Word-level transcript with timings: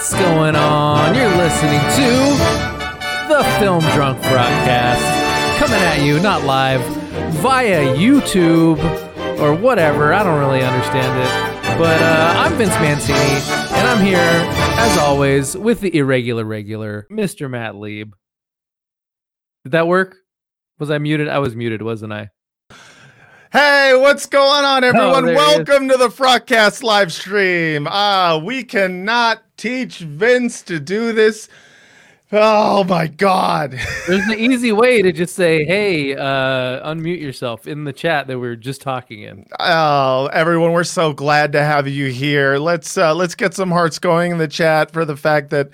What's 0.00 0.14
going 0.14 0.56
on? 0.56 1.14
You're 1.14 1.28
listening 1.36 1.78
to 1.78 3.28
the 3.28 3.44
Film 3.58 3.80
Drunk 3.92 4.18
Broadcast, 4.22 5.58
coming 5.58 5.76
at 5.76 6.02
you 6.02 6.18
not 6.20 6.42
live 6.44 6.80
via 7.34 7.84
YouTube 7.94 8.78
or 9.38 9.54
whatever. 9.54 10.14
I 10.14 10.22
don't 10.22 10.38
really 10.38 10.62
understand 10.62 11.20
it, 11.20 11.78
but 11.78 12.00
uh, 12.00 12.32
I'm 12.34 12.54
Vince 12.54 12.72
Mancini, 12.76 13.18
and 13.78 13.86
I'm 13.86 14.02
here 14.02 14.16
as 14.16 14.96
always 14.96 15.54
with 15.54 15.80
the 15.82 15.94
irregular 15.94 16.46
regular, 16.46 17.06
Mr. 17.12 17.50
Matt 17.50 17.76
Lieb. 17.76 18.14
Did 19.64 19.72
that 19.72 19.86
work? 19.86 20.16
Was 20.78 20.90
I 20.90 20.96
muted? 20.96 21.28
I 21.28 21.40
was 21.40 21.54
muted, 21.54 21.82
wasn't 21.82 22.14
I? 22.14 22.30
Hey, 23.52 23.96
what's 23.96 24.26
going 24.26 24.64
on, 24.64 24.84
everyone? 24.84 25.28
Oh, 25.28 25.34
Welcome 25.34 25.88
to 25.88 25.96
the 25.96 26.08
Frotcast 26.08 26.84
live 26.84 27.12
stream. 27.12 27.88
Ah, 27.90 28.40
we 28.40 28.62
cannot 28.62 29.42
teach 29.56 29.98
Vince 29.98 30.62
to 30.62 30.78
do 30.78 31.12
this. 31.12 31.48
Oh 32.30 32.84
my 32.84 33.08
God. 33.08 33.72
There's 34.06 34.24
an 34.28 34.38
easy 34.38 34.70
way 34.82 35.02
to 35.02 35.10
just 35.10 35.34
say, 35.34 35.64
"Hey, 35.64 36.14
uh, 36.14 36.94
unmute 36.94 37.20
yourself" 37.20 37.66
in 37.66 37.82
the 37.82 37.92
chat 37.92 38.28
that 38.28 38.38
we 38.38 38.46
were 38.46 38.54
just 38.54 38.82
talking 38.82 39.22
in. 39.24 39.44
Oh, 39.58 40.26
everyone, 40.32 40.70
we're 40.70 40.84
so 40.84 41.12
glad 41.12 41.50
to 41.54 41.64
have 41.64 41.88
you 41.88 42.06
here. 42.06 42.56
Let's 42.56 42.96
uh, 42.96 43.16
let's 43.16 43.34
get 43.34 43.54
some 43.54 43.72
hearts 43.72 43.98
going 43.98 44.30
in 44.30 44.38
the 44.38 44.46
chat 44.46 44.92
for 44.92 45.04
the 45.04 45.16
fact 45.16 45.50
that 45.50 45.70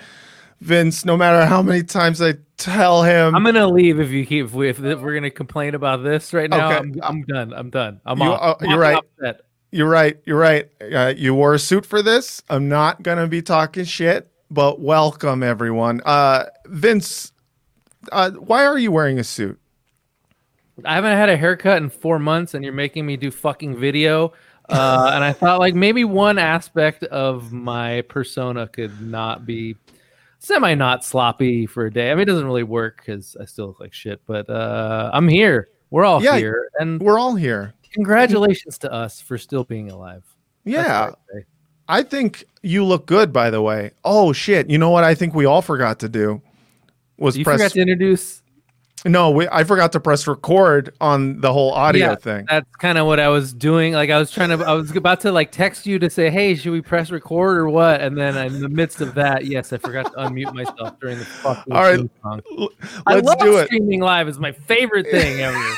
Vince, 0.61 1.05
no 1.05 1.17
matter 1.17 1.45
how 1.47 1.63
many 1.63 1.83
times 1.83 2.23
I 2.23 2.35
tell 2.57 3.03
him, 3.03 3.35
I'm 3.35 3.45
gonna 3.45 3.69
leave 3.69 4.01
if 4.01 4.11
you 4.11 4.25
keep 4.25 4.47
if, 4.47 4.53
we, 4.55 4.73
we're 4.73 5.15
gonna 5.15 5.31
complain 5.31 5.75
about 5.75 6.03
this 6.03 6.33
right 6.33 6.49
now. 6.49 6.69
Okay. 6.69 6.77
I'm, 6.79 7.01
I'm 7.03 7.23
done. 7.23 7.53
I'm 7.53 7.71
done. 7.71 8.01
I'm 8.07 8.19
You- 8.19 8.25
off. 8.31 8.41
uh, 8.63 8.65
I'm 8.65 8.71
you're 8.71 8.79
right. 8.79 8.97
upset. 8.97 9.43
You're 9.71 9.89
right. 9.89 10.19
You're 10.25 10.39
right. 10.39 10.69
Uh, 10.81 11.13
you 11.17 11.35
wore 11.35 11.55
a 11.55 11.59
suit 11.59 11.85
for 11.85 12.01
this. 12.01 12.43
I'm 12.49 12.69
not 12.69 13.03
gonna 13.03 13.27
be 13.27 13.43
talking 13.43 13.85
shit, 13.85 14.31
but 14.51 14.81
welcome 14.81 15.43
everyone. 15.43 16.01
Uh, 16.05 16.45
Vince, 16.67 17.33
uh, 18.11 18.31
why 18.31 18.65
are 18.65 18.79
you 18.79 18.91
wearing 18.91 19.19
a 19.19 19.25
suit? 19.25 19.59
I 20.85 20.95
haven't 20.95 21.17
had 21.17 21.29
a 21.29 21.37
haircut 21.37 21.79
in 21.79 21.91
four 21.91 22.19
months, 22.19 22.55
and 22.55 22.65
you're 22.65 22.73
making 22.73 23.05
me 23.07 23.17
do 23.17 23.31
fucking 23.31 23.77
video. 23.77 24.33
Uh, 24.69 25.11
and 25.15 25.23
I 25.23 25.33
thought 25.33 25.61
like 25.61 25.75
maybe 25.75 26.05
one 26.05 26.39
aspect 26.39 27.05
of 27.05 27.53
my 27.53 28.03
persona 28.03 28.67
could 28.67 29.01
not 29.01 29.47
be 29.47 29.77
semi 30.47 30.75
not 30.75 31.05
sloppy 31.05 31.67
for 31.67 31.87
a 31.87 31.91
day. 31.93 32.11
I 32.11 32.15
mean, 32.15 32.23
it 32.23 32.27
doesn't 32.27 32.47
really 32.47 32.63
work 32.63 32.99
because 33.05 33.37
I 33.41 33.45
still 33.47 33.67
look 33.67 33.81
like 33.81 33.93
shit. 33.93 34.21
But 34.27 34.49
uh, 34.49 35.11
I'm 35.13 35.27
here. 35.29 35.69
We're 35.91 36.05
all 36.05 36.23
Yeah. 36.23 36.37
here, 36.37 36.69
and 36.79 37.01
We're 37.01 37.19
all 37.19 37.35
here. 37.35 37.75
congratulations 37.93 38.79
to 38.79 38.93
us 38.93 39.21
for 39.21 39.39
still 39.39 39.65
being 39.65 39.91
alive. 39.91 40.23
Yeah, 40.65 41.13
I. 41.89 42.03
Think 42.03 42.45
you 42.63 42.85
look 42.85 43.07
good. 43.07 43.33
By 43.33 43.51
the 43.51 43.63
way. 43.63 43.93
Oh 44.05 44.33
shit! 44.33 44.69
You 44.71 44.79
know 44.79 44.91
what? 44.91 45.05
I 45.05 45.15
think 45.15 45.35
we 45.35 45.45
all 45.45 45.63
forgot 45.63 46.01
to 46.01 46.09
do 46.09 46.43
was 47.19 47.37
You 47.37 47.45
press. 47.45 47.59
forgot 47.61 47.73
to 47.73 47.81
introduce. 47.81 48.43
No, 49.05 49.31
we, 49.31 49.47
I 49.53 49.63
forgot 49.65 49.93
to 49.93 50.01
press 50.01 50.27
record 50.27 50.93
on 51.01 51.41
the 51.41 51.53
whole 51.53 51.73
audio 51.73 52.09
Yeah, 52.09 52.15
thing. 52.17 52.47
That's 52.49 52.75
kind 52.77 52.99
of 52.99 53.07
what 53.07 53.21
I 53.21 53.29
was 53.29 53.53
doing. 53.53 53.93
Like 53.93 54.11
I 54.11 54.19
was 54.19 54.31
trying 54.31 54.49
to, 54.57 54.65
I 54.65 54.73
was 54.73 54.95
about 54.97 55.21
to 55.21 55.33
like 55.33 55.53
text 55.53 55.87
you 55.87 55.99
to 56.01 56.11
say, 56.11 56.31
"Hey, 56.31 56.55
should 56.57 56.73
we 56.73 56.81
press 56.81 57.11
record 57.11 57.57
or 57.59 57.69
what?" 57.69 58.01
And 58.01 58.17
then 58.17 58.37
in 58.37 58.61
the 58.61 58.69
midst 58.69 59.01
of 59.01 59.15
that, 59.15 59.45
yes, 59.47 59.73
I 59.73 59.79
forgot 59.79 60.07
to 60.07 60.19
unmute 60.19 60.53
myself 60.55 60.99
during 60.99 61.19
the 61.19 61.25
fucking 61.25 61.73
All 61.73 61.83
right, 61.83 62.01
song. 62.23 62.41
L- 62.59 62.71
I 63.07 63.15
Let's 63.17 63.27
love 63.29 63.39
do 63.39 63.57
it. 63.59 63.67
streaming 63.67 64.01
live. 64.01 64.29
is 64.29 64.39
my 64.39 64.53
favorite 64.53 65.07
thing 65.11 65.41
ever. 65.41 65.73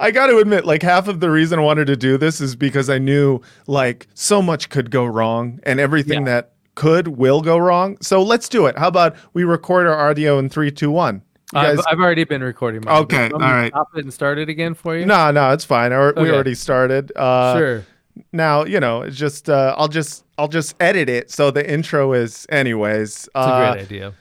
I 0.00 0.10
got 0.10 0.26
to 0.28 0.38
admit, 0.38 0.64
like 0.64 0.82
half 0.82 1.08
of 1.08 1.20
the 1.20 1.30
reason 1.30 1.58
I 1.58 1.62
wanted 1.62 1.86
to 1.86 1.96
do 1.96 2.16
this 2.18 2.40
is 2.40 2.56
because 2.56 2.90
I 2.90 2.98
knew 2.98 3.40
like 3.66 4.06
so 4.14 4.42
much 4.42 4.68
could 4.70 4.90
go 4.90 5.04
wrong, 5.06 5.60
and 5.64 5.80
everything 5.80 6.26
Yeah. 6.26 6.32
that 6.34 6.52
could 6.74 7.08
will 7.08 7.40
go 7.42 7.58
wrong. 7.58 7.96
So 8.00 8.22
let's 8.22 8.48
do 8.48 8.66
it. 8.66 8.78
How 8.78 8.86
about 8.88 9.16
we 9.34 9.42
record 9.44 9.86
our 9.86 10.08
audio 10.10 10.38
in 10.38 10.48
three, 10.48 10.70
two, 10.70 10.90
one? 10.92 11.22
You 11.54 11.60
I've, 11.60 11.78
I've 11.88 11.98
already 11.98 12.24
been 12.24 12.42
recording. 12.42 12.82
Mine. 12.84 13.02
Okay, 13.04 13.28
Want 13.30 13.38
me 13.38 13.44
all 13.46 13.52
right. 13.54 13.72
Stop 13.72 13.88
it 13.96 14.04
and 14.04 14.12
start 14.12 14.38
it 14.38 14.48
again 14.50 14.74
for 14.74 14.96
you. 14.96 15.06
no, 15.06 15.30
no, 15.30 15.50
it's 15.52 15.64
fine. 15.64 15.92
I, 15.92 16.10
We 16.12 16.30
already 16.30 16.54
started. 16.54 17.10
Uh, 17.16 17.56
sure. 17.58 17.86
Now 18.32 18.64
you 18.64 18.80
know. 18.80 19.02
It's 19.02 19.16
just 19.16 19.48
uh, 19.48 19.74
I'll 19.78 19.88
just 19.88 20.24
I'll 20.36 20.48
just 20.48 20.74
edit 20.80 21.08
it 21.08 21.30
so 21.30 21.50
the 21.50 21.68
intro 21.68 22.12
is 22.12 22.46
anyways. 22.50 23.10
It's 23.26 23.28
Uh, 23.34 23.40
a 23.40 23.72
great 23.74 23.82
idea. 23.84 24.12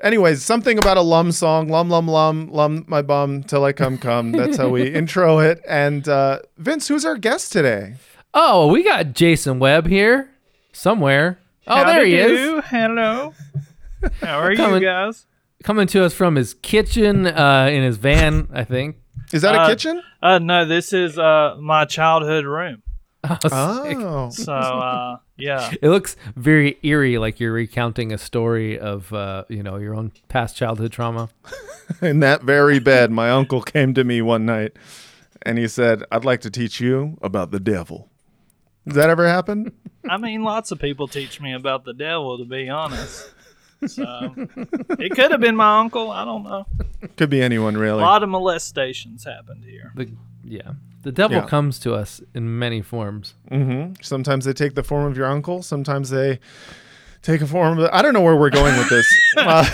Anyways, 0.00 0.44
something 0.44 0.78
about 0.78 0.96
a 0.96 1.00
lum 1.02 1.32
song, 1.32 1.68
lum 1.68 1.88
lum 1.90 2.06
lum 2.06 2.48
lum 2.52 2.84
my 2.86 3.02
bum 3.02 3.42
till 3.42 3.64
I 3.64 3.72
come 3.72 3.98
come. 3.98 4.30
That's 4.30 4.56
how 4.56 4.68
we 4.68 4.86
intro 4.94 5.40
it. 5.40 5.60
And 5.68 6.08
uh, 6.08 6.38
Vince, 6.58 6.86
who's 6.86 7.04
our 7.04 7.16
guest 7.16 7.50
today? 7.50 7.94
Oh, 8.34 8.68
we 8.68 8.84
got 8.84 9.14
Jason 9.14 9.58
Webb 9.58 9.88
here 9.88 10.30
somewhere. 10.72 11.38
Oh, 11.66 11.84
there 11.84 12.04
he 12.04 12.14
is. 12.14 12.62
Hello. 12.66 13.34
How 14.20 14.38
are 14.38 14.54
Coming- 14.54 14.82
you 14.82 14.88
guys? 14.88 15.26
Coming 15.64 15.86
to 15.88 16.04
us 16.04 16.14
from 16.14 16.36
his 16.36 16.54
kitchen 16.54 17.26
uh, 17.26 17.68
in 17.70 17.82
his 17.82 17.96
van, 17.96 18.48
I 18.52 18.64
think. 18.64 18.96
Is 19.32 19.42
that 19.42 19.54
a 19.54 19.60
Uh, 19.62 19.68
kitchen? 19.68 20.02
Uh, 20.22 20.38
no, 20.38 20.64
this 20.64 20.92
is 20.92 21.18
uh 21.18 21.56
my 21.60 21.84
childhood 21.84 22.44
room. 22.44 22.82
Oh. 23.24 23.48
Oh, 23.52 24.30
So 24.30 24.52
uh, 24.54 25.16
yeah. 25.36 25.72
It 25.82 25.88
looks 25.88 26.16
very 26.36 26.78
eerie, 26.82 27.18
like 27.18 27.40
you're 27.40 27.52
recounting 27.52 28.12
a 28.12 28.18
story 28.18 28.78
of, 28.78 29.12
uh, 29.12 29.44
you 29.48 29.62
know, 29.62 29.76
your 29.76 29.94
own 29.94 30.12
past 30.28 30.56
childhood 30.56 30.92
trauma. 30.92 31.28
in 32.02 32.20
that 32.20 32.42
very 32.44 32.78
bed, 32.78 33.10
my 33.10 33.30
uncle 33.30 33.60
came 33.60 33.92
to 33.94 34.04
me 34.04 34.22
one 34.22 34.46
night, 34.46 34.76
and 35.42 35.58
he 35.58 35.66
said, 35.68 36.04
"I'd 36.12 36.24
like 36.24 36.40
to 36.42 36.50
teach 36.50 36.80
you 36.80 37.18
about 37.20 37.50
the 37.50 37.60
devil." 37.60 38.08
Does 38.86 38.94
that 38.94 39.10
ever 39.10 39.26
happen? 39.28 39.72
I 40.08 40.16
mean, 40.16 40.42
lots 40.44 40.70
of 40.70 40.78
people 40.78 41.08
teach 41.08 41.40
me 41.40 41.52
about 41.52 41.84
the 41.84 41.92
devil. 41.92 42.38
To 42.38 42.44
be 42.44 42.68
honest, 42.70 43.34
so 43.86 44.34
it 44.98 45.12
could 45.12 45.30
have 45.30 45.40
been 45.40 45.56
my 45.56 45.78
uncle. 45.80 46.10
I 46.10 46.24
don't 46.24 46.44
know. 46.44 46.66
Could 47.16 47.30
be 47.30 47.40
anyone, 47.42 47.76
really. 47.76 48.02
A 48.02 48.06
lot 48.06 48.22
of 48.22 48.28
molestations 48.28 49.24
happened 49.24 49.64
here. 49.64 49.92
The 49.94 50.10
yeah, 50.44 50.72
the 51.02 51.12
devil 51.12 51.38
Yeah. 51.38 51.46
comes 51.46 51.78
to 51.80 51.94
us 51.94 52.20
in 52.34 52.58
many 52.58 52.82
forms. 52.82 53.34
hmm 53.48 53.92
Sometimes 54.00 54.44
they 54.44 54.52
take 54.52 54.74
the 54.74 54.82
form 54.82 55.04
of 55.10 55.16
your 55.16 55.26
uncle. 55.26 55.62
Sometimes 55.62 56.10
they 56.10 56.40
take 57.22 57.40
a 57.40 57.46
form 57.46 57.78
of. 57.78 57.90
I 57.92 58.02
don't 58.02 58.14
know 58.14 58.20
where 58.22 58.36
we're 58.36 58.50
going 58.50 58.76
with 58.76 58.88
this. 58.88 59.06
Uh, 59.36 59.64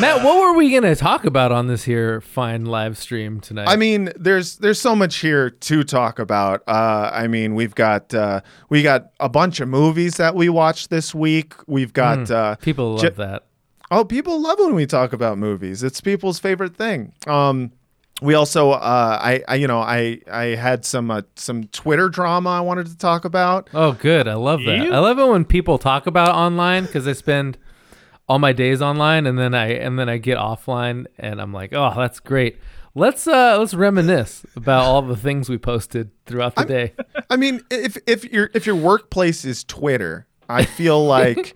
Matt, 0.00 0.22
what 0.22 0.38
were 0.38 0.52
we 0.56 0.70
gonna 0.70 0.94
talk 0.94 1.24
about 1.24 1.50
on 1.50 1.66
this 1.66 1.82
here 1.82 2.20
fine 2.20 2.66
live 2.66 2.96
stream 2.96 3.40
tonight? 3.40 3.66
I 3.68 3.74
mean, 3.76 4.12
there's 4.16 4.56
there's 4.56 4.78
so 4.80 4.94
much 4.94 5.16
here 5.16 5.50
to 5.50 5.82
talk 5.82 6.18
about. 6.20 6.62
Uh, 6.68 7.10
I 7.12 7.26
mean, 7.26 7.54
we've 7.56 7.74
got 7.74 8.14
uh, 8.14 8.42
we 8.68 8.82
got 8.82 9.10
a 9.18 9.28
bunch 9.28 9.58
of 9.60 9.68
movies 9.68 10.16
that 10.18 10.34
we 10.36 10.50
watched 10.50 10.90
this 10.90 11.14
week. 11.14 11.54
We've 11.66 11.92
got 11.92 12.30
uh, 12.30 12.56
people 12.56 12.92
love 12.92 13.00
J- 13.02 13.08
that. 13.10 13.44
Oh, 13.90 14.04
people 14.04 14.40
love 14.40 14.58
when 14.58 14.74
we 14.74 14.86
talk 14.86 15.12
about 15.12 15.38
movies. 15.38 15.82
It's 15.82 16.00
people's 16.00 16.38
favorite 16.38 16.76
thing. 16.76 17.12
Um, 17.26 17.72
we 18.20 18.34
also, 18.34 18.72
uh, 18.72 19.18
I, 19.20 19.42
I, 19.46 19.54
you 19.56 19.68
know, 19.68 19.80
I 19.80 20.20
I 20.30 20.44
had 20.56 20.84
some 20.84 21.10
uh, 21.10 21.22
some 21.36 21.64
Twitter 21.68 22.08
drama 22.08 22.50
I 22.50 22.60
wanted 22.60 22.86
to 22.88 22.96
talk 22.96 23.24
about. 23.24 23.70
Oh, 23.72 23.92
good. 23.92 24.26
I 24.26 24.34
love 24.34 24.60
that. 24.64 24.78
You? 24.78 24.92
I 24.92 24.98
love 24.98 25.18
it 25.18 25.28
when 25.28 25.44
people 25.44 25.78
talk 25.78 26.06
about 26.06 26.34
online 26.34 26.86
because 26.86 27.06
I 27.06 27.12
spend 27.12 27.58
all 28.28 28.38
my 28.38 28.52
days 28.52 28.82
online 28.82 29.26
and 29.26 29.38
then 29.38 29.54
I 29.54 29.68
and 29.74 29.98
then 29.98 30.08
I 30.08 30.18
get 30.18 30.36
offline 30.36 31.06
and 31.16 31.40
I'm 31.40 31.52
like, 31.52 31.72
oh, 31.72 31.94
that's 31.96 32.20
great. 32.20 32.58
Let's 32.94 33.26
uh 33.26 33.58
let's 33.58 33.74
reminisce 33.74 34.44
about 34.56 34.84
all 34.84 35.02
the 35.02 35.16
things 35.16 35.48
we 35.48 35.56
posted 35.56 36.10
throughout 36.26 36.56
the 36.56 36.64
day. 36.64 36.94
I 37.30 37.36
mean, 37.36 37.60
if 37.70 37.96
if 38.06 38.24
your 38.24 38.50
if 38.54 38.66
your 38.66 38.74
workplace 38.74 39.44
is 39.44 39.62
Twitter, 39.62 40.26
I 40.48 40.64
feel 40.64 41.04
like 41.06 41.54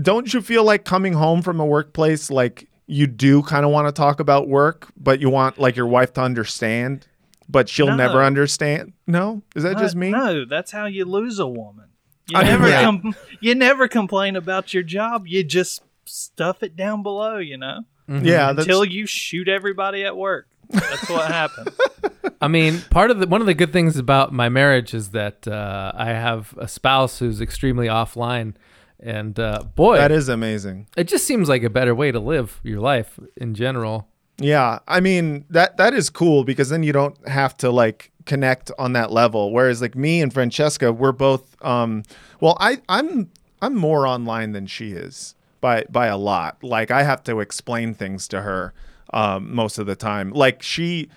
don't 0.00 0.32
you 0.32 0.40
feel 0.40 0.64
like 0.64 0.84
coming 0.84 1.12
home 1.14 1.42
from 1.42 1.60
a 1.60 1.66
workplace 1.66 2.30
like 2.30 2.68
you 2.86 3.06
do 3.06 3.42
kind 3.42 3.64
of 3.64 3.70
want 3.72 3.88
to 3.88 3.92
talk 3.92 4.20
about 4.20 4.48
work, 4.48 4.88
but 4.96 5.20
you 5.20 5.28
want 5.30 5.58
like 5.58 5.76
your 5.76 5.86
wife 5.86 6.12
to 6.14 6.20
understand, 6.20 7.06
but 7.48 7.68
she'll 7.68 7.86
No. 7.88 7.96
never 7.96 8.22
understand? 8.22 8.92
No, 9.06 9.42
is 9.54 9.62
that 9.64 9.78
just 9.78 9.96
me? 9.96 10.10
No, 10.10 10.44
that's 10.44 10.70
how 10.70 10.86
you 10.86 11.04
lose 11.04 11.38
a 11.38 11.46
woman. 11.48 11.86
You 12.28 12.38
I 12.38 12.42
mean, 12.42 12.50
never 12.52 12.68
yeah. 12.68 12.82
com- 12.84 13.14
you 13.40 13.54
never 13.54 13.88
complain 13.88 14.36
about 14.36 14.74
your 14.74 14.82
job. 14.82 15.26
You 15.26 15.42
just 15.44 15.82
stuff 16.04 16.62
it 16.62 16.76
down 16.76 17.02
below. 17.02 17.38
You 17.38 17.56
know. 17.56 17.80
Yeah, 18.08 18.52
that's 18.52 18.66
until 18.66 18.84
you 18.84 19.06
shoot 19.06 19.48
everybody 19.48 20.04
at 20.04 20.16
work. 20.16 20.46
That's 20.70 21.08
what 21.08 21.28
happened. 21.30 21.70
I 22.40 22.48
mean, 22.48 22.80
part 22.90 23.10
of 23.10 23.18
the 23.18 23.26
one 23.26 23.40
of 23.40 23.46
the 23.46 23.54
good 23.54 23.72
things 23.72 23.96
about 23.96 24.32
my 24.32 24.48
marriage 24.48 24.94
is 24.94 25.10
that 25.10 25.46
uh, 25.48 25.92
I 25.94 26.06
have 26.08 26.54
a 26.58 26.68
spouse 26.68 27.18
who's 27.18 27.40
extremely 27.40 27.86
offline, 27.86 28.54
and 29.00 29.38
uh, 29.38 29.62
boy, 29.74 29.96
that 29.96 30.12
is 30.12 30.28
amazing. 30.28 30.86
it 30.96 31.04
just 31.08 31.26
seems 31.26 31.48
like 31.48 31.62
a 31.62 31.70
better 31.70 31.94
way 31.94 32.10
to 32.12 32.20
live 32.20 32.60
your 32.62 32.80
life 32.80 33.18
in 33.36 33.54
general. 33.54 34.08
Yeah, 34.38 34.80
I 34.86 35.00
mean 35.00 35.44
that 35.50 35.76
that 35.78 35.94
is 35.94 36.10
cool 36.10 36.44
because 36.44 36.68
then 36.68 36.82
you 36.82 36.92
don't 36.92 37.16
have 37.28 37.56
to 37.58 37.70
like 37.70 38.10
connect 38.26 38.70
on 38.78 38.92
that 38.92 39.10
level. 39.10 39.52
Whereas 39.52 39.80
like 39.80 39.94
me 39.94 40.20
and 40.20 40.32
Francesca, 40.32 40.92
we're 40.92 41.12
both 41.12 41.56
um 41.64 42.02
well, 42.40 42.56
I 42.60 42.78
I'm 42.88 43.30
I'm 43.62 43.74
more 43.74 44.06
online 44.06 44.52
than 44.52 44.66
she 44.66 44.92
is 44.92 45.34
by 45.60 45.84
by 45.90 46.06
a 46.08 46.18
lot. 46.18 46.62
Like 46.62 46.90
I 46.90 47.02
have 47.02 47.22
to 47.24 47.40
explain 47.40 47.94
things 47.94 48.28
to 48.28 48.42
her 48.42 48.74
um 49.12 49.54
most 49.54 49.78
of 49.78 49.86
the 49.86 49.96
time. 49.96 50.30
Like 50.32 50.62
she 50.62 51.08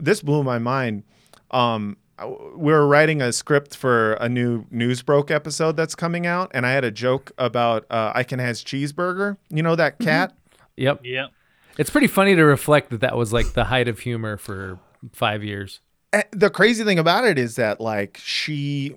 this 0.00 0.20
blew 0.20 0.42
my 0.42 0.58
mind. 0.58 1.04
Um 1.52 1.96
we 2.24 2.72
were 2.72 2.86
writing 2.86 3.20
a 3.20 3.32
script 3.32 3.76
for 3.76 4.14
a 4.14 4.28
new 4.28 4.64
Newsbroke 4.70 5.30
episode 5.30 5.76
that's 5.76 5.94
coming 5.94 6.26
out, 6.26 6.50
and 6.54 6.66
I 6.66 6.72
had 6.72 6.84
a 6.84 6.90
joke 6.90 7.32
about 7.38 7.84
uh, 7.90 8.22
Can 8.24 8.38
has 8.38 8.64
cheeseburger. 8.64 9.36
You 9.50 9.62
know 9.62 9.76
that 9.76 9.98
cat. 9.98 10.34
Yep. 10.76 11.00
Yep. 11.04 11.30
It's 11.78 11.90
pretty 11.90 12.06
funny 12.06 12.34
to 12.34 12.42
reflect 12.44 12.90
that 12.90 13.00
that 13.00 13.16
was 13.16 13.32
like 13.32 13.52
the 13.52 13.64
height 13.64 13.86
of 13.88 13.98
humor 14.00 14.36
for 14.38 14.78
five 15.12 15.44
years. 15.44 15.80
Eh, 16.12 16.22
the 16.32 16.48
crazy 16.48 16.84
thing 16.84 16.98
about 16.98 17.24
it 17.24 17.38
is 17.38 17.56
that 17.56 17.80
like 17.80 18.18
she 18.22 18.96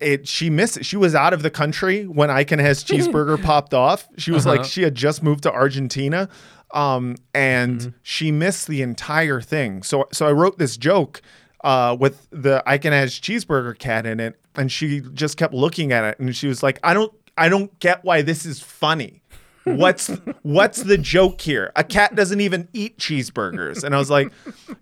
it 0.00 0.26
she 0.28 0.48
missed 0.48 0.76
it. 0.76 0.86
She 0.86 0.96
was 0.96 1.14
out 1.14 1.32
of 1.32 1.42
the 1.42 1.50
country 1.50 2.06
when 2.06 2.30
i 2.30 2.44
can 2.44 2.58
has 2.60 2.82
cheeseburger 2.84 3.42
popped 3.42 3.74
off. 3.74 4.06
She 4.18 4.30
was 4.30 4.46
like 4.46 4.60
Uh-huh. 4.60 4.68
she 4.68 4.82
had 4.82 4.94
just 4.94 5.22
moved 5.22 5.42
to 5.42 5.52
Argentina. 5.52 6.28
Um 6.72 7.16
and 7.34 7.92
she 8.02 8.30
missed 8.30 8.68
the 8.68 8.82
entire 8.82 9.40
thing. 9.40 9.82
So 9.82 10.06
so 10.12 10.26
I 10.26 10.32
wrote 10.32 10.58
this 10.58 10.76
joke 10.76 11.20
uh 11.66 11.94
with 11.98 12.26
the 12.30 12.62
I 12.66 12.78
can 12.78 12.92
has 12.92 13.12
cheeseburger 13.20 13.78
cat 13.78 14.06
in 14.06 14.20
it 14.20 14.38
and 14.54 14.70
she 14.72 15.00
just 15.12 15.36
kept 15.36 15.52
looking 15.52 15.92
at 15.92 16.04
it 16.04 16.18
and 16.18 16.34
she 16.34 16.46
was 16.48 16.62
like 16.62 16.78
I 16.82 16.94
don't 16.94 17.12
I 17.36 17.48
don't 17.50 17.76
get 17.80 18.02
why 18.04 18.22
this 18.22 18.46
is 18.46 18.60
funny. 18.60 19.22
What's 19.64 20.06
what's 20.42 20.84
the 20.84 20.96
joke 20.96 21.40
here? 21.40 21.72
A 21.74 21.82
cat 21.82 22.14
doesn't 22.14 22.40
even 22.40 22.68
eat 22.72 22.98
cheeseburgers. 22.98 23.82
And 23.82 23.96
I 23.96 23.98
was 23.98 24.08
like, 24.10 24.30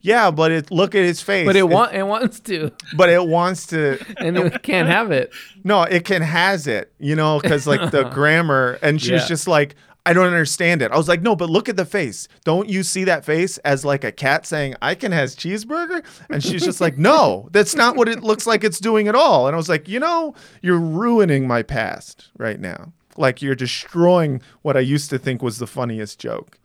yeah, 0.02 0.30
but 0.30 0.52
it 0.52 0.70
look 0.70 0.94
at 0.94 1.02
his 1.04 1.22
face. 1.22 1.46
But 1.46 1.56
it, 1.56 1.60
it 1.64 2.02
wants 2.06 2.38
to, 2.40 2.70
but 2.94 3.08
it 3.08 3.26
wants 3.26 3.66
to 3.68 3.98
and 4.18 4.36
it 4.36 4.62
can't 4.62 4.86
have 4.88 5.10
it. 5.10 5.32
no 5.64 5.84
it 5.84 6.04
can 6.04 6.20
has 6.20 6.66
it 6.66 6.92
you 6.98 7.16
know 7.16 7.40
because 7.40 7.66
like 7.66 7.90
the 7.92 8.04
grammar 8.14 8.78
and 8.82 9.00
she 9.00 9.12
was 9.12 9.22
Yeah. 9.22 9.28
just 9.28 9.48
like 9.48 9.74
i 10.06 10.12
don't 10.12 10.26
understand 10.26 10.82
it. 10.82 10.90
I 10.92 10.96
was 10.96 11.08
like 11.08 11.22
no 11.22 11.34
but 11.36 11.48
look 11.50 11.68
at 11.68 11.76
the 11.76 11.84
face. 11.84 12.28
Don't 12.44 12.68
you 12.68 12.82
see 12.82 13.04
that 13.04 13.24
face 13.24 13.58
as 13.58 13.84
like 13.84 14.04
a 14.04 14.12
cat 14.12 14.44
saying 14.46 14.74
i 14.82 14.94
can 14.94 15.12
has 15.12 15.34
cheeseburger 15.34 16.04
and 16.30 16.42
she's 16.42 16.62
just 16.64 16.80
like 16.80 16.98
no 16.98 17.48
that's 17.52 17.74
not 17.74 17.96
what 17.96 18.08
it 18.08 18.22
looks 18.22 18.46
like 18.46 18.64
it's 18.64 18.78
doing 18.80 19.08
at 19.08 19.14
all. 19.14 19.46
And 19.46 19.54
i 19.54 19.56
was 19.56 19.68
like 19.68 19.88
you 19.88 19.98
know 20.00 20.34
you're 20.62 20.78
ruining 20.80 21.46
my 21.46 21.62
past 21.62 22.28
right 22.38 22.60
now. 22.60 22.92
Like 23.16 23.40
you're 23.42 23.54
destroying 23.54 24.42
what 24.62 24.76
i 24.76 24.80
used 24.80 25.08
to 25.10 25.18
think 25.18 25.42
was 25.42 25.58
the 25.58 25.66
funniest 25.66 26.18
joke. 26.18 26.58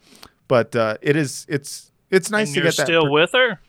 But 0.48 0.76
uh 0.76 0.98
it 1.02 1.16
is 1.16 1.46
it's 1.50 1.92
it's 2.12 2.30
nice 2.32 2.48
And 2.50 2.56
to 2.56 2.60
you're 2.62 2.70
get 2.72 2.78
that 2.78 2.88
still 2.88 3.04
per- 3.04 3.12
with 3.12 3.32
her? 3.34 3.60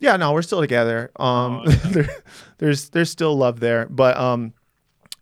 yeah, 0.00 0.16
no, 0.16 0.32
we're 0.32 0.42
still 0.42 0.60
together. 0.60 1.10
Um, 1.16 1.62
there, 1.86 2.08
there's 2.58 2.88
there's 2.90 3.10
still 3.10 3.36
love 3.36 3.60
there, 3.60 3.86
but 3.88 4.16
um, 4.16 4.52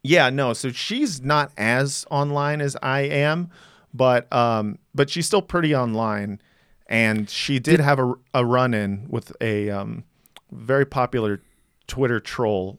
yeah, 0.02 0.30
no. 0.30 0.52
So 0.54 0.70
she's 0.70 1.20
not 1.22 1.50
as 1.56 2.06
online 2.10 2.60
as 2.62 2.76
I 2.82 3.00
am, 3.00 3.50
but 3.96 4.32
um, 4.32 4.78
but 4.94 5.10
she's 5.10 5.26
still 5.26 5.42
pretty 5.42 5.74
online, 5.74 6.40
and 6.86 7.28
she 7.30 7.58
did 7.58 7.80
have 7.80 7.98
a, 7.98 8.14
a 8.34 8.44
run 8.44 8.74
in 8.74 9.06
with 9.08 9.32
a 9.40 9.70
um, 9.70 10.04
very 10.50 10.84
popular 10.84 11.40
Twitter 11.86 12.20
troll 12.20 12.78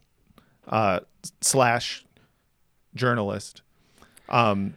uh, 0.67 0.99
slash 1.41 2.05
journalist, 2.93 3.61
um, 4.29 4.75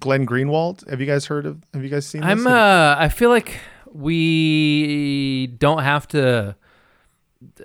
Glenn 0.00 0.26
Greenwald. 0.26 0.88
Have 0.88 1.00
you 1.00 1.06
guys 1.06 1.26
heard 1.26 1.46
of? 1.46 1.62
Have 1.74 1.82
you 1.82 1.90
guys 1.90 2.06
seen? 2.06 2.22
I'm 2.22 2.46
uh 2.46 2.96
I 2.98 3.08
feel 3.08 3.30
like 3.30 3.60
we 3.92 5.46
don't 5.58 5.82
have 5.82 6.08
to 6.08 6.56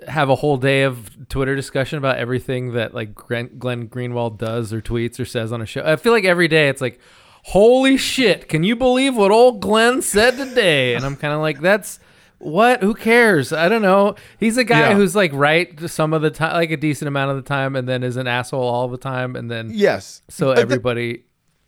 have 0.06 0.30
a 0.30 0.36
whole 0.36 0.56
day 0.56 0.82
of 0.82 1.28
Twitter 1.28 1.56
discussion 1.56 1.98
about 1.98 2.16
everything 2.16 2.72
that 2.72 2.94
like 2.94 3.14
Glenn 3.14 3.88
Greenwald 3.88 4.38
does 4.38 4.72
or 4.72 4.80
tweets 4.80 5.18
or 5.18 5.24
says 5.24 5.52
on 5.52 5.60
a 5.60 5.66
show. 5.66 5.82
I 5.84 5.96
feel 5.96 6.12
like 6.12 6.24
every 6.24 6.48
day 6.48 6.68
it's 6.68 6.80
like, 6.80 7.00
holy 7.48 7.96
shit, 7.96 8.48
can 8.48 8.62
you 8.64 8.74
believe 8.76 9.16
what 9.16 9.30
old 9.30 9.60
Glenn 9.60 10.02
said 10.02 10.36
today? 10.36 10.94
And 10.94 11.04
I'm 11.04 11.16
kind 11.16 11.34
of 11.34 11.40
like, 11.40 11.60
that's 11.60 11.98
what? 12.38 12.82
Who 12.82 12.94
cares? 12.94 13.52
I 13.52 13.68
don't 13.68 13.82
know. 13.82 14.16
He's 14.38 14.56
a 14.56 14.64
guy 14.64 14.90
Yeah. 14.90 14.94
who's 14.94 15.14
like 15.16 15.30
right 15.34 15.78
some 15.88 16.12
of 16.12 16.22
the 16.22 16.30
time, 16.30 16.54
like 16.54 16.70
a 16.70 16.76
decent 16.76 17.08
amount 17.08 17.30
of 17.30 17.36
the 17.36 17.42
time, 17.48 17.76
and 17.76 17.88
then 17.88 18.02
is 18.02 18.16
an 18.16 18.26
asshole 18.26 18.62
all 18.62 18.88
the 18.88 18.98
time, 18.98 19.36
and 19.36 19.50
then 19.50 19.70
yes. 19.72 20.22
so 20.28 20.50
Uh, 20.50 20.54
the- 20.56 20.60
everybody, 20.62 21.24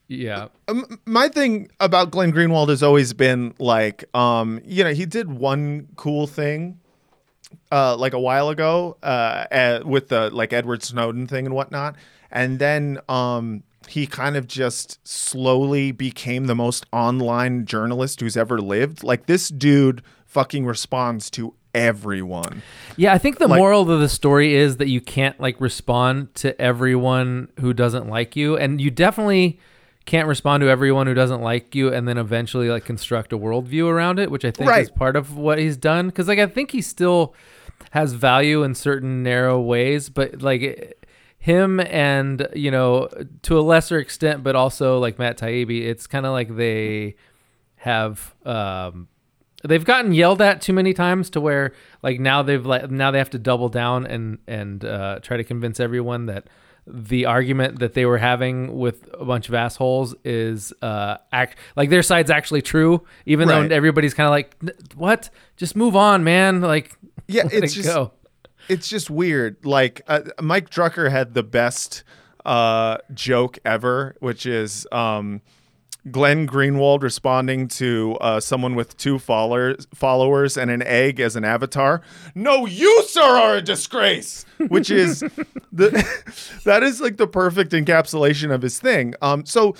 yeah. 0.09 0.49
Um, 0.69 0.99
my 1.07 1.29
thing 1.29 1.69
about 1.81 2.11
Glenn 2.11 2.33
Greenwald 2.33 2.69
has 2.69 2.83
always 2.83 3.13
been 3.13 3.55
like, 3.59 4.05
um, 4.15 4.61
you 4.65 4.85
know, 4.85 4.93
he 4.93 5.07
did 5.07 5.31
one 5.31 5.89
cool 5.97 6.27
thing, 6.27 6.79
uh, 7.73 7.97
like 7.97 8.13
a 8.13 8.21
while 8.21 8.49
ago, 8.51 8.97
uh, 9.03 9.45
uh, 9.51 9.81
with 9.85 10.09
the 10.09 10.31
like 10.31 10.53
Edward 10.53 10.83
Snowden 10.83 11.27
thing 11.27 11.47
and 11.47 11.55
whatnot, 11.55 11.97
and 12.31 12.59
then 12.59 12.99
um, 13.09 13.63
he 13.89 14.07
kind 14.07 14.37
of 14.37 14.47
just 14.47 15.07
slowly 15.07 15.93
became 15.93 16.47
the 16.47 16.55
most 16.55 16.85
online 16.93 17.65
journalist 17.67 18.21
who's 18.21 18.37
ever 18.37 18.61
lived. 18.61 19.03
Like 19.05 19.27
this 19.27 19.49
dude 19.49 20.03
fucking 20.27 20.67
responds 20.67 21.31
to 21.31 21.55
everyone. 21.75 22.63
Yeah, 22.97 23.13
I 23.13 23.19
think 23.19 23.39
the 23.39 23.47
Like- 23.49 23.59
moral 23.59 23.91
of 23.91 24.01
the 24.01 24.09
story 24.09 24.55
is 24.55 24.79
that 24.79 24.89
you 24.89 25.01
can't 25.01 25.39
like 25.41 25.61
respond 25.61 26.35
to 26.37 26.59
everyone 26.61 27.49
who 27.61 27.73
doesn't 27.73 28.09
like 28.09 28.35
you, 28.35 28.57
and 28.57 28.81
you 28.81 28.91
definitely 28.91 29.61
can't 30.05 30.27
respond 30.29 30.61
to 30.63 30.69
everyone 30.69 31.07
who 31.07 31.15
doesn't 31.15 31.43
like 31.43 31.75
you, 31.75 31.93
and 31.93 32.07
then 32.09 32.17
eventually 32.19 32.69
like 32.69 32.85
construct 32.85 33.33
a 33.33 33.39
worldview 33.39 33.89
around 33.89 34.19
it, 34.19 34.31
which 34.31 34.45
I 34.45 34.51
think 34.51 34.71
is 34.79 34.91
part 34.91 35.17
of 35.17 35.37
what 35.37 35.59
he's 35.59 35.77
done. 35.77 36.07
Because 36.07 36.29
like 36.29 36.39
I 36.39 36.47
think 36.47 36.71
he 36.71 36.81
still 36.81 37.35
has 37.91 38.15
value 38.15 38.63
in 38.63 38.75
certain 38.75 39.23
narrow 39.23 39.61
ways, 39.61 40.09
but 40.09 40.43
like 40.43 40.97
him 41.47 41.79
and 41.81 42.47
you 42.55 42.71
know 42.71 43.09
to 43.43 43.59
a 43.59 43.63
lesser 43.63 43.99
extent, 43.99 44.43
but 44.43 44.55
also 44.57 44.99
like 44.99 45.19
Matt 45.19 45.39
Taibbi, 45.39 45.83
it's 45.83 46.07
kind 46.07 46.27
of 46.27 46.33
like 46.33 46.55
they 46.57 47.15
have 47.77 48.35
um 48.45 49.09
they've 49.63 49.85
gotten 49.85 50.13
yelled 50.13 50.43
at 50.43 50.61
too 50.61 50.73
many 50.73 50.93
times 50.93 51.31
to 51.31 51.41
where 51.41 51.73
like 52.03 52.19
now 52.21 52.43
they've 52.43 52.67
like 52.67 52.91
now 52.91 53.11
they 53.11 53.19
have 53.19 53.31
to 53.31 53.39
double 53.39 53.69
down 53.69 54.07
and 54.07 54.39
and 54.47 54.85
uh, 54.85 55.19
try 55.23 55.37
to 55.37 55.45
convince 55.45 55.79
everyone 55.81 56.27
that 56.27 56.49
the 56.89 57.27
argument 57.27 57.79
that 57.81 57.95
they 57.95 58.07
were 58.07 58.19
having 58.19 58.77
with 58.79 59.09
a 59.15 59.25
bunch 59.25 59.49
of 59.49 59.55
assholes 59.55 60.15
is 60.25 60.73
uh 60.83 61.17
act 61.33 61.59
like 61.77 61.91
their 61.91 62.03
side's 62.03 62.31
actually 62.31 62.63
true 62.63 63.05
even 63.25 63.49
Right. 63.49 63.69
though 63.69 63.75
everybody's 63.75 64.15
kind 64.15 64.27
of 64.27 64.31
like 64.33 64.57
what? 64.95 65.31
Just 65.57 65.75
move 65.77 65.97
on 65.97 66.23
man. 66.25 66.61
Like 66.61 66.97
Yeah, 67.29 67.43
it's 67.53 67.73
it 67.73 67.83
just 67.83 67.89
go 67.89 68.13
it's 68.69 68.89
just 68.89 69.11
weird. 69.11 69.65
Like 69.65 70.03
uh, 70.09 70.23
Mike 70.41 70.71
Drucker 70.71 71.11
had 71.11 71.35
the 71.35 71.43
best 71.43 72.05
uh, 72.45 72.99
joke 73.13 73.59
ever, 73.65 74.17
which 74.21 74.47
is 74.47 74.87
um, 74.93 75.43
Glenn 76.11 76.47
Greenwald 76.47 77.03
responding 77.03 77.69
to 77.69 78.17
uh, 78.21 78.41
someone 78.41 78.75
with 78.75 78.97
two 78.97 79.19
followers, 79.19 79.87
followers 79.95 80.57
and 80.57 80.71
an 80.71 80.83
egg 80.83 81.19
as 81.19 81.37
an 81.37 81.45
avatar. 81.45 82.03
No, 82.35 82.67
you 82.67 83.03
sir 83.09 83.23
are 83.23 83.57
a 83.57 83.63
disgrace. 83.63 84.45
Which 84.69 84.91
is 84.91 85.21
the 85.73 85.91
that 86.65 86.83
is 86.83 87.01
like 87.01 87.17
the 87.17 87.27
perfect 87.27 87.73
encapsulation 87.73 88.53
of 88.53 88.63
his 88.63 88.79
thing. 88.79 89.15
Um, 89.21 89.45
so. 89.45 89.75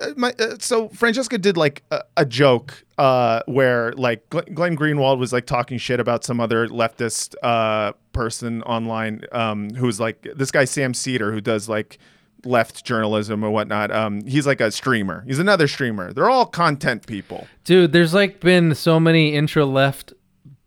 Uh, 0.00 0.08
My, 0.16 0.32
uh, 0.38 0.56
so 0.58 0.88
Francesca 0.88 1.38
did 1.38 1.56
like 1.56 1.82
a, 1.90 2.00
a 2.18 2.24
joke 2.26 2.84
uh, 2.98 3.40
where 3.46 3.92
like 3.92 4.28
Glenn, 4.30 4.44
Glenn 4.54 4.76
Greenwald 4.76 5.18
was 5.18 5.32
like 5.32 5.46
talking 5.46 5.78
shit 5.78 6.00
about 6.00 6.24
some 6.24 6.40
other 6.40 6.68
leftist 6.68 7.34
uh, 7.42 7.92
person 8.12 8.62
online 8.62 9.22
um, 9.32 9.70
who's 9.74 9.98
like 10.00 10.26
this 10.36 10.50
guy 10.50 10.64
Sam 10.64 10.94
Seder 10.94 11.32
who 11.32 11.40
does 11.40 11.68
like 11.68 11.98
left 12.44 12.84
journalism 12.84 13.44
or 13.44 13.50
whatnot. 13.50 13.90
Um, 13.92 14.24
he's 14.26 14.46
like 14.46 14.60
a 14.60 14.70
streamer. 14.72 15.24
He's 15.26 15.38
another 15.38 15.68
streamer. 15.68 16.12
They're 16.12 16.30
all 16.30 16.46
content 16.46 17.06
people. 17.06 17.46
dude 17.64 17.92
there's 17.92 18.12
like 18.14 18.40
been 18.40 18.74
so 18.74 18.98
many 18.98 19.34
intra 19.34 19.64
left 19.64 20.12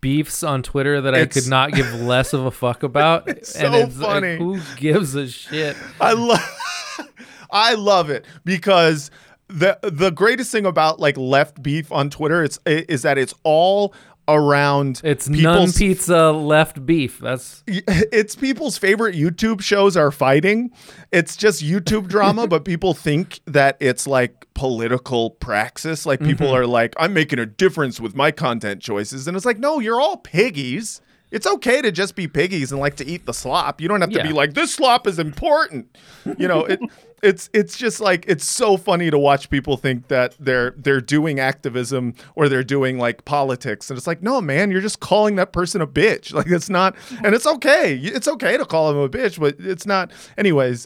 beefs 0.01 0.43
on 0.43 0.61
twitter 0.61 1.01
that 1.01 1.15
i 1.15 1.25
could 1.25 1.47
not 1.47 1.71
give 1.73 1.91
less 1.95 2.31
of 2.31 2.45
a 2.45 2.51
fuck 2.51 2.83
about 2.83 3.27
It's 3.27 3.51
so 3.59 3.87
funny. 3.87 4.37
like, 4.37 4.39
who 4.39 4.59
gives 4.77 5.15
a 5.15 5.27
shit 5.27 5.75
I 5.99 6.13
love 6.13 6.59
I 7.55 7.73
love 7.73 8.09
it 8.09 8.25
because 8.43 9.09
the 9.47 9.79
the 9.81 10.11
greatest 10.11 10.51
thing 10.51 10.65
about 10.65 10.99
like 10.99 11.17
left 11.17 11.63
beef 11.63 11.91
on 11.91 12.09
Twitter 12.09 12.43
it's 12.43 12.59
is 12.65 13.03
that 13.03 13.17
it's 13.17 13.33
all 13.43 13.93
around 14.27 15.01
It's 15.03 15.29
none 15.29 15.37
people's 15.39 15.77
pizza 15.77 16.31
left 16.31 16.83
beef. 16.85 17.19
That's 17.19 17.63
it's 17.67 18.35
people's 18.35 18.77
favorite 18.77 19.15
YouTube 19.15 19.61
shows 19.61 19.95
are 19.95 20.11
fighting. 20.11 20.71
It's 21.11 21.35
just 21.37 21.63
YouTube 21.63 22.07
drama, 22.07 22.47
but 22.55 22.65
people 22.65 22.93
think 22.95 23.39
that 23.45 23.77
it's 23.79 24.07
like 24.07 24.47
political 24.55 25.29
praxis. 25.29 26.05
Like 26.05 26.19
people 26.21 26.47
Mm-hmm. 26.47 26.55
are 26.55 26.65
like, 26.67 26.95
I'm 26.97 27.13
making 27.13 27.39
a 27.39 27.45
difference 27.45 27.99
with 28.01 28.15
my 28.15 28.31
content 28.31 28.81
choices. 28.81 29.27
And 29.27 29.37
it's 29.37 29.45
like, 29.45 29.59
no, 29.59 29.79
you're 29.79 30.01
all 30.01 30.17
piggies. 30.17 31.01
It's 31.35 31.45
okay 31.45 31.81
to 31.81 31.91
just 31.91 32.15
be 32.15 32.27
piggies 32.29 32.71
and 32.71 32.79
like 32.79 32.95
to 32.95 33.05
eat 33.05 33.25
the 33.25 33.33
slop. 33.33 33.81
You 33.81 33.89
don't 33.89 33.99
have 33.99 34.09
to 34.11 34.17
Yeah. 34.17 34.27
be 34.27 34.31
like, 34.33 34.53
this 34.53 34.73
slop 34.73 35.05
is 35.05 35.19
important. 35.19 35.93
You 36.37 36.47
know, 36.47 36.63
it 36.63 36.79
it's 37.21 37.49
it's 37.53 37.77
just 37.77 37.99
like 37.99 38.23
it's 38.27 38.45
so 38.45 38.77
funny 38.77 39.11
to 39.11 39.17
watch 39.19 39.49
people 39.49 39.75
think 39.75 40.07
that 40.07 40.33
they're 40.39 40.71
they're 40.77 41.01
doing 41.01 41.39
activism 41.39 42.13
or 42.35 42.47
they're 42.47 42.63
doing 42.63 42.97
like 42.97 43.25
politics 43.25 43.89
and 43.89 43.97
it's 43.97 44.05
like 44.05 44.21
no 44.21 44.39
man 44.41 44.69
you're 44.69 44.81
just 44.81 44.99
calling 44.99 45.35
that 45.37 45.51
person 45.51 45.81
a 45.81 45.87
bitch 45.87 46.33
like 46.39 46.47
it's 46.47 46.69
not 46.69 46.95
and 47.23 47.33
it's 47.33 47.47
okay 47.47 47.95
it's 47.97 48.27
okay 48.27 48.57
to 48.57 48.65
call 48.65 48.91
him 48.91 48.97
a 48.97 49.09
bitch 49.09 49.39
but 49.39 49.55
it's 49.59 49.85
not 49.87 50.11
anyways 50.37 50.85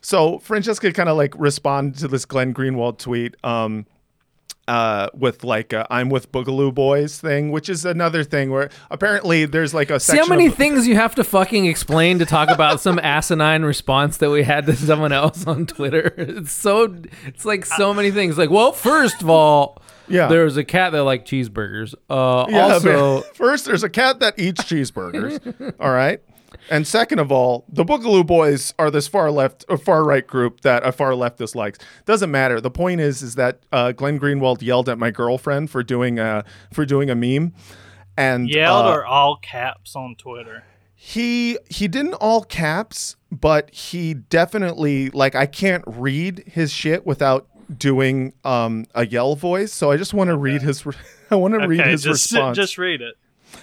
so 0.00 0.38
francesca 0.40 0.90
kind 0.92 1.08
of 1.08 1.16
like 1.16 1.34
responded 1.38 1.98
to 2.00 2.08
this 2.08 2.24
glenn 2.24 2.52
greenwald 2.52 2.98
tweet 2.98 3.36
um 3.44 3.86
uh, 4.68 5.08
with 5.14 5.42
like 5.42 5.72
a 5.72 5.86
I'm 5.90 6.10
with 6.10 6.30
Boogaloo 6.30 6.72
Boys 6.74 7.18
thing, 7.20 7.50
which 7.50 7.68
is 7.68 7.84
another 7.84 8.22
thing 8.22 8.50
where 8.50 8.70
apparently 8.90 9.46
there's 9.46 9.72
like 9.74 9.90
a 9.90 9.98
See 9.98 10.16
how 10.18 10.26
many 10.26 10.46
of, 10.46 10.54
things 10.54 10.86
you 10.86 10.94
have 10.94 11.14
to 11.16 11.24
fucking 11.24 11.66
explain 11.66 12.18
to 12.20 12.26
talk 12.26 12.50
about 12.50 12.80
some 12.80 12.98
asinine 13.02 13.64
response 13.64 14.18
that 14.18 14.30
we 14.30 14.42
had 14.44 14.66
to 14.66 14.76
someone 14.76 15.12
else 15.12 15.46
on 15.46 15.66
Twitter. 15.66 16.14
It's 16.38 16.52
so 16.52 16.94
it's 17.26 17.44
like 17.44 17.64
so 17.64 17.92
many 17.94 18.10
things. 18.10 18.36
Like, 18.38 18.50
well, 18.50 18.72
first 18.72 19.22
of 19.22 19.30
all, 19.30 19.80
Yeah. 20.06 20.28
there 20.28 20.44
was 20.44 20.56
a 20.56 20.64
cat 20.64 20.92
that 20.92 21.02
liked 21.04 21.26
cheeseburgers. 21.28 21.94
Uh, 22.10 22.46
Yeah, 22.48 22.74
also, 22.74 23.20
first 23.34 23.64
there's 23.64 23.82
a 23.82 23.88
cat 23.88 24.20
that 24.20 24.38
eats 24.38 24.62
cheeseburgers. 24.64 25.74
all 25.80 25.90
right. 25.90 26.20
And 26.70 26.86
second 26.86 27.18
of 27.18 27.32
all, 27.32 27.64
the 27.68 27.84
Boogaloo 27.84 28.26
Boys 28.26 28.74
are 28.78 28.90
this 28.90 29.08
far 29.08 29.30
left, 29.30 29.64
or 29.68 29.78
far 29.78 30.04
right 30.04 30.26
group 30.26 30.60
that 30.62 30.86
a 30.86 30.92
far 30.92 31.14
left 31.14 31.38
dislikes. 31.38 31.78
Doesn't 32.04 32.30
matter. 32.30 32.60
The 32.60 32.70
point 32.70 33.00
is, 33.00 33.22
is 33.22 33.34
that 33.36 33.60
uh, 33.72 33.92
Glenn 33.92 34.18
Greenwald 34.18 34.62
yelled 34.62 34.88
at 34.88 34.98
my 34.98 35.10
girlfriend 35.10 35.70
for 35.70 35.82
doing 35.82 36.18
a 36.18 36.44
for 36.72 36.84
doing 36.84 37.10
a 37.10 37.14
meme, 37.14 37.54
and 38.16 38.48
Yelled 38.48 38.86
uh, 38.86 38.90
or 38.90 39.06
all 39.06 39.36
caps 39.36 39.96
on 39.96 40.14
Twitter. 40.16 40.64
he 40.94 41.58
he 41.70 41.88
didn't 41.88 42.14
all 42.14 42.42
caps, 42.42 43.16
but 43.30 43.70
he 43.74 44.14
definitely 44.14 45.10
like 45.10 45.34
I 45.34 45.46
can't 45.46 45.84
read 45.86 46.44
his 46.46 46.72
shit 46.72 47.06
without 47.06 47.46
doing 47.76 48.32
um 48.44 48.86
a 48.94 49.06
yell 49.06 49.36
voice. 49.36 49.72
So 49.72 49.90
I 49.90 49.96
just 49.96 50.14
want 50.14 50.28
to 50.28 50.36
read 50.36 50.62
his. 50.62 50.84
I 51.30 51.36
want 51.36 51.54
to 51.60 51.66
read 51.68 51.86
his 51.86 52.04
just 52.04 52.32
response. 52.32 52.56
just 52.56 52.78
read 52.78 53.02
it 53.02 53.16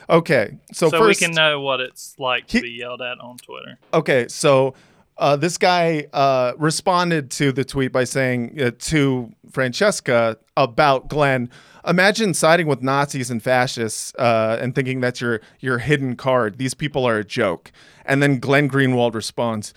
okay, 0.10 0.58
so, 0.72 0.90
so 0.90 0.98
first, 1.00 1.22
we 1.22 1.26
can 1.28 1.36
know 1.36 1.62
what 1.62 1.80
it's 1.80 2.16
like 2.20 2.48
to 2.48 2.58
He- 2.58 2.64
be 2.64 2.70
yelled 2.72 3.02
at 3.02 3.20
on 3.20 3.38
Twitter. 3.38 3.78
okay, 3.94 4.28
so 4.28 4.74
uh, 5.18 5.36
this 5.36 5.58
guy 5.58 6.06
uh, 6.14 6.54
responded 6.58 7.32
to 7.32 7.52
the 7.52 7.64
tweet 7.64 7.92
by 7.92 8.04
saying 8.04 8.60
uh, 8.62 8.72
to 8.80 9.32
Francesca 9.52 10.38
about 10.58 11.08
Glenn. 11.08 11.50
Imagine 11.88 12.34
siding 12.34 12.68
with 12.68 12.82
Nazis 12.82 13.30
and 13.30 13.42
fascists 13.42 14.14
uh, 14.16 14.58
and 14.60 14.74
thinking 14.76 15.00
that's 15.02 15.22
your 15.22 15.40
your 15.60 15.78
hidden 15.78 16.16
card. 16.16 16.58
These 16.58 16.74
people 16.74 17.06
are 17.06 17.18
a 17.18 17.24
joke. 17.24 17.72
And 18.06 18.22
then 18.22 18.40
Glenn 18.40 18.70
Greenwald 18.70 19.14
responds, 19.14 19.74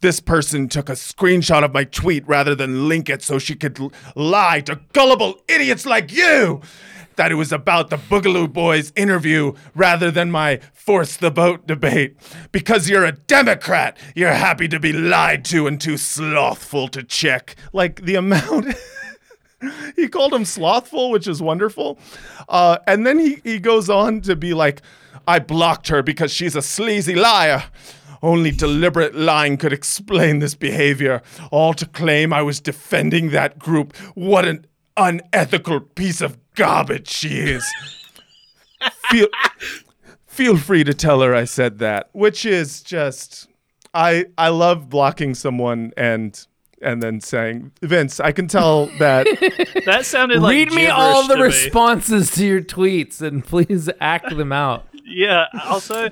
"This 0.00 0.20
person 0.20 0.68
took 0.68 0.88
a 0.88 0.92
screenshot 0.92 1.64
of 1.64 1.72
my 1.72 1.84
tweet 1.84 2.26
rather 2.28 2.54
than 2.54 2.88
link 2.88 3.08
it 3.08 3.22
so 3.22 3.38
she 3.38 3.54
could 3.54 3.78
l- 3.80 3.92
lie 4.14 4.60
to 4.62 4.80
gullible 4.92 5.40
idiots 5.48 5.86
like 5.86 6.12
you." 6.12 6.60
That 7.22 7.30
it 7.30 7.36
was 7.36 7.52
about 7.52 7.88
the 7.88 7.98
Boogaloo 7.98 8.52
Boys 8.52 8.92
interview 8.96 9.52
rather 9.76 10.10
than 10.10 10.32
my 10.32 10.58
force 10.72 11.16
the 11.16 11.30
vote 11.30 11.68
debate. 11.68 12.16
Because 12.50 12.90
you're 12.90 13.04
a 13.04 13.12
Democrat, 13.12 13.96
you're 14.16 14.32
happy 14.32 14.66
to 14.66 14.80
be 14.80 14.92
lied 14.92 15.44
to 15.44 15.68
and 15.68 15.80
too 15.80 15.96
slothful 15.98 16.88
to 16.88 17.04
check. 17.04 17.54
Like 17.72 18.02
the 18.06 18.16
amount. 18.16 18.74
he 19.96 20.08
called 20.08 20.34
him 20.34 20.44
slothful, 20.44 21.12
which 21.12 21.28
is 21.28 21.40
wonderful. 21.40 21.96
Uh, 22.48 22.78
and 22.88 23.06
then 23.06 23.20
he, 23.20 23.36
he 23.44 23.60
goes 23.60 23.88
on 23.88 24.20
to 24.22 24.34
be 24.34 24.52
like, 24.52 24.82
I 25.28 25.38
blocked 25.38 25.86
her 25.90 26.02
because 26.02 26.32
she's 26.32 26.56
a 26.56 26.60
sleazy 26.60 27.14
liar. 27.14 27.62
Only 28.20 28.50
deliberate 28.50 29.14
lying 29.14 29.58
could 29.58 29.72
explain 29.72 30.40
this 30.40 30.56
behavior. 30.56 31.22
All 31.52 31.72
to 31.74 31.86
claim 31.86 32.32
I 32.32 32.42
was 32.42 32.58
defending 32.58 33.30
that 33.30 33.60
group. 33.60 33.96
What 34.16 34.44
an 34.44 34.66
unethical 34.96 35.80
piece 35.80 36.20
of 36.20 36.41
garbage 36.54 37.08
she 37.08 37.38
is. 37.38 37.64
feel, 39.10 39.28
feel 40.26 40.56
free 40.56 40.84
to 40.84 40.94
tell 40.94 41.20
her 41.22 41.34
I 41.34 41.44
said 41.44 41.78
that, 41.78 42.08
which 42.12 42.44
is 42.44 42.82
just 42.82 43.48
I 43.94 44.26
I 44.38 44.48
love 44.48 44.88
blocking 44.88 45.34
someone 45.34 45.92
and 45.96 46.44
and 46.80 47.00
then 47.02 47.20
saying 47.20 47.70
Vince, 47.82 48.18
I 48.18 48.32
can 48.32 48.48
tell 48.48 48.86
that 48.98 49.26
That 49.86 50.04
sounded 50.04 50.40
like 50.42 50.50
read 50.50 50.72
me 50.72 50.86
all 50.88 51.26
the 51.28 51.34
to 51.34 51.40
me. 51.40 51.46
responses 51.46 52.32
to 52.32 52.44
your 52.46 52.60
tweets 52.60 53.20
and 53.22 53.44
please 53.44 53.88
act 54.00 54.36
them 54.36 54.52
out. 54.52 54.86
Yeah. 55.04 55.44
Also, 55.64 56.08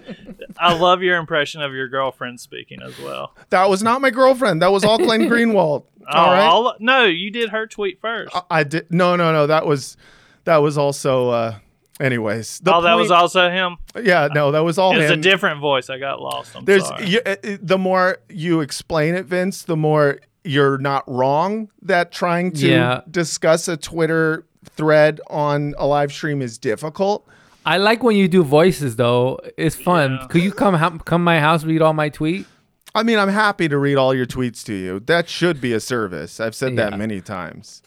I 0.59 0.75
love 0.75 1.03
your 1.03 1.17
impression 1.17 1.63
of 1.63 1.73
your 1.73 1.89
girlfriend 1.89 2.39
speaking 2.39 2.83
as 2.83 2.97
well. 3.01 3.35
that 3.49 3.69
was 3.71 3.83
not 3.83 4.01
my 4.01 4.11
girlfriend. 4.11 4.63
That 4.63 4.71
was 4.73 4.85
all 4.85 4.99
Glenn 4.99 5.23
Greenwald. 5.31 5.85
Oh, 6.13 6.19
all 6.19 6.27
right. 6.33 6.41
all- 6.47 6.75
no, 6.81 7.05
you 7.05 7.31
did 7.31 7.51
her 7.51 7.67
tweet 7.67 8.01
first. 8.01 8.37
I 8.51 8.63
did 8.63 8.93
no 8.93 9.17
no 9.17 9.33
no 9.33 9.47
that 9.49 9.67
was 9.67 9.97
that 10.45 10.59
was 10.59 10.77
also 10.79 11.31
uh 11.31 11.55
anyways. 12.01 12.61
The 12.61 12.75
oh, 12.75 12.81
that 12.83 12.95
was 12.95 13.11
also 13.11 13.51
him. 13.51 13.77
Yeah, 14.03 14.29
no, 14.35 14.53
that 14.53 14.61
was 14.65 14.79
all 14.79 14.95
It 14.97 15.03
was 15.03 15.11
a 15.11 15.17
different 15.17 15.61
voice. 15.61 15.91
I 15.91 15.99
got 15.99 16.21
lost. 16.21 16.57
I'm 16.57 16.65
There's 16.65 16.87
sorry. 16.87 17.07
you, 17.07 17.21
uh, 17.27 17.37
uh, 17.45 17.57
the 17.61 17.79
more 17.79 18.19
you 18.29 18.61
explain 18.61 19.15
it, 19.15 19.27
Vince, 19.27 19.63
the 19.63 19.77
more 19.77 20.21
you're 20.45 20.79
not 20.79 21.05
wrong 21.07 21.69
that 21.83 22.13
trying 22.13 22.53
to 22.53 22.67
Yeah. 22.69 23.01
discuss 23.11 23.69
a 23.69 23.77
Twitter 23.77 24.47
thread 24.77 25.21
on 25.29 25.75
a 25.79 25.87
live 25.87 26.13
stream 26.13 26.41
is 26.41 26.57
difficult. 26.59 27.27
I 27.67 27.77
like 27.77 28.03
when 28.03 28.17
you 28.17 28.27
do 28.29 28.43
voices 28.43 28.97
though. 28.97 29.39
It's 29.59 29.77
fun. 29.77 30.13
Yeah. 30.21 30.27
Could 30.29 30.43
you 30.43 30.53
come 30.53 30.75
ha- 30.75 30.97
come 31.05 31.23
my 31.23 31.41
house 31.41 31.65
read 31.65 31.83
all 31.83 31.93
my 31.93 32.09
tweet? 32.09 32.47
I 32.95 33.03
mean, 33.03 33.19
I'm 33.19 33.29
happy 33.29 33.69
to 33.69 33.79
read 33.79 33.97
all 33.97 34.15
your 34.15 34.27
tweets 34.27 34.65
to 34.65 34.75
you. 34.75 35.01
That 35.01 35.29
should 35.29 35.61
be 35.61 35.73
a 35.75 35.81
service. 35.81 36.41
I've 36.41 36.55
said 36.57 36.75
that 36.77 36.99
many 36.99 37.21
times. 37.21 37.83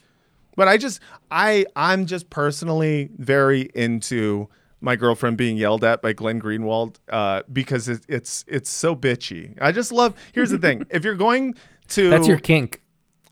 But 0.56 0.68
I 0.68 0.78
just 0.78 1.00
I 1.32 1.66
I'm 1.76 2.06
just 2.06 2.30
personally 2.30 3.10
very 3.18 3.70
into 3.74 4.50
my 4.82 4.96
girlfriend 4.96 5.38
being 5.38 5.56
yelled 5.58 5.84
at 5.84 6.02
by 6.02 6.14
Glenn 6.14 6.42
Greenwald 6.42 6.98
uh, 7.10 7.44
because 7.52 7.88
it, 7.88 8.02
it's 8.08 8.44
it's 8.48 8.70
so 8.70 8.96
bitchy. 8.96 9.58
I 9.62 9.72
just 9.72 9.92
love. 9.92 10.14
Here's 10.34 10.50
the 10.50 10.58
thing: 10.58 10.86
if 10.90 11.04
you're 11.04 11.16
going 11.16 11.56
to 11.90 12.10
That's 12.10 12.28
your 12.28 12.38
kink. 12.40 12.82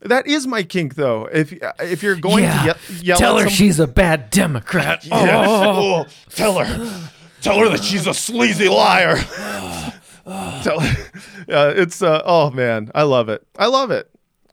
that 0.00 0.26
is 0.26 0.46
my 0.46 0.62
kink 0.62 0.94
though. 0.94 1.26
If 1.32 1.52
if 1.80 2.02
you're 2.02 2.16
going 2.16 2.44
to 2.44 2.76
ye- 2.90 2.98
yell 3.02 3.18
Tell 3.18 3.38
at 3.38 3.44
her 3.44 3.48
some- 3.48 3.54
she's 3.56 3.78
a 3.80 3.86
bad 3.86 4.30
Democrat. 4.30 5.04
Yes. 5.06 5.46
Oh, 5.48 6.06
tell 6.30 6.58
her. 6.58 7.10
Tell 7.42 7.58
her 7.58 7.68
that 7.70 7.82
she's 7.84 8.06
a 8.06 8.14
sleazy 8.14 8.68
liar. 8.68 9.16
tell 10.62 10.80
her. 10.80 10.96
Uh, 11.48 11.72
it's 11.76 12.00
uh, 12.02 12.22
oh 12.24 12.50
man, 12.52 12.88
I 12.94 13.02
love 13.02 13.28
it. 13.28 13.44
I 13.58 13.66
love 13.66 13.90
it. 13.90 14.08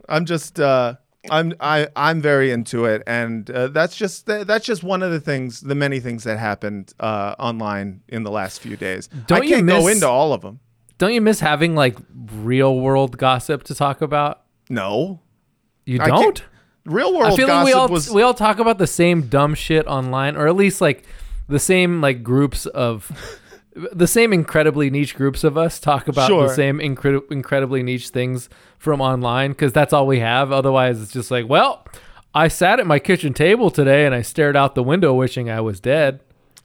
I'm 0.09 0.25
just 0.25 0.59
uh, 0.59 0.95
I'm 1.31 1.53
I 1.59 1.87
I'm 1.95 2.21
very 2.21 2.51
into 2.51 2.85
it, 2.85 3.03
and 3.07 3.49
uh, 3.49 3.67
that's 3.67 3.95
just 3.95 4.25
that's 4.25 4.65
just 4.65 4.83
one 4.83 5.03
of 5.03 5.11
the 5.11 5.19
things, 5.19 5.61
the 5.61 5.75
many 5.75 5.99
things 5.99 6.23
that 6.23 6.37
happened 6.39 6.93
uh, 6.99 7.35
online 7.39 8.01
in 8.07 8.23
the 8.23 8.31
last 8.31 8.59
few 8.61 8.75
days. 8.77 9.07
Don't 9.27 9.41
I 9.41 9.45
you 9.45 9.55
can't 9.55 9.67
go 9.67 9.85
miss- 9.85 9.95
into 9.95 10.07
all 10.07 10.33
of 10.33 10.41
them. 10.41 10.59
Don't 10.97 11.13
you 11.13 11.21
miss 11.21 11.39
having 11.39 11.75
like 11.75 11.95
real 12.33 12.79
world 12.79 13.17
gossip 13.17 13.63
to 13.63 13.75
talk 13.75 14.01
about? 14.01 14.41
No, 14.69 15.21
You 15.85 15.97
don't? 15.99 16.43
real 16.85 17.11
world 17.13 17.23
gossip. 17.31 17.33
I 17.33 17.37
feel 17.37 17.47
like 17.55 17.65
we 17.65 17.73
all 17.73 17.87
was 17.87 18.09
we 18.11 18.21
all 18.21 18.33
talk 18.33 18.59
about 18.59 18.77
the 18.79 18.87
same 18.87 19.23
dumb 19.27 19.55
shit 19.55 19.87
online, 19.87 20.35
or 20.35 20.47
at 20.47 20.55
least 20.55 20.81
like 20.81 21.03
the 21.47 21.59
same 21.59 22.01
like 22.01 22.21
groups 22.21 22.65
of 22.65 23.11
the 23.75 24.07
same 24.07 24.33
incredibly 24.33 24.89
niche 24.89 25.15
groups 25.15 25.43
of 25.43 25.57
us 25.57 25.79
talk 25.79 26.07
about 26.07 26.27
Sure. 26.27 26.47
the 26.47 26.53
same 26.53 26.79
incredi- 26.79 27.31
incredibly 27.31 27.83
niche 27.83 28.09
things 28.09 28.49
from 28.77 28.99
online 29.01 29.51
because 29.51 29.71
that's 29.73 29.93
all 29.93 30.07
we 30.07 30.19
have. 30.19 30.51
Otherwise, 30.51 31.01
it's 31.01 31.11
just 31.11 31.29
like, 31.31 31.47
well, 31.47 31.85
I 32.33 32.47
sat 32.47 32.79
at 32.79 32.87
my 32.87 32.99
kitchen 32.99 33.33
table 33.33 33.69
today 33.71 34.05
and 34.05 34.13
I 34.15 34.21
stared 34.21 34.55
out 34.55 34.75
the 34.75 34.83
window 34.83 35.13
wishing 35.13 35.49
I 35.49 35.61
was 35.61 35.79
dead. 35.79 36.19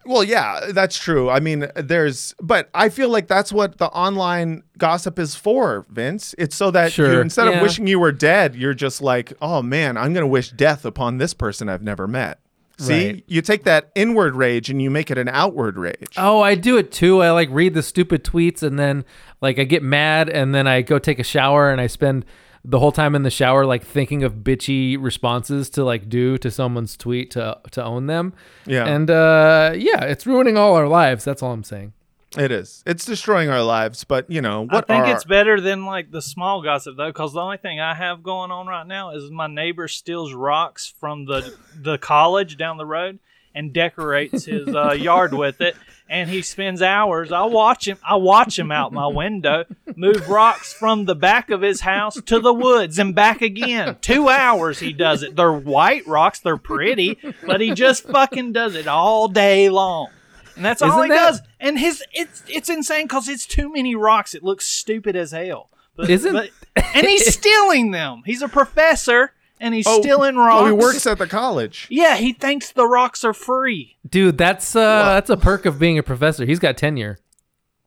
Well, 0.07 0.23
yeah, 0.23 0.71
that's 0.73 0.99
true. 0.99 1.31
I 1.31 1.41
mean, 1.41 1.67
there's, 1.77 2.35
but 2.39 2.69
I 2.75 2.91
feel 2.91 3.09
like 3.09 3.27
that's 3.27 3.51
what 3.51 3.79
the 3.79 3.87
online 3.89 4.63
gossip 4.77 5.19
is 5.19 5.35
for, 5.35 5.87
Vince. 5.89 6.35
It's 6.37 6.55
so 6.55 6.71
that 6.73 6.87
you, 6.99 7.07
Sure, 7.07 7.23
instead 7.23 7.49
of 7.49 7.63
wishing 7.63 7.87
you 7.87 7.99
were 7.99 8.13
dead, 8.13 8.55
you're 8.55 8.75
just 8.75 9.01
like, 9.01 9.33
oh 9.41 9.63
man, 9.63 9.97
I'm 9.97 10.13
going 10.13 10.23
to 10.25 10.27
wish 10.27 10.51
death 10.51 10.85
upon 10.85 11.17
this 11.17 11.33
person 11.33 11.71
I've 11.71 11.83
never 11.83 12.07
met. 12.07 12.39
See, 12.79 13.07
Right. 13.07 13.25
you 13.29 13.41
take 13.41 13.63
that 13.65 13.91
inward 13.95 14.35
rage 14.35 14.69
and 14.69 14.83
you 14.83 14.91
make 14.91 15.11
it 15.11 15.17
an 15.19 15.29
outward 15.29 15.79
rage. 15.79 16.15
Oh, 16.17 16.41
I 16.41 16.55
do 16.57 16.77
it 16.77 16.91
too. 16.91 17.23
I 17.23 17.31
like 17.31 17.49
read 17.53 17.75
the 17.75 17.83
stupid 17.83 18.25
tweets 18.25 18.63
and 18.65 18.79
then 18.79 19.05
like 19.41 19.59
I 19.61 19.65
get 19.65 19.83
mad 19.83 20.29
and 20.29 20.55
then 20.55 20.67
I 20.67 20.83
go 20.83 20.99
take 20.99 21.19
a 21.21 21.25
shower 21.25 21.71
and 21.71 21.81
I 21.81 21.87
spend 21.87 22.25
the 22.65 22.79
whole 22.81 22.91
time 22.93 23.15
in 23.15 23.23
the 23.23 23.31
shower 23.31 23.65
like 23.67 23.85
thinking 23.85 24.25
of 24.25 24.37
bitchy 24.37 24.97
responses 25.01 25.69
to 25.71 25.85
like 25.85 26.09
do 26.09 26.37
to 26.39 26.51
someone's 26.51 26.97
tweet 26.97 27.31
to 27.33 27.59
to 27.73 27.85
own 27.85 28.07
them. 28.07 28.33
Yeah. 28.67 28.87
And 28.87 29.09
uh 29.11 29.75
yeah, 29.77 30.03
it's 30.05 30.27
ruining 30.27 30.57
all 30.57 30.75
our 30.75 30.89
lives. 30.89 31.25
That's 31.25 31.43
all 31.43 31.53
I'm 31.53 31.63
saying. 31.65 31.93
It 32.37 32.51
is. 32.51 32.83
It's 32.87 33.05
destroying 33.05 33.49
our 33.49 33.63
lives, 33.63 34.05
but 34.05 34.31
you 34.31 34.41
know, 34.41 34.63
what 34.63 34.91
I 34.91 34.95
think 34.95 35.07
are 35.07 35.15
it's 35.15 35.25
better 35.25 35.61
than 35.61 35.85
like 35.85 36.11
the 36.11 36.23
small 36.23 36.63
gossip 36.63 36.97
though, 36.97 37.11
because 37.11 37.33
the 37.33 37.41
only 37.41 37.59
thing 37.59 37.81
I 37.81 37.95
have 37.95 38.23
going 38.23 38.51
on 38.51 38.67
right 38.67 38.87
now 38.87 39.11
is 39.11 39.31
my 39.31 39.47
neighbor 39.47 39.89
steals 39.89 40.33
rocks 40.33 40.93
from 40.99 41.27
the 41.27 41.57
the 41.81 41.99
college 41.99 42.57
down 42.57 42.77
the 42.77 42.87
road 42.87 43.19
and 43.55 43.73
decorates 43.73 44.45
his 44.47 44.75
uh, 44.75 44.93
yard 44.99 45.33
with 45.33 45.61
it. 45.61 45.77
And 46.07 46.29
he 46.29 46.43
spends 46.43 46.83
hours. 46.83 47.33
I 47.33 47.45
watch 47.45 47.89
him. 47.89 47.99
I 48.07 48.17
watch 48.17 48.59
him 48.59 48.71
out 48.71 48.93
my 48.93 49.07
window 49.07 49.65
move 49.97 50.29
rocks 50.29 50.73
from 50.73 51.07
the 51.07 51.15
back 51.15 51.51
of 51.51 51.63
his 51.63 51.81
house 51.81 52.21
to 52.21 52.41
the 52.41 52.53
woods 52.53 52.99
and 52.99 53.15
back 53.15 53.41
again. 53.41 53.97
Two 54.03 54.29
hours 54.29 54.81
he 54.81 54.93
does 54.93 55.23
it. 55.23 55.35
They're 55.37 55.53
white 55.53 56.07
rocks. 56.07 56.41
They're 56.41 56.57
pretty, 56.59 57.19
but 57.47 57.61
he 57.61 57.71
just 57.73 58.05
fucking 58.05 58.53
does 58.53 58.75
it 58.75 58.87
all 58.87 59.29
day 59.29 59.71
long. 59.71 60.11
And 60.57 60.65
that's 60.65 60.83
all 60.83 60.91
Isn't 60.91 61.03
he 61.05 61.09
that- 61.11 61.17
does. 61.31 61.43
And 61.61 61.79
his 61.79 62.03
it's 62.13 62.43
it's 62.49 62.69
insane 62.69 63.07
because 63.07 63.29
it's 63.29 63.47
too 63.47 63.73
many 63.73 63.95
rocks. 63.95 64.35
It 64.35 64.43
looks 64.45 64.67
stupid 64.67 65.17
as 65.17 65.33
hell. 65.33 65.71
But, 65.97 66.11
Isn't- 66.11 66.33
but- 66.33 66.51
and 66.95 67.07
he's 67.07 67.33
stealing 67.39 67.91
them. 67.93 68.23
He's 68.27 68.43
a 68.43 68.49
professor 68.49 69.33
and 69.61 69.73
he's 69.75 69.87
Oh, 69.87 70.01
stealing 70.01 70.37
rocks. 70.37 70.63
Oh, 70.63 70.67
he 70.67 70.73
works 70.73 71.07
at 71.07 71.19
the 71.19 71.27
college. 71.27 71.87
Yeah, 71.91 72.17
he 72.17 72.33
thinks 72.33 72.73
the 72.73 72.87
rocks 72.87 73.25
are 73.25 73.33
free. 73.33 73.97
Dude, 74.09 74.37
that's 74.39 74.75
uh, 74.77 75.05
that's 75.15 75.31
a 75.31 75.37
perk 75.37 75.65
of 75.67 75.79
being 75.79 75.99
a 75.99 76.03
professor. 76.03 76.45
He's 76.45 76.59
got 76.59 76.77
tenure. 76.77 77.19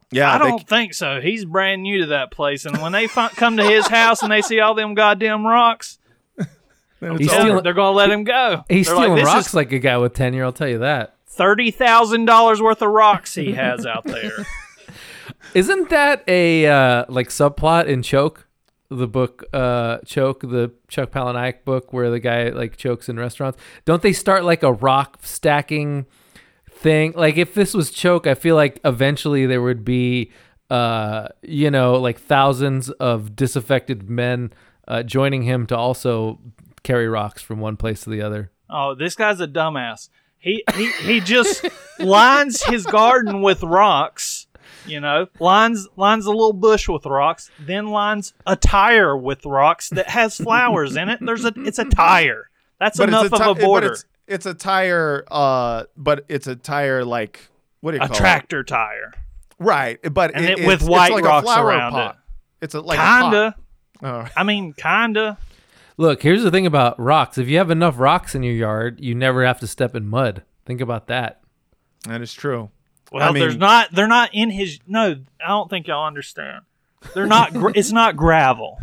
Yeah, 0.09 0.33
I 0.33 0.37
they- 0.37 0.45
don't 0.45 0.67
think 0.67 0.93
so. 0.93 1.19
He's 1.19 1.43
brand 1.43 1.83
new 1.83 1.99
to 1.99 2.05
that 2.07 2.31
place, 2.31 2.65
and 2.65 2.81
when 2.81 2.93
they 2.93 3.07
fi- 3.07 3.27
come 3.29 3.57
to 3.57 3.63
his 3.65 3.87
house 3.87 4.23
and 4.23 4.31
they 4.31 4.41
see 4.41 4.61
all 4.61 4.73
them 4.73 4.93
goddamn 4.93 5.45
rocks, 5.45 5.99
it's 6.37 6.47
He's 7.19 7.29
all- 7.29 7.41
stealing- 7.41 7.63
they're 7.63 7.73
gonna 7.73 7.91
let 7.91 8.09
him 8.09 8.23
go. 8.23 8.63
He's 8.69 8.87
They're 8.87 8.95
stealing 8.95 9.11
like, 9.11 9.19
this 9.19 9.25
rocks 9.25 9.47
Is 9.47 9.53
like 9.53 9.73
a 9.73 9.79
guy 9.79 9.97
with 9.97 10.13
tenure. 10.13 10.45
I'll 10.45 10.53
tell 10.53 10.69
you 10.69 10.79
that. 10.79 11.16
Thirty 11.37 11.69
thousand 11.69 12.25
dollars 12.25 12.61
worth 12.61 12.81
of 12.81 12.89
rocks 12.89 13.35
he 13.35 13.53
has 13.53 13.85
out 13.85 14.05
there. 14.05 14.31
Isn't 15.53 15.89
that 15.89 16.23
a 16.27 16.65
uh, 16.65 17.05
like 17.09 17.29
subplot 17.29 17.85
in 17.85 18.01
Choke, 18.01 18.47
the 18.89 19.07
book 19.07 19.43
uh, 19.53 19.99
Choke, 19.99 20.41
the 20.41 20.73
Chuck 20.87 21.11
Palahniuk 21.11 21.63
book, 21.63 21.93
where 21.93 22.09
the 22.09 22.19
guy 22.19 22.49
like 22.49 22.75
chokes 22.75 23.07
in 23.07 23.17
restaurants? 23.17 23.59
Don't 23.85 24.01
they 24.01 24.13
start 24.13 24.45
like 24.45 24.63
a 24.63 24.73
rock 24.73 25.19
stacking 25.21 26.07
thing? 26.71 27.13
Like 27.15 27.37
if 27.37 27.53
this 27.53 27.73
was 27.73 27.91
Choke, 27.91 28.27
I 28.27 28.33
feel 28.33 28.55
like 28.55 28.79
eventually 28.83 29.45
there 29.45 29.61
would 29.61 29.85
be, 29.85 30.31
uh, 30.69 31.27
you 31.43 31.69
know, 31.69 31.95
like 31.95 32.19
thousands 32.19 32.89
of 32.89 33.35
disaffected 33.35 34.09
men 34.09 34.53
uh, 34.87 35.03
joining 35.03 35.43
him 35.43 35.67
to 35.67 35.77
also 35.77 36.39
carry 36.83 37.07
rocks 37.07 37.41
from 37.41 37.59
one 37.59 37.77
place 37.77 38.01
to 38.05 38.09
the 38.09 38.21
other. 38.21 38.51
Oh, 38.69 38.95
this 38.95 39.15
guy's 39.15 39.39
a 39.39 39.47
dumbass. 39.47 40.09
He 40.47 40.63
he 40.75 40.91
he 41.03 41.19
just 41.19 41.65
lines 41.99 42.63
his 42.63 42.85
garden 42.85 43.41
with 43.41 43.63
rocks. 43.63 44.47
You 44.85 45.01
know, 45.01 45.27
lines 45.39 45.85
lines 45.97 46.25
a 46.25 46.29
little 46.29 46.53
bush 46.53 46.87
with 46.87 47.05
rocks, 47.05 47.51
then 47.59 47.87
lines 47.87 48.33
a 48.45 48.55
tire 48.55 49.17
with 49.17 49.45
rocks 49.45 49.89
that 49.89 50.07
has 50.09 50.37
flowers 50.37 50.95
in 50.95 51.09
it. 51.09 51.19
There's 51.21 51.43
a 51.43 51.51
it's 51.57 51.79
a 51.79 51.83
tire. 51.85 52.49
That's 52.79 52.97
but 52.97 53.09
enough 53.09 53.31
a, 53.33 53.35
of 53.49 53.57
a 53.57 53.59
border. 53.65 53.91
It's, 53.91 54.05
it's 54.27 54.45
a 54.45 54.53
tire, 54.53 55.25
uh, 55.29 55.83
but 55.97 56.23
it's 56.29 56.47
a 56.47 56.55
tire 56.55 57.03
like 57.03 57.49
what 57.81 57.91
do 57.91 57.97
you 57.97 58.03
a 58.03 58.07
call 58.07 58.15
it? 58.15 58.19
A 58.19 58.21
tractor 58.21 58.63
tire. 58.63 59.11
Right, 59.59 59.99
but 60.13 60.33
And 60.35 60.45
it, 60.45 60.59
it- 60.59 60.67
with 60.67 60.81
it's, 60.81 60.89
white 60.89 61.07
it's 61.07 61.15
like 61.15 61.25
rocks 61.25 61.43
a 61.49 61.53
flower 61.53 61.65
around 61.67 61.91
pot. 61.91 62.15
it. 62.15 62.65
It's 62.65 62.73
a 62.75 62.79
like 62.79 62.99
kinda. 62.99 63.55
A. 64.01 64.07
Oh. 64.07 64.27
I 64.37 64.43
mean, 64.43 64.71
kinda. 64.73 65.37
Look, 65.97 66.21
here's 66.21 66.43
the 66.43 66.51
thing 66.51 66.65
about 66.67 66.99
rocks. 66.99 67.37
If 67.37 67.47
you 67.47 67.57
have 67.57 67.71
enough 67.71 67.99
rocks 67.99 68.35
in 68.35 68.43
your 68.43 68.53
yard, 68.53 68.99
you 69.01 69.15
never 69.15 69.43
have 69.45 69.59
to 69.61 69.67
step 69.67 69.95
in 69.95 70.07
mud. 70.07 70.43
Think 70.65 70.79
about 70.79 71.07
that. 71.07 71.41
That 72.07 72.21
is 72.21 72.33
true. 72.33 72.69
Well, 73.11 73.27
I 73.27 73.31
mean- 73.31 73.41
there's 73.41 73.57
not. 73.57 73.91
They're 73.93 74.07
not 74.07 74.29
in 74.33 74.49
his. 74.51 74.79
No, 74.87 75.15
I 75.43 75.47
don't 75.47 75.69
think 75.69 75.87
y'all 75.87 76.05
understand. 76.05 76.65
They're 77.13 77.25
not. 77.25 77.53
Gr- 77.53 77.71
it's 77.73 77.91
not 77.91 78.15
gravel. 78.15 78.79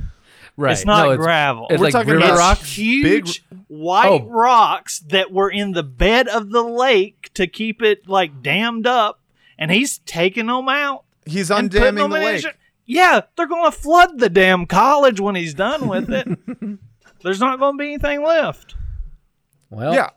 Right. 0.57 0.73
It's 0.73 0.85
not 0.85 1.09
No, 1.09 1.17
gravel. 1.17 1.67
It's 1.69 1.79
We're 1.81 1.85
like 1.87 1.93
talking 1.93 2.13
river 2.15 2.25
about 2.27 2.39
rocks. 2.39 2.73
huge 2.77 3.45
white 3.69 4.07
Oh. 4.23 4.29
rocks 4.29 5.01
that 5.01 5.33
were 5.33 5.51
in 5.51 5.73
the 5.73 5.83
bed 5.83 6.29
of 6.29 6.51
the 6.51 6.63
lake 6.63 7.31
to 7.35 7.47
keep 7.49 7.83
it 7.83 8.09
like 8.09 8.41
dammed 8.43 8.87
up, 8.87 9.21
and 9.59 9.71
he's 9.73 9.99
taking 9.99 10.47
them 10.47 10.69
out. 10.69 11.05
He's 11.27 11.51
undamming 11.51 11.97
the 11.97 12.09
lake. 12.09 12.35
his- 12.45 12.47
Yeah, 12.87 13.23
they're 13.37 13.47
going 13.49 13.71
to 13.71 13.77
flood 13.77 14.19
the 14.21 14.29
damn 14.29 14.67
college 14.67 15.19
when 15.21 15.35
he's 15.35 15.55
done 15.55 15.89
with 15.89 16.11
it. 16.13 16.79
There's 17.25 17.41
not 17.41 17.59
going 17.59 17.77
to 17.77 17.83
be 17.83 17.89
anything 17.95 18.23
left. 18.23 18.77
Well, 19.71 19.93
Yeah. 19.95 20.11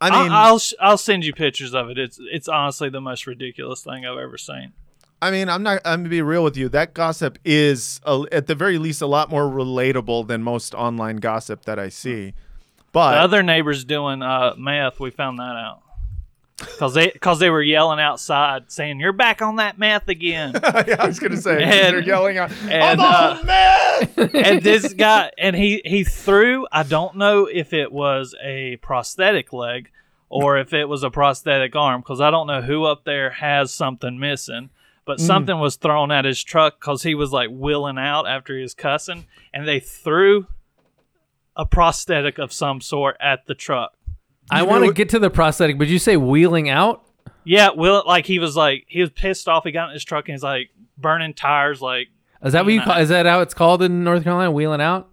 I 0.00 0.08
I 0.08 0.10
mean, 0.10 0.22
will 0.32 0.36
I'll 0.36 0.58
sh- 0.58 0.74
I'll 0.80 0.98
send 0.98 1.24
you 1.24 1.32
pictures 1.32 1.74
of 1.74 1.88
it. 1.88 1.96
It's 1.96 2.18
it's 2.20 2.48
honestly 2.48 2.88
the 2.90 3.00
most 3.00 3.24
ridiculous 3.28 3.84
thing 3.84 4.04
I've 4.04 4.18
ever 4.18 4.36
seen. 4.36 4.72
I 5.22 5.30
mean, 5.30 5.48
I'm 5.48 5.62
not. 5.62 5.80
I'm 5.84 6.00
gonna 6.00 6.08
be 6.08 6.22
real 6.22 6.42
with 6.42 6.56
you. 6.56 6.68
That 6.68 6.92
gossip 6.92 7.38
is, 7.44 8.00
a, 8.04 8.24
at 8.32 8.48
the 8.48 8.56
very 8.56 8.78
least, 8.78 9.00
a 9.00 9.06
lot 9.06 9.30
more 9.30 9.44
relatable 9.44 10.26
than 10.26 10.42
most 10.42 10.74
online 10.74 11.18
gossip 11.18 11.64
that 11.66 11.78
I 11.78 11.88
see. 11.88 12.34
But 12.90 13.12
The 13.12 13.20
other 13.20 13.42
neighbors 13.44 13.84
doing 13.84 14.22
uh, 14.22 14.54
meth, 14.58 14.98
we 14.98 15.10
found 15.10 15.38
that 15.38 15.54
out. 15.54 15.82
Cause 16.78 16.94
they, 16.94 17.10
cause 17.10 17.38
they 17.38 17.50
were 17.50 17.62
yelling 17.62 17.98
outside, 17.98 18.70
saying, 18.70 19.00
"You're 19.00 19.12
back 19.12 19.42
on 19.42 19.56
that 19.56 19.78
meth 19.78 20.08
again." 20.08 20.52
yeah, 20.62 20.96
I 20.98 21.06
was 21.06 21.18
gonna 21.18 21.36
say 21.36 21.62
And- 21.62 21.72
they're 21.72 22.00
yelling 22.02 22.38
out, 22.38 22.52
and, 22.68 23.00
"I'm 23.00 23.00
uh, 23.00 23.38
on 23.40 23.46
meth!" 23.46 24.18
and 24.34 24.62
this 24.62 24.92
guy, 24.92 25.32
and 25.38 25.56
he 25.56 25.82
he 25.84 26.04
threw. 26.04 26.66
I 26.70 26.82
don't 26.84 27.16
know 27.16 27.46
if 27.46 27.72
it 27.72 27.90
was 27.90 28.34
a 28.42 28.76
prosthetic 28.76 29.52
leg 29.52 29.90
or 30.28 30.56
if 30.58 30.72
it 30.72 30.86
was 30.88 31.02
a 31.02 31.10
prosthetic 31.10 31.74
arm, 31.74 32.00
because 32.00 32.20
I 32.20 32.30
don't 32.30 32.46
know 32.46 32.62
who 32.62 32.84
up 32.84 33.04
there 33.04 33.30
has 33.30 33.72
something 33.72 34.18
missing. 34.18 34.70
But 35.04 35.18
something 35.18 35.58
was 35.58 35.74
thrown 35.74 36.12
at 36.12 36.24
his 36.24 36.42
truck 36.44 36.78
because 36.78 37.02
he 37.02 37.16
was 37.16 37.32
like 37.32 37.48
willing 37.50 37.98
out 37.98 38.28
after 38.28 38.56
he 38.56 38.62
was 38.62 38.72
cussing, 38.72 39.26
and 39.52 39.66
they 39.66 39.80
threw 39.80 40.46
a 41.56 41.66
prosthetic 41.66 42.38
of 42.38 42.52
some 42.52 42.80
sort 42.80 43.16
at 43.20 43.46
the 43.46 43.54
truck. 43.54 43.94
I 44.50 44.62
want 44.64 44.84
to 44.84 44.92
get 44.92 45.08
to 45.10 45.18
the 45.18 45.30
prosthetic, 45.30 45.78
but 45.78 45.88
you 45.88 45.98
say 45.98 46.16
wheeling 46.16 46.68
out? 46.68 47.04
Yeah, 47.44 47.70
Will 47.74 48.02
like 48.06 48.26
he 48.26 48.38
was 48.38 48.56
like 48.56 48.84
he 48.88 49.00
was 49.00 49.10
pissed 49.10 49.48
off. 49.48 49.64
He 49.64 49.72
got 49.72 49.88
in 49.88 49.94
his 49.94 50.04
truck 50.04 50.28
and 50.28 50.34
he's 50.34 50.42
like 50.42 50.70
burning 50.98 51.34
tires. 51.34 51.80
Like 51.80 52.08
Is 52.44 52.52
that 52.52 52.64
what 52.64 52.72
you 52.74 52.80
Yeah. 52.80 52.84
call? 52.84 52.98
Is 52.98 53.08
that 53.08 53.26
how 53.26 53.40
it's 53.40 53.54
called 53.54 53.82
in 53.82 54.04
North 54.04 54.22
Carolina? 54.24 54.50
Wheeling 54.52 54.80
out? 54.80 55.08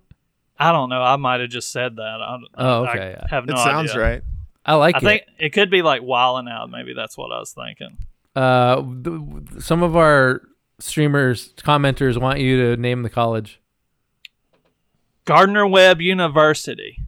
I 0.60 0.72
don't 0.72 0.90
know. 0.90 1.02
I 1.02 1.16
might 1.16 1.40
have 1.40 1.50
just 1.50 1.72
said 1.72 1.96
that. 1.96 2.02
I, 2.22 2.38
Oh, 2.58 2.86
okay, 2.88 3.16
yeah. 3.18 3.28
have 3.30 3.46
no 3.46 3.54
it 3.54 3.58
sounds 3.60 3.92
idea. 3.92 4.02
right. 4.04 4.22
I 4.66 4.76
like 4.76 4.96
it. 4.98 5.04
I 5.06 5.12
it. 5.14 5.26
think 5.26 5.38
it 5.40 5.50
could 5.54 5.72
be 5.72 5.82
like 5.82 6.02
wilding 6.04 6.52
out. 6.52 6.70
Maybe 6.70 6.94
that's 6.94 7.18
what 7.18 7.32
I 7.32 7.40
was 7.40 7.54
thinking. 7.54 7.98
uh, 8.36 8.82
th- 9.04 9.64
some 9.64 9.82
of 9.84 9.96
our 9.96 10.42
streamers, 10.80 11.54
commenters 11.58 12.20
want 12.22 12.40
you 12.40 12.76
to 12.76 12.82
name 12.82 13.02
the 13.04 13.10
college. 13.10 13.60
Gardner 15.26 15.66
Webb 15.68 16.02
University. 16.02 17.00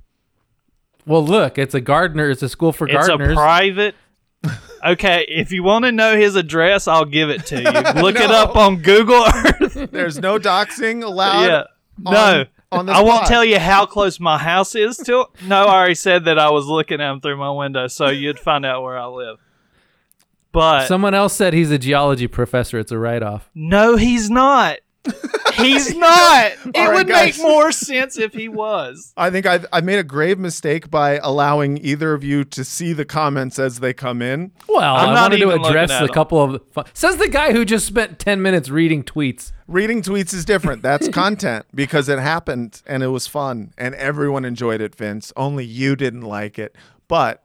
Well, 1.06 1.26
look, 1.26 1.58
it's 1.58 1.74
a 1.74 1.82
gardener. 1.82 2.30
It's 2.30 2.44
a 2.44 2.50
school 2.50 2.72
for 2.74 2.88
It's 2.88 3.08
gardeners. 3.08 3.32
a 3.34 3.36
private. 3.36 3.96
Okay, 4.84 5.26
if 5.28 5.52
you 5.52 5.62
want 5.62 5.86
to 5.86 5.92
know 5.92 6.18
his 6.18 6.36
address, 6.36 6.88
I'll 6.88 7.06
give 7.06 7.30
it 7.30 7.46
to 7.48 7.58
you. 7.62 7.70
Look 8.02 8.16
it 8.16 8.32
up 8.32 8.56
on 8.56 8.78
Google 8.78 9.24
Earth. 9.36 9.90
There's 9.92 10.18
no 10.20 10.40
doxing 10.40 11.04
allowed. 11.04 11.46
yeah. 11.46 11.64
on- 12.06 12.14
No. 12.14 12.46
on 12.72 12.86
this 12.88 12.96
I 12.96 13.04
won't 13.04 13.28
tell 13.28 13.46
you 13.46 13.60
how 13.60 13.86
close 13.86 14.20
my 14.20 14.40
house 14.40 14.74
is 14.74 14.98
to 14.98 15.22
it. 15.22 15.28
No, 15.46 15.66
I 15.66 15.76
already 15.76 15.94
said 15.96 16.26
that 16.26 16.40
I 16.40 16.50
was 16.50 16.66
looking 16.66 17.00
at 17.00 17.12
him 17.12 17.22
through 17.22 17.38
my 17.38 17.52
window, 17.52 17.88
so 17.88 18.08
you'd 18.08 18.40
find 18.40 18.66
out 18.66 18.82
where 18.82 18.98
I 18.98 19.06
live. 19.06 19.38
But 20.52 20.88
Someone 20.88 21.14
else 21.14 21.34
said 21.36 21.54
he's 21.54 21.70
a 21.72 21.78
geology 21.78 22.28
professor. 22.28 22.80
It's 22.80 22.92
a 22.92 22.98
write-off. 22.98 23.50
no, 23.54 23.96
he's 23.98 24.30
not. 24.32 24.80
He's 25.56 25.96
not. 25.98 26.52
It 26.52 26.76
All 26.76 26.88
right, 26.90 26.94
would 26.94 27.08
guys. 27.08 27.38
make 27.38 27.42
more 27.48 27.72
sense 27.72 28.18
if 28.18 28.34
he 28.34 28.48
was. 28.48 29.14
I 29.18 29.30
think 29.30 29.46
I've, 29.46 29.66
I've 29.74 29.84
made 29.84 30.00
a 30.00 30.04
grave 30.04 30.38
mistake 30.40 30.90
by 30.92 31.18
allowing 31.18 31.78
either 31.80 32.14
of 32.14 32.24
you 32.24 32.44
to 32.46 32.64
see 32.64 32.94
the 32.94 33.06
comments 33.06 33.58
as 33.60 33.80
they 33.80 33.94
come 33.94 34.22
in. 34.22 34.52
Well, 34.70 34.96
I'm 34.96 35.10
I 35.10 35.14
not 35.14 35.22
wanted 35.32 35.40
to 35.40 35.52
address 35.52 35.92
at 35.92 36.04
a 36.04 36.10
couple 36.10 36.42
of. 36.42 36.62
fu- 36.72 36.84
Says 36.94 37.18
the 37.18 37.28
guy 37.30 37.52
who 37.52 37.66
just 37.66 37.86
spent 37.86 38.20
ten 38.20 38.42
minutes 38.42 38.70
reading 38.70 39.04
tweets. 39.04 39.52
Reading 39.68 40.02
tweets 40.02 40.34
is 40.34 40.46
different. 40.46 40.82
That's 40.82 41.08
content 41.14 41.66
because 41.74 42.08
it 42.10 42.20
happened 42.20 42.82
and 42.86 43.02
it 43.04 43.08
was 43.08 43.26
fun 43.28 43.74
and 43.78 43.96
everyone 43.96 44.46
enjoyed 44.46 44.82
it, 44.82 44.94
Vince. 44.96 45.34
Only 45.36 45.66
you 45.66 45.96
didn't 45.96 46.22
like 46.22 46.60
it. 46.60 46.76
But 47.08 47.44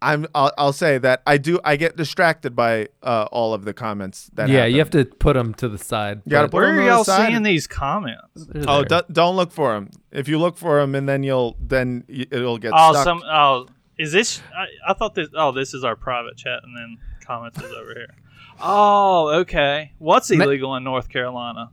I'm 0.00 0.26
I'll, 0.34 0.52
I'll 0.56 0.72
say 0.72 0.98
that 0.98 1.22
I 1.26 1.38
do 1.38 1.58
I 1.64 1.76
get 1.76 1.96
distracted 1.96 2.54
by 2.54 2.88
uh, 3.02 3.26
all 3.32 3.52
of 3.54 3.64
the 3.64 3.74
comments 3.74 4.30
that 4.34 4.48
yeah, 4.48 4.58
happen. 4.58 4.72
you 4.72 4.78
have 4.78 4.90
to 4.90 5.04
put 5.04 5.34
them 5.34 5.54
to 5.54 5.68
the 5.68 5.78
side. 5.78 6.22
You 6.24 6.30
gotta 6.30 6.48
put 6.48 6.58
where 6.58 6.66
them 6.68 6.78
are 6.78 6.86
y'all 6.86 7.04
side. 7.04 7.28
seeing 7.30 7.42
these 7.42 7.66
comments? 7.66 8.22
they're 8.34 8.64
Oh, 8.68 8.84
there. 8.84 9.02
do, 9.02 9.12
don't 9.12 9.34
look 9.36 9.50
for 9.50 9.72
them. 9.74 9.90
If 10.12 10.28
you 10.28 10.38
look 10.38 10.56
for 10.56 10.80
them, 10.80 10.94
and 10.94 11.08
then 11.08 11.22
you'll 11.24 11.56
then 11.60 12.04
y- 12.08 12.26
it'll 12.30 12.58
get 12.58 12.72
Oh, 12.76 12.92
stuck. 12.92 13.04
some. 13.04 13.22
Oh, 13.28 13.66
is 13.98 14.12
this? 14.12 14.40
I, 14.56 14.66
I 14.90 14.94
thought 14.94 15.14
this. 15.16 15.28
Oh, 15.34 15.50
this 15.50 15.74
is 15.74 15.82
our 15.82 15.96
private 15.96 16.36
chat, 16.36 16.60
and 16.62 16.76
then 16.76 16.98
comments 17.26 17.58
is 17.60 17.72
over 17.72 17.92
here. 17.94 18.14
Oh, 18.60 19.28
okay. 19.40 19.92
What's 19.98 20.30
Ma- 20.30 20.44
illegal 20.44 20.74
in 20.76 20.84
North 20.84 21.08
Carolina? 21.08 21.70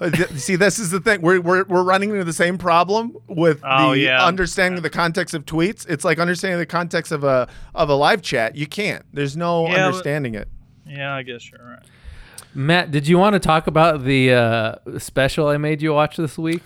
Uh, 0.00 0.10
th- 0.10 0.30
See, 0.30 0.54
this 0.56 0.78
is 0.78 0.90
the 0.90 1.00
thing. 1.00 1.22
We're, 1.22 1.40
we're, 1.40 1.64
we're 1.64 1.82
running 1.82 2.10
into 2.10 2.22
the 2.24 2.32
same 2.32 2.56
problem 2.58 3.16
with 3.26 3.60
Oh, 3.64 3.90
the 3.92 3.98
yeah. 3.98 4.24
understanding 4.24 4.80
the 4.82 4.90
context 4.90 5.34
of 5.34 5.44
tweets. 5.44 5.84
It's 5.88 6.04
like 6.04 6.18
understanding 6.20 6.58
the 6.60 6.66
context 6.66 7.10
of 7.10 7.24
a 7.24 7.48
of 7.74 7.88
a 7.90 7.94
live 7.94 8.22
chat. 8.22 8.54
You 8.54 8.66
can't. 8.66 9.04
There's 9.12 9.36
no 9.36 9.66
Yeah, 9.66 9.72
but- 9.72 9.80
understanding 9.86 10.34
it. 10.36 10.48
Yeah, 10.86 11.14
I 11.14 11.22
guess 11.22 11.50
you're 11.50 11.60
right. 11.64 11.82
Matt, 12.54 12.90
did 12.90 13.06
you 13.08 13.18
want 13.18 13.34
to 13.34 13.40
talk 13.40 13.66
about 13.66 14.04
the 14.04 14.32
uh, 14.32 14.74
special 14.98 15.48
I 15.48 15.58
made 15.58 15.82
you 15.82 15.92
watch 15.92 16.16
this 16.16 16.38
week? 16.38 16.62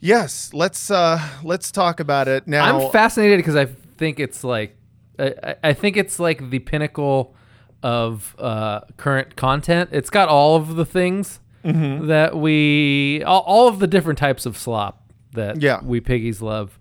Yes, 0.00 0.50
let's 0.52 0.90
uh 0.90 1.18
let's 1.42 1.70
talk 1.72 1.98
about 2.00 2.28
it 2.28 2.46
now. 2.46 2.84
I'm 2.84 2.90
fascinated 2.90 3.38
because 3.38 3.56
I 3.56 3.64
think 3.66 4.20
it's 4.20 4.44
like, 4.44 4.76
I, 5.18 5.34
I- 5.42 5.56
I 5.64 5.72
think 5.72 5.96
it's 5.96 6.18
like 6.20 6.50
the 6.50 6.58
pinnacle 6.60 7.34
of 7.82 8.34
uh, 8.38 8.80
current 8.96 9.36
content. 9.36 9.90
It's 9.92 10.10
got 10.10 10.28
all 10.28 10.56
of 10.56 10.76
the 10.76 10.84
things 10.86 11.40
Mm-hmm. 11.64 12.06
that 12.08 12.36
we, 12.36 13.22
all, 13.24 13.40
all 13.40 13.68
of 13.68 13.78
the 13.78 13.86
different 13.86 14.18
types 14.18 14.44
of 14.46 14.56
slop 14.56 15.02
that 15.32 15.62
Yeah. 15.62 15.80
we 15.82 16.00
piggies 16.00 16.42
love. 16.42 16.78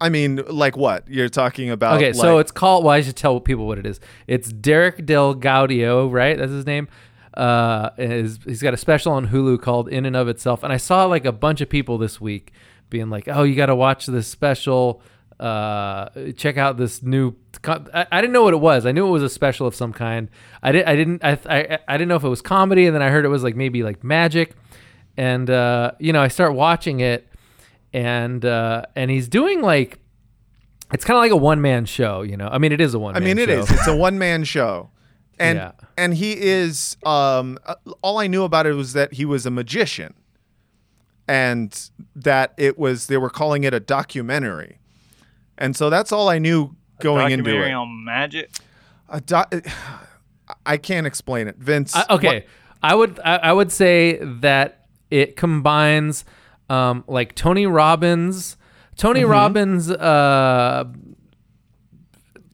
I 0.00 0.08
mean, 0.08 0.42
like 0.48 0.76
what 0.76 1.06
you're 1.08 1.28
talking 1.28 1.70
about? 1.70 1.96
Okay, 1.96 2.12
so 2.12 2.38
it's 2.38 2.50
called. 2.50 2.82
Well, 2.84 2.92
I 2.92 3.02
should 3.02 3.14
tell 3.14 3.38
people 3.38 3.68
what 3.68 3.78
it 3.78 3.86
is. 3.86 4.00
It's 4.26 4.52
Derek 4.52 4.98
DelGaudio, 5.06 6.10
right? 6.10 6.36
That's 6.36 6.50
his 6.50 6.66
name. 6.66 6.88
Uh, 7.34 7.90
is 7.98 8.40
he's 8.44 8.60
got 8.62 8.74
a 8.74 8.76
special 8.76 9.12
on 9.12 9.28
Hulu 9.28 9.62
called 9.62 9.88
In 9.88 10.04
and 10.04 10.16
of 10.16 10.26
Itself, 10.28 10.64
and 10.64 10.72
I 10.72 10.76
saw 10.76 11.04
like 11.04 11.24
a 11.24 11.30
bunch 11.32 11.60
of 11.60 11.68
people 11.68 11.98
this 11.98 12.20
week 12.20 12.52
being 12.90 13.10
like, 13.10 13.28
"Oh, 13.28 13.44
you 13.44 13.54
got 13.54 13.66
to 13.66 13.76
watch 13.76 14.06
this 14.06 14.26
special. 14.26 15.00
Uh, 15.42 16.08
check 16.36 16.56
out 16.56 16.76
this 16.76 17.02
new." 17.02 17.34
co- 17.62 17.84
I, 17.92 18.06
I 18.12 18.20
didn't 18.20 18.32
know 18.32 18.42
what 18.44 18.54
it 18.54 18.60
was. 18.60 18.86
I 18.86 18.92
knew 18.92 19.06
it 19.06 19.10
was 19.10 19.22
a 19.22 19.28
special 19.28 19.66
of 19.66 19.74
some 19.74 19.92
kind. 19.92 20.28
I 20.62 20.70
didn't. 20.72 20.88
I 20.88 20.96
didn't. 20.96 21.24
I, 21.24 21.38
I 21.50 21.78
I 21.88 21.96
didn't 21.98 22.08
know 22.08 22.16
if 22.16 22.24
it 22.24 22.28
was 22.28 22.40
comedy, 22.42 22.86
and 22.86 22.94
then 22.94 23.02
I 23.02 23.10
heard 23.10 23.24
it 23.24 23.28
was 23.28 23.42
like 23.42 23.56
maybe 23.56 23.82
like 23.82 24.04
magic, 24.04 24.54
and 25.16 25.50
uh, 25.50 25.92
you 25.98 26.12
know, 26.12 26.22
I 26.22 26.28
start 26.28 26.54
watching 26.54 27.00
it, 27.00 27.28
and 27.92 28.44
uh, 28.44 28.82
and 28.94 29.10
he's 29.10 29.28
doing 29.28 29.60
like. 29.62 29.98
It's 30.94 31.06
kind 31.06 31.16
of 31.16 31.22
like 31.22 31.30
a 31.32 31.36
one 31.36 31.62
man 31.62 31.86
show, 31.86 32.20
you 32.20 32.36
know. 32.36 32.48
I 32.52 32.58
mean, 32.58 32.70
it 32.70 32.80
is 32.80 32.92
a 32.92 32.98
one. 32.98 33.14
Man 33.14 33.22
show 33.22 33.24
I 33.24 33.34
mean, 33.34 33.38
it 33.38 33.48
is. 33.48 33.70
It's 33.70 33.86
a 33.86 33.96
one 33.96 34.18
man 34.18 34.44
show, 34.44 34.90
and 35.38 35.56
Yeah. 35.56 35.72
and 35.96 36.12
he 36.12 36.34
is. 36.38 36.98
Um, 37.06 37.58
uh, 37.64 37.76
all 38.02 38.18
I 38.18 38.26
knew 38.26 38.44
about 38.44 38.66
it 38.66 38.74
was 38.74 38.92
that 38.92 39.14
he 39.14 39.24
was 39.24 39.46
a 39.46 39.50
magician, 39.50 40.12
and 41.26 41.88
that 42.14 42.52
it 42.58 42.78
was 42.78 43.06
they 43.06 43.16
were 43.16 43.30
calling 43.30 43.64
it 43.64 43.72
a 43.72 43.80
documentary, 43.80 44.80
and 45.58 45.74
so 45.76 45.90
that's 45.90 46.12
all 46.12 46.28
I 46.28 46.38
knew 46.38 46.74
going 47.00 47.32
into 47.32 47.44
Documentary 47.44 47.70
it. 47.70 47.74
on 47.74 48.04
magic. 48.04 48.50
A 49.08 49.20
doc- 49.20 49.54
I 50.66 50.76
can't 50.76 51.06
explain 51.06 51.48
it, 51.48 51.56
Vince. 51.56 51.94
I, 51.94 52.04
okay, 52.10 52.46
I 52.82 52.94
would 52.94 53.18
I, 53.24 53.36
I 53.36 53.52
would 53.52 53.70
say 53.72 54.18
that 54.22 54.86
it 55.10 55.36
combines 55.36 56.24
um, 56.70 57.04
like 57.06 57.34
Tony 57.34 57.66
Robbins, 57.66 58.56
Tony 58.96 59.24
Robbins. 59.24 59.90
Uh, 59.90 60.84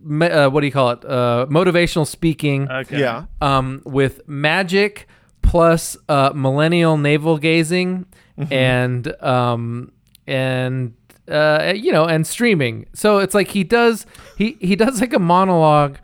me, 0.00 0.26
uh, 0.26 0.48
what 0.50 0.60
do 0.60 0.66
you 0.66 0.72
call 0.72 0.90
it? 0.90 1.04
Uh, 1.04 1.46
motivational 1.50 2.06
speaking. 2.06 2.70
Okay. 2.70 3.00
Yeah. 3.00 3.24
um, 3.40 3.82
with 3.84 4.26
magic 4.28 5.06
plus 5.42 5.96
uh, 6.08 6.32
millennial 6.34 6.96
navel 6.98 7.38
gazing 7.38 8.06
and 8.50 9.08
um, 9.22 9.92
and 10.26 10.94
uh, 11.28 11.72
you 11.76 11.92
know 11.92 12.04
and 12.06 12.26
streaming. 12.26 12.86
So 12.94 13.18
it's 13.18 13.34
like 13.34 13.48
he 13.48 13.64
does 13.64 14.06
he 14.36 14.56
he 14.60 14.76
does 14.76 15.00
like 15.00 15.12
a 15.12 15.18
monologue 15.18 15.98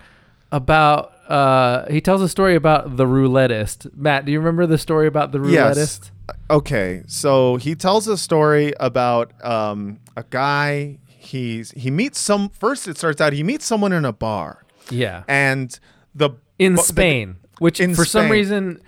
about 0.53 1.13
uh, 1.29 1.87
he 1.91 2.01
tells 2.01 2.21
a 2.23 2.29
story 2.29 2.55
about 2.55 2.97
the 2.97 3.05
roulettist. 3.07 3.95
Matt, 3.97 4.25
do 4.27 4.33
you 4.33 4.39
remember 4.39 4.67
the 4.67 4.79
story 4.79 5.07
about 5.07 5.33
the 5.33 5.41
Yes. 5.43 5.77
roulettist? 5.77 6.11
Okay, 6.51 7.03
so 7.07 7.57
he 7.57 7.75
tells 7.75 8.09
a 8.09 8.17
story 8.17 8.73
about 8.81 9.33
um, 9.45 9.99
a 10.17 10.25
guy. 10.29 10.99
He's 11.07 11.71
he 11.73 11.91
meets 11.91 12.19
some. 12.19 12.51
First, 12.51 12.87
it 12.89 12.99
starts 12.99 13.21
out 13.21 13.33
he 13.33 13.43
meets 13.43 13.65
someone 13.65 13.93
in 13.93 14.05
a 14.05 14.13
bar, 14.13 14.65
Yeah, 14.91 15.25
and 15.29 15.79
the 16.15 16.31
in 16.59 16.73
bu- 16.75 16.77
the- 16.77 16.83
Spain, 16.83 17.37
which 17.59 17.81
in 17.81 17.95
for 17.95 18.05
some 18.05 18.31
reason. 18.31 18.81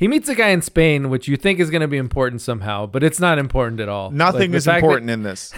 He 0.00 0.08
meets 0.08 0.28
a 0.30 0.34
guy 0.34 0.48
in 0.48 0.62
Spain, 0.62 1.10
which 1.10 1.28
you 1.28 1.36
think 1.36 1.60
is 1.60 1.68
going 1.70 1.82
to 1.82 1.86
be 1.88 1.98
important 1.98 2.40
somehow, 2.40 2.86
but 2.86 3.04
it's 3.04 3.20
not 3.20 3.38
important 3.38 3.80
at 3.80 3.88
all. 3.90 4.10
Nothing 4.10 4.50
Like, 4.52 4.56
is 4.56 4.64
fact 4.64 4.80
that- 4.80 4.86
important 4.86 5.10
in 5.10 5.22
this. 5.22 5.52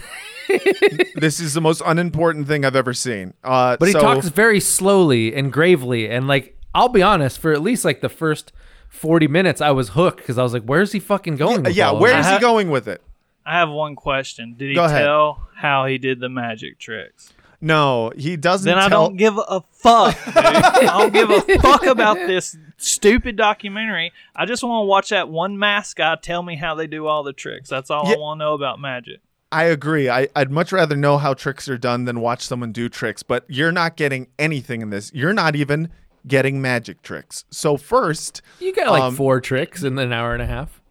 this 1.14 1.38
is 1.38 1.54
the 1.54 1.60
most 1.60 1.80
unimportant 1.86 2.48
thing 2.48 2.64
I've 2.64 2.74
ever 2.76 2.92
seen. 2.92 3.34
Uh, 3.44 3.76
But 3.78 3.86
he 3.86 3.92
so- 3.92 4.00
talks 4.00 4.28
very 4.28 4.58
slowly 4.60 5.32
and 5.34 5.52
gravely, 5.52 6.10
and 6.10 6.26
like 6.26 6.56
I'll 6.74 6.88
be 6.88 7.02
honest, 7.02 7.38
for 7.38 7.52
at 7.52 7.62
least 7.62 7.84
like 7.84 8.00
the 8.00 8.08
first 8.08 8.52
forty 8.88 9.28
minutes, 9.28 9.60
I 9.60 9.70
was 9.70 9.90
hooked 9.90 10.18
because 10.18 10.38
I 10.38 10.42
was 10.42 10.52
like, 10.52 10.64
"Where's 10.64 10.90
he 10.92 10.98
fucking 11.00 11.36
going?" 11.36 11.62
with 11.62 11.76
Yeah, 11.76 11.92
where 11.92 11.92
is 11.92 11.94
of 11.94 12.00
where 12.00 12.16
this? 12.16 12.26
is 12.26 12.32
he 12.32 12.38
going 12.40 12.70
with 12.70 12.88
it? 12.88 13.00
I 13.46 13.58
have 13.58 13.70
one 13.70 13.94
question. 13.94 14.54
Did 14.58 14.70
he 14.70 14.74
tell 14.74 15.46
how 15.56 15.86
he 15.86 15.98
did 15.98 16.18
the 16.20 16.28
magic 16.28 16.78
tricks? 16.80 17.32
No, 17.64 18.12
he 18.16 18.36
doesn't. 18.36 18.66
Then 18.66 18.76
I 18.78 18.88
tell, 18.88 19.06
don't 19.06 19.16
give 19.16 19.38
a 19.38 19.62
fuck. 19.70 20.16
dude. 20.24 20.36
I 20.36 20.80
don't 20.82 21.12
give 21.12 21.30
a 21.30 21.40
fuck 21.60 21.84
about 21.86 22.16
this 22.16 22.56
stupid 22.76 23.36
documentary. 23.36 24.12
I 24.34 24.46
just 24.46 24.64
want 24.64 24.82
to 24.82 24.86
watch 24.86 25.10
that 25.10 25.28
one 25.28 25.56
mask 25.58 25.98
guy 25.98 26.16
tell 26.20 26.42
me 26.42 26.56
how 26.56 26.74
they 26.74 26.88
do 26.88 27.06
all 27.06 27.22
the 27.22 27.32
tricks. 27.32 27.70
That's 27.70 27.88
all 27.88 28.02
Yeah. 28.08 28.16
I 28.16 28.18
want 28.18 28.40
to 28.40 28.44
know 28.46 28.54
about 28.54 28.80
magic. 28.80 29.20
I 29.52 29.64
agree. 29.64 30.10
I, 30.10 30.28
I'd 30.34 30.50
much 30.50 30.72
rather 30.72 30.96
know 30.96 31.18
how 31.18 31.34
tricks 31.34 31.68
are 31.68 31.78
done 31.78 32.04
than 32.04 32.20
watch 32.20 32.42
someone 32.42 32.72
do 32.72 32.88
tricks. 32.88 33.22
But 33.22 33.44
you're 33.48 33.70
not 33.70 33.96
getting 33.96 34.26
anything 34.40 34.82
in 34.82 34.90
this. 34.90 35.12
You're 35.14 35.32
not 35.34 35.54
even 35.54 35.88
getting 36.26 36.60
magic 36.60 37.02
tricks. 37.02 37.44
So 37.50 37.76
first, 37.76 38.42
You 38.58 38.72
got 38.74 38.90
like 38.90 39.02
Um, 39.02 39.14
four 39.14 39.40
tricks 39.40 39.84
in 39.84 39.96
an 40.00 40.12
hour 40.12 40.32
and 40.32 40.42
a 40.42 40.46
half. 40.46 40.81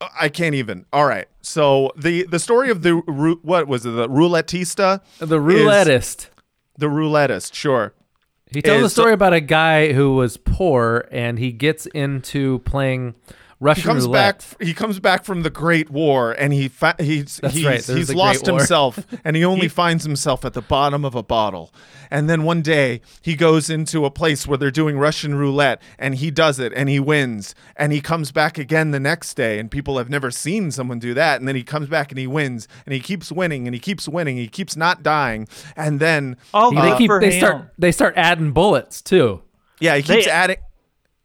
I 0.00 0.28
can't 0.28 0.54
even. 0.54 0.84
All 0.92 1.06
right. 1.06 1.26
So 1.40 1.92
the 1.96 2.24
the 2.24 2.38
story 2.38 2.70
of 2.70 2.82
the 2.82 2.92
what 3.42 3.66
was 3.66 3.86
it? 3.86 3.90
The 3.90 4.08
roulettista, 4.08 5.00
The 5.18 5.38
roulettist. 5.38 6.28
the 6.78 6.86
roulettist. 6.86 7.54
Sure. 7.54 7.94
He 8.52 8.62
tells 8.62 8.82
a 8.84 8.90
story 8.90 9.12
about 9.12 9.32
a 9.32 9.40
guy 9.40 9.92
who 9.92 10.14
was 10.14 10.36
poor 10.36 11.08
and 11.10 11.38
he 11.38 11.50
gets 11.50 11.86
into 11.86 12.60
playing 12.60 13.14
Russian 13.58 13.82
He 13.82 13.86
comes 13.86 14.04
roulette. 14.04 14.38
back. 14.58 14.62
He 14.62 14.74
comes 14.74 15.00
back 15.00 15.24
from 15.24 15.42
the 15.42 15.48
Great 15.48 15.88
War, 15.88 16.32
and 16.32 16.52
he 16.52 16.68
fa- 16.68 16.94
he's 16.98 17.38
That's 17.38 17.54
he's, 17.54 17.64
right, 17.64 17.82
he's 17.84 18.12
lost 18.14 18.44
himself, 18.44 18.98
and 19.24 19.34
he 19.34 19.46
only 19.46 19.68
finds 19.68 20.04
himself 20.04 20.44
at 20.44 20.52
the 20.52 20.60
bottom 20.60 21.06
of 21.06 21.14
a 21.14 21.22
bottle. 21.22 21.72
And 22.10 22.28
then 22.28 22.44
one 22.44 22.60
day 22.60 23.00
he 23.22 23.34
goes 23.34 23.70
into 23.70 24.04
a 24.04 24.10
place 24.10 24.46
where 24.46 24.58
they're 24.58 24.70
doing 24.70 24.98
Russian 24.98 25.34
roulette, 25.36 25.80
and 25.98 26.16
he 26.16 26.30
does 26.30 26.58
it, 26.58 26.74
and 26.74 26.90
he 26.90 27.00
wins. 27.00 27.54
And 27.76 27.92
he 27.94 28.02
comes 28.02 28.30
back 28.30 28.58
again 28.58 28.90
the 28.90 29.00
next 29.00 29.32
day, 29.34 29.58
and 29.58 29.70
people 29.70 29.96
have 29.96 30.10
never 30.10 30.30
seen 30.30 30.70
someone 30.70 30.98
do 30.98 31.14
that. 31.14 31.40
And 31.40 31.48
then 31.48 31.56
he 31.56 31.62
comes 31.64 31.88
back 31.88 32.12
and 32.12 32.18
he 32.18 32.26
wins, 32.26 32.68
and 32.84 32.92
he 32.92 33.00
keeps 33.00 33.32
winning, 33.32 33.66
and 33.66 33.74
he 33.74 33.80
keeps 33.80 34.06
winning, 34.06 34.36
he 34.36 34.48
keeps 34.48 34.76
not 34.76 35.02
dying. 35.02 35.48
And 35.76 35.98
then 35.98 36.36
Oh, 36.52 36.70
they 36.74 36.96
keep 36.98 37.10
they 37.20 37.38
start 37.38 37.72
they 37.78 37.90
start 37.90 38.12
adding 38.18 38.52
bullets 38.52 39.00
too. 39.00 39.40
yeah, 39.80 39.96
he 39.96 40.02
keeps 40.02 40.26
They- 40.26 40.30
adding 40.30 40.56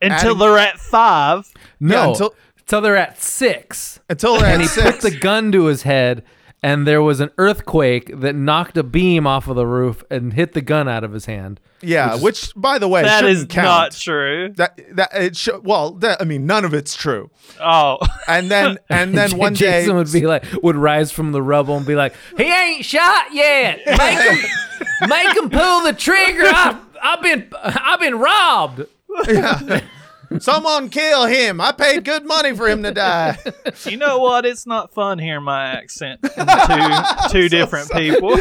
until 0.01 0.17
adding- 0.31 0.37
they're 0.39 0.57
at 0.57 0.79
five. 0.79 1.51
No, 1.79 1.95
Yeah, 1.95 2.07
until, 2.09 2.35
until- 2.59 2.81
they're 2.81 2.97
at 2.97 3.21
six. 3.21 3.99
until 4.09 4.37
they're 4.37 4.45
at 4.47 4.53
and 4.53 4.61
at 4.63 4.67
he 4.67 4.67
six. 4.67 4.91
put 4.91 5.01
the 5.01 5.17
gun 5.17 5.51
to 5.51 5.65
his 5.65 5.83
head 5.83 6.23
and 6.63 6.85
there 6.85 7.01
was 7.01 7.19
an 7.19 7.31
earthquake 7.39 8.11
that 8.21 8.35
knocked 8.35 8.77
a 8.77 8.83
beam 8.83 9.25
off 9.25 9.47
of 9.47 9.55
the 9.55 9.65
roof 9.65 10.03
and 10.11 10.33
hit 10.33 10.53
the 10.53 10.61
gun 10.61 10.87
out 10.87 11.03
of 11.03 11.11
his 11.13 11.25
hand 11.25 11.59
yeah, 11.83 12.15
which, 12.15 12.51
by 12.55 12.77
the 12.77 12.87
way, 12.87 13.01
That 13.01 13.23
is 13.25 13.39
shouldn't 13.39 13.49
count. 13.49 13.65
not 13.65 13.91
true. 13.93 14.53
That 14.57 14.79
that 14.95 15.09
it 15.15 15.35
sh- 15.35 15.49
well, 15.63 15.93
that, 15.93 16.21
I 16.21 16.25
mean, 16.25 16.45
none 16.45 16.63
of 16.63 16.75
it's 16.75 16.95
true. 16.95 17.31
Oh, 17.59 17.97
And 18.27 18.51
then 18.51 18.77
and 18.89 19.17
then 19.17 19.31
one 19.35 19.53
day, 19.53 19.81
Jason 19.81 19.95
would 19.95 20.11
be 20.11 20.27
like 20.27 20.45
would 20.61 20.75
rise 20.75 21.11
from 21.11 21.31
the 21.31 21.41
rubble 21.41 21.77
and 21.77 21.85
be 21.87 21.95
like 21.95 22.13
he 22.37 22.43
ain't 22.43 22.85
shot 22.85 23.33
yet 23.33 23.79
make 23.87 24.19
him 24.19 24.37
make 25.09 25.35
him 25.35 25.49
pull 25.49 25.81
the 25.81 25.93
trigger 25.93 26.43
I, 26.45 26.79
I've 27.01 27.21
been 27.23 27.47
I've 27.63 27.99
been 27.99 28.19
robbed 28.19 28.85
someone 30.39 30.89
kill 30.89 31.26
him. 31.26 31.60
I 31.60 31.71
paid 31.71 32.04
good 32.04 32.26
money 32.26 32.56
for 32.56 32.67
him 32.67 32.84
to 32.84 32.91
die. 32.91 33.38
you 33.86 33.97
know 33.97 34.19
what? 34.19 34.45
It's 34.45 34.65
not 34.65 34.93
fun 34.93 35.19
hearing 35.19 35.43
my 35.43 35.67
accent 35.71 36.21
from 36.21 36.47
two 36.47 37.30
two 37.30 37.50
different 37.56 37.91
people. 37.91 38.34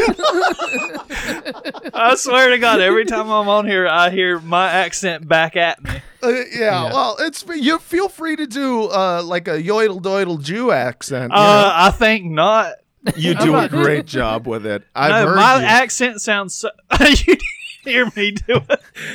I 1.95 2.15
swear 2.17 2.51
to 2.51 2.59
God, 2.59 2.81
every 2.81 3.05
time 3.05 3.31
I'm 3.31 3.49
on 3.49 3.67
here, 3.67 3.89
I 3.89 4.11
hear 4.11 4.39
my 4.41 4.71
accent 4.71 5.27
back 5.27 5.57
at 5.57 5.83
me. 5.83 6.03
Uh, 6.23 6.29
yeah, 6.53 6.85
well, 6.93 7.17
it's 7.19 7.45
you 7.57 7.79
feel 7.79 8.09
free 8.09 8.37
to 8.37 8.47
do 8.47 8.85
uh, 8.85 9.23
like 9.25 9.49
a 9.49 9.63
yoidle 9.63 10.01
doidle 10.01 10.43
Jew 10.43 10.71
accent. 10.71 11.33
Uh, 11.33 11.73
I 11.75 11.91
think 11.91 12.27
not. 12.27 12.75
you 13.17 13.35
do 13.35 13.57
a 13.57 13.67
great 13.69 14.05
job 14.05 14.47
with 14.47 14.67
it. 14.67 14.83
I've 14.95 15.11
no, 15.11 15.29
heard 15.29 15.37
my 15.37 15.57
you. 15.57 15.65
accent 15.65 16.21
sounds. 16.21 16.55
So, 16.55 16.69
you 17.01 17.07
didn't 17.15 17.41
hear 17.85 18.11
me 18.17 18.33
do 18.33 18.61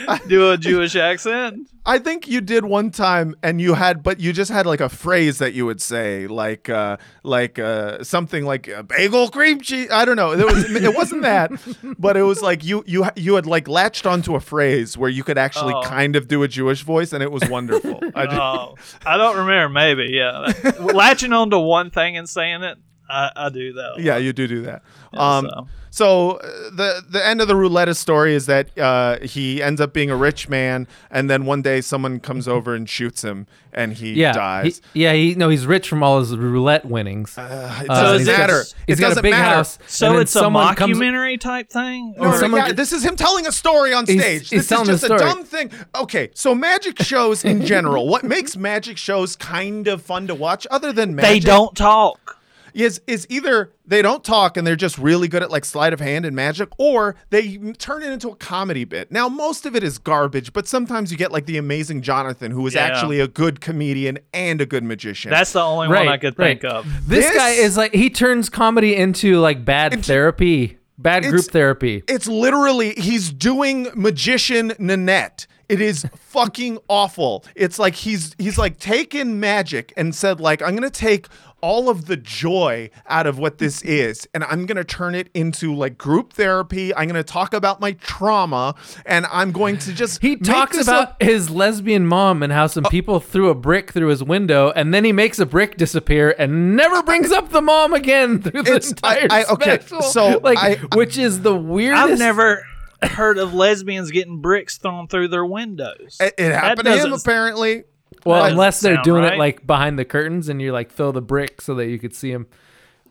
a, 0.08 0.20
do 0.28 0.52
a 0.52 0.58
Jewish 0.58 0.96
accent. 0.96 1.70
I 1.88 2.00
think 2.00 2.28
you 2.28 2.42
did 2.42 2.66
one 2.66 2.90
time, 2.90 3.36
and 3.44 3.62
you 3.62 3.76
had, 3.76 4.02
but 4.02 4.20
you 4.20 4.34
just 4.34 4.50
had 4.50 4.66
like 4.66 4.80
a 4.82 4.90
phrase 4.90 5.38
that 5.38 5.54
you 5.54 5.68
would 5.68 5.80
say, 5.80 6.26
like, 6.26 6.68
uh, 6.68 6.98
like 7.22 7.60
uh, 7.60 8.04
something 8.04 8.44
like 8.44 8.68
uh, 8.68 8.82
bagel 8.82 9.30
cream 9.30 9.62
cheese. 9.62 9.90
I 9.92 10.04
don't 10.04 10.16
know. 10.16 10.32
It 10.32 10.44
was, 10.46 10.66
it 10.72 10.96
wasn't 10.96 11.22
that, 11.22 11.52
but 12.00 12.18
it 12.18 12.24
was 12.24 12.42
like 12.42 12.64
you, 12.64 12.84
you, 12.88 13.06
you 13.16 13.36
had 13.36 13.46
like 13.46 13.68
latched 13.68 14.08
onto 14.08 14.34
a 14.36 14.40
phrase 14.40 14.98
where 14.98 15.12
you 15.12 15.24
could 15.24 15.38
actually 15.38 15.74
Oh. 15.76 15.82
kind 15.84 16.16
of 16.16 16.28
do 16.28 16.42
a 16.42 16.48
Jewish 16.48 16.82
voice, 16.82 17.14
and 17.14 17.22
it 17.22 17.32
was 17.32 17.48
wonderful. 17.50 18.00
I 18.16 18.26
just, 18.26 18.38
Oh, 18.42 18.76
I 19.06 19.18
don't 19.18 19.38
remember. 19.38 19.70
Maybe, 19.70 20.08
yeah. 20.12 20.52
Latching 20.80 21.34
onto 21.34 21.60
one 21.60 21.92
thing 21.92 22.18
and 22.18 22.28
saying 22.28 22.64
it, 22.64 22.80
I, 23.10 23.32
I 23.36 23.50
do 23.50 23.74
that. 23.74 23.96
yeah, 24.00 24.18
you 24.18 24.34
do 24.34 24.48
do 24.48 24.62
that. 24.64 24.82
Um, 25.14 25.48
so. 25.50 25.68
so 25.92 26.32
uh, 26.32 26.48
the 26.72 27.04
the 27.10 27.26
end 27.26 27.40
of 27.42 27.48
the 27.48 27.56
roulette 27.56 27.96
story 27.96 28.34
is 28.34 28.48
that 28.48 28.78
uh, 28.78 29.20
he 29.20 29.62
ends 29.64 29.80
up 29.80 29.94
being 29.94 30.10
a 30.10 30.16
rich 30.16 30.50
man, 30.50 30.88
and 31.12 31.30
then 31.30 31.46
one 31.46 31.62
day 31.62 31.82
someone 31.82 32.20
comes 32.20 32.48
over 32.48 32.74
and 32.76 32.90
shoots 32.90 33.24
him, 33.24 33.48
and 33.72 33.94
he 33.94 34.14
yeah 34.14 34.34
dies. 34.34 34.82
he, 34.94 35.04
yeah 35.04 35.14
he 35.14 35.36
no 35.36 35.50
he's 35.50 35.66
rich 35.66 35.88
from 35.88 36.04
all 36.04 36.20
his 36.20 36.36
roulette 36.36 36.86
winnings 36.86 37.38
Uh, 37.38 37.80
it 37.84 37.90
Uh, 37.90 38.02
doesn't 38.02 38.22
is 38.24 38.28
it- 38.28 38.38
matter. 38.38 38.64
he's 38.88 38.98
it 39.00 39.02
got 39.02 39.08
doesn't 39.10 39.20
a 39.20 39.22
big 39.24 39.32
matter. 39.32 39.56
house 39.56 39.80
So 39.88 40.18
it's 40.18 40.36
a 40.36 40.40
someone 40.40 40.76
comes- 40.76 40.98
type 41.40 41.70
thing? 41.70 42.14
No, 42.18 42.24
Or 42.24 42.32
no, 42.32 42.38
someone 42.40 42.66
yeah, 42.66 42.72
this 42.74 42.92
is 42.92 43.04
him 43.06 43.16
telling 43.16 43.46
a 43.48 43.52
story 43.52 43.94
on 43.94 44.06
stage. 44.06 44.50
he's 44.50 44.68
this 44.68 44.72
is 44.80 44.88
just 44.88 45.04
a 45.06 45.18
dumb 45.18 45.44
thing. 45.46 45.72
Okay, 45.94 46.30
so 46.34 46.54
magic 46.56 47.02
shows 47.02 47.46
in 47.46 47.66
general, 47.66 48.08
what 48.08 48.24
makes 48.24 48.58
magic 48.58 48.98
shows 48.98 49.36
kind 49.38 49.88
of 49.88 50.02
fun 50.02 50.28
to 50.28 50.36
watch, 50.36 50.68
other 50.72 50.92
than 50.92 51.16
magic? 51.16 51.30
They 51.30 51.40
don't 51.40 51.76
talk. 51.76 52.38
Is 52.84 53.02
is 53.08 53.26
either 53.30 53.72
they 53.88 54.02
don't 54.02 54.24
talk 54.24 54.58
and 54.58 54.66
they're 54.68 54.76
just 54.76 54.98
really 54.98 55.28
good 55.28 55.42
at 55.44 55.50
like 55.50 55.64
sleight 55.66 55.94
of 55.94 56.00
hand 56.00 56.26
and 56.26 56.36
magic, 56.36 56.70
or 56.78 57.16
they 57.30 57.58
turn 57.78 58.04
it 58.04 58.12
into 58.12 58.30
a 58.30 58.36
comedy 58.36 58.84
bit. 58.84 59.12
Now, 59.12 59.30
most 59.30 59.66
of 59.66 59.76
it 59.76 59.84
is 59.84 59.98
garbage, 59.98 60.52
but 60.54 60.68
sometimes 60.68 61.12
you 61.12 61.18
get 61.18 61.32
like 61.32 61.46
the 61.46 61.58
amazing 61.58 62.02
Jonathan, 62.02 62.52
who 62.52 62.66
is 62.68 62.74
Yeah. 62.76 62.82
actually 62.84 63.20
a 63.20 63.28
good 63.28 63.62
comedian 63.62 64.20
and 64.34 64.60
a 64.62 64.66
good 64.66 64.84
magician. 64.84 65.32
That's 65.32 65.54
the 65.54 65.62
only 65.62 65.88
Right, 65.88 66.06
one 66.06 66.14
I 66.14 66.18
could 66.18 66.38
right. 66.38 66.60
think 66.62 66.66
of. 66.66 66.86
This, 67.08 67.26
This- 67.28 67.36
guy 67.38 67.50
is 67.52 67.78
like 67.78 67.94
he 67.94 68.10
turns 68.10 68.50
comedy 68.50 68.96
into 68.96 69.40
like 69.40 69.64
bad 69.64 70.04
therapy, 70.06 70.78
bad 70.98 71.24
group 71.24 71.36
It's- 71.36 71.50
therapy. 71.50 72.04
it's 72.08 72.28
literally 72.28 72.94
he's 72.98 73.32
doing 73.32 73.88
magician 73.96 74.74
Nanette. 74.80 75.48
It 75.68 75.82
is 75.82 76.06
fucking 76.16 76.78
awful. 76.88 77.44
It's 77.56 77.80
like 77.80 77.96
he's 77.96 78.36
he's 78.38 78.58
like 78.58 78.78
taken 78.78 79.40
magic 79.40 79.92
and 79.98 80.14
said 80.14 80.40
like 80.40 80.62
I'm 80.62 80.76
gonna 80.76 80.92
take 80.92 81.28
all 81.66 81.90
of 81.90 82.06
the 82.06 82.16
joy 82.16 82.92
out 83.08 83.26
of 83.26 83.40
what 83.40 83.58
this 83.58 83.82
is 83.82 84.28
and 84.36 84.44
I'm 84.44 84.68
gonna 84.68 84.84
turn 84.84 85.16
it 85.16 85.30
into 85.34 85.74
like 85.74 85.98
group 85.98 86.34
therapy. 86.34 86.94
I'm 86.94 87.08
gonna 87.08 87.24
talk 87.24 87.56
about 87.56 87.82
my 87.82 87.94
trauma 87.94 88.76
and 89.06 89.26
I'm 89.32 89.52
going 89.52 89.80
to 89.80 89.92
just 89.94 90.22
He 90.22 90.36
talks 90.36 90.78
about 90.80 91.16
a- 91.20 91.26
his 91.26 91.50
lesbian 91.50 92.06
mom 92.06 92.44
and 92.44 92.54
how 92.54 92.68
some 92.68 92.86
oh. 92.86 92.90
people 92.90 93.20
threw 93.20 93.50
a 93.50 93.56
brick 93.56 93.92
through 93.94 94.10
his 94.10 94.24
window, 94.24 94.72
and 94.76 94.94
then 94.94 95.04
he 95.04 95.12
makes 95.12 95.40
a 95.40 95.46
brick 95.46 95.76
disappear 95.78 96.36
and 96.38 96.76
never 96.76 97.02
brings 97.02 97.32
up 97.32 97.50
the 97.50 97.62
mom 97.62 97.94
again 97.94 98.42
through 98.44 98.62
the 98.62 98.76
It's- 98.76 98.94
I- 99.02 99.18
entire 99.22 99.46
I- 99.50 99.54
okay, 99.54 99.80
special. 99.80 100.02
so 100.04 100.40
like, 100.44 100.58
I- 100.60 100.76
which 100.96 101.18
is 101.18 101.42
the 101.42 101.56
weirdest. 101.56 102.12
I've 102.14 102.20
never 102.20 102.64
heard 103.02 103.38
of 103.40 103.54
lesbians 103.54 104.12
getting 104.12 104.40
bricks 104.42 104.78
thrown 104.78 105.08
through 105.08 105.30
their 105.30 105.46
windows. 105.46 106.18
it, 106.20 106.34
it 106.38 106.52
happened 106.52 106.86
to 106.86 106.98
him 106.98 107.14
apparently. 107.14 107.84
Well, 108.26 108.44
That 108.44 108.52
unless 108.52 108.82
they're 108.82 108.96
sound 108.96 109.04
doing 109.04 109.24
it 109.24 109.30
right. 109.30 109.40
like 109.40 109.68
behind 109.68 110.00
the 110.00 110.06
curtains, 110.06 110.50
and 110.50 110.62
you 110.62 110.72
like 110.72 110.92
throw 110.92 111.12
the 111.12 111.22
brick 111.22 111.62
so 111.62 111.76
that 111.76 111.88
you 111.88 112.00
could 112.00 112.16
see 112.16 112.32
him. 112.32 112.48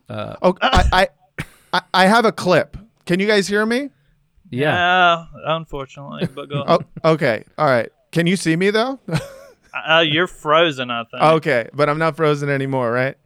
Oh, 0.08 0.54
I, 0.60 0.84
I 0.92 1.08
I 1.72 1.82
I 1.92 2.06
have 2.06 2.24
a 2.24 2.32
clip. 2.32 2.76
Can 3.06 3.20
you 3.20 3.26
guys 3.26 3.46
hear 3.46 3.64
me? 3.66 3.90
Yeah. 4.50 4.74
Uh, 4.76 5.26
unfortunately, 5.46 6.28
but 6.34 6.48
go. 6.48 6.64
Oh, 6.66 7.12
okay. 7.12 7.44
All 7.58 7.66
right. 7.66 7.90
Can 8.12 8.26
you 8.26 8.36
see 8.36 8.56
me 8.56 8.70
though? 8.70 8.98
uh, 9.88 10.04
you're 10.06 10.26
frozen. 10.26 10.90
I 10.90 11.04
think. 11.04 11.22
okay, 11.22 11.68
but 11.72 11.88
I'm 11.88 11.98
not 11.98 12.16
frozen 12.16 12.48
anymore, 12.48 12.90
right? 12.92 13.16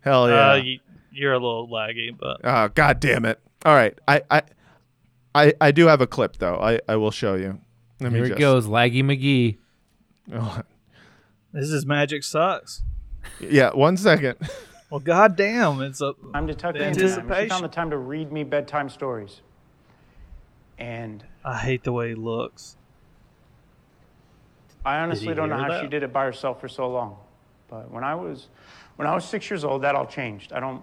Hell 0.00 0.28
yeah. 0.28 0.50
Uh, 0.52 0.54
you, 0.56 0.78
you're 1.12 1.32
a 1.32 1.38
little 1.38 1.68
laggy, 1.68 2.16
but 2.16 2.40
oh 2.44 2.68
god 2.68 3.00
damn 3.00 3.24
it. 3.24 3.40
All 3.64 3.74
right. 3.74 3.98
I 4.06 4.22
I 4.30 4.42
I, 5.34 5.54
I 5.60 5.70
do 5.70 5.86
have 5.86 6.00
a 6.00 6.06
clip 6.06 6.36
though. 6.36 6.56
I, 6.56 6.80
I 6.88 6.96
will 6.96 7.10
show 7.10 7.34
you. 7.34 7.60
Let 8.00 8.12
me 8.12 8.18
Here 8.18 8.28
just 8.28 8.38
it 8.38 8.40
goes, 8.40 8.66
Laggy 8.66 9.02
McGee. 9.02 9.58
Oh, 10.32 10.62
this 11.56 11.70
is 11.70 11.86
magic 11.86 12.22
sucks. 12.22 12.82
yeah, 13.40 13.70
one 13.72 13.96
second. 13.96 14.36
Well, 14.88 15.00
goddamn, 15.00 15.80
it's 15.80 16.00
a 16.00 16.14
time 16.32 16.46
to 16.46 16.54
tuck 16.54 16.76
in. 16.76 16.96
She 16.96 17.08
found 17.08 17.64
the 17.64 17.68
time 17.68 17.90
to 17.90 17.98
read 17.98 18.30
me 18.30 18.44
bedtime 18.44 18.88
stories. 18.88 19.40
And 20.78 21.24
I 21.44 21.58
hate 21.58 21.82
the 21.82 21.90
way 21.92 22.10
he 22.10 22.14
looks. 22.14 22.76
I 24.84 24.98
honestly 24.98 25.34
don't 25.34 25.48
know 25.48 25.56
how 25.56 25.70
that? 25.70 25.82
she 25.82 25.88
did 25.88 26.04
it 26.04 26.12
by 26.12 26.24
herself 26.24 26.60
for 26.60 26.68
so 26.68 26.88
long. 26.88 27.16
But 27.68 27.90
when 27.90 28.04
I 28.04 28.14
was 28.14 28.46
when 28.94 29.08
I 29.08 29.14
was 29.16 29.24
six 29.24 29.50
years 29.50 29.64
old, 29.64 29.82
that 29.82 29.96
all 29.96 30.06
changed. 30.06 30.52
I 30.52 30.60
don't 30.60 30.80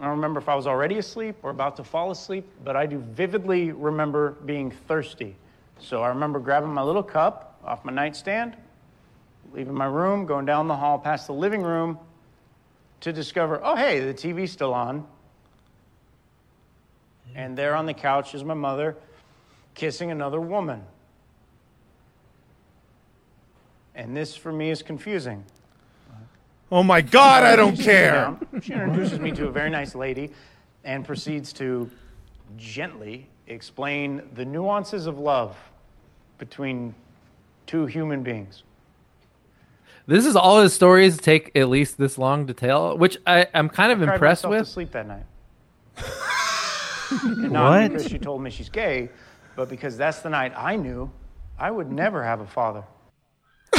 I 0.00 0.06
don't 0.06 0.16
remember 0.16 0.40
if 0.40 0.48
I 0.48 0.56
was 0.56 0.66
already 0.66 0.98
asleep 0.98 1.36
or 1.44 1.50
about 1.50 1.76
to 1.76 1.84
fall 1.84 2.10
asleep, 2.10 2.44
but 2.64 2.74
I 2.74 2.86
do 2.86 2.98
vividly 2.98 3.70
remember 3.70 4.32
being 4.44 4.72
thirsty. 4.72 5.36
So 5.78 6.02
I 6.02 6.08
remember 6.08 6.40
grabbing 6.40 6.70
my 6.70 6.82
little 6.82 7.02
cup 7.04 7.60
off 7.64 7.84
my 7.84 7.92
nightstand, 7.92 8.56
leaving 9.54 9.74
my 9.74 9.86
room, 9.86 10.26
going 10.26 10.44
down 10.44 10.66
the 10.68 10.76
hall 10.76 10.98
past 10.98 11.26
the 11.28 11.32
living 11.32 11.62
room 11.62 11.98
to 13.00 13.12
discover, 13.12 13.60
oh 13.62 13.76
hey, 13.76 14.00
the 14.00 14.12
TV's 14.12 14.50
still 14.50 14.74
on. 14.74 15.06
And 17.34 17.56
there 17.56 17.74
on 17.74 17.86
the 17.86 17.94
couch 17.94 18.34
is 18.34 18.44
my 18.44 18.54
mother 18.54 18.96
kissing 19.74 20.10
another 20.10 20.40
woman. 20.40 20.82
And 23.94 24.16
this 24.16 24.34
for 24.34 24.52
me 24.52 24.70
is 24.70 24.82
confusing. 24.82 25.44
Oh 26.72 26.82
my 26.82 27.00
god, 27.00 27.44
I 27.44 27.54
don't 27.54 27.76
care. 27.76 28.36
She 28.60 28.72
introduces 28.72 29.20
me 29.20 29.30
to 29.32 29.46
a 29.46 29.50
very 29.50 29.70
nice 29.70 29.94
lady 29.94 30.32
and 30.82 31.04
proceeds 31.04 31.52
to 31.54 31.88
gently 32.56 33.28
explain 33.46 34.22
the 34.34 34.44
nuances 34.44 35.06
of 35.06 35.18
love 35.18 35.56
between 36.38 36.94
two 37.66 37.86
human 37.86 38.22
beings. 38.22 38.64
This 40.06 40.26
is 40.26 40.36
all 40.36 40.60
his 40.60 40.74
stories 40.74 41.16
take 41.16 41.50
at 41.56 41.68
least 41.68 41.96
this 41.98 42.18
long 42.18 42.46
to 42.48 42.54
tell, 42.54 42.98
which 42.98 43.16
I, 43.26 43.46
I'm 43.54 43.68
kind 43.70 43.90
of 43.92 43.98
Cried 43.98 44.12
impressed 44.14 44.46
with. 44.46 44.64
to 44.66 44.70
sleep 44.70 44.92
that 44.92 45.06
night. 45.08 45.24
and 47.22 47.52
not 47.52 47.70
What? 47.82 47.92
because 47.92 48.08
she 48.08 48.18
told 48.18 48.42
me 48.42 48.50
she's 48.50 48.68
gay, 48.68 49.08
but 49.56 49.68
because 49.68 49.96
that's 49.96 50.18
the 50.20 50.28
night 50.30 50.52
I 50.56 50.76
knew 50.76 51.10
I 51.58 51.70
would 51.70 51.90
never 51.90 52.22
have 52.24 52.40
a 52.40 52.46
father. 52.46 52.84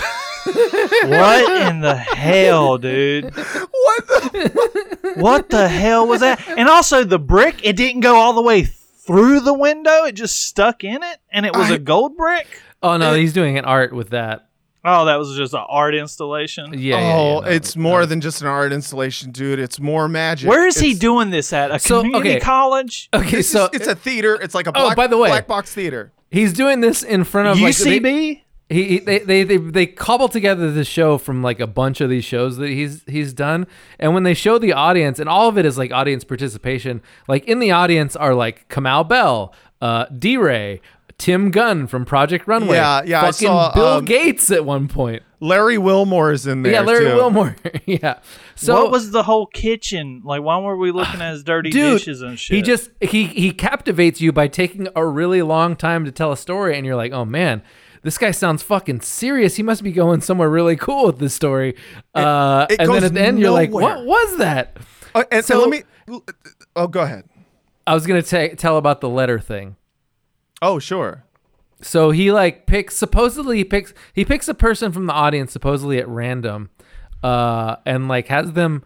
What 0.45 1.67
in 1.69 1.81
the 1.81 1.95
hell, 1.95 2.77
dude? 2.77 3.25
What 3.35 4.07
the 4.07 5.13
What 5.17 5.49
the 5.49 5.67
hell 5.67 6.07
was 6.07 6.19
that? 6.21 6.39
And 6.47 6.69
also 6.69 7.03
the 7.03 7.17
brick, 7.19 7.65
it 7.65 7.75
didn't 7.75 8.01
go 8.01 8.15
all 8.15 8.33
the 8.33 8.41
way 8.43 8.63
through 8.63 9.39
the 9.39 9.53
window. 9.55 10.03
It 10.05 10.11
just 10.13 10.43
stuck 10.43 10.83
in 10.83 11.01
it, 11.01 11.17
and 11.31 11.45
it 11.47 11.55
was 11.55 11.71
I- 11.71 11.75
a 11.75 11.79
gold 11.79 12.15
brick. 12.15 12.47
Oh 12.83 12.97
no, 12.97 13.15
he's 13.15 13.33
doing 13.33 13.57
an 13.57 13.65
art 13.65 13.91
with 13.93 14.09
that. 14.11 14.44
Oh, 14.87 15.05
that 15.05 15.15
was 15.17 15.35
just 15.35 15.53
an 15.53 15.63
art 15.67 15.95
installation. 15.95 16.73
Yeah. 16.73 16.99
yeah, 16.99 17.13
Oh, 17.15 17.33
yeah, 17.35 17.39
no, 17.41 17.47
it's 17.55 17.75
more 17.75 18.05
than 18.05 18.21
just 18.21 18.41
an 18.41 18.47
art 18.47 18.71
installation, 18.71 19.31
dude. 19.31 19.57
It's 19.59 19.79
more 19.79 20.07
magic. 20.07 20.47
Where 20.49 20.67
is 20.67 20.77
he 20.79 20.93
doing 20.93 21.31
this 21.31 21.51
at? 21.53 21.71
A 21.71 21.79
So, 21.79 22.01
community 22.03 22.29
okay. 22.35 22.39
college? 22.39 23.09
Okay, 23.13 23.37
This 23.37 23.49
so 23.51 23.65
is, 23.65 23.81
it's 23.81 23.87
a 23.87 23.95
theater. 23.95 24.35
It's 24.41 24.53
like 24.53 24.67
a 24.67 24.71
Oh, 24.75 24.85
black, 24.85 24.95
by 24.95 25.07
the 25.07 25.17
way- 25.17 25.29
black 25.29 25.47
box 25.47 25.73
theater. 25.73 26.11
he's 26.29 26.53
doing 26.53 26.81
this 26.81 27.01
in 27.03 27.23
front 27.23 27.47
of 27.47 27.59
like 27.59 27.75
they- 27.77 27.99
UCB? 27.99 28.41
he, 28.69 28.83
he 28.83 28.99
they, 28.99 29.19
they 29.19 29.43
they 29.43 29.57
they 29.57 29.85
cobble 29.85 30.27
together 30.27 30.71
this 30.71 30.87
show 30.87 31.17
from 31.19 31.43
like 31.43 31.59
a 31.59 31.67
bunch 31.67 32.01
of 32.01 32.09
these 32.09 32.25
shows 32.25 32.57
that 32.57 32.69
he's 32.69 33.03
he's 33.07 33.31
done 33.31 33.67
and 33.99 34.15
when 34.15 34.23
they 34.23 34.33
show 34.33 34.57
the 34.57 34.73
audience 34.73 35.19
and 35.19 35.29
all 35.29 35.47
of 35.47 35.55
it 35.59 35.67
is 35.67 35.77
like 35.77 35.91
audience 35.91 36.23
participation 36.23 36.99
like 37.27 37.45
in 37.45 37.59
the 37.59 37.69
audience 37.69 38.15
are 38.15 38.33
like 38.33 38.67
Kamau 38.67 39.07
Bell 39.07 39.53
uh 39.81 40.05
D-Ray 40.17 40.81
Tim 41.17 41.49
Gunn 41.51 41.87
from 41.87 42.05
Project 42.05 42.45
Runway 42.47 42.75
Yeah, 42.75 43.01
yeah, 43.05 43.21
I 43.23 43.31
saw, 43.31 43.73
Bill 43.73 43.85
um, 43.85 44.05
Gates 44.05 44.51
at 44.51 44.65
one 44.65 44.87
point 44.87 45.23
Larry 45.39 45.77
Wilmore 45.77 46.31
is 46.31 46.45
in 46.47 46.61
there. 46.61 46.73
yeah 46.73 46.81
Larry 46.81 47.05
too. 47.05 47.15
Wilmore 47.15 47.55
yeah 47.85 48.19
so 48.55 48.83
what 48.83 48.91
was 48.91 49.11
the 49.11 49.23
whole 49.23 49.45
kitchen 49.47 50.21
like? 50.25 50.41
Why 50.41 50.57
were 50.59 50.75
we 50.77 50.91
looking 50.91 51.21
at 51.21 51.31
his 51.31 51.43
dirty 51.43 51.69
Dude, 51.69 51.99
dishes 51.99 52.21
and 52.21 52.39
shit? 52.39 52.55
He 52.55 52.61
just 52.61 52.89
he 53.01 53.25
he 53.25 53.51
captivates 53.51 54.19
you 54.21 54.31
by 54.31 54.47
taking 54.47 54.87
a 54.95 55.05
really 55.05 55.41
long 55.41 55.75
time 55.75 56.05
to 56.05 56.11
tell 56.11 56.31
a 56.31 56.37
story, 56.37 56.75
and 56.77 56.85
you're 56.85 56.95
like, 56.95 57.11
oh 57.11 57.25
man, 57.25 57.61
this 58.01 58.17
guy 58.17 58.31
sounds 58.31 58.63
fucking 58.63 59.01
serious. 59.01 59.55
He 59.55 59.63
must 59.63 59.83
be 59.83 59.91
going 59.91 60.21
somewhere 60.21 60.49
really 60.49 60.75
cool 60.77 61.07
with 61.07 61.19
this 61.19 61.33
story. 61.33 61.75
Uh, 62.13 62.65
it 62.69 62.79
and 62.79 62.89
then 62.93 63.03
at 63.03 63.13
the 63.13 63.21
end, 63.21 63.39
you're 63.39 63.51
like, 63.51 63.71
what 63.71 64.05
was 64.05 64.37
that? 64.37 64.77
Uh, 65.13 65.23
and 65.31 65.43
So- 65.45 65.55
so 65.55 65.67
let 65.67 65.69
me. 65.69 66.21
Oh, 66.75 66.87
go 66.87 67.01
ahead. 67.01 67.25
I 67.87 67.93
was 67.93 68.07
gonna 68.07 68.23
ta- 68.23 68.55
tell 68.57 68.77
about 68.77 69.01
the 69.01 69.09
letter 69.09 69.39
thing. 69.39 69.75
Oh, 70.61 70.79
sure. 70.79 71.23
So 71.81 72.11
he 72.11 72.31
like 72.31 72.65
picks 72.65 72.95
supposedly 72.95 73.57
he 73.57 73.63
picks 73.63 73.93
he 74.13 74.25
picks 74.25 74.47
a 74.47 74.53
person 74.53 74.91
from 74.91 75.05
the 75.05 75.13
audience 75.13 75.51
supposedly 75.51 75.97
at 75.99 76.07
random, 76.07 76.69
uh, 77.21 77.75
and 77.85 78.07
like 78.07 78.27
has 78.27 78.53
them 78.53 78.83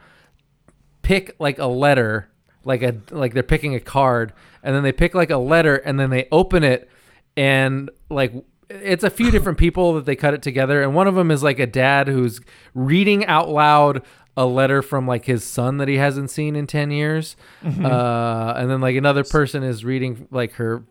pick 1.02 1.36
like 1.40 1.60
a 1.60 1.68
letter, 1.68 2.30
like 2.66 2.82
a 2.82 2.98
like 3.12 3.34
they're 3.34 3.44
picking 3.44 3.76
a 3.76 3.80
card, 3.80 4.34
and 4.64 4.76
then 4.76 4.84
they 4.84 4.92
pick 4.92 5.14
like 5.14 5.30
a 5.30 5.38
letter, 5.38 5.76
and 5.76 6.00
then 6.00 6.10
they 6.10 6.28
open 6.32 6.64
it, 6.64 6.90
and 7.38 7.90
like 8.10 8.34
it's 8.70 9.04
a 9.04 9.10
few 9.10 9.32
different 9.32 9.58
people 9.58 9.94
that 9.94 10.06
they 10.06 10.16
cut 10.16 10.34
it 10.34 10.42
together, 10.42 10.82
and 10.82 10.94
one 10.96 11.08
of 11.08 11.16
them 11.16 11.30
is 11.32 11.44
like 11.44 11.60
a 11.60 11.68
dad 11.68 12.08
who's 12.08 12.42
reading 12.74 13.26
out 13.28 13.50
loud 13.50 14.04
a 14.36 14.46
letter 14.46 14.82
from 14.82 15.06
like 15.08 15.26
his 15.26 15.44
son 15.44 15.78
that 15.78 15.88
he 15.88 15.98
hasn't 15.98 16.30
seen 16.30 16.56
in 16.56 16.66
10 16.66 16.92
years 16.92 17.36
uh 17.84 18.54
and 18.56 18.70
then 18.70 18.80
like 18.80 18.96
another 18.96 19.26
person 19.26 19.64
is 19.64 19.84
reading 19.84 20.30
like 20.32 20.54
her 20.54 20.86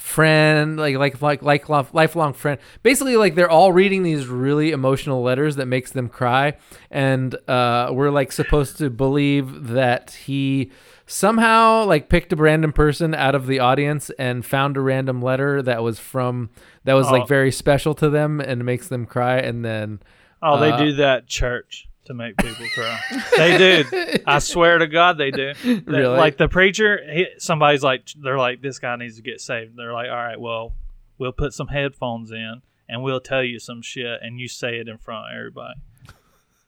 friend 0.00 0.78
like 0.78 0.96
like 0.96 1.20
like 1.20 1.42
like 1.42 1.68
lifelong 1.68 2.32
friend. 2.32 2.58
Basically 2.82 3.16
like 3.16 3.34
they're 3.34 3.50
all 3.50 3.72
reading 3.72 4.02
these 4.02 4.26
really 4.26 4.70
emotional 4.70 5.22
letters 5.22 5.56
that 5.56 5.66
makes 5.66 5.92
them 5.92 6.08
cry. 6.08 6.56
And 6.90 7.34
uh 7.48 7.90
we're 7.92 8.10
like 8.10 8.32
supposed 8.32 8.78
to 8.78 8.88
believe 8.88 9.68
that 9.68 10.12
he 10.12 10.70
somehow 11.06 11.84
like 11.84 12.08
picked 12.08 12.32
a 12.32 12.36
random 12.36 12.72
person 12.72 13.14
out 13.14 13.34
of 13.34 13.46
the 13.46 13.58
audience 13.58 14.10
and 14.18 14.44
found 14.46 14.76
a 14.76 14.80
random 14.80 15.20
letter 15.20 15.60
that 15.60 15.82
was 15.82 15.98
from 15.98 16.48
that 16.84 16.94
was 16.94 17.08
Oh. 17.08 17.12
like 17.12 17.28
very 17.28 17.52
special 17.52 17.94
to 17.96 18.08
them 18.08 18.40
and 18.40 18.64
makes 18.64 18.88
them 18.88 19.04
cry. 19.04 19.36
And 19.38 19.62
then 19.64 20.00
oh, 20.42 20.58
they 20.58 20.70
uh, 20.70 20.78
do 20.78 20.92
that 20.94 21.26
church 21.26 21.88
to 22.06 22.14
make 22.14 22.36
people 22.36 22.66
cry. 22.74 22.98
they 23.36 23.58
do. 23.82 24.16
I 24.26 24.38
swear 24.38 24.78
to 24.78 24.86
God, 24.86 25.18
they 25.18 25.30
do. 25.30 25.52
They- 25.62 25.74
Really? 25.86 26.16
Like 26.16 26.36
the 26.38 26.48
preacher, 26.48 26.98
he, 27.10 27.26
somebody's 27.38 27.82
like, 27.82 28.06
they're 28.16 28.38
like, 28.38 28.62
this 28.62 28.78
guy 28.78 28.96
needs 28.96 29.16
to 29.16 29.22
get 29.22 29.40
saved. 29.40 29.76
They're 29.76 29.92
like, 29.92 30.08
all 30.08 30.16
right, 30.16 30.40
well, 30.40 30.72
we'll 31.18 31.32
put 31.32 31.52
some 31.52 31.68
headphones 31.68 32.30
in 32.32 32.62
and 32.88 33.02
we'll 33.02 33.20
tell 33.20 33.44
you 33.44 33.58
some 33.60 33.82
shit, 33.82 34.20
and 34.22 34.40
you 34.40 34.48
say 34.48 34.78
it 34.78 34.88
in 34.88 34.98
front 34.98 35.26
of 35.32 35.36
everybody. 35.38 35.80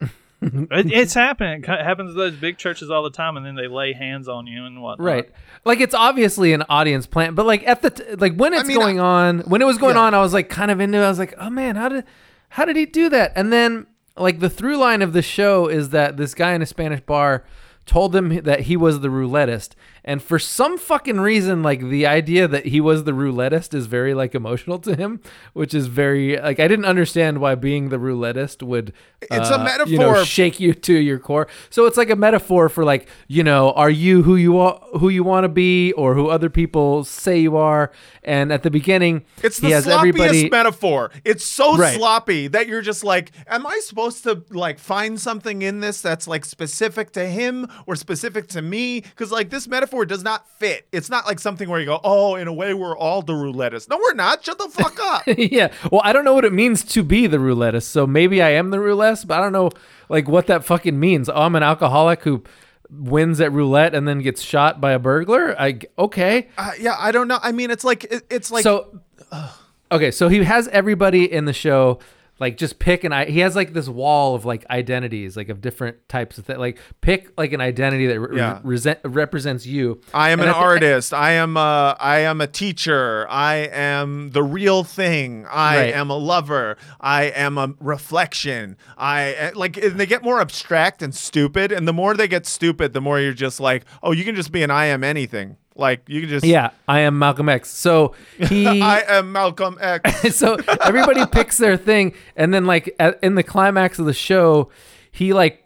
It, 0.45 0.91
it's 0.93 1.15
happening. 1.15 1.63
It 1.63 1.69
happens 1.69 2.11
to 2.11 2.15
those 2.15 2.35
big 2.35 2.59
churches 2.59 2.91
all 2.91 3.05
the 3.05 3.11
time, 3.11 3.37
and 3.37 3.47
then 3.47 3.55
they 3.55 3.69
lay 3.69 3.93
hands 3.93 4.27
on 4.27 4.49
you 4.49 4.65
and 4.67 4.83
whatnot. 4.83 5.05
Right. 5.07 5.31
Like 5.65 5.79
it's 5.81 5.95
obviously 5.95 6.53
an 6.53 6.65
audience 6.69 7.07
plant, 7.07 7.37
but 7.37 7.47
like 7.47 7.65
at 7.65 7.81
the 7.81 7.91
t- 7.91 8.15
like 8.17 8.35
when 8.35 8.53
it's 8.53 8.67
mean, 8.67 8.77
going 8.77 8.99
on, 8.99 9.41
when 9.43 9.63
it 9.63 9.67
was 9.67 9.79
going 9.79 9.95
Yeah. 9.95 10.03
on, 10.03 10.15
I 10.15 10.21
was 10.21 10.33
like 10.35 10.49
kind 10.49 10.73
of 10.73 10.81
into. 10.81 10.99
it. 10.99 11.03
I 11.05 11.09
was 11.09 11.21
like, 11.21 11.35
oh 11.39 11.49
man, 11.49 11.77
how 11.77 11.89
did 11.89 12.05
how 12.49 12.65
did 12.65 12.75
he 12.75 12.87
do 12.87 13.09
that? 13.11 13.33
And 13.37 13.53
then 13.53 13.87
like 14.17 14.41
the 14.41 14.51
through 14.51 14.77
line 14.77 15.03
of 15.03 15.13
the 15.13 15.23
show 15.23 15.69
is 15.69 15.91
that 15.91 16.17
this 16.17 16.35
guy 16.35 16.53
in 16.53 16.63
a 16.63 16.67
Spanish 16.67 17.01
bar 17.01 17.45
told 17.87 18.13
them 18.13 18.43
that 18.43 18.61
he 18.61 18.77
was 18.77 19.01
the 19.01 19.09
roulettist, 19.09 19.71
and 20.05 20.23
for 20.23 20.39
some 20.39 20.79
fucking 20.79 21.21
reason, 21.21 21.63
like 21.63 21.81
the 21.81 22.07
idea 22.07 22.49
that 22.49 22.67
he 22.67 22.81
was 22.81 23.05
the 23.05 23.13
roulettist 23.13 23.73
is 23.75 23.87
very 23.87 24.15
like 24.15 24.35
emotional 24.35 24.79
to 24.81 24.97
him, 24.97 25.21
which 25.53 25.75
is 25.75 25.87
very 25.87 26.37
like 26.37 26.59
I 26.59 26.67
didn't 26.69 26.87
understand 26.87 27.39
why 27.41 27.55
being 27.55 27.89
the 27.91 27.99
roulettist 27.99 28.63
would. 28.63 28.93
It's 29.21 29.31
a 29.51 29.55
uh, 29.55 29.85
you 29.87 29.99
know, 29.99 30.09
metaphor. 30.11 30.25
shake 30.25 30.59
you 30.59 30.75
to 30.75 30.95
your 30.95 31.19
core. 31.19 31.47
So 31.71 31.87
it's 31.87 31.97
like 31.97 32.11
a 32.11 32.17
metaphor 32.17 32.69
for 32.69 32.85
like, 32.85 33.09
you 33.29 33.45
know, 33.45 33.73
are 33.73 33.91
you 33.91 34.23
who 34.23 34.35
you 34.37 34.59
are, 34.59 34.81
who 34.99 35.09
you 35.09 35.23
want 35.23 35.45
to 35.45 35.49
be, 35.49 35.93
or 35.93 36.15
who 36.15 36.29
other 36.29 36.51
people 36.51 37.05
say 37.05 37.39
you 37.39 37.57
are? 37.57 37.93
And 38.25 38.53
at 38.53 38.63
the 38.65 38.71
beginning, 38.71 39.25
It's 39.43 39.59
he 39.59 39.69
the 39.69 39.75
sloppiest 39.75 39.99
everybody. 39.99 40.51
metaphor. 40.51 41.11
It's 41.25 41.45
so 41.45 41.77
Right. 41.77 41.97
sloppy 41.97 42.49
that 42.49 42.67
you're 42.67 42.83
just 42.83 43.05
like, 43.05 43.31
am 43.47 43.67
I 43.67 43.81
supposed 43.85 44.25
to 44.25 44.43
like 44.51 44.79
find 44.79 45.21
something 45.21 45.63
in 45.63 45.81
this 45.81 46.01
that's 46.03 46.27
like 46.27 46.45
specific 46.45 47.13
to 47.13 47.27
him 47.27 47.69
or 47.87 47.95
specific 47.97 48.49
to 48.49 48.63
me? 48.63 49.01
Because 49.01 49.31
like 49.31 49.51
this 49.51 49.69
metaphor 49.69 49.92
does 50.07 50.25
not 50.25 50.49
fit. 50.59 50.87
It's 50.93 51.11
not 51.11 51.27
like 51.27 51.39
something 51.39 51.69
where 51.69 51.79
you 51.79 51.87
go, 51.87 52.01
oh, 52.03 52.35
in 52.35 52.49
a 52.49 52.53
way 52.53 52.75
we're 52.75 52.97
all 52.97 53.23
the 53.23 53.33
roulettist. 53.33 53.89
No, 53.89 53.99
we're 53.99 54.15
not. 54.15 54.45
Shut 54.45 54.59
the 54.59 54.69
fuck 54.69 54.99
up. 55.01 55.23
yeah. 55.39 55.73
Well, 55.91 56.01
I 56.05 56.13
don't 56.13 56.25
know 56.25 56.35
what 56.35 56.45
it 56.45 56.53
means 56.53 56.85
to 56.85 57.03
be 57.03 57.27
the 57.27 57.37
roulettist. 57.37 57.85
So 57.85 58.07
maybe 58.07 58.43
I 58.43 58.51
am 58.51 58.71
the 58.71 58.81
roulette, 58.81 59.25
but 59.27 59.39
I 59.39 59.43
don't 59.43 59.53
know 59.53 59.71
like 60.09 60.29
what 60.29 60.47
that 60.49 60.65
fucking 60.65 60.99
means. 60.99 61.29
Oh, 61.29 61.35
I'm 61.35 61.55
an 61.55 61.63
alcoholic 61.63 62.23
who 62.23 62.43
wins 62.91 63.41
at 63.41 63.53
roulette 63.53 63.95
and 63.95 64.07
then 64.07 64.21
gets 64.21 64.43
shot 64.43 64.81
by 64.81 64.93
a 64.93 64.99
burglar. 64.99 65.59
I 65.59 65.81
okay. 65.99 66.49
uh, 66.59 66.73
yeah, 66.79 66.97
I 66.99 67.13
don't 67.13 67.29
know. 67.29 67.39
I 67.43 67.53
mean, 67.53 67.71
it's 67.71 67.85
like 67.85 68.05
it, 68.05 68.25
it's 68.31 68.51
like 68.51 68.63
so 68.63 69.01
okay 69.93 70.11
so 70.11 70.29
he 70.29 70.43
has 70.45 70.69
everybody 70.69 71.31
in 71.31 71.45
the 71.45 71.53
show 71.53 71.99
like 72.43 72.57
just 72.59 72.79
pick 72.79 73.05
an 73.05 73.13
i 73.13 73.25
he 73.25 73.39
has 73.41 73.55
like 73.57 73.73
this 73.73 73.89
wall 73.89 74.35
of 74.35 74.45
like 74.45 74.67
identities 74.69 75.37
like 75.37 75.49
of 75.49 75.61
different 75.61 75.97
types 76.09 76.37
of 76.39 76.45
things 76.45 76.59
like 76.59 76.79
pick 77.01 77.33
like 77.39 77.53
an 77.53 77.61
identity 77.63 78.07
that 78.09 78.19
re- 78.21 78.37
Yeah. 78.37 78.61
resent, 78.65 78.99
represents 79.05 79.65
you 79.65 80.01
I 80.13 80.31
am 80.31 80.41
And 80.41 80.49
an 80.51 80.55
at 80.55 80.59
the- 80.59 80.65
artist. 80.65 81.15
I 81.15 81.31
am 81.45 81.57
a 81.57 81.97
I 82.01 82.19
am 82.31 82.41
a 82.41 82.47
teacher. 82.47 83.27
I 83.31 83.55
am 83.73 84.31
the 84.33 84.43
real 84.43 84.83
thing. 84.85 85.47
I 85.51 85.77
Right. 85.77 85.95
am 85.95 86.11
a 86.11 86.17
lover. 86.17 86.77
I 87.01 87.25
am 87.47 87.57
a 87.59 87.75
reflection. 87.81 88.77
I 88.99 89.35
eh, 89.39 89.51
like 89.55 89.77
and 89.77 89.99
they 89.99 90.07
get 90.07 90.23
more 90.23 90.41
abstract 90.41 91.01
and 91.03 91.15
stupid 91.15 91.71
and 91.73 91.87
the 91.87 91.93
more 91.93 92.15
they 92.15 92.29
get 92.29 92.45
stupid, 92.47 92.93
the 92.93 93.01
more 93.01 93.21
you're 93.21 93.33
just 93.33 93.61
like, 93.61 93.85
"Oh, 94.03 94.13
you 94.13 94.25
can 94.25 94.35
just 94.35 94.51
be 94.53 94.63
an 94.63 94.71
I 94.71 94.87
am 94.87 95.05
anything." 95.05 95.57
Like 95.75 96.03
you 96.09 96.21
can 96.21 96.29
just 96.29 96.45
yeah 96.45 96.71
i 96.87 97.01
am 97.01 97.19
malcolm 97.19 97.49
x 97.49 97.71
so 97.71 98.15
he 98.39 98.81
I 98.83 99.01
am 99.09 99.33
Malcolm 99.33 99.79
X. 99.81 100.35
so 100.37 100.57
everybody 100.83 101.25
picks 101.33 101.57
their 101.59 101.77
thing 101.79 102.13
and 102.37 102.53
then 102.53 102.67
like 102.67 102.95
at, 103.01 103.19
in 103.23 103.37
the 103.37 103.43
climax 103.43 103.99
of 103.99 104.05
the 104.07 104.13
show 104.13 104.71
he 105.11 105.33
like 105.33 105.59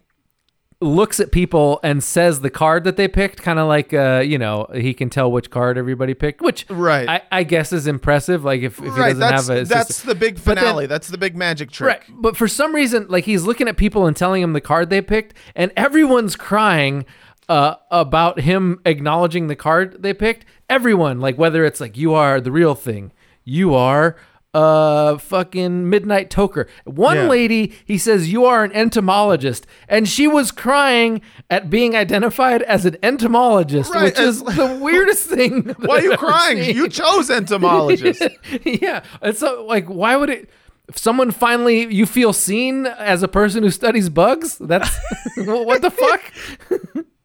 looks 0.83 1.19
at 1.21 1.33
people 1.33 1.81
and 1.83 2.05
says 2.05 2.41
the 2.43 2.51
card 2.51 2.85
that 2.85 2.97
they 2.99 3.09
picked 3.09 3.41
kind 3.43 3.59
of 3.59 3.67
like 3.67 3.95
uh 3.95 4.23
you 4.25 4.37
know 4.37 4.67
he 4.75 4.93
can 4.93 5.09
tell 5.09 5.33
which 5.33 5.51
card 5.51 5.79
everybody 5.79 6.13
picked 6.13 6.43
which 6.43 6.67
Right. 6.69 7.09
i, 7.09 7.23
I 7.33 7.43
guess 7.45 7.73
is 7.73 7.87
impressive 7.87 8.45
like 8.45 8.61
if, 8.61 8.79
if 8.79 8.85
he 8.95 9.01
doesn't 9.01 9.23
have 9.23 9.49
a 9.49 9.65
that's 9.65 10.03
the 10.03 10.15
big 10.15 10.35
But 10.37 10.57
then- 10.57 10.57
finale. 10.59 10.87
that's 10.87 11.09
the 11.09 11.17
big 11.19 11.35
magic 11.35 11.71
trick. 11.71 11.89
Right. 11.89 12.03
But 12.21 12.37
for 12.37 12.47
some 12.47 12.75
reason, 12.75 13.07
like 13.09 13.25
he's 13.25 13.45
looking 13.45 13.69
at 13.69 13.77
people 13.79 14.07
and 14.07 14.15
telling 14.15 14.43
them 14.43 14.53
the 14.53 14.61
card 14.61 14.91
they 14.91 15.01
picked, 15.01 15.35
and 15.55 15.73
everyone's 15.77 16.37
crying 16.37 17.07
uh, 17.49 17.77
about 17.91 18.41
him 18.41 18.81
acknowledging 18.85 19.47
the 19.47 19.57
card 19.57 20.03
they 20.03 20.15
picked. 20.15 20.45
Everyone, 20.69 21.21
like 21.21 21.39
whether 21.39 21.65
it's 21.65 21.81
like 21.81 21.97
you 21.97 22.13
are 22.15 22.41
the 22.41 22.51
real 22.53 22.75
thing, 22.75 23.13
you 23.45 23.75
are 23.75 24.17
uh 24.55 25.19
fucking 25.19 25.91
midnight 25.91 26.31
toker. 26.31 26.67
One 26.85 27.17
Yeah. 27.17 27.29
lady, 27.29 27.75
he 27.85 27.99
says 27.99 28.33
you 28.33 28.47
are 28.47 28.65
an 28.65 28.73
entomologist, 28.73 29.67
and 29.87 30.09
she 30.09 30.27
was 30.27 30.51
crying 30.51 31.21
at 31.51 31.69
being 31.69 31.95
identified 31.95 32.63
as 32.63 32.87
an 32.87 32.97
entomologist, 33.03 33.93
Right, 33.93 34.05
which 34.05 34.19
is 34.19 34.43
the 34.43 34.79
weirdest 34.83 35.27
thing. 35.29 35.75
Why 35.79 35.97
are 35.99 36.03
you 36.03 36.13
I've 36.13 36.19
crying? 36.19 36.63
seen. 36.65 36.75
You 36.77 36.89
chose 36.89 37.29
entomologist. 37.31 38.23
yeah. 38.65 39.05
And 39.21 39.37
so, 39.37 39.65
like, 39.67 39.87
why 39.89 40.17
would 40.17 40.31
it? 40.31 40.49
If 40.89 40.97
someone 40.97 41.33
finally 41.33 41.93
you 41.93 42.07
feel 42.07 42.33
seen 42.33 42.87
as 42.87 43.23
a 43.23 43.29
person 43.29 43.63
who 43.63 43.71
studies 43.71 44.09
bugs, 44.09 44.57
that's 44.57 44.97
what 45.37 45.83
the 45.83 45.91
fuck? 45.91 46.23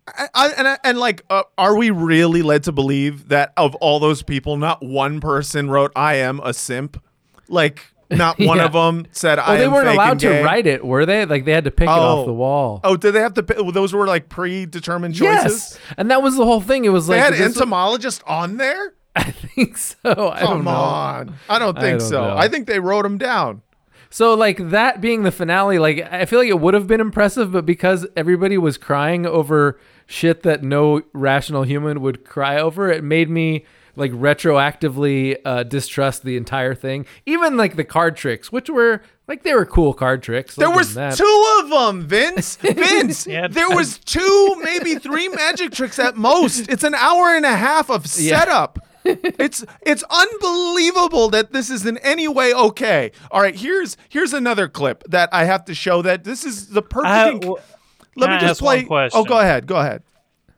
I, 0.07 0.27
I, 0.33 0.49
and 0.57 0.67
I- 0.67 0.77
and 0.83 0.97
like, 0.99 1.23
uh, 1.29 1.43
are 1.57 1.75
we 1.77 1.89
really 1.91 2.41
led 2.41 2.63
to 2.63 2.71
believe 2.71 3.29
that 3.29 3.53
of 3.57 3.75
all 3.75 3.99
those 3.99 4.23
people, 4.23 4.57
not 4.57 4.83
one 4.83 5.19
person 5.21 5.69
wrote 5.69 5.91
"I 5.95 6.15
am 6.15 6.39
a 6.43 6.53
simp"? 6.53 7.01
Like, 7.47 7.85
not 8.09 8.39
one 8.39 8.57
Yeah. 8.57 8.65
of 8.65 8.73
them 8.73 9.05
said 9.11 9.39
"I 9.39 9.41
am 9.43 9.47
a 9.47 9.47
symbol. 9.47 9.51
Well, 9.51 9.57
they 9.57 9.65
am 9.65 9.71
weren't 9.73 9.87
allowed 9.97 10.19
to 10.19 10.43
write 10.43 10.67
it, 10.67 10.83
were 10.83 11.05
they? 11.05 11.25
Like 11.25 11.45
they 11.45 11.51
had 11.53 11.65
to 11.65 11.71
pick 11.71 11.87
it 11.87 11.91
Oh. 11.91 12.19
off 12.21 12.25
the 12.25 12.33
wall. 12.33 12.79
Oh, 12.83 12.97
did 12.97 13.11
they 13.13 13.19
have 13.21 13.33
to? 13.35 13.43
pi- 13.43 13.71
Those 13.71 13.93
were 13.93 14.07
like 14.07 14.27
predetermined 14.27 15.15
choices. 15.15 15.77
yes, 15.77 15.79
and 15.97 16.09
that 16.11 16.21
was 16.23 16.35
the 16.35 16.45
whole 16.45 16.61
thing. 16.61 16.83
It 16.85 16.89
was 16.89 17.07
They 17.07 17.15
like 17.15 17.23
had 17.25 17.33
this- 17.33 17.55
entomologist 17.55 18.23
on 18.27 18.57
there. 18.57 18.93
I 19.15 19.23
think 19.31 19.77
so. 19.77 19.99
I 20.05 20.39
don't 20.39 20.47
Come 20.47 20.67
on, 20.69 21.35
I 21.49 21.59
don't 21.59 21.77
I 21.77 21.81
think 21.81 21.99
don't 21.99 22.09
so. 22.09 22.27
know. 22.29 22.37
I 22.37 22.47
think 22.47 22.65
they 22.67 22.79
wrote 22.79 23.05
him 23.05 23.17
down. 23.17 23.61
So 24.13 24.33
like 24.33 24.57
that 24.69 24.99
being 25.01 25.23
the 25.23 25.31
finale, 25.31 25.79
like 25.79 25.99
I 26.11 26.25
feel 26.25 26.39
like 26.39 26.49
it 26.49 26.59
would 26.59 26.73
have 26.73 26.85
been 26.85 26.99
impressive, 27.01 27.51
but 27.53 27.65
because 27.65 28.05
everybody 28.15 28.57
was 28.57 28.77
crying 28.77 29.25
over 29.25 29.79
shit 30.05 30.43
that 30.43 30.61
no 30.63 31.01
rational 31.13 31.63
human 31.63 32.01
would 32.01 32.25
cry 32.25 32.59
over, 32.59 32.91
it 32.91 33.03
made 33.05 33.29
me 33.29 33.65
like 33.95 34.11
retroactively 34.11 35.37
uh, 35.45 35.63
distrust 35.63 36.23
the 36.23 36.35
entire 36.37 36.75
thing. 36.75 37.05
Even 37.25 37.55
like 37.57 37.75
the 37.77 37.83
card 37.83 38.15
tricks, 38.17 38.51
which 38.51 38.69
were 38.69 39.01
like 39.27 39.43
they 39.43 39.53
were 39.53 39.65
cool 39.65 39.93
card 39.93 40.21
tricks. 40.23 40.55
There 40.55 40.69
was 40.69 40.93
that. 40.95 41.15
two 41.15 41.59
of 41.63 41.69
them, 41.69 42.05
Vince. 42.05 42.55
Vince, 42.61 43.25
Yeah. 43.31 43.47
there 43.47 43.69
was 43.69 43.97
two, 43.99 44.55
maybe 44.61 44.95
three 44.95 45.29
magic 45.29 45.71
tricks 45.71 45.99
at 45.99 46.17
most. 46.17 46.69
It's 46.69 46.83
an 46.83 46.95
hour 46.95 47.33
and 47.35 47.45
a 47.45 47.55
half 47.55 47.89
of 47.89 48.05
Yeah. 48.17 48.67
It's 49.05 49.65
it's 49.81 50.03
unbelievable 50.09 51.29
that 51.29 51.51
this 51.51 51.69
is 51.69 51.85
in 51.85 51.97
any 51.99 52.27
way 52.27 52.53
okay. 52.53 53.11
All 53.31 53.41
right, 53.41 53.55
here's 53.55 53.97
here's 54.09 54.33
another 54.33 54.67
clip 54.67 55.03
that 55.09 55.29
I 55.31 55.45
have 55.45 55.65
to 55.65 55.73
show 55.75 56.01
that 56.01 56.23
this 56.23 56.43
is 56.43 56.67
the 56.69 56.81
perfect. 56.81 57.07
I- 57.07 57.31
enc- 57.31 57.41
w- 57.41 57.57
Let 58.15 58.29
me 58.29 58.35
just 58.39 58.59
play. 58.59 58.85
Oh, 59.15 59.23
go 59.25 59.39
ahead. 59.39 59.67
Go 59.67 59.77
ahead. 59.77 60.03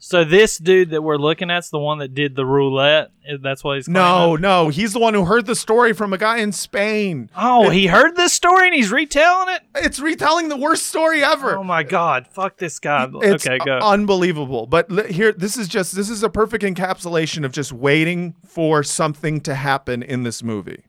So 0.06 0.26
this 0.26 0.58
dude 0.58 0.89
that 0.89 1.02
we're 1.02 1.16
looking 1.16 1.50
at's 1.50 1.70
the 1.70 1.80
one 1.80 2.00
that 2.00 2.13
did 2.13 2.36
the 2.36 2.46
roulette. 2.46 3.12
That's 3.42 3.63
what 3.63 3.78
he's 3.78 3.86
called. 3.86 3.94
No, 3.94 4.26
claiming? 4.26 4.42
no, 4.42 4.68
he's 4.68 4.92
the 4.92 5.00
one 5.00 5.13
who 5.13 5.24
heard 5.24 5.46
the 5.46 5.56
story 5.56 5.94
from 5.94 6.12
a 6.12 6.18
guy 6.18 6.39
in 6.39 6.52
Spain. 6.52 7.30
Oh, 7.38 7.70
he 7.70 7.88
heard 7.88 8.18
this 8.18 8.34
story 8.34 8.68
and 8.68 8.76
he's 8.76 8.92
retelling 8.92 9.56
it. 9.56 9.62
It's 9.76 10.02
retelling 10.02 10.50
the 10.50 10.58
worst 10.58 10.88
story 10.88 11.24
ever. 11.24 11.58
Oh 11.58 11.63
my 11.63 11.84
god! 11.84 12.28
Fuck 12.28 12.58
this 12.58 12.80
guy. 12.80 13.08
It's 13.22 13.48
okay, 13.48 13.60
go. 13.63 13.80
unbelievable. 13.80 14.68
But 14.68 14.92
here, 15.10 15.32
this 15.32 15.56
is 15.56 15.70
just 15.70 15.96
this 15.96 16.10
is 16.10 16.22
a 16.22 16.30
perfect 16.30 16.66
encapsulation 16.66 17.46
of 17.46 17.54
just 17.54 17.72
waiting 17.72 18.36
for 18.46 18.84
something 18.84 19.39
to 19.42 19.56
happen 19.56 20.04
in 20.04 20.24
this 20.24 20.44
movie. 20.44 20.84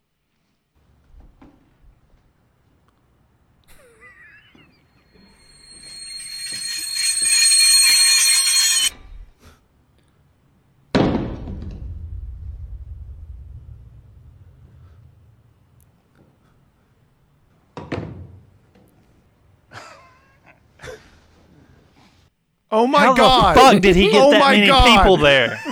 Oh 22.77 22.89
my 22.89 22.99
How 22.99 23.15
god! 23.15 23.57
the 23.57 23.61
fuck 23.61 23.83
did 23.83 23.95
he 23.95 24.11
get 24.11 24.21
oh 24.21 24.33
that 24.33 24.41
my 24.41 24.55
many 24.57 24.67
god. 24.67 24.99
people 24.99 25.17
there? 25.17 25.55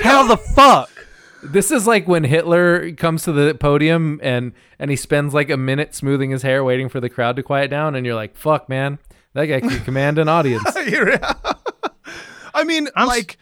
How 0.00 0.26
the 0.26 0.38
fuck? 0.38 0.88
This 1.42 1.70
is 1.70 1.86
like 1.86 2.08
when 2.08 2.24
Hitler 2.24 2.92
comes 2.92 3.24
to 3.24 3.32
the 3.32 3.54
podium 3.54 4.18
and 4.22 4.52
and 4.78 4.90
he 4.90 4.96
spends 4.96 5.34
like 5.34 5.50
a 5.50 5.58
minute 5.58 5.94
smoothing 5.94 6.30
his 6.30 6.40
hair, 6.40 6.64
waiting 6.64 6.88
for 6.88 6.98
the 6.98 7.10
crowd 7.10 7.36
to 7.36 7.42
quiet 7.42 7.68
down, 7.70 7.94
and 7.94 8.06
you're 8.06 8.14
like, 8.14 8.34
"Fuck, 8.36 8.70
man, 8.70 8.98
that 9.34 9.44
guy 9.44 9.60
can 9.60 9.80
command 9.80 10.18
an 10.18 10.26
audience." 10.28 10.64
I 12.54 12.64
mean, 12.64 12.88
I'm 12.96 13.02
s- 13.02 13.08
like, 13.16 13.36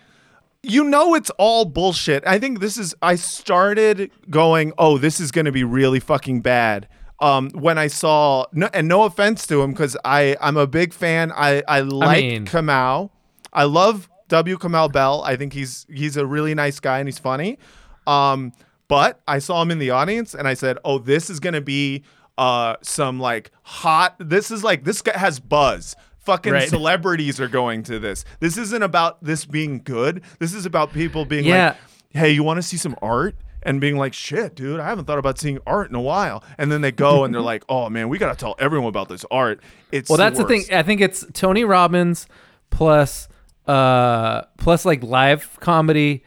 you 0.65 0.83
know, 0.83 1.15
it's 1.15 1.31
all 1.39 1.65
bullshit. 1.65 2.25
I 2.27 2.41
think 2.41 2.59
this 2.59 2.77
is. 2.77 2.97
I 3.01 3.15
started 3.15 4.11
going, 4.29 4.73
oh, 4.77 4.99
this 4.99 5.21
is 5.21 5.31
going 5.31 5.45
to 5.45 5.53
be 5.53 5.63
really 5.63 6.01
fucking 6.01 6.41
bad. 6.41 6.89
Um, 7.23 7.51
when 7.51 7.79
I 7.79 7.87
saw, 7.87 8.47
no, 8.53 8.69
and 8.75 8.89
no 8.89 9.05
offense 9.05 9.47
to 9.47 9.63
him, 9.63 9.71
because 9.71 9.97
I 10.05 10.37
I'm 10.41 10.57
a 10.57 10.67
big 10.67 10.93
fan. 10.93 11.33
I 11.33 11.63
I 11.69 11.81
like 11.81 12.23
mean- 12.25 12.47
Kamau. 12.47 13.11
I 13.53 13.65
love 13.65 14.09
W. 14.29 14.59
Kamau 14.59 14.91
Bell. 14.93 15.23
I 15.25 15.37
think 15.37 15.53
he's 15.53 15.87
he's 15.89 16.17
a 16.17 16.27
really 16.27 16.55
nice 16.55 16.81
guy 16.81 16.99
and 16.99 17.07
he's 17.09 17.19
funny. 17.21 17.59
Um, 18.07 18.53
but 18.89 19.21
I 19.29 19.39
saw 19.39 19.63
him 19.63 19.71
in 19.71 19.79
the 19.79 19.91
audience 19.91 20.35
and 20.35 20.49
I 20.49 20.55
said, 20.55 20.79
oh, 20.85 20.99
this 20.99 21.31
is 21.31 21.39
going 21.41 21.55
to 21.55 21.61
be 21.61 22.03
uh, 22.39 22.77
some 22.83 23.21
like 23.21 23.51
hot. 23.63 24.17
This 24.19 24.51
is 24.51 24.65
like 24.65 24.85
this 24.85 25.01
guy 25.03 25.17
has 25.17 25.39
buzz. 25.39 25.95
Fucking 26.19 26.53
Right. 26.53 26.69
celebrities 26.79 27.41
are 27.41 27.49
going 27.49 27.83
to 27.85 27.99
this. 27.99 28.25
This 28.41 28.57
isn't 28.57 28.83
about 28.83 29.23
this 29.23 29.45
being 29.45 29.81
good. 29.83 30.23
This 30.41 30.55
is 30.55 30.67
about 30.67 30.93
people 30.93 31.25
being 31.25 31.45
Yeah. 31.45 31.69
like, 31.69 31.77
"Hey, 32.11 32.31
you 32.33 32.43
want 32.43 32.59
to 32.59 32.63
see 32.63 32.77
some 32.77 32.97
art?" 33.03 33.37
And 33.65 33.81
being 33.81 33.97
like, 33.97 34.13
"Shit, 34.13 34.55
dude, 34.57 34.81
I 34.81 34.87
haven't 34.87 35.05
thought 35.05 35.19
about 35.19 35.39
seeing 35.39 35.59
art 35.67 35.89
in 35.89 35.95
a 35.95 36.01
while." 36.01 36.43
And 36.59 36.71
then 36.73 36.81
they 36.81 36.91
go 36.93 37.25
and 37.25 37.33
they're 37.35 37.41
like, 37.55 37.65
"Oh 37.69 37.89
man, 37.89 38.09
we 38.09 38.19
gotta 38.19 38.37
tell 38.37 38.55
everyone 38.59 38.89
about 38.89 39.09
this 39.09 39.25
art." 39.31 39.61
It's 39.93 40.09
Well, 40.09 40.19
that's 40.19 40.39
the 40.39 40.45
thing. 40.45 40.65
I 40.73 40.83
think 40.83 41.01
it's 41.01 41.25
Tony 41.33 41.65
Robbins 41.65 42.27
plus 42.71 43.29
uh 43.69 44.43
plus 44.59 44.85
like 44.85 45.03
live 45.05 45.57
comedy 45.61 46.25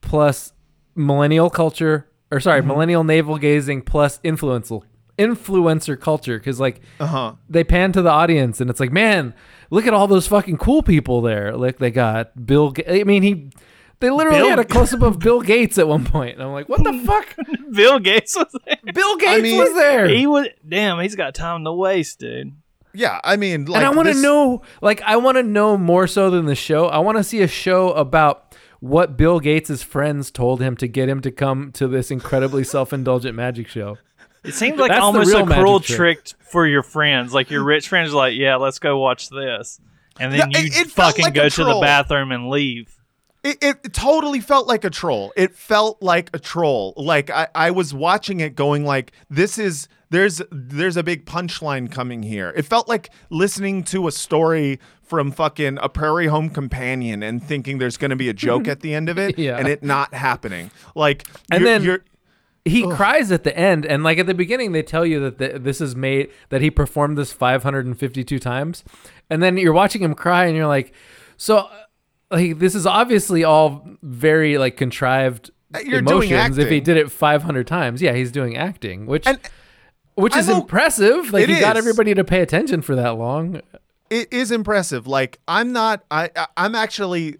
plus 0.00 0.52
millennial 0.94 1.50
culture 1.50 2.08
or 2.30 2.40
sorry, 2.40 2.60
Mm-hmm. 2.60 2.68
millennial 2.68 3.04
navel 3.04 3.36
gazing 3.38 3.82
plus 3.82 4.18
influencer 4.20 4.80
influencer 5.18 6.00
culture 6.00 6.40
cuz 6.40 6.58
like 6.58 6.80
Uh-huh. 6.98 7.34
they 7.48 7.62
pan 7.64 7.92
to 7.92 8.00
the 8.02 8.10
audience 8.10 8.60
and 8.60 8.70
it's 8.70 8.80
like, 8.80 8.90
"Man, 8.92 9.34
look 9.70 9.86
at 9.86 9.92
all 9.92 10.06
those 10.06 10.26
fucking 10.26 10.56
cool 10.56 10.82
people 10.82 11.20
there." 11.20 11.54
Like 11.54 11.78
they 11.78 11.90
got 11.90 12.46
Bill 12.46 12.70
Ga- 12.70 13.00
I 13.00 13.04
mean, 13.04 13.22
he 13.22 13.50
they 14.02 14.10
literally 14.10 14.40
Bill- 14.40 14.50
had 14.50 14.58
a 14.58 14.64
close 14.64 14.92
up 14.92 15.00
of 15.00 15.18
Bill 15.18 15.40
Gates 15.40 15.78
at 15.78 15.88
one. 15.88 16.06
And 16.14 16.42
I'm 16.42 16.52
like, 16.52 16.68
"What 16.68 16.84
the 16.84 16.92
fuck? 17.06 17.34
Bill 17.72 17.98
Gates 17.98 18.36
was 18.36 18.54
there. 18.66 18.92
Bill 18.92 19.16
Gates 19.16 19.42
mean, 19.42 19.58
was 19.58 19.72
there." 19.72 20.06
He 20.08 20.26
was 20.26 20.48
damn. 20.68 21.00
He's 21.00 21.14
got 21.16 21.34
time 21.34 21.64
to 21.64 21.72
waste, 21.72 22.18
dude. 22.18 22.52
Yeah, 22.94 23.20
I 23.24 23.36
mean, 23.36 23.64
like, 23.64 23.78
and 23.78 23.86
I 23.86 23.96
want 23.96 24.08
to 24.08 24.12
this- 24.12 24.22
know, 24.22 24.60
like, 24.82 25.00
I 25.00 25.16
want 25.16 25.38
to 25.38 25.42
know 25.42 25.78
more 25.78 26.06
so 26.06 26.28
than 26.28 26.44
the 26.44 26.54
show. 26.54 26.88
I 26.88 26.98
want 26.98 27.16
to 27.16 27.24
see 27.24 27.40
a 27.40 27.48
show 27.48 27.92
about 27.92 28.54
what 28.80 29.16
Bill 29.16 29.40
Gates' 29.40 29.82
friends 29.82 30.30
told 30.30 30.60
him 30.60 30.76
to 30.76 30.86
get 30.86 31.08
him 31.08 31.22
to 31.22 31.30
come 31.30 31.72
to 31.72 31.88
this 31.88 32.10
incredibly 32.10 32.64
self-indulgent 32.64 33.34
magic 33.34 33.68
show. 33.68 33.96
It 34.44 34.52
seems 34.54 34.78
like 34.78 34.90
That's 34.90 35.00
almost 35.00 35.32
a 35.32 35.46
cruel 35.46 35.78
trick. 35.80 36.24
trick 36.24 36.34
for 36.50 36.66
your 36.66 36.82
friends. 36.82 37.32
Like 37.32 37.48
your 37.50 37.62
rich 37.64 37.88
friends 37.88 38.12
are 38.12 38.16
like, 38.16 38.34
yeah, 38.36 38.56
let's 38.56 38.78
go 38.80 38.98
watch 38.98 39.30
this. 39.30 39.80
And 40.20 40.32
then 40.32 40.50
Yeah, 40.50 40.58
you 40.60 40.66
it- 40.66 40.76
it 40.76 40.90
fucking 40.90 41.24
like 41.24 41.32
go 41.34 41.48
to 41.48 41.64
the 41.64 41.78
bathroom 41.80 42.32
and 42.32 42.50
leave. 42.50 42.92
It, 43.44 43.58
it 43.60 43.92
totally 43.92 44.38
felt 44.40 44.68
like 44.68 44.84
a 44.84 44.90
troll. 44.90 45.32
It 45.36 45.56
felt 45.56 46.00
like 46.00 46.30
a 46.32 46.38
troll. 46.38 46.94
Like 46.96 47.28
I, 47.30 47.48
I 47.54 47.70
was 47.72 47.92
watching 47.92 48.38
it 48.40 48.54
going 48.54 48.84
like 48.84 49.12
this 49.28 49.58
is 49.58 49.88
there's 50.10 50.40
there's 50.52 50.96
a 50.96 51.02
big 51.02 51.26
punchline 51.26 51.90
coming 51.90 52.22
here. 52.22 52.52
It 52.56 52.62
felt 52.62 52.88
like 52.88 53.10
listening 53.30 53.82
to 53.84 54.06
a 54.06 54.12
story 54.12 54.78
from 55.02 55.32
fucking 55.32 55.78
a 55.82 55.88
prairie 55.88 56.28
home 56.28 56.50
companion 56.50 57.22
and 57.22 57.42
thinking 57.42 57.78
there's 57.78 57.96
going 57.96 58.10
to 58.10 58.16
be 58.16 58.28
a 58.28 58.32
joke 58.32 58.68
at 58.68 58.80
the 58.80 58.94
end 58.94 59.08
of 59.08 59.18
it 59.18 59.36
Yeah. 59.38 59.58
and 59.58 59.66
it 59.68 59.82
not 59.82 60.14
happening. 60.14 60.70
Like 60.94 61.26
And 61.50 61.62
you're- 61.62 61.72
then- 61.72 61.82
you're 61.82 62.04
He 62.64 62.86
cries 62.86 63.32
at 63.32 63.42
the 63.42 63.54
end, 63.58 63.84
and 63.84 64.04
like 64.04 64.18
at 64.18 64.26
the 64.28 64.34
beginning, 64.34 64.70
they 64.70 64.84
tell 64.84 65.04
you 65.04 65.18
that 65.18 65.38
the, 65.38 65.58
this 65.58 65.80
is 65.80 65.96
made 65.96 66.30
that 66.50 66.60
he 66.60 66.70
performed 66.70 67.18
this 67.18 67.32
552 67.32 68.38
times, 68.38 68.84
and 69.28 69.42
then 69.42 69.56
you're 69.56 69.72
watching 69.72 70.00
him 70.00 70.14
cry, 70.14 70.44
and 70.44 70.56
you're 70.56 70.68
like, 70.68 70.94
so. 71.36 71.68
Like 72.32 72.58
this 72.58 72.74
is 72.74 72.86
obviously 72.86 73.44
all 73.44 73.86
very 74.02 74.56
like 74.58 74.76
contrived 74.76 75.50
Uh, 75.74 75.80
You're 75.84 75.98
emotions. 76.00 76.58
If 76.58 76.68
he 76.70 76.80
did 76.80 76.96
it 76.96 77.10
500 77.12 77.66
times, 77.66 78.00
yeah, 78.02 78.12
he's 78.14 78.32
doing 78.32 78.56
acting, 78.56 79.06
which 79.06 79.26
And 79.26 79.38
which 80.14 80.34
is 80.36 80.48
impressive. 80.48 81.32
Like 81.32 81.48
he 81.48 81.60
got 81.60 81.76
everybody 81.76 82.14
to 82.14 82.24
pay 82.24 82.40
attention 82.40 82.82
for 82.82 82.94
that 82.96 83.16
long. 83.16 83.60
it 84.10 84.32
is 84.32 84.50
impressive. 84.50 85.06
Like 85.06 85.38
I'm 85.46 85.72
not 85.72 86.04
I- 86.10 86.30
I'm 86.56 86.74
actually 86.74 87.36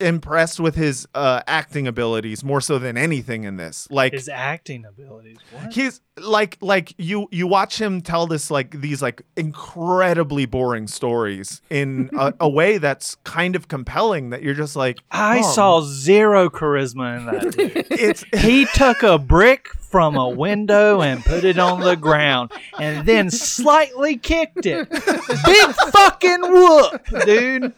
impressed 0.00 0.58
with 0.58 0.74
his 0.74 1.06
uh 1.14 1.40
acting 1.46 1.86
abilities 1.86 2.42
more 2.42 2.60
so 2.60 2.78
than 2.78 2.96
anything 2.96 3.44
in 3.44 3.56
this. 3.56 3.86
Like 3.90 4.12
His 4.12 4.28
acting 4.28 4.84
abilities. 4.84 5.36
What? 5.52 5.72
he's 5.72 6.00
like 6.18 6.58
like 6.60 6.94
you 6.98 7.28
you 7.30 7.46
watch 7.46 7.80
him 7.80 8.00
tell 8.00 8.26
this 8.26 8.50
like 8.50 8.80
these 8.80 9.00
like 9.02 9.22
incredibly 9.36 10.46
boring 10.46 10.86
stories 10.86 11.62
in 11.70 12.10
a, 12.18 12.32
a 12.40 12.48
way 12.48 12.78
that's 12.78 13.14
kind 13.24 13.56
of 13.56 13.68
compelling 13.68 14.30
that 14.30 14.42
you're 14.42 14.54
just 14.54 14.76
like 14.76 14.98
I 15.10 15.38
"Oh, 15.38 15.52
saw 15.52 15.80
zero 15.82 16.48
charisma 16.50 17.18
in 17.18 17.26
that. 17.26 17.52
Dude. 17.56 17.86
it's 17.90 18.24
he 18.36 18.66
took 18.74 19.02
a 19.02 19.18
brick 19.18 19.68
from 19.94 20.16
a 20.16 20.28
window 20.28 21.02
and 21.02 21.24
put 21.24 21.44
it 21.44 21.56
on 21.56 21.78
the 21.78 21.94
ground 21.94 22.50
and 22.80 23.06
then 23.06 23.30
slightly 23.30 24.16
kicked 24.16 24.66
it. 24.66 24.90
Big 24.90 25.70
fucking 25.92 26.40
whoop, 26.42 27.06
dude. 27.24 27.72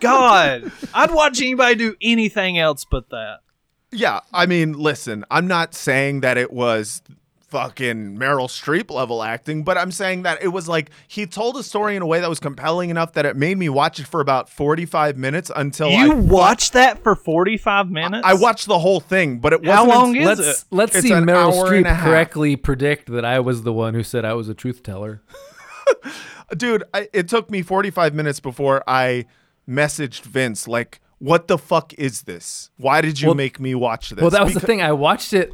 God, 0.00 0.72
I'd 0.92 1.12
watch 1.12 1.40
anybody 1.40 1.76
do 1.76 1.94
anything 2.02 2.58
else 2.58 2.84
but 2.84 3.08
that. 3.10 3.38
yeah 3.92 4.18
I 4.32 4.46
mean 4.46 4.72
listen 4.72 5.24
I'm 5.30 5.46
not 5.46 5.74
saying 5.74 6.22
that 6.22 6.36
it 6.36 6.52
was 6.52 7.02
fucking 7.52 8.16
Meryl 8.16 8.48
Streep 8.48 8.90
level 8.90 9.22
acting 9.22 9.62
but 9.62 9.76
I'm 9.76 9.92
saying 9.92 10.22
that 10.22 10.42
it 10.42 10.48
was 10.48 10.68
like 10.68 10.90
he 11.06 11.26
told 11.26 11.58
a 11.58 11.62
story 11.62 11.96
in 11.96 12.00
a 12.02 12.06
way 12.06 12.18
that 12.18 12.28
was 12.30 12.40
compelling 12.40 12.88
enough 12.88 13.12
that 13.12 13.26
it 13.26 13.36
made 13.36 13.58
me 13.58 13.68
watch 13.68 14.00
it 14.00 14.06
for 14.06 14.22
about 14.22 14.48
45 14.48 15.18
minutes 15.18 15.50
until 15.54 15.90
You 15.90 16.12
I 16.12 16.14
watched 16.14 16.72
that 16.72 17.02
for 17.02 17.14
45 17.14 17.90
minutes? 17.90 18.22
I 18.26 18.32
watched 18.32 18.66
the 18.68 18.78
whole 18.78 19.00
thing 19.00 19.38
but 19.38 19.52
it 19.52 19.60
wasn't 19.60 19.74
How 19.76 19.84
long 19.86 20.16
is 20.16 20.24
let's 20.26 20.40
it? 20.62 20.64
let's 20.70 20.96
It's 20.96 21.06
see 21.06 21.12
Meryl 21.12 21.52
hour 21.52 21.74
and 21.74 21.86
a 21.86 21.90
Streep 21.90 22.00
correctly 22.02 22.56
predict 22.56 23.12
that 23.12 23.24
I 23.26 23.38
was 23.40 23.64
the 23.64 23.72
one 23.74 23.92
who 23.92 24.02
said 24.02 24.24
I 24.24 24.32
was 24.32 24.48
a 24.48 24.54
truth 24.54 24.82
teller. 24.82 25.20
dude 26.56 26.84
I, 26.94 27.08
it 27.12 27.28
took 27.28 27.50
me 27.50 27.62
45 27.62 28.14
minutes 28.14 28.40
before 28.40 28.82
i 28.86 29.26
messaged 29.68 30.22
vince 30.22 30.66
like 30.68 31.00
what 31.18 31.46
the 31.48 31.56
fuck 31.58 31.94
is 31.94 32.22
this 32.22 32.70
why 32.76 33.00
did 33.00 33.20
you 33.20 33.28
Well- 33.28 33.34
make 33.34 33.60
me 33.60 33.74
watch 33.74 34.10
this 34.10 34.20
Well, 34.20 34.30
that 34.30 34.44
was 34.44 34.54
the 34.54 34.60
thing. 34.60 34.82
I 34.82 34.92
watched 34.92 35.32
it, 35.32 35.52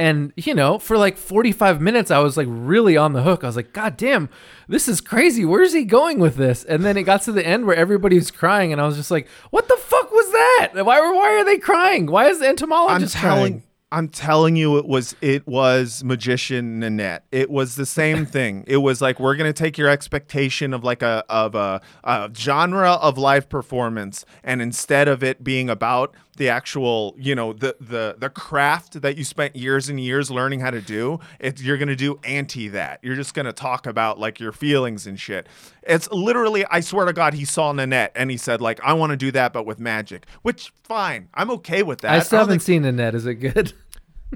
and 0.00 0.32
you 0.34 0.54
know, 0.54 0.78
for 0.78 0.96
like 0.96 1.18
forty-five 1.18 1.80
minutes, 1.80 2.10
I 2.10 2.20
was 2.20 2.36
like 2.36 2.48
really 2.48 2.96
on 2.96 3.12
the 3.12 3.22
hook. 3.22 3.44
I 3.44 3.48
was 3.48 3.56
like, 3.56 3.74
God 3.74 3.98
damn, 3.98 4.30
this 4.66 4.88
is 4.88 5.00
crazy. 5.00 5.44
Where's 5.44 5.74
he 5.74 5.84
going 5.84 6.18
with 6.18 6.36
this? 6.36 6.64
And 6.64 6.82
then 6.84 6.96
it 6.96 7.02
got 7.02 7.20
to 7.22 7.32
the 7.32 7.46
end 7.46 7.66
where 7.66 7.76
everybody 7.76 8.16
was 8.16 8.30
crying, 8.30 8.72
and 8.72 8.80
I 8.80 8.86
was 8.86 8.96
just 8.96 9.10
like, 9.10 9.28
What 9.50 9.68
the 9.68 9.76
fuck 9.76 10.10
was 10.10 10.32
that? 10.32 10.70
Why? 10.74 11.00
Why 11.00 11.38
are 11.38 11.44
they 11.44 11.58
crying? 11.58 12.06
Why 12.06 12.28
is 12.28 12.38
the 12.38 12.46
i'm 12.46 12.50
entomologist 12.50 13.14
telling 13.14 13.52
crying? 13.52 13.62
i'm 13.92 14.08
telling 14.08 14.56
you 14.56 14.78
it 14.78 14.86
was 14.86 15.14
it 15.20 15.46
was 15.46 16.04
magician 16.04 16.78
nanette 16.78 17.24
it 17.32 17.50
was 17.50 17.74
the 17.74 17.84
same 17.84 18.24
thing 18.36 18.64
it 18.66 18.76
was 18.78 19.02
like 19.02 19.18
we're 19.18 19.34
gonna 19.34 19.52
take 19.52 19.76
your 19.76 19.88
expectation 19.88 20.72
of 20.72 20.84
like 20.84 21.02
a 21.02 21.24
of 21.28 21.54
a, 21.54 21.80
a 22.04 22.30
genre 22.34 22.92
of 22.92 23.18
live 23.18 23.48
performance 23.48 24.24
and 24.44 24.62
instead 24.62 25.08
of 25.08 25.22
it 25.24 25.42
being 25.42 25.68
about 25.68 26.14
the 26.40 26.48
actual 26.48 27.14
you 27.18 27.34
know 27.34 27.52
the 27.52 27.76
the 27.78 28.16
the 28.18 28.30
craft 28.30 29.02
that 29.02 29.18
you 29.18 29.24
spent 29.24 29.54
years 29.54 29.90
and 29.90 30.00
years 30.00 30.30
learning 30.30 30.58
how 30.60 30.70
to 30.70 30.80
do 30.80 31.20
you're 31.58 31.76
gonna 31.76 31.94
do 31.94 32.18
anti 32.24 32.66
that. 32.68 32.98
You're 33.02 33.14
just 33.14 33.34
gonna 33.34 33.52
talk 33.52 33.86
about 33.86 34.18
like 34.18 34.40
your 34.40 34.50
feelings 34.50 35.06
and 35.06 35.20
shit. 35.20 35.46
It's 35.82 36.10
literally 36.10 36.64
i 36.70 36.80
swear 36.80 37.04
to 37.04 37.12
god 37.12 37.34
he 37.34 37.44
saw 37.44 37.72
nanette 37.72 38.12
and 38.14 38.30
he 38.30 38.38
said 38.38 38.62
like 38.62 38.80
i 38.82 38.94
want 38.94 39.10
to 39.10 39.16
do 39.18 39.30
that 39.32 39.52
but 39.52 39.66
with 39.66 39.78
magic 39.78 40.24
which 40.42 40.72
fine 40.82 41.28
i'm 41.34 41.50
okay 41.50 41.82
with 41.82 42.00
that. 42.00 42.12
I 42.12 42.20
still 42.20 42.38
don't 42.38 42.48
haven't 42.48 42.52
think- 42.60 42.62
seen 42.62 42.82
nanette. 42.82 43.14
Is 43.14 43.26
it 43.26 43.34
good? 43.34 43.74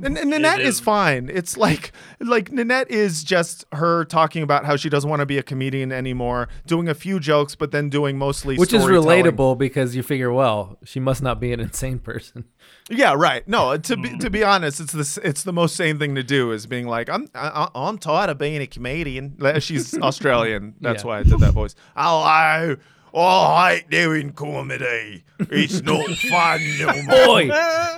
and, 0.02 0.16
and 0.18 0.30
Nanette 0.30 0.60
is 0.60 0.76
is. 0.76 0.80
fine. 0.80 1.30
It's 1.32 1.56
like 1.56 1.92
like 2.20 2.50
Nanette 2.52 2.90
is 2.90 3.22
just 3.24 3.64
her 3.72 4.04
talking 4.04 4.42
about 4.42 4.64
how 4.64 4.76
she 4.76 4.88
doesn't 4.88 5.08
want 5.08 5.20
to 5.20 5.26
be 5.26 5.38
a 5.38 5.42
comedian 5.42 5.92
anymore, 5.92 6.48
doing 6.66 6.88
a 6.88 6.94
few 6.94 7.20
jokes, 7.20 7.54
but 7.54 7.70
then 7.70 7.88
doing 7.88 8.18
mostly 8.18 8.56
Which 8.56 8.72
is 8.72 8.82
relatable 8.84 9.58
because 9.58 9.94
you 9.94 10.02
figure, 10.02 10.32
well, 10.32 10.78
she 10.84 11.00
must 11.00 11.22
not 11.22 11.40
be 11.40 11.52
an 11.52 11.60
insane 11.60 11.98
person. 11.98 12.44
Yeah, 12.90 13.14
right. 13.16 13.46
No, 13.48 13.76
to 13.76 13.96
be 13.96 14.18
to 14.18 14.30
be 14.30 14.42
honest, 14.42 14.80
it's 14.80 14.92
the 14.92 15.20
it's 15.26 15.42
the 15.42 15.52
most 15.52 15.76
sane 15.76 15.98
thing 15.98 16.14
to 16.16 16.22
do 16.22 16.52
is 16.52 16.66
being 16.66 16.86
like 16.86 17.08
I'm 17.08 17.28
I, 17.34 17.68
I'm 17.74 17.98
tired 17.98 18.30
of 18.30 18.38
being 18.38 18.60
a 18.60 18.66
comedian. 18.66 19.36
She's 19.60 19.96
Australian. 20.02 20.74
That's 20.80 21.02
Yeah. 21.02 21.08
why 21.08 21.18
I 21.20 21.22
did 21.22 21.38
that 21.40 21.52
voice. 21.52 21.74
Hello. 21.96 22.76
Oh, 23.16 23.20
I 23.22 23.76
hate 23.76 23.90
doing 23.90 24.32
comedy. 24.32 25.22
It's 25.38 25.82
not 25.82 26.04
fun 26.30 26.60
no 26.80 26.86
more. 27.04 27.26
Boy, 27.26 27.50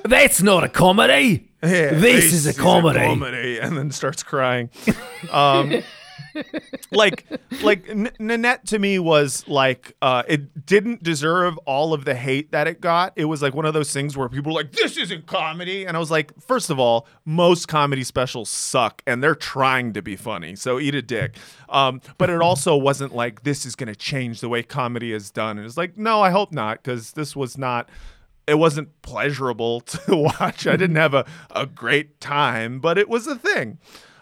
that's 0.05 0.43
not 0.43 0.63
a 0.63 0.69
comedy. 0.69 1.49
Yeah, 1.67 1.95
this, 1.95 2.33
is 2.33 2.47
a 2.47 2.55
comedy. 2.55 3.01
comedy, 3.01 3.59
and 3.59 3.77
then 3.77 3.91
starts 3.91 4.23
crying. 4.23 4.71
Um, 5.31 5.83
like, 6.93 7.27
like 7.63 7.89
N- 7.89 8.11
Nanette 8.19 8.67
to 8.67 8.79
me 8.79 8.99
was 8.99 9.47
like, 9.49 9.95
uh, 10.03 10.23
it 10.29 10.67
didn't 10.67 11.03
deserve 11.03 11.57
all 11.59 11.93
of 11.93 12.05
the 12.05 12.15
hate 12.15 12.53
that 12.53 12.67
it 12.67 12.81
got. 12.81 13.13
It 13.17 13.27
was 13.27 13.43
like 13.43 13.55
one 13.55 13.65
of 13.65 13.75
those 13.75 13.93
things 13.93 14.17
where 14.17 14.29
people 14.29 14.53
were 14.53 14.61
like, 14.61 14.73
"This 14.73 14.97
isn't 14.97 15.27
comedy," 15.27 15.85
and 15.87 15.97
I 15.97 16.01
was 16.01 16.11
like, 16.11 16.33
first 16.41 16.71
of 16.71 16.79
all, 16.79 17.07
most 17.25 17.69
comedy 17.69 18.05
specials 18.05 18.51
suck, 18.51 19.03
and 19.07 19.23
they're 19.23 19.35
trying 19.35 19.93
to 19.95 20.03
be 20.03 20.17
funny, 20.17 20.57
so 20.57 20.79
eat 20.79 20.95
a 20.95 21.03
dick. 21.03 21.37
Um, 21.69 22.01
but 22.19 22.31
it 22.31 22.41
also 22.41 22.77
wasn't 22.77 23.15
like 23.15 23.43
this 23.43 23.67
is 23.67 23.75
going 23.75 23.89
to 23.89 23.97
change 23.97 24.41
the 24.41 24.49
way 24.49 24.63
comedy 24.63 25.13
is 25.13 25.31
done. 25.31 25.59
And 25.59 25.67
it's 25.67 25.77
like, 25.77 25.97
no, 25.97 26.23
I 26.23 26.31
hope 26.31 26.53
not, 26.53 26.83
because 26.83 27.13
this 27.13 27.35
was 27.35 27.59
not 27.59 27.89
it 28.47 28.59
wasn't 28.59 29.03
pleasurable 29.03 29.81
to 29.83 30.17
watch. 30.17 30.67
I 30.67 30.77
didn't 30.77 30.97
have 30.97 31.15
a, 31.15 31.27
a 31.51 31.67
great 31.67 32.21
time, 32.21 32.81
but 32.81 32.99
it 32.99 33.09
was 33.09 33.27
a 33.27 33.37
thing. 33.37 33.79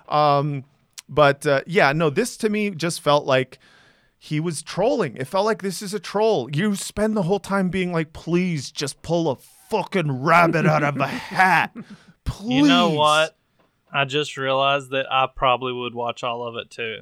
Um, 0.08 0.64
but 1.08 1.46
uh, 1.46 1.62
yeah, 1.66 1.92
no, 1.92 2.10
this 2.10 2.36
to 2.38 2.48
me 2.48 2.70
just 2.70 3.00
felt 3.00 3.26
like 3.26 3.58
he 4.18 4.40
was 4.40 4.62
trolling. 4.62 5.16
It 5.16 5.26
felt 5.26 5.44
like 5.44 5.62
this 5.62 5.82
is 5.82 5.92
a 5.92 6.00
troll. 6.00 6.48
You 6.54 6.74
spend 6.76 7.16
the 7.16 7.22
whole 7.22 7.40
time 7.40 7.68
being 7.68 7.92
like, 7.92 8.12
please 8.14 8.70
just 8.70 9.02
pull 9.02 9.30
a 9.30 9.36
fucking 9.68 10.22
rabbit 10.22 10.66
out 10.66 10.82
of 10.82 10.96
a 10.98 11.06
hat. 11.06 11.74
Please. 12.24 12.54
You 12.54 12.66
know 12.66 12.90
what? 12.90 13.36
I 13.92 14.06
just 14.06 14.38
realized 14.38 14.90
that 14.90 15.06
I 15.12 15.26
probably 15.26 15.74
would 15.74 15.94
watch 15.94 16.24
all 16.24 16.42
of 16.42 16.56
it 16.56 16.70
too. 16.70 17.00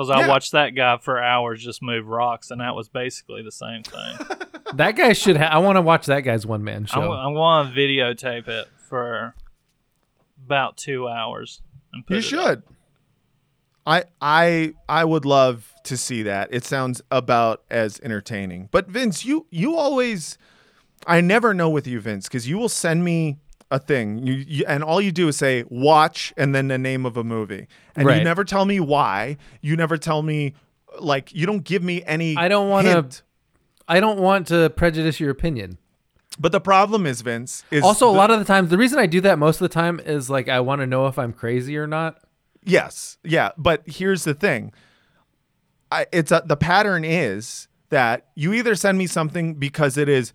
Because 0.00 0.16
I 0.16 0.20
Yeah. 0.20 0.28
watched 0.28 0.52
that 0.52 0.70
guy 0.70 0.96
for 0.96 1.22
hours 1.22 1.62
just 1.62 1.82
move 1.82 2.06
rocks, 2.08 2.50
and 2.50 2.60
that 2.60 2.74
was 2.74 2.88
basically 2.88 3.42
the 3.42 3.52
same 3.52 3.82
thing. 3.82 4.16
That 4.74 4.94
guy 4.94 5.14
should. 5.14 5.36
Ha- 5.36 5.48
I 5.50 5.58
want 5.58 5.76
to 5.78 5.82
watch 5.82 6.06
that 6.06 6.20
guy's 6.20 6.46
one 6.46 6.62
man 6.62 6.86
show. 6.86 7.12
I'm, 7.12 7.36
I'm 7.36 7.72
to 7.74 7.76
videotape 7.76 8.46
it 8.46 8.68
for 8.88 9.34
about 10.46 10.76
two 10.76 11.08
hours. 11.08 11.60
And 11.92 12.06
put 12.06 12.12
You 12.12 12.18
it 12.18 12.24
up. 12.24 12.48
should. 12.48 12.62
I 13.84 14.04
I 14.20 14.74
I 14.88 15.04
would 15.04 15.24
love 15.24 15.74
to 15.84 15.96
see 15.96 16.22
that. 16.22 16.50
It 16.52 16.64
sounds 16.64 17.02
about 17.10 17.64
as 17.68 17.98
entertaining. 18.04 18.68
But 18.70 18.86
Vince, 18.86 19.24
you 19.24 19.46
you 19.50 19.76
always 19.76 20.38
I 21.04 21.20
never 21.20 21.52
know 21.52 21.68
with 21.70 21.88
you, 21.88 21.98
Vince, 21.98 22.28
because 22.28 22.46
you 22.48 22.56
will 22.56 22.68
send 22.68 23.02
me 23.04 23.38
a 23.70 23.78
thing, 23.78 24.26
you, 24.26 24.34
you 24.34 24.64
and 24.66 24.82
all 24.82 25.00
you 25.00 25.12
do 25.12 25.28
is 25.28 25.36
say 25.36 25.64
watch 25.68 26.32
and 26.36 26.54
then 26.54 26.68
the 26.68 26.78
name 26.78 27.06
of 27.06 27.16
a 27.16 27.24
movie, 27.24 27.66
and 27.96 28.08
you 28.08 28.24
never 28.24 28.44
tell 28.44 28.64
me 28.64 28.80
why. 28.80 29.36
You 29.60 29.76
never 29.76 29.96
tell 29.96 30.22
me 30.22 30.54
like 30.98 31.32
you 31.34 31.46
don't 31.46 31.62
give 31.64 31.82
me 31.82 32.02
any. 32.04 32.36
I 32.36 32.48
don't 32.48 32.68
wanna- 32.68 33.08
I 33.88 33.98
don't 34.00 34.18
want 34.20 34.46
to 34.48 34.70
prejudice 34.70 35.18
your 35.20 35.30
opinion. 35.30 35.78
But 36.38 36.52
the 36.52 36.60
problem 36.60 37.06
is, 37.06 37.20
Vince, 37.22 37.64
is 37.72 37.82
Also, 37.82 38.08
a 38.08 38.12
the- 38.12 38.18
lot 38.18 38.30
of 38.30 38.38
the 38.38 38.44
times, 38.44 38.70
the 38.70 38.78
reason 38.78 38.98
I 38.98 39.06
do 39.06 39.20
that 39.22 39.38
most 39.38 39.56
of 39.56 39.68
the 39.68 39.72
time 39.74 40.00
is 40.00 40.30
like 40.30 40.48
I 40.48 40.60
want 40.60 40.80
to 40.80 40.86
know 40.86 41.06
if 41.06 41.18
I'm 41.18 41.32
crazy 41.32 41.76
or 41.76 41.86
not. 41.86 42.18
Yes, 42.64 43.18
yeah, 43.24 43.50
but 43.56 43.82
here's 43.86 44.24
the 44.24 44.34
thing. 44.34 44.72
I 45.92 46.06
it's 46.12 46.30
a, 46.30 46.42
the 46.44 46.56
pattern 46.56 47.04
is 47.04 47.68
that 47.90 48.28
you 48.36 48.52
either 48.52 48.74
send 48.74 48.96
me 48.98 49.06
something 49.06 49.54
because 49.54 49.96
it 49.96 50.08
is 50.08 50.32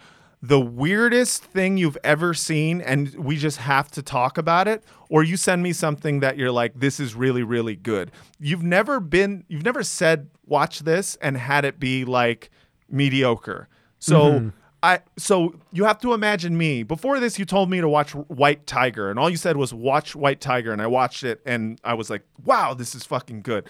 the 0.48 0.60
weirdest 0.60 1.44
thing 1.44 1.78
you've 1.78 1.98
ever 2.04 2.34
seen 2.34 2.80
and 2.82 3.14
we 3.16 3.36
just 3.36 3.58
have 3.58 3.90
to 3.90 4.02
talk 4.02 4.38
about 4.38 4.68
it 4.68 4.84
or 5.10 5.24
you 5.24 5.38
send 5.38 5.64
me 5.64 5.74
something 5.74 6.20
that 6.20 6.38
you're 6.38 6.52
like 6.52 6.80
this 6.80 7.00
is 7.00 7.16
really 7.16 7.42
really 7.42 7.76
good. 7.76 8.12
You've 8.40 8.64
never 8.64 9.00
been 9.00 9.44
you've 9.48 9.64
never 9.66 9.82
said 9.82 10.30
watch 10.46 10.80
this 10.80 11.16
and 11.22 11.36
had 11.38 11.66
it 11.66 11.80
be 11.80 12.06
like 12.06 12.52
mediocre. 12.90 13.68
So 14.00 14.20
mm-hmm. 14.20 14.50
I 14.84 15.00
so 15.18 15.56
you 15.72 15.86
have 15.86 16.00
to 16.02 16.14
imagine 16.14 16.56
me. 16.58 16.84
Before 16.84 17.20
this, 17.20 17.40
you 17.40 17.46
told 17.46 17.72
me 17.72 17.82
to 17.82 17.90
watch 17.90 18.14
White 18.14 18.68
Tiger, 18.68 19.10
and 19.10 19.18
all 19.18 19.32
you 19.32 19.38
said 19.38 19.58
was 19.58 19.74
watch 19.74 20.16
White 20.16 20.42
Tiger, 20.42 20.72
and 20.72 20.80
I 20.80 20.86
watched 20.86 21.24
it, 21.24 21.42
and 21.44 21.80
I 21.84 21.96
was 21.96 22.12
like, 22.12 22.22
wow, 22.44 22.76
this 22.76 22.94
is 22.94 23.04
fucking 23.04 23.42
good. 23.42 23.68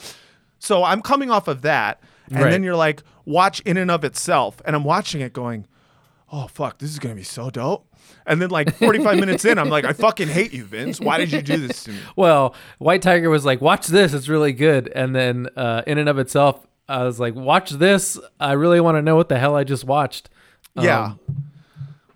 So 0.59 0.84
I'm 0.84 1.01
coming 1.01 1.32
off 1.32 1.47
of 1.47 1.61
that, 1.61 2.01
and 2.30 2.39
Right. 2.39 2.51
then 2.51 2.63
you're 2.63 2.76
like, 2.76 3.01
watch 3.23 3.61
In 3.61 3.78
and 3.78 3.89
of 3.89 4.03
Itself, 4.03 4.61
and 4.65 4.76
I'm 4.76 4.84
watching 4.84 5.21
it, 5.21 5.32
going, 5.32 5.67
oh 6.32 6.47
fuck, 6.47 6.80
this 6.80 6.89
is 6.89 6.99
gonna 6.99 7.15
be 7.15 7.23
so 7.23 7.49
dope. 7.49 7.88
And 8.28 8.41
then 8.41 8.49
like 8.49 8.76
45 8.76 9.19
minutes 9.19 9.45
in, 9.45 9.57
I'm 9.57 9.69
like, 9.69 9.86
I 9.86 9.93
fucking 9.93 10.28
hate 10.28 10.53
you, 10.53 10.63
Vince. 10.63 10.99
Why 10.99 11.17
did 11.17 11.32
you 11.32 11.41
do 11.41 11.57
this 11.67 11.84
to 11.86 11.91
me? 11.91 11.99
Well, 12.15 12.55
White 12.78 13.01
Tiger 13.01 13.30
was 13.30 13.45
like, 13.45 13.61
"Watch 13.61 13.88
this; 13.88 14.13
it's 14.13 14.28
really 14.28 14.53
good." 14.53 14.91
And 14.95 15.15
then, 15.15 15.47
uh, 15.55 15.82
in 15.88 15.97
and 15.97 16.07
of 16.09 16.17
itself, 16.19 16.65
I 16.88 17.03
was 17.03 17.19
like, 17.19 17.34
"Watch 17.36 17.71
this! 17.71 18.19
I 18.39 18.53
really 18.53 18.80
want 18.80 18.97
to 18.97 19.01
know 19.01 19.15
what 19.15 19.30
the 19.30 19.39
hell 19.39 19.55
I 19.55 19.63
just 19.63 19.84
watched." 19.86 20.30
Yeah. 20.76 21.03
Um, 21.05 21.19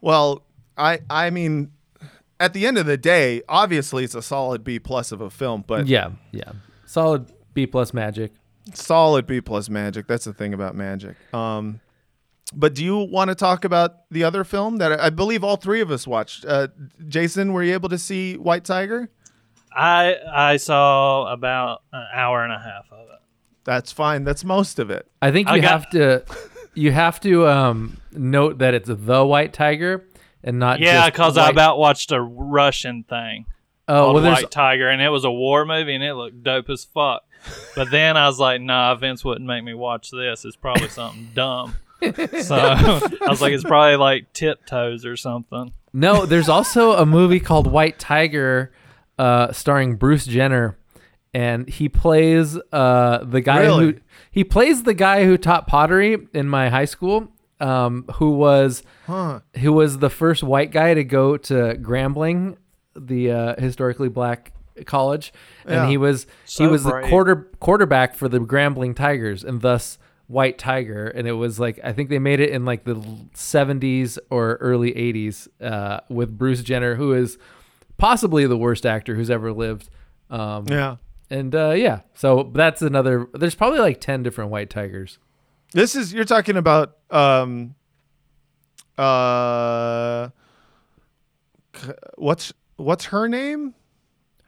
Well, 0.02 0.44
I 0.78 1.00
I 1.10 1.30
mean, 1.30 1.72
at 2.40 2.54
the 2.54 2.66
end 2.68 2.78
of 2.78 2.86
the 2.86 2.98
day, 2.98 3.42
obviously 3.50 4.04
it's 4.04 4.16
a 4.16 4.22
solid 4.22 4.64
B 4.64 4.80
plus 4.80 5.12
of 5.12 5.22
a 5.22 5.30
film, 5.30 5.64
but 5.68 5.88
yeah, 5.88 6.12
yeah, 6.32 6.52
solid 6.86 7.32
B 7.54 7.66
plus 7.68 7.94
magic. 7.94 8.32
solid 8.74 9.26
B 9.28 9.42
plus 9.42 9.70
magic. 9.70 10.08
That's 10.08 10.26
the 10.26 10.34
thing 10.34 10.54
about 10.54 10.76
magic. 10.76 11.16
Um, 11.34 11.80
but 12.54 12.74
do 12.76 12.84
you 12.84 12.98
want 12.98 13.30
to 13.30 13.36
talk 13.36 13.64
about 13.66 14.10
the 14.12 14.24
other 14.24 14.44
film 14.44 14.78
that 14.78 14.92
I, 15.00 15.08
I 15.08 15.10
believe 15.10 15.44
all 15.44 15.56
three 15.58 15.82
of 15.82 15.92
us 15.92 16.08
watched? 16.08 16.46
Uh, 16.46 16.68
Jason, 17.08 17.54
were 17.54 17.64
you 17.64 17.74
able 17.74 17.90
to 17.90 17.98
see 17.98 18.38
White 18.38 18.66
Tiger? 18.66 19.10
I 19.76 20.16
I 20.32 20.58
saw 20.58 21.32
about 21.32 21.84
an 21.94 22.08
hour 22.14 22.44
and 22.44 22.52
a 22.54 22.60
half 22.60 22.86
of 22.92 23.08
it. 23.10 23.20
That's 23.66 23.92
fine. 23.92 24.24
That's 24.24 24.44
most 24.44 24.80
of 24.80 24.90
it. 24.90 25.08
I 25.22 25.32
think 25.32 25.48
I 25.48 25.58
you 25.58 25.62
got- 25.62 25.70
have 25.72 25.90
to, 25.92 26.24
you 26.74 26.92
have 26.92 27.20
to 27.22 27.48
um, 27.48 27.98
note 28.12 28.60
that 28.60 28.74
it's 28.74 28.90
the 28.92 29.26
White 29.26 29.54
Tiger 29.54 30.08
and 30.44 30.58
not 30.58 30.80
Yeah, 30.80 31.02
just 31.02 31.14
because 31.14 31.38
I 31.38 31.44
White- 31.44 31.52
about 31.52 31.78
watched 31.78 32.12
a 32.12 32.22
Russian 32.22 33.04
thing 33.04 33.46
Oh 33.88 34.14
well, 34.14 34.24
White 34.24 34.50
Tiger, 34.52 34.88
and 34.88 35.02
it 35.02 35.10
was 35.10 35.24
a 35.24 35.32
war 35.32 35.66
movie, 35.66 35.96
and 35.96 36.04
it 36.04 36.14
looked 36.14 36.44
dope 36.44 36.70
as 36.70 36.84
fuck. 36.86 37.24
But 37.76 37.90
then 37.92 38.18
I 38.18 38.28
was 38.28 38.40
like, 38.40 38.62
Nah, 38.62 38.94
Vince 38.96 39.24
wouldn't 39.26 39.48
make 39.48 39.64
me 39.64 39.74
watch 39.74 40.12
this. 40.12 40.46
It's 40.46 40.56
probably 40.56 40.90
something 40.90 41.30
dumb. 41.34 41.76
So 42.02 42.56
I 42.56 43.10
was 43.28 43.42
like, 43.42 43.54
It's 43.54 43.64
probably 43.64 43.96
like 43.98 44.32
Tiptoes 44.34 45.06
or 45.06 45.16
something. 45.18 45.74
No, 45.94 46.26
there's 46.26 46.50
also 46.50 46.94
a 46.94 47.06
movie 47.06 47.40
called 47.40 47.68
White 47.68 47.98
Tiger, 48.00 48.72
uh, 49.18 49.52
starring 49.52 49.96
Bruce 49.96 50.26
Jenner, 50.26 50.78
and 51.34 51.68
he 51.68 51.90
plays 51.90 52.58
uh, 52.72 53.24
the 53.24 53.42
guy 53.42 53.62
Really? 53.62 53.86
who 53.86 53.94
he 54.32 54.44
plays 54.44 54.84
the 54.84 54.94
guy 54.94 55.26
who 55.26 55.38
taught 55.38 55.66
pottery 55.68 56.18
in 56.34 56.48
my 56.48 56.70
high 56.70 56.86
school, 56.86 57.30
um, 57.60 58.06
who 58.16 58.32
was 58.32 58.84
Huh. 59.08 59.40
who 59.58 59.74
was 59.74 59.98
the 59.98 60.10
first 60.12 60.44
white 60.44 60.72
guy 60.72 60.94
to 60.94 61.04
go 61.04 61.36
to 61.38 61.76
Grambling, 61.82 62.58
the 62.96 63.32
uh, 63.32 63.56
historically 63.60 64.10
black 64.10 64.54
college, 64.86 65.34
and 65.66 65.74
Yeah. 65.74 65.88
he 65.88 65.98
was 65.98 66.24
he 66.24 66.30
So 66.46 66.70
was 66.70 66.84
the 66.84 67.02
quarter 67.10 67.48
quarterback 67.60 68.14
for 68.16 68.30
the 68.30 68.40
Grambling 68.40 68.96
Tigers, 68.96 69.44
and 69.44 69.62
thus 69.62 69.98
White 70.30 70.60
Tiger. 70.60 71.08
And 71.08 71.28
it 71.28 71.34
was 71.34 71.60
like 71.60 71.80
I 71.84 71.92
think 71.92 72.10
they 72.10 72.20
made 72.20 72.40
it 72.40 72.52
in 72.52 72.64
like 72.64 72.84
the 72.84 72.96
70s 73.34 74.20
or 74.30 74.56
early 74.62 74.92
80s 74.94 75.48
uh, 75.60 76.02
with 76.08 76.38
Bruce 76.38 76.62
Jenner, 76.62 76.94
who 76.96 77.14
is 77.14 77.40
possibly 77.98 78.46
the 78.46 78.58
worst 78.58 78.86
actor 78.86 79.16
who's 79.16 79.32
ever 79.32 79.52
lived. 79.52 79.90
Um, 80.30 80.66
Yeah. 80.68 80.98
And 81.32 81.54
uh, 81.54 81.72
yeah, 81.72 82.02
so 82.16 82.52
that's 82.54 82.82
another. 82.82 83.28
There's 83.34 83.54
probably 83.54 83.80
like 83.80 84.02
ten 84.02 84.24
different 84.24 84.50
White 84.50 84.72
Tigers. 84.72 85.20
This 85.74 85.96
is 85.96 86.12
you're 86.12 86.26
talking 86.26 86.58
about 86.58 86.98
um 87.12 87.76
uh 88.98 90.30
what's 92.16 92.52
what's 92.78 93.06
her 93.06 93.28
name? 93.28 93.76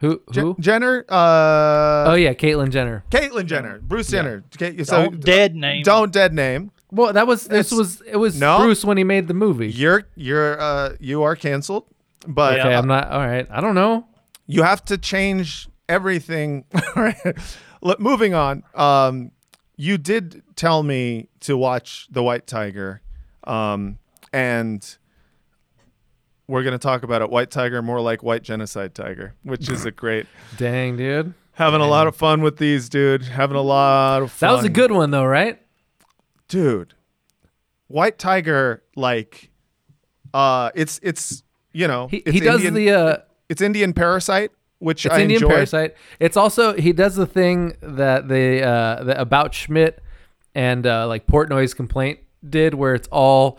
Who? 0.02 0.20
Je- 0.30 0.40
Who? 0.42 0.56
Jenner? 0.60 1.04
Uh 1.08 2.10
oh 2.10 2.14
yeah, 2.14 2.34
Caitlyn 2.34 2.70
Jenner. 2.70 3.04
Caitlyn 3.10 3.46
Jenner. 3.46 3.78
Bruce 3.80 4.08
Jenner. 4.10 4.44
Okay, 4.54 4.82
so 4.84 5.04
Don't 5.04 5.20
dead 5.24 5.54
name. 5.56 5.82
Don't 5.84 6.12
dead 6.12 6.34
name. 6.34 6.70
Well, 6.90 7.14
that 7.14 7.26
was 7.26 7.46
this 7.46 7.72
It's- 7.72 7.78
was 7.78 8.00
it 8.02 8.16
was 8.16 8.38
No. 8.38 8.58
Bruce 8.58 8.84
when 8.84 8.98
he 8.98 9.04
made 9.04 9.26
the 9.28 9.34
movie. 9.34 9.70
You're 9.70 10.04
you're 10.14 10.60
uh 10.60 10.96
you 11.00 11.22
are 11.22 11.34
canceled. 11.36 11.86
But 12.26 12.56
Yeah. 12.58 12.66
Okay, 12.66 12.74
I'm 12.74 12.86
not. 12.86 13.08
All 13.10 13.20
right, 13.26 13.46
I 13.50 13.60
don't 13.62 13.74
know. 13.74 14.06
you 14.46 14.62
have 14.62 14.84
to 14.86 14.98
change 14.98 15.68
everything. 15.88 16.64
All 16.74 17.02
right. 17.02 17.16
Look, 17.80 17.98
moving 17.98 18.34
on. 18.34 18.62
Um, 18.74 19.30
you 19.76 19.98
did 19.98 20.42
tell 20.54 20.82
me 20.82 21.28
to 21.40 21.56
watch 21.56 22.06
The 22.10 22.22
White 22.22 22.46
Tiger, 22.46 23.00
um, 23.44 23.98
and 24.32 24.96
we're 26.48 26.62
going 26.62 26.72
to 26.72 26.78
talk 26.78 27.02
about 27.02 27.22
it. 27.22 27.30
White 27.30 27.50
Tiger, 27.50 27.82
more 27.82 28.00
like 28.00 28.22
White 28.22 28.42
Genocide 28.42 28.94
Tiger, 28.94 29.34
which 29.42 29.68
is 29.68 29.84
a 29.84 29.90
great. 30.02 30.26
Dang, 30.56 30.96
dude. 30.96 31.34
Having 31.52 31.80
a 31.82 31.86
lot 31.88 32.06
of 32.06 32.16
fun 32.16 32.40
with 32.42 32.56
these, 32.56 32.88
dude. 32.88 33.22
Having 33.24 33.56
a 33.56 33.62
lot 33.62 34.22
of 34.22 34.32
fun. 34.32 34.48
That 34.48 34.56
was 34.56 34.64
a 34.64 34.70
good 34.70 34.90
one 34.90 35.10
though, 35.10 35.24
right? 35.24 35.58
dude. 36.48 36.94
White 37.88 38.18
Tiger, 38.18 38.82
like, 38.96 39.50
uh, 40.34 40.70
it's 40.74 40.98
it's 41.02 41.42
you 41.72 41.86
know, 41.88 42.08
He, 42.08 42.18
it's 42.18 42.30
he 42.32 42.40
does 42.40 42.64
Indian, 42.64 42.74
the 42.74 42.90
uh, 42.90 43.16
it's 43.48 43.60
Indian 43.60 43.92
Parasite, 43.92 44.50
which 44.78 45.04
it's 45.06 45.14
I 45.14 45.20
Indian 45.22 45.38
enjoyed. 45.42 45.50
Parasite. 45.54 45.94
It's 46.20 46.36
also 46.36 46.72
he 46.74 46.92
does 46.92 47.16
the 47.16 47.26
thing 47.26 47.76
that 47.82 48.28
they 48.28 48.62
uh 48.62 49.04
the 49.04 49.20
about 49.20 49.54
Schmidt 49.54 50.02
and 50.54 50.86
uh 50.86 51.06
like 51.06 51.26
Portnoy's 51.26 51.74
complaint 51.74 52.20
did, 52.48 52.72
where 52.74 52.94
it's 52.94 53.08
all 53.08 53.58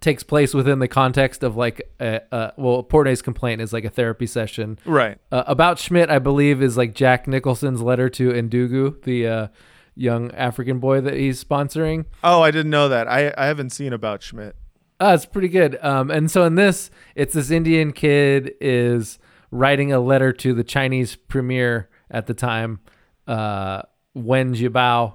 takes 0.00 0.22
place 0.22 0.54
within 0.54 0.78
the 0.78 0.88
context 0.88 1.42
of 1.42 1.56
like 1.56 1.82
a, 2.00 2.22
uh 2.34 2.50
well 2.56 2.82
Portnoy's 2.82 3.22
complaint 3.22 3.60
is 3.60 3.72
like 3.72 3.84
a 3.84 3.90
therapy 3.90 4.26
session. 4.26 4.78
Right. 4.84 5.18
Uh, 5.30 5.44
about 5.46 5.78
Schmidt, 5.78 6.10
I 6.10 6.18
believe, 6.18 6.62
is 6.62 6.76
like 6.76 6.94
Jack 6.94 7.26
Nicholson's 7.26 7.82
letter 7.82 8.08
to 8.10 8.30
Ndugu, 8.30 9.02
the 9.02 9.26
uh, 9.26 9.48
young 9.94 10.30
African 10.32 10.78
boy 10.78 11.00
that 11.02 11.14
he's 11.14 11.42
sponsoring. 11.42 12.06
Oh, 12.24 12.42
I 12.42 12.50
didn't 12.50 12.70
know 12.70 12.88
that. 12.88 13.08
I, 13.08 13.32
I 13.36 13.46
haven't 13.46 13.70
seen 13.70 13.92
about 13.92 14.22
Schmidt. 14.22 14.56
Uh, 14.98 15.12
it's 15.14 15.26
pretty 15.26 15.48
good. 15.48 15.78
Um, 15.82 16.10
and 16.10 16.30
so 16.30 16.44
in 16.44 16.54
this, 16.56 16.90
it's 17.14 17.34
this 17.34 17.50
Indian 17.50 17.92
kid 17.92 18.52
is 18.60 19.18
writing 19.50 19.92
a 19.92 20.00
letter 20.00 20.32
to 20.32 20.54
the 20.54 20.64
Chinese 20.64 21.16
premier 21.16 21.88
at 22.10 22.26
the 22.26 22.34
time, 22.34 22.80
uh, 23.26 23.82
Wen 24.14 24.54
Jiabao, 24.54 25.14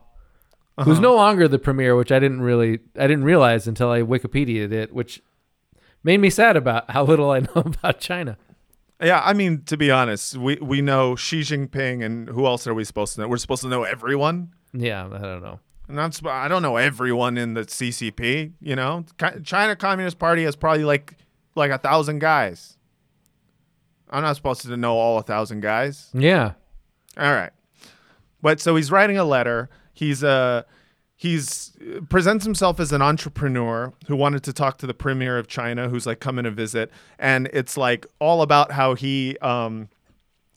Uh-huh. 0.78 0.90
who's 0.90 1.00
no 1.00 1.16
longer 1.16 1.48
the 1.48 1.60
premier, 1.60 1.96
which 1.96 2.12
I 2.12 2.20
didn't 2.20 2.42
really, 2.42 2.80
I 2.98 3.08
didn't 3.08 3.24
realize 3.24 3.68
until 3.68 3.92
I 3.92 4.02
Wikipedia'd 4.02 4.74
it, 4.74 4.94
which 4.94 5.22
made 6.04 6.20
me 6.20 6.30
sad 6.30 6.58
about 6.58 6.92
how 6.92 7.04
little 7.04 7.32
I 7.32 7.40
know 7.56 7.56
about 7.56 8.00
China. 8.00 8.38
Yeah, 9.02 9.22
I 9.24 9.34
mean, 9.34 9.64
to 9.66 9.78
be 9.78 9.92
honest, 9.92 10.38
we, 10.38 10.56
we 10.58 10.82
know 10.82 11.16
Xi 11.16 11.42
Jinping 11.42 12.04
and 12.04 12.30
who 12.30 12.46
else 12.46 12.66
are 12.68 12.74
we 12.74 12.84
supposed 12.84 13.16
to 13.16 13.22
know? 13.22 13.28
We're 13.28 13.38
supposed 13.38 13.62
to 13.64 13.68
know 13.70 13.84
everyone. 13.84 14.52
Yeah, 14.74 15.06
I 15.06 15.18
don't 15.18 15.44
know. 15.44 15.60
And 15.88 16.00
I'm, 16.02 16.12
sp- 16.12 16.28
I 16.28 16.48
don't 16.48 16.62
know 16.62 16.78
everyone 16.78 17.38
in 17.38 17.54
the 17.54 17.62
CCP. 17.62 18.54
You 18.60 18.76
know, 18.76 19.06
China 19.44 19.76
Communist 19.76 20.18
Party 20.20 20.44
has 20.44 20.56
probably 20.56 20.84
like 20.84 21.16
like 21.56 21.72
a 21.72 21.78
thousand 21.78 22.20
guys. 22.20 22.78
I'm 24.10 24.24
not 24.24 24.36
supposed 24.36 24.62
to 24.62 24.78
know 24.78 24.96
all 24.98 25.18
a 25.20 25.24
thousand 25.24 25.62
guys. 25.62 26.10
Yeah. 26.14 26.54
All 27.18 27.32
right. 27.34 27.52
But 28.42 28.60
so 28.60 28.76
he's 28.76 28.92
writing 28.92 29.18
a 29.18 29.24
letter. 29.24 29.70
He's 29.96 30.24
uh 30.24 30.64
he's 31.16 31.72
presents 32.10 32.46
himself 32.46 32.80
as 32.80 32.92
an 32.92 33.02
entrepreneur 33.02 33.94
who 34.08 34.16
wanted 34.16 34.44
to 34.44 34.54
talk 34.54 34.78
to 34.78 34.86
the 34.86 34.94
premier 34.94 35.40
of 35.40 35.48
China 35.48 35.90
who's 35.90 36.06
like 36.06 36.20
coming 36.20 36.44
to 36.44 36.52
visit. 36.52 36.92
And 37.18 37.50
it's 37.52 37.78
like 37.78 38.06
all 38.20 38.44
about 38.44 38.74
how 38.74 38.94
he 38.94 39.38
um 39.40 39.90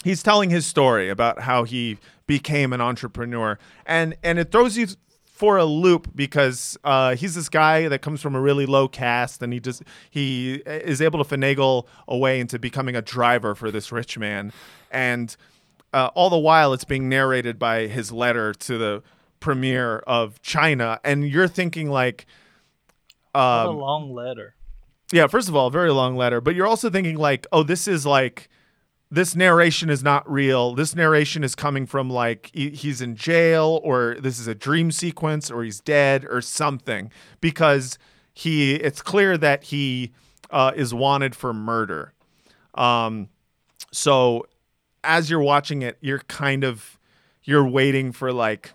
he's 0.04 0.22
telling 0.22 0.50
his 0.50 0.66
story 0.66 1.08
about 1.08 1.40
how 1.40 1.64
he 1.64 1.96
became 2.26 2.72
an 2.72 2.80
entrepreneur. 2.80 3.58
And 3.86 4.16
and 4.22 4.38
it 4.38 4.52
throws 4.52 4.76
you 4.76 4.88
for 5.38 5.56
a 5.56 5.64
loop 5.64 6.10
because 6.16 6.76
uh, 6.82 7.14
he's 7.14 7.36
this 7.36 7.48
guy 7.48 7.86
that 7.86 8.02
comes 8.02 8.20
from 8.20 8.34
a 8.34 8.40
really 8.40 8.66
low 8.66 8.88
caste 8.88 9.40
and 9.40 9.52
he 9.52 9.60
just 9.60 9.84
he 10.10 10.54
is 10.66 11.00
able 11.00 11.22
to 11.22 11.36
finagle 11.36 11.86
away 12.08 12.40
into 12.40 12.58
becoming 12.58 12.96
a 12.96 13.02
driver 13.02 13.54
for 13.54 13.70
this 13.70 13.92
rich 13.92 14.18
man. 14.18 14.52
And 14.90 15.36
uh, 15.92 16.10
all 16.16 16.28
the 16.28 16.38
while 16.38 16.72
it's 16.72 16.84
being 16.84 17.08
narrated 17.08 17.56
by 17.56 17.86
his 17.86 18.10
letter 18.10 18.52
to 18.52 18.78
the 18.78 19.02
premier 19.40 19.98
of 20.00 20.40
China 20.42 21.00
and 21.04 21.28
you're 21.28 21.48
thinking 21.48 21.90
like 21.90 22.26
What 23.32 23.40
a 23.40 23.68
um, 23.70 23.76
long 23.78 24.12
letter. 24.12 24.54
yeah, 25.12 25.26
first 25.26 25.48
of 25.48 25.56
all, 25.56 25.70
very 25.70 25.92
long 25.92 26.16
letter, 26.16 26.40
but 26.40 26.54
you're 26.54 26.66
also 26.66 26.90
thinking 26.90 27.16
like, 27.16 27.46
oh, 27.52 27.62
this 27.62 27.86
is 27.88 28.04
like 28.06 28.48
this 29.10 29.34
narration 29.34 29.88
is 29.88 30.02
not 30.02 30.30
real. 30.30 30.74
This 30.74 30.94
narration 30.94 31.42
is 31.42 31.54
coming 31.54 31.86
from 31.86 32.10
like 32.10 32.50
he's 32.52 33.00
in 33.00 33.16
jail 33.16 33.80
or 33.82 34.16
this 34.20 34.38
is 34.38 34.46
a 34.46 34.54
dream 34.54 34.90
sequence 34.90 35.50
or 35.50 35.64
he's 35.64 35.80
dead 35.80 36.26
or 36.28 36.40
something 36.42 37.10
because 37.40 37.98
he 38.34 38.74
it's 38.74 39.00
clear 39.00 39.38
that 39.38 39.64
he 39.64 40.12
uh, 40.50 40.72
is 40.76 40.92
wanted 40.92 41.34
for 41.34 41.54
murder. 41.54 42.12
Um, 42.74 43.28
so 43.92 44.46
as 45.02 45.30
you're 45.30 45.40
watching 45.40 45.82
it, 45.82 45.96
you're 46.00 46.20
kind 46.20 46.62
of 46.64 46.98
you're 47.44 47.66
waiting 47.66 48.12
for 48.12 48.30
like 48.30 48.72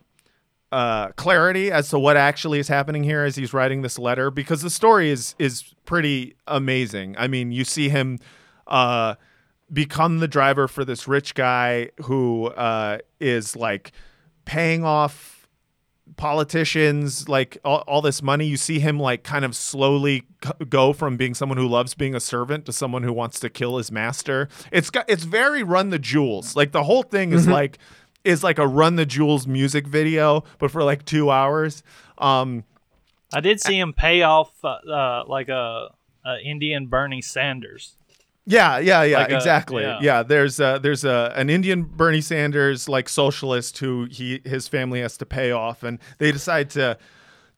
uh, 0.74 1.12
clarity 1.12 1.72
as 1.72 1.90
to 1.90 2.00
what 2.00 2.18
actually 2.18 2.58
is 2.58 2.68
happening 2.68 3.04
here 3.04 3.24
as 3.24 3.36
he's 3.36 3.54
writing 3.54 3.84
this 3.84 4.00
letter 4.00 4.32
because 4.32 4.64
the 4.64 4.72
story 4.72 5.12
is 5.12 5.36
is 5.38 5.76
pretty 5.86 6.36
amazing. 6.48 7.16
I 7.20 7.28
mean, 7.28 7.52
you 7.52 7.64
see 7.64 7.90
him 7.90 8.18
uh, 8.66 9.14
become 9.72 10.18
the 10.18 10.28
driver 10.28 10.68
for 10.68 10.84
this 10.84 11.08
rich 11.08 11.36
guy 11.36 11.90
who 12.06 12.48
uh, 12.48 12.98
is 13.20 13.56
like 13.56 13.92
paying 14.46 14.84
off 14.84 15.48
politicians 16.18 17.30
like 17.30 17.58
all, 17.64 17.84
all 17.88 18.02
this 18.02 18.24
money. 18.24 18.46
You 18.48 18.58
see 18.58 18.80
him 18.80 19.00
like 19.00 19.24
kind 19.24 19.46
of 19.46 19.56
slowly 19.56 20.24
c- 20.44 20.66
go 20.70 20.92
from 20.92 21.18
being 21.18 21.36
someone 21.36 21.58
who 21.58 21.68
loves 21.68 21.94
being 21.94 22.16
a 22.16 22.20
servant 22.20 22.66
to 22.66 22.74
someone 22.74 23.04
who 23.04 23.14
wants 23.14 23.40
to 23.42 23.50
kill 23.50 23.78
his 23.78 23.92
master. 23.92 24.50
It's 24.72 24.90
got 24.90 25.06
it's 25.08 25.24
very 25.24 25.62
run 25.62 25.92
the 25.92 26.00
jewels. 26.00 26.56
Like 26.56 26.72
the 26.72 26.84
whole 26.84 27.04
thing 27.04 27.32
is 27.32 27.48
like 27.48 27.78
is 28.24 28.44
like 28.44 28.58
a 28.60 28.68
run 28.68 28.96
the 28.96 29.06
jewels 29.06 29.46
music 29.48 29.86
video 29.88 30.44
but 30.60 30.72
for 30.72 30.84
like 30.84 31.04
two 31.06 31.30
hours 31.32 31.84
um 32.18 32.64
I 33.36 33.40
did 33.40 33.60
see 33.60 33.80
him 33.80 33.94
pay 33.94 34.22
off 34.22 34.52
uh, 34.64 34.68
uh, 34.68 35.24
like 35.28 35.50
a, 35.50 35.90
a 36.24 36.38
Indian 36.46 36.86
Bernie 36.86 37.20
Sanders. 37.24 37.96
Yeah, 38.46 38.78
yeah, 38.78 39.02
yeah, 39.02 39.18
Like 39.20 39.32
a- 39.32 39.36
exactly. 39.36 39.82
yeah. 39.82 39.98
yeah. 40.04 40.22
there's 40.22 40.60
uh 40.60 40.78
there's 40.78 41.04
a 41.04 41.34
an 41.36 41.50
Indian 41.50 41.82
Bernie 41.82 42.22
Sanders 42.22 42.88
like 42.88 43.10
socialist 43.10 43.80
who 43.80 44.08
he 44.12 44.40
his 44.46 44.68
family 44.68 45.00
has 45.02 45.18
to 45.18 45.26
pay 45.26 45.50
off, 45.52 45.82
and 45.82 45.98
they 46.20 46.32
decide 46.32 46.70
to 46.72 46.98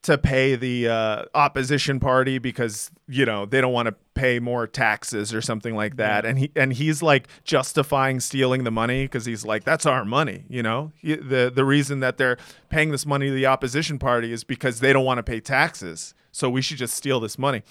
to 0.06 0.18
pay 0.18 0.56
the 0.56 0.88
uh, 0.88 1.24
opposition 1.34 2.00
party 2.00 2.38
because 2.38 2.90
you 3.06 3.24
know 3.24 3.46
they 3.46 3.60
don't 3.60 3.72
want 3.72 3.86
to 3.86 3.94
pay 4.14 4.38
more 4.40 4.66
taxes 4.66 5.32
or 5.34 5.40
something 5.42 5.74
like 5.76 5.96
that, 5.96 6.24
and 6.24 6.38
he 6.38 6.50
and 6.56 6.72
he's 6.72 7.02
like 7.02 7.28
justifying 7.44 8.18
stealing 8.20 8.64
the 8.64 8.70
money 8.70 9.04
because 9.04 9.24
he's 9.26 9.44
like 9.44 9.62
that's 9.64 9.86
our 9.86 10.04
money, 10.04 10.44
you 10.48 10.62
know. 10.62 10.90
He- 10.96 11.14
the 11.16 11.52
The 11.54 11.64
reason 11.64 12.00
that 12.00 12.16
they're 12.16 12.38
paying 12.70 12.90
this 12.90 13.04
money 13.06 13.26
to 13.28 13.32
the 13.32 13.46
opposition 13.46 13.98
party 13.98 14.32
is 14.32 14.42
because 14.44 14.80
they 14.80 14.92
don't 14.92 15.04
want 15.04 15.18
to 15.18 15.22
pay 15.22 15.40
taxes, 15.40 16.14
so 16.32 16.48
we 16.50 16.62
should 16.62 16.78
just 16.78 16.94
steal 16.94 17.20
this 17.20 17.38
money. 17.38 17.62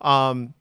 Um, 0.00 0.54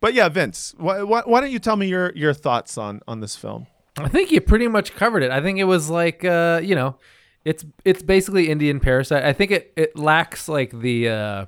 but 0.00 0.14
yeah, 0.14 0.28
Vince, 0.28 0.74
why, 0.78 1.02
why, 1.02 1.22
why 1.24 1.40
don't 1.40 1.50
you 1.52 1.58
tell 1.58 1.76
me 1.76 1.86
your 1.88 2.12
your 2.14 2.34
thoughts 2.34 2.76
on 2.76 3.00
on 3.06 3.20
this 3.20 3.36
film? 3.36 3.66
I 3.98 4.08
think 4.08 4.30
you 4.30 4.40
pretty 4.40 4.68
much 4.68 4.94
covered 4.94 5.22
it. 5.22 5.30
I 5.30 5.40
think 5.42 5.58
it 5.58 5.64
was 5.64 5.90
like 5.90 6.24
uh, 6.24 6.60
you 6.62 6.74
know, 6.74 6.96
it's 7.44 7.64
it's 7.84 8.02
basically 8.02 8.50
Indian 8.50 8.80
Parasite. 8.80 9.24
I 9.24 9.32
think 9.32 9.50
it 9.50 9.72
it 9.76 9.96
lacks 9.96 10.48
like 10.48 10.78
the 10.80 11.08
uh 11.08 11.46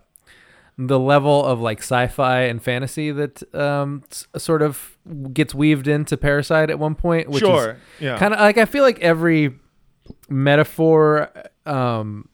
the 0.77 0.99
level 0.99 1.45
of 1.45 1.61
like 1.61 1.79
sci-fi 1.79 2.41
and 2.43 2.61
fantasy 2.63 3.13
that 3.13 3.43
um 3.55 4.03
sort 4.37 4.61
of 4.63 4.99
gets 5.33 5.55
weaved 5.55 5.87
into 5.87 6.17
Parasite 6.17 6.71
at 6.71 6.79
one 6.79 6.95
point, 6.97 7.29
which 7.29 7.45
Sure, 7.45 7.73
is 7.73 7.77
yeah. 8.01 8.19
kind 8.19 8.35
of 8.35 8.41
like 8.41 8.59
I 8.59 8.65
feel 8.65 8.83
like 8.83 8.99
every 9.01 9.55
metaphor 10.29 11.31
um 11.67 12.29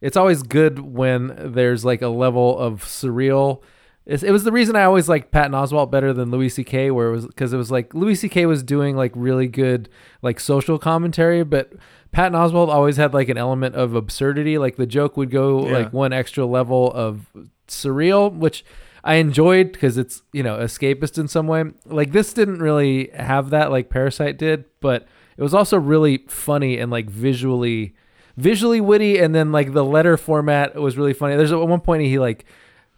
it's 0.00 0.16
always 0.16 0.42
good 0.42 0.78
when 0.78 1.34
there's 1.38 1.84
like 1.84 2.02
a 2.02 2.08
level 2.08 2.58
of 2.58 2.82
surreal. 2.84 3.62
It's, 4.06 4.22
it 4.22 4.30
was 4.30 4.44
the 4.44 4.52
reason 4.52 4.76
I 4.76 4.84
always 4.84 5.08
liked 5.08 5.32
Patton 5.32 5.52
Oswalt 5.52 5.90
better 5.90 6.12
than 6.12 6.30
Louis 6.30 6.48
C.K. 6.48 6.90
Where 6.92 7.08
it 7.08 7.10
was 7.12 7.26
because 7.26 7.52
it 7.52 7.56
was 7.56 7.70
like 7.72 7.92
Louis 7.92 8.14
C.K. 8.14 8.46
was 8.46 8.62
doing 8.62 8.96
like 8.96 9.12
really 9.14 9.48
good 9.48 9.88
like 10.22 10.38
social 10.38 10.78
commentary, 10.78 11.42
but 11.42 11.72
Patton 12.12 12.38
Oswalt 12.38 12.68
always 12.68 12.96
had 12.98 13.12
like 13.12 13.28
an 13.28 13.36
element 13.36 13.74
of 13.74 13.94
absurdity. 13.94 14.58
Like 14.58 14.76
the 14.76 14.86
joke 14.86 15.16
would 15.16 15.30
go 15.30 15.66
Yeah. 15.66 15.72
like 15.78 15.92
one 15.92 16.12
extra 16.12 16.46
level 16.46 16.92
of 16.92 17.26
surreal, 17.66 18.32
which 18.32 18.64
I 19.02 19.14
enjoyed 19.16 19.72
because 19.72 19.98
it's 19.98 20.22
you 20.32 20.42
know 20.44 20.56
escapist 20.58 21.18
in 21.18 21.26
some 21.28 21.46
way. 21.48 21.64
Like 21.84 22.12
this 22.12 22.32
didn't 22.32 22.60
really 22.60 23.08
have 23.14 23.50
that 23.50 23.70
like 23.72 23.90
Parasite 23.90 24.38
did, 24.38 24.66
but 24.80 25.06
it 25.36 25.42
was 25.42 25.52
also 25.54 25.78
really 25.78 26.24
funny 26.28 26.78
and 26.78 26.90
like 26.92 27.10
visually 27.10 27.94
visually 28.36 28.80
witty 28.80 29.18
and 29.18 29.34
then 29.34 29.50
like 29.50 29.72
the 29.72 29.84
letter 29.84 30.16
format 30.18 30.74
was 30.74 30.98
really 30.98 31.14
funny 31.14 31.34
there's 31.36 31.52
at 31.52 31.58
one 31.58 31.80
point 31.80 32.02
he 32.02 32.18
like 32.18 32.44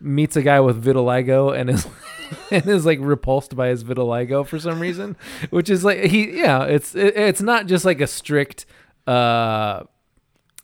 meets 0.01 0.37
a 0.37 0.43
guy 0.43 0.61
with 0.61 0.83
vitiligo 0.83 1.57
and 1.59 1.71
is 1.71 1.87
and 2.51 2.67
is 2.67 2.87
like 2.87 2.99
repulsed 3.01 3.57
by 3.57 3.69
his 3.69 3.83
vitiligo 3.85 4.47
for 4.47 4.59
some 4.59 4.79
reason 4.81 5.17
which 5.51 5.69
is 5.69 5.85
like 5.85 5.99
he 6.05 6.39
yeah 6.39 6.65
it's 6.65 6.95
it, 6.95 7.17
it's 7.17 7.41
not 7.43 7.67
just 7.67 7.85
like 7.85 8.01
a 8.01 8.07
strict 8.07 8.65
uh 9.07 9.83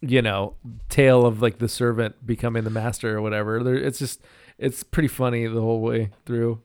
you 0.01 0.21
know 0.21 0.55
tale 0.89 1.25
of 1.27 1.41
like 1.43 1.59
the 1.59 1.69
servant 1.69 2.27
becoming 2.27 2.63
the 2.65 2.71
master 2.71 3.17
or 3.17 3.23
whatever. 3.23 3.63
There, 3.63 3.75
it's 3.75 3.99
just 3.99 4.21
it's 4.59 4.83
pretty 4.83 5.09
funny 5.09 5.47
the 5.47 5.61
whole 5.63 5.81
way 5.81 6.11
through. 6.27 6.61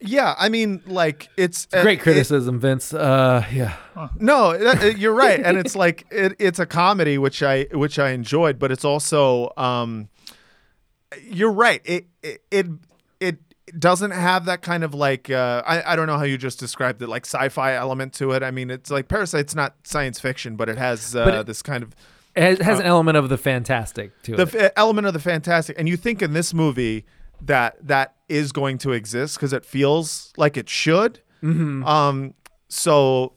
Yeah, 0.00 0.34
I 0.38 0.48
mean, 0.48 0.82
like 0.86 1.28
it's 1.36 1.68
uh, 1.72 1.82
great 1.82 2.00
it- 2.00 2.02
criticism 2.02 2.58
vince. 2.58 2.92
Uh 2.92 3.44
yeah. 3.52 3.76
No, 4.18 4.58
that- 4.58 4.82
uh, 4.82 4.86
you're 4.88 5.14
right, 5.14 5.38
and 5.40 5.56
it's 5.56 5.76
like 5.76 6.04
it, 6.10 6.34
it's 6.40 6.58
a 6.58 6.66
comedy 6.66 7.16
which 7.16 7.42
I 7.44 7.64
which 7.72 7.98
I 8.00 8.10
enjoyed, 8.10 8.58
but 8.58 8.72
it's 8.72 8.84
also 8.84 9.52
um, 9.56 10.08
you're 11.22 11.52
right. 11.52 11.80
It 11.84 12.06
it 12.22 12.42
it, 12.50 12.66
it 13.20 13.38
doesn't 13.78 14.10
have 14.12 14.46
that 14.46 14.62
kind 14.62 14.82
of 14.84 14.94
like 14.94 15.30
uh, 15.30 15.62
I 15.66 15.92
I 15.92 15.96
don't 15.96 16.06
know 16.06 16.16
how 16.18 16.24
you 16.24 16.38
just 16.38 16.58
described 16.58 17.02
it 17.02 17.08
like 17.08 17.24
sci-fi 17.26 17.74
element 17.74 18.12
to 18.14 18.32
it. 18.32 18.42
I 18.42 18.50
mean, 18.50 18.70
it's 18.70 18.90
like 18.90 19.08
Parasite's 19.08 19.54
not 19.54 19.74
science 19.84 20.18
fiction, 20.20 20.56
but 20.56 20.68
it 20.68 20.78
has 20.78 21.14
uh, 21.14 21.24
But 21.24 21.34
it- 21.34 21.46
this 21.46 21.62
kind 21.62 21.82
of 21.82 21.94
it 22.36 22.62
has, 22.62 22.78
an 22.78 22.86
element 22.86 23.16
of 23.16 23.28
the 23.28 23.36
fantastic 23.36 24.12
to 24.22 24.36
the 24.36 24.42
it 24.42 24.54
f- 24.54 24.72
element 24.76 25.06
of 25.06 25.12
the 25.12 25.18
fantastic 25.18 25.76
and 25.78 25.88
you 25.88 25.96
think 25.96 26.22
in 26.22 26.32
this 26.32 26.54
movie 26.54 27.04
that 27.42 27.76
that 27.86 28.14
is 28.28 28.52
going 28.52 28.78
to 28.78 28.92
exist 28.92 29.34
because 29.34 29.52
it 29.52 29.64
feels 29.64 30.32
like 30.36 30.56
it 30.56 30.68
should 30.68 31.20
Mm-hmm. 31.42 31.82
um 31.84 32.34
so 32.68 33.32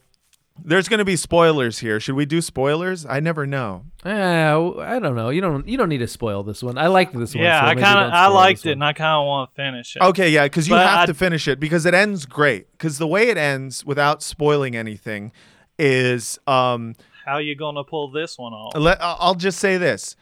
there's 0.62 0.88
going 0.88 0.98
to 0.98 1.04
be 1.04 1.16
spoilers 1.16 1.80
here 1.80 1.98
should 1.98 2.14
we 2.14 2.24
do 2.24 2.40
spoilers 2.40 3.04
i 3.06 3.18
never 3.20 3.46
know 3.46 3.84
Uh, 4.04 4.72
I 4.78 4.98
don't 4.98 5.16
know. 5.16 5.30
You 5.30 5.40
don't. 5.40 5.66
You 5.66 5.78
don't 5.78 5.88
need 5.88 5.98
to 6.04 6.06
spoil 6.06 6.42
this 6.42 6.62
one. 6.62 6.76
I 6.76 6.88
liked 6.88 7.18
this 7.18 7.34
one. 7.34 7.42
Yeah, 7.42 7.60
so 7.62 7.66
I 7.68 7.74
kind 7.74 7.98
of 8.06 8.12
I 8.12 8.26
liked 8.26 8.60
it, 8.66 8.68
one. 8.68 8.72
and 8.74 8.84
I 8.84 8.92
kind 8.92 9.16
of 9.18 9.26
want 9.26 9.50
to 9.50 9.54
finish 9.56 9.96
it. 9.96 10.02
okay 10.02 10.28
yeah 10.28 10.44
because 10.44 10.68
you 10.68 10.74
But 10.74 10.86
have 10.86 10.98
I- 11.00 11.06
to 11.06 11.14
finish 11.14 11.48
it 11.48 11.58
because 11.58 11.86
it 11.86 11.94
ends 11.94 12.26
great 12.26 12.70
because 12.72 12.98
the 12.98 13.06
way 13.06 13.28
it 13.30 13.38
ends 13.38 13.82
without 13.84 14.22
spoiling 14.22 14.76
anything 14.76 15.32
is 15.78 16.38
um 16.46 16.94
How 17.24 17.38
you 17.38 17.56
gonna 17.56 17.82
pull 17.84 18.10
this 18.10 18.38
one 18.38 18.52
off? 18.52 18.76
Let, 18.76 18.98
I'll 19.00 19.34
just 19.34 19.58
say 19.58 19.78
this: 19.78 20.16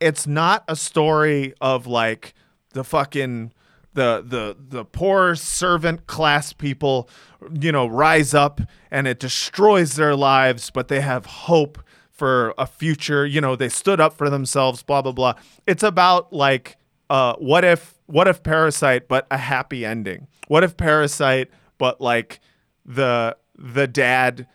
it's 0.00 0.26
not 0.26 0.64
a 0.66 0.74
story 0.74 1.54
of 1.60 1.86
like 1.86 2.34
the 2.72 2.82
fucking 2.82 3.52
the 3.94 4.24
the 4.26 4.56
the 4.58 4.84
poor 4.84 5.34
servant 5.34 6.06
class 6.06 6.52
people, 6.52 7.08
you 7.60 7.72
know, 7.72 7.86
rise 7.86 8.34
up 8.34 8.60
and 8.90 9.06
it 9.06 9.18
destroys 9.18 9.96
their 9.96 10.14
lives, 10.14 10.70
but 10.70 10.88
they 10.88 11.00
have 11.00 11.26
hope 11.26 11.78
for 12.10 12.54
a 12.58 12.66
future. 12.66 13.26
You 13.26 13.40
know, 13.40 13.56
they 13.56 13.68
stood 13.68 14.00
up 14.00 14.14
for 14.14 14.30
themselves. 14.30 14.82
Blah 14.82 15.02
blah 15.02 15.12
blah. 15.12 15.34
It's 15.66 15.82
about 15.82 16.32
like, 16.32 16.76
uh, 17.10 17.34
what 17.36 17.64
if 17.64 17.94
what 18.06 18.28
if 18.28 18.42
Parasite, 18.42 19.08
but 19.08 19.26
a 19.30 19.38
happy 19.38 19.84
ending? 19.84 20.28
What 20.48 20.64
if 20.64 20.76
Parasite, 20.76 21.50
but 21.78 22.00
like 22.00 22.40
the 22.84 23.36
the 23.56 23.86
dad 23.86 24.46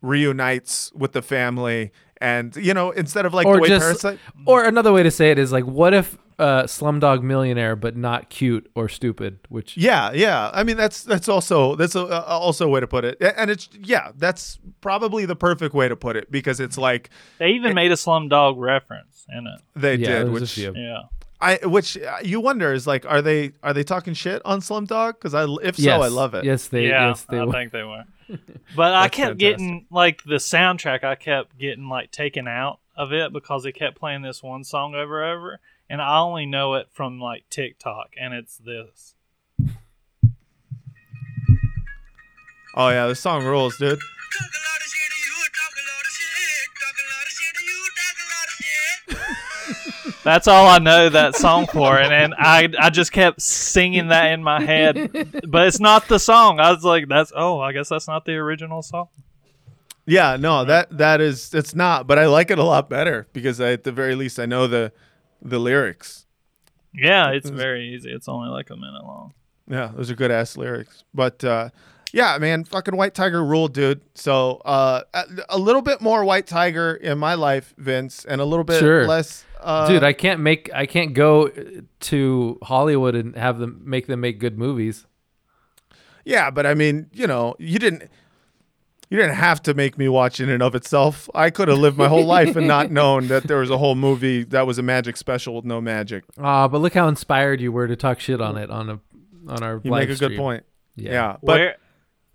reunites 0.00 0.92
with 0.94 1.12
the 1.12 1.22
family 1.22 1.90
and 2.20 2.54
you 2.56 2.72
know 2.72 2.92
instead 2.92 3.26
of 3.26 3.34
like 3.34 3.44
the 3.44 3.50
or 3.50 3.60
way 3.60 3.68
just, 3.68 3.82
parasite 3.82 4.18
or 4.46 4.64
another 4.64 4.92
way 4.92 5.02
to 5.02 5.10
say 5.10 5.30
it 5.30 5.38
is 5.38 5.50
like, 5.52 5.64
what 5.64 5.94
if 5.94 6.16
uh, 6.38 6.62
Slumdog 6.64 7.22
Millionaire, 7.22 7.74
but 7.74 7.96
not 7.96 8.30
cute 8.30 8.70
or 8.74 8.88
stupid. 8.88 9.40
Which 9.48 9.76
Yeah, 9.76 10.12
yeah. 10.12 10.50
I 10.52 10.62
mean, 10.62 10.76
that's 10.76 11.02
that's 11.02 11.28
also 11.28 11.74
that's 11.74 11.94
a, 11.94 12.02
uh, 12.02 12.24
also 12.28 12.66
a 12.66 12.68
way 12.68 12.80
to 12.80 12.86
put 12.86 13.04
it, 13.04 13.18
and 13.20 13.50
it's 13.50 13.68
yeah, 13.80 14.12
that's 14.16 14.58
probably 14.80 15.26
the 15.26 15.36
perfect 15.36 15.74
way 15.74 15.88
to 15.88 15.96
put 15.96 16.16
it 16.16 16.30
because 16.30 16.60
it's 16.60 16.78
like 16.78 17.10
They 17.38 17.50
even 17.50 17.74
made 17.74 17.90
a 17.90 17.96
Slumdog 17.96 18.54
reference 18.58 19.26
in 19.36 19.46
it. 19.46 19.60
they 19.74 19.96
yeah, 19.96 20.24
did, 20.24 20.32
which. 20.32 20.56
Yeah. 20.58 21.02
I 21.40 21.58
which 21.62 21.96
uh, 21.96 22.16
you 22.24 22.40
wonder 22.40 22.72
is 22.72 22.84
like, 22.86 23.06
are 23.06 23.22
they 23.22 23.52
are 23.62 23.72
they 23.72 23.84
talking 23.84 24.12
shit 24.12 24.42
on 24.44 24.60
Slumdog? 24.60 25.14
Because 25.14 25.34
I 25.34 25.44
if 25.62 25.76
so, 25.76 25.82
yes, 25.82 26.02
I 26.02 26.08
love 26.08 26.34
it. 26.34 26.44
Yes, 26.44 26.66
they. 26.66 26.88
yeah, 26.88 27.08
yes, 27.10 27.22
they. 27.30 27.38
I 27.38 27.44
were. 27.44 27.52
think 27.52 27.72
they 27.72 27.84
were. 27.84 28.04
But 28.76 28.92
I 28.92 29.04
That's 29.04 29.16
kept 29.16 29.38
getting 29.38 29.86
like 29.90 30.22
the 30.24 30.34
soundtrack. 30.34 31.02
I 31.02 31.14
kept 31.14 31.56
getting 31.56 31.88
like 31.88 32.10
taken 32.10 32.46
out 32.46 32.80
of 32.96 33.12
it 33.12 33.32
because 33.32 33.62
they 33.62 33.72
kept 33.72 33.98
playing 33.98 34.22
this 34.22 34.42
one 34.42 34.64
song 34.64 34.94
over 34.94 35.22
and 35.22 35.38
over, 35.38 35.60
and 35.90 36.02
I 36.02 36.18
only 36.18 36.46
know 36.46 36.74
it 36.74 36.88
from 36.92 37.20
like 37.20 37.44
TikTok, 37.50 38.10
and 38.20 38.34
it's 38.34 38.58
this. 38.58 39.14
Oh 42.74 42.90
yeah, 42.90 43.06
this 43.06 43.20
song 43.20 43.44
rules, 43.44 43.76
dude. 43.76 43.98
Talk 43.98 43.98
a 43.98 44.62
lot 44.62 44.78
of 44.78 44.86
shit 44.86 45.10
and 45.10 45.24
you 45.26 45.34
talk 45.56 45.74
a 45.74 45.84
lot 45.90 46.04
of 46.04 46.12
shit. 46.14 46.68
Talk 46.78 46.96
a 47.00 47.06
lot 47.10 47.26
of 47.26 47.32
shit 47.34 47.56
and 47.58 47.66
you 47.66 47.80
talk 47.98 48.16
a 48.20 48.28
lot 48.34 48.48
of 48.48 50.14
shit. 50.14 50.24
That's 50.24 50.46
all 50.46 50.68
I 50.68 50.78
know 50.78 51.08
that 51.08 51.34
song 51.34 51.66
for, 51.66 51.98
and, 51.98 52.12
and 52.12 52.34
I 52.38 52.68
I 52.78 52.90
just 52.90 53.10
kept 53.10 53.40
singing 53.40 54.08
that 54.08 54.26
in 54.32 54.42
my 54.42 54.60
head, 54.62 55.10
but 55.48 55.66
it's 55.66 55.80
not 55.80 56.06
the 56.08 56.18
song. 56.18 56.60
I 56.60 56.70
was 56.70 56.84
like, 56.84 57.08
that's 57.08 57.32
oh, 57.34 57.58
I 57.58 57.72
guess 57.72 57.88
that's 57.88 58.06
not 58.06 58.24
the 58.24 58.36
original 58.36 58.82
song. 58.82 59.08
Yeah, 60.06 60.36
no, 60.38 60.64
that 60.64 60.96
that 60.98 61.20
is 61.20 61.52
it's 61.54 61.74
not, 61.74 62.06
but 62.06 62.18
I 62.18 62.26
like 62.26 62.50
it 62.50 62.58
a 62.58 62.64
lot 62.64 62.88
better 62.88 63.26
because 63.32 63.60
I, 63.60 63.72
at 63.72 63.84
the 63.84 63.92
very 63.92 64.14
least 64.14 64.38
I 64.38 64.46
know 64.46 64.66
the 64.66 64.92
the 65.42 65.58
lyrics. 65.58 66.26
Yeah, 66.94 67.30
it's 67.30 67.50
very 67.50 67.94
easy. 67.94 68.10
It's 68.10 68.28
only 68.28 68.48
like 68.48 68.70
a 68.70 68.76
minute 68.76 69.04
long. 69.04 69.34
Yeah, 69.70 69.90
those 69.94 70.10
are 70.10 70.14
good 70.14 70.30
ass 70.30 70.56
lyrics. 70.56 71.04
But 71.14 71.44
uh, 71.44 71.68
yeah, 72.12 72.38
man, 72.38 72.64
fucking 72.64 72.96
White 72.96 73.14
Tiger 73.14 73.44
ruled, 73.44 73.74
dude. 73.74 74.00
So 74.14 74.56
uh, 74.64 75.02
a, 75.12 75.24
a 75.50 75.58
little 75.58 75.82
bit 75.82 76.00
more 76.00 76.24
White 76.24 76.46
Tiger 76.46 76.94
in 76.94 77.18
my 77.18 77.34
life, 77.34 77.74
Vince, 77.76 78.24
and 78.24 78.40
a 78.40 78.44
little 78.44 78.64
bit 78.64 78.78
Sure. 78.80 79.06
less. 79.06 79.44
Uh, 79.60 79.88
Dude, 79.88 80.04
I 80.04 80.12
can't 80.12 80.40
make. 80.40 80.70
I 80.72 80.86
can't 80.86 81.14
go 81.14 81.50
to 82.00 82.58
Hollywood 82.62 83.14
and 83.16 83.34
have 83.36 83.58
them 83.58 83.82
make 83.84 84.06
them 84.06 84.20
make 84.20 84.38
good 84.38 84.56
movies. 84.56 85.04
yeah, 86.24 86.50
but 86.50 86.64
I 86.66 86.74
mean, 86.74 87.08
you 87.12 87.26
know, 87.26 87.54
you 87.58 87.78
didn't. 87.78 88.04
You 89.10 89.16
didn't 89.16 89.36
have 89.36 89.62
to 89.62 89.72
make 89.74 89.96
me 89.96 90.06
watch 90.08 90.38
in 90.38 90.50
and 90.50 90.62
of 90.62 90.74
itself. 90.74 91.30
I 91.34 91.48
could 91.50 91.68
have 91.68 91.78
lived 91.78 91.96
my 91.96 92.08
whole 92.08 92.26
life 92.26 92.56
and 92.56 92.66
not 92.68 92.90
known 93.00 93.28
that 93.28 93.44
there 93.44 93.58
was 93.58 93.70
a 93.70 93.78
whole 93.78 93.94
movie 93.94 94.44
that 94.44 94.66
was 94.66 94.78
a 94.78 94.82
magic 94.82 95.16
special 95.16 95.56
with 95.56 95.64
no 95.64 95.80
magic. 95.80 96.24
Ah, 96.38 96.68
but 96.68 96.78
look 96.82 96.92
how 96.94 97.08
inspired 97.08 97.60
you 97.60 97.72
were 97.72 97.88
to 97.88 97.96
talk 97.96 98.20
shit 98.20 98.40
on 98.40 98.58
it 98.58 98.70
on 98.70 98.90
a 98.90 99.00
on 99.48 99.62
our. 99.62 99.80
You 99.82 99.90
live 99.90 100.08
make 100.08 100.16
a 100.16 100.18
good 100.28 100.36
point. 100.36 100.64
Yeah. 100.96 101.12
Yeah, 101.12 101.36
but 101.42 101.58
where 101.58 101.76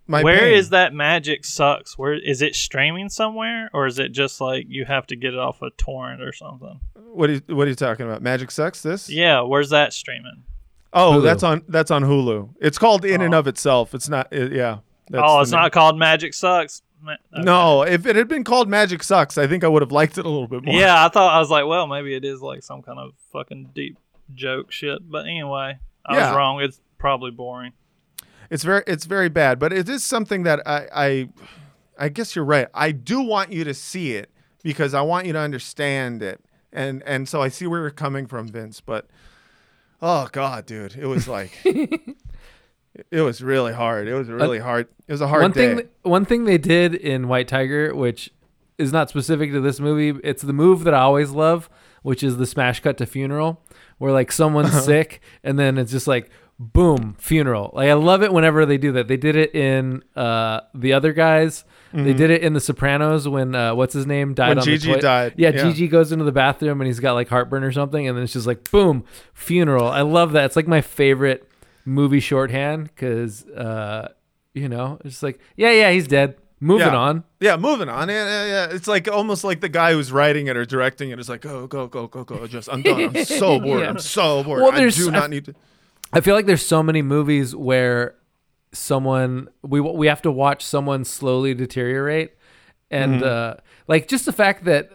my 0.07 0.23
where 0.23 0.39
pain- 0.39 0.53
is 0.55 0.69
that 0.71 0.93
magic 0.93 1.45
sucks? 1.45 1.97
Where 1.97 2.13
is 2.13 2.41
it 2.41 2.55
streaming 2.55 3.09
somewhere, 3.09 3.69
or 3.73 3.85
is 3.85 3.99
it 3.99 4.09
just 4.11 4.41
like 4.41 4.65
you 4.67 4.85
have 4.85 5.05
to 5.07 5.15
get 5.15 5.33
it 5.33 5.39
off 5.39 5.61
a 5.61 5.69
torrent 5.77 6.21
or 6.23 6.33
something? 6.33 6.79
What 6.95 7.29
are 7.29 7.33
you, 7.33 7.41
what 7.49 7.67
are 7.67 7.69
you 7.69 7.75
talking 7.75 8.05
about? 8.07 8.23
Magic 8.23 8.49
sucks. 8.49 8.81
This? 8.81 9.09
Yeah, 9.11 9.41
where's 9.41 9.69
that 9.69 9.93
streaming? 9.93 10.43
Oh, 10.91 11.13
Hulu. 11.19 11.23
that's 11.23 11.43
on 11.43 11.61
that's 11.67 11.91
on 11.91 12.03
Hulu. 12.03 12.55
It's 12.59 12.79
called 12.79 13.05
In 13.05 13.21
and 13.21 13.35
Oh. 13.35 13.39
of 13.39 13.47
Itself. 13.47 13.93
It's 13.93 14.09
not. 14.09 14.31
It, 14.33 14.51
yeah. 14.53 14.79
That's 15.09 15.23
oh, 15.25 15.41
it's 15.41 15.51
not 15.51 15.71
called 15.71 15.97
Magic 15.97 16.33
Sucks. 16.33 16.81
Okay. 17.05 17.43
No, 17.43 17.81
if 17.83 18.05
it 18.05 18.15
had 18.15 18.27
been 18.29 18.43
called 18.45 18.69
Magic 18.69 19.03
Sucks, 19.03 19.37
I 19.37 19.45
think 19.45 19.63
I 19.63 19.67
would 19.67 19.81
have 19.81 19.91
liked 19.91 20.17
it 20.17 20.25
a 20.25 20.29
little 20.29 20.47
bit 20.47 20.63
more. 20.63 20.73
Yeah, 20.73 21.05
I 21.05 21.09
thought 21.09 21.33
I 21.33 21.39
was 21.39 21.49
like, 21.49 21.65
well, 21.65 21.85
maybe 21.85 22.13
it 22.15 22.23
is 22.23 22.41
like 22.41 22.63
some 22.63 22.81
kind 22.81 22.97
of 22.97 23.11
fucking 23.33 23.71
deep 23.75 23.97
joke 24.33 24.71
shit. 24.71 24.99
But 25.09 25.25
anyway, 25.25 25.77
I 26.05 26.15
Yeah. 26.15 26.27
was 26.29 26.35
wrong. 26.37 26.61
It's 26.61 26.79
probably 26.97 27.31
boring. 27.31 27.73
It's 28.49 28.63
very 28.63 28.83
it's 28.87 29.05
very 29.05 29.29
bad, 29.29 29.59
but 29.59 29.73
it 29.73 29.89
is 29.89 30.03
something 30.03 30.43
that 30.43 30.61
I 30.65 30.87
I 30.95 31.29
I 31.99 32.09
guess 32.09 32.35
you're 32.35 32.45
right. 32.45 32.67
I 32.73 32.91
do 32.91 33.19
want 33.21 33.51
you 33.51 33.63
to 33.65 33.73
see 33.73 34.13
it 34.13 34.29
because 34.63 34.93
I 34.93 35.01
want 35.01 35.25
you 35.27 35.33
to 35.33 35.39
understand 35.39 36.23
it. 36.23 36.39
And 36.71 37.03
and 37.03 37.27
so 37.27 37.41
I 37.41 37.49
see 37.49 37.67
where 37.67 37.81
you're 37.81 37.89
coming 37.91 38.27
from, 38.27 38.47
Vince, 38.47 38.79
but 38.79 39.07
oh 40.01 40.29
god, 40.31 40.65
dude, 40.65 40.95
it 40.95 41.05
was 41.07 41.27
like 41.27 41.51
it 43.11 43.21
was 43.21 43.41
really 43.41 43.73
hard. 43.73 44.07
It 44.07 44.13
was 44.13 44.29
really 44.29 44.59
hard. 44.59 44.87
It 45.07 45.11
was 45.11 45.21
a 45.21 45.27
hard 45.27 45.41
one 45.41 45.51
day. 45.51 45.75
thing 45.75 45.89
one 46.03 46.25
thing 46.25 46.45
they 46.45 46.57
did 46.57 46.93
in 46.95 47.27
White 47.27 47.47
Tiger, 47.47 47.93
which 47.95 48.31
is 48.77 48.91
not 48.91 49.09
specific 49.09 49.51
to 49.51 49.61
this 49.61 49.79
movie, 49.79 50.19
it's 50.23 50.41
the 50.41 50.53
move 50.53 50.83
that 50.83 50.93
I 50.93 50.99
always 51.01 51.31
love, 51.31 51.69
which 52.01 52.23
is 52.23 52.37
the 52.37 52.45
smash 52.45 52.79
cut 52.79 52.97
to 52.97 53.05
funeral, 53.05 53.61
where 53.97 54.11
like 54.11 54.31
someone's 54.31 54.83
sick 54.85 55.21
and 55.43 55.57
then 55.59 55.77
it's 55.77 55.91
just 55.91 56.07
like 56.07 56.29
boom 56.59 57.15
funeral. 57.19 57.71
Like 57.73 57.89
I 57.89 57.93
love 57.93 58.21
it 58.23 58.31
whenever 58.33 58.65
they 58.65 58.77
do 58.77 58.91
that. 58.93 59.07
They 59.07 59.17
did 59.17 59.35
it 59.35 59.53
in 59.55 60.03
uh 60.15 60.61
the 60.73 60.93
other 60.93 61.13
guys. 61.13 61.65
They 61.95 62.13
did 62.13 62.31
it 62.31 62.41
in 62.41 62.53
The 62.53 62.59
Sopranos 62.59 63.27
when 63.27 63.53
uh, 63.53 63.75
what's 63.75 63.93
his 63.93 64.07
name 64.07 64.33
died 64.33 64.49
When 64.49 64.57
on 64.57 64.65
Gigi 64.65 64.87
the 64.87 64.93
toi- 64.95 64.99
died, 65.01 65.33
Yeah, 65.37 65.49
yeah. 65.49 65.61
Gigi 65.61 65.87
goes 65.87 66.11
into 66.11 66.25
the 66.25 66.31
bathroom 66.31 66.81
and 66.81 66.87
he's 66.87 66.99
got 66.99 67.13
like 67.13 67.29
heartburn 67.29 67.63
or 67.63 67.71
something, 67.71 68.07
and 68.07 68.17
then 68.17 68.23
it's 68.23 68.33
just 68.33 68.47
like 68.47 68.71
boom 68.71 69.03
funeral. 69.35 69.87
I 69.87 70.01
love 70.01 70.31
that. 70.31 70.45
It's 70.45 70.55
like 70.55 70.67
my 70.67 70.81
favorite 70.81 71.47
movie 71.85 72.19
shorthand 72.19 72.85
because 72.85 73.45
uh, 73.47 74.11
you 74.53 74.69
know 74.69 74.99
it's 75.05 75.21
like 75.23 75.39
yeah, 75.55 75.71
yeah, 75.71 75.91
he's 75.91 76.07
dead. 76.07 76.35
Moving 76.59 76.87
Yeah. 76.87 76.95
on. 76.95 77.23
Yeah, 77.41 77.57
moving 77.57 77.89
on. 77.89 78.07
Yeah, 78.07 78.25
yeah, 78.25 78.45
yeah. 78.69 78.75
It's 78.75 78.87
like 78.87 79.09
almost 79.11 79.43
like 79.43 79.59
the 79.59 79.67
guy 79.67 79.91
who's 79.91 80.13
writing 80.13 80.47
it 80.47 80.55
or 80.55 80.63
directing 80.63 81.09
it 81.09 81.19
is 81.19 81.27
like, 81.27 81.41
go, 81.41 81.67
go, 81.67 81.87
go, 81.87 82.07
go, 82.07 82.23
go. 82.23 82.47
Just 82.47 82.69
I'm 82.71 82.81
done. 82.81 83.01
I'm 83.17 83.25
so 83.25 83.59
bored. 83.65 83.81
Yeah. 83.81 83.89
I'm 83.89 83.99
so 83.99 84.45
bored. 84.45 84.61
Well, 84.61 84.71
I 84.71 84.89
do 84.89 85.09
I- 85.09 85.11
not 85.11 85.29
need 85.29 85.43
to. 85.45 85.55
I 86.13 86.21
feel 86.21 86.35
like 86.35 86.45
there's 86.45 86.65
so 86.65 86.81
many 86.81 87.01
movies 87.01 87.53
where 87.53 88.15
someone 88.71 89.49
we 89.61 89.79
we 89.81 90.07
have 90.07 90.21
to 90.21 90.31
watch 90.31 90.63
someone 90.65 91.03
slowly 91.05 91.53
deteriorate, 91.53 92.33
and 92.89 93.15
Mm-hmm. 93.15 93.23
uh, 93.25 93.61
like 93.87 94.07
just 94.07 94.25
the 94.25 94.31
fact 94.31 94.63
that 94.65 94.89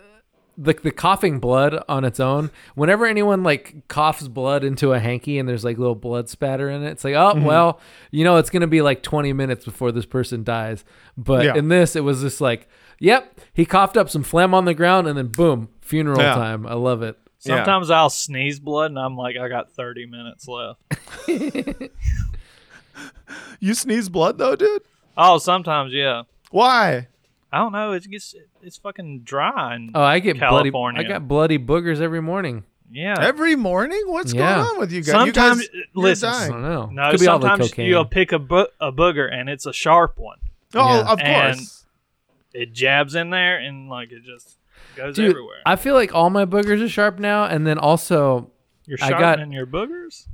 the 0.61 0.75
the 0.75 0.91
coughing 0.91 1.39
blood 1.39 1.83
on 1.89 2.05
its 2.05 2.19
own. 2.19 2.51
Whenever 2.75 3.07
anyone 3.07 3.43
like 3.45 3.87
coughs 3.89 4.27
blood 4.27 4.65
into 4.65 4.93
a 4.93 4.99
hanky 4.99 5.39
and 5.39 5.49
there's 5.49 5.65
like 5.65 5.79
little 5.79 5.95
blood 5.95 6.29
spatter 6.29 6.69
in 6.69 6.83
it, 6.83 6.91
it's 6.91 7.05
like 7.05 7.15
oh 7.15 7.35
Mm-hmm. 7.35 7.45
well, 7.45 7.81
you 8.11 8.25
know 8.25 8.37
it's 8.37 8.51
gonna 8.51 8.67
be 8.67 8.83
like 8.83 9.03
20 9.03 9.33
minutes 9.33 9.65
before 9.65 9.93
this 9.93 10.05
person 10.07 10.43
dies. 10.45 10.85
But 11.17 11.45
Yeah. 11.45 11.55
in 11.57 11.69
this, 11.69 11.95
it 11.97 12.01
was 12.05 12.21
just 12.23 12.41
like, 12.41 12.69
yep, 12.99 13.39
he 13.55 13.65
coughed 13.65 13.97
up 13.97 14.11
some 14.11 14.23
phlegm 14.25 14.53
on 14.53 14.65
the 14.65 14.75
ground 14.75 15.07
and 15.07 15.17
then 15.17 15.29
boom, 15.29 15.69
funeral 15.81 16.21
Yeah. 16.21 16.35
time. 16.35 16.67
I 16.67 16.75
love 16.75 17.03
it. 17.03 17.17
Yeah. 17.45 17.57
Sometimes 17.57 17.89
I'll 17.91 18.11
sneeze 18.11 18.59
blood, 18.59 18.91
and 18.91 18.99
I'm 18.99 19.17
like, 19.17 19.37
I 19.37 19.49
got 19.49 19.71
30 19.71 20.07
minutes 20.07 20.49
left. 20.49 20.81
You 23.61 23.75
sneeze 23.75 24.09
blood 24.09 24.39
though, 24.39 24.57
dude. 24.57 24.83
Oh, 25.17 25.39
sometimes, 25.39 25.93
yeah. 25.93 26.23
Why? 26.51 27.09
I 27.53 27.59
don't 27.59 27.73
know. 27.73 27.93
It 27.93 28.09
gets 28.11 28.35
it's 28.63 28.77
fucking 28.79 29.21
dry 29.21 29.75
and 29.75 29.91
Oh, 29.95 30.03
I 30.03 30.19
get 30.21 30.39
bloody. 30.39 30.71
I 30.97 31.03
got 31.05 31.27
bloody 31.29 31.59
boogers 31.59 32.01
every 32.01 32.23
morning. 32.23 32.65
yeah. 32.91 33.15
Every 33.19 33.57
morning? 33.57 34.03
What's 34.07 34.33
Yeah. 34.35 34.55
going 34.57 34.67
on 34.71 34.79
with 34.81 34.93
you 34.93 35.01
guys? 35.03 35.13
Sometimes- 35.13 35.63
you 35.63 35.69
guys, 35.69 35.89
uh, 35.97 36.01
listen, 36.01 36.29
you're 36.29 36.35
I 36.37 36.39
dying. 36.41 36.53
don't 36.53 36.63
know. 36.63 36.87
no, 37.05 37.11
Could 37.11 37.21
be 37.21 37.27
all 37.27 37.39
the 37.39 37.49
sometimes 37.49 37.71
cocaine. 37.71 37.87
you'll 37.89 38.05
pick 38.05 38.33
a, 38.33 38.39
bo- 38.39 38.69
a 38.81 38.91
booger 38.93 39.33
and 39.33 39.49
it's 39.49 39.67
a 39.67 39.73
sharp 39.73 40.19
one. 40.19 40.39
Oh, 40.75 40.79
Yeah. 41.01 41.13
of 41.13 41.21
And- 41.21 41.57
course. 41.57 41.85
It 42.55 42.73
jabs 42.73 43.15
in 43.15 43.31
there 43.31 43.59
and 43.59 43.89
like 43.89 44.11
it 44.11 44.23
just 44.25 44.57
goes 44.97 45.15
Dude, 45.17 45.31
everywhere. 45.31 45.59
I 45.67 45.77
feel 45.77 45.95
like 45.95 46.15
all 46.15 46.31
my 46.31 46.45
boogers 46.47 46.83
are 46.83 46.89
sharp 46.89 47.19
now, 47.19 47.45
and 47.45 47.67
then 47.67 47.79
also 47.79 48.51
You're 48.87 48.99
I 49.03 49.11
got- 49.11 49.19
sharpening 49.21 49.53
your 49.53 49.67
boogers. 49.67 50.27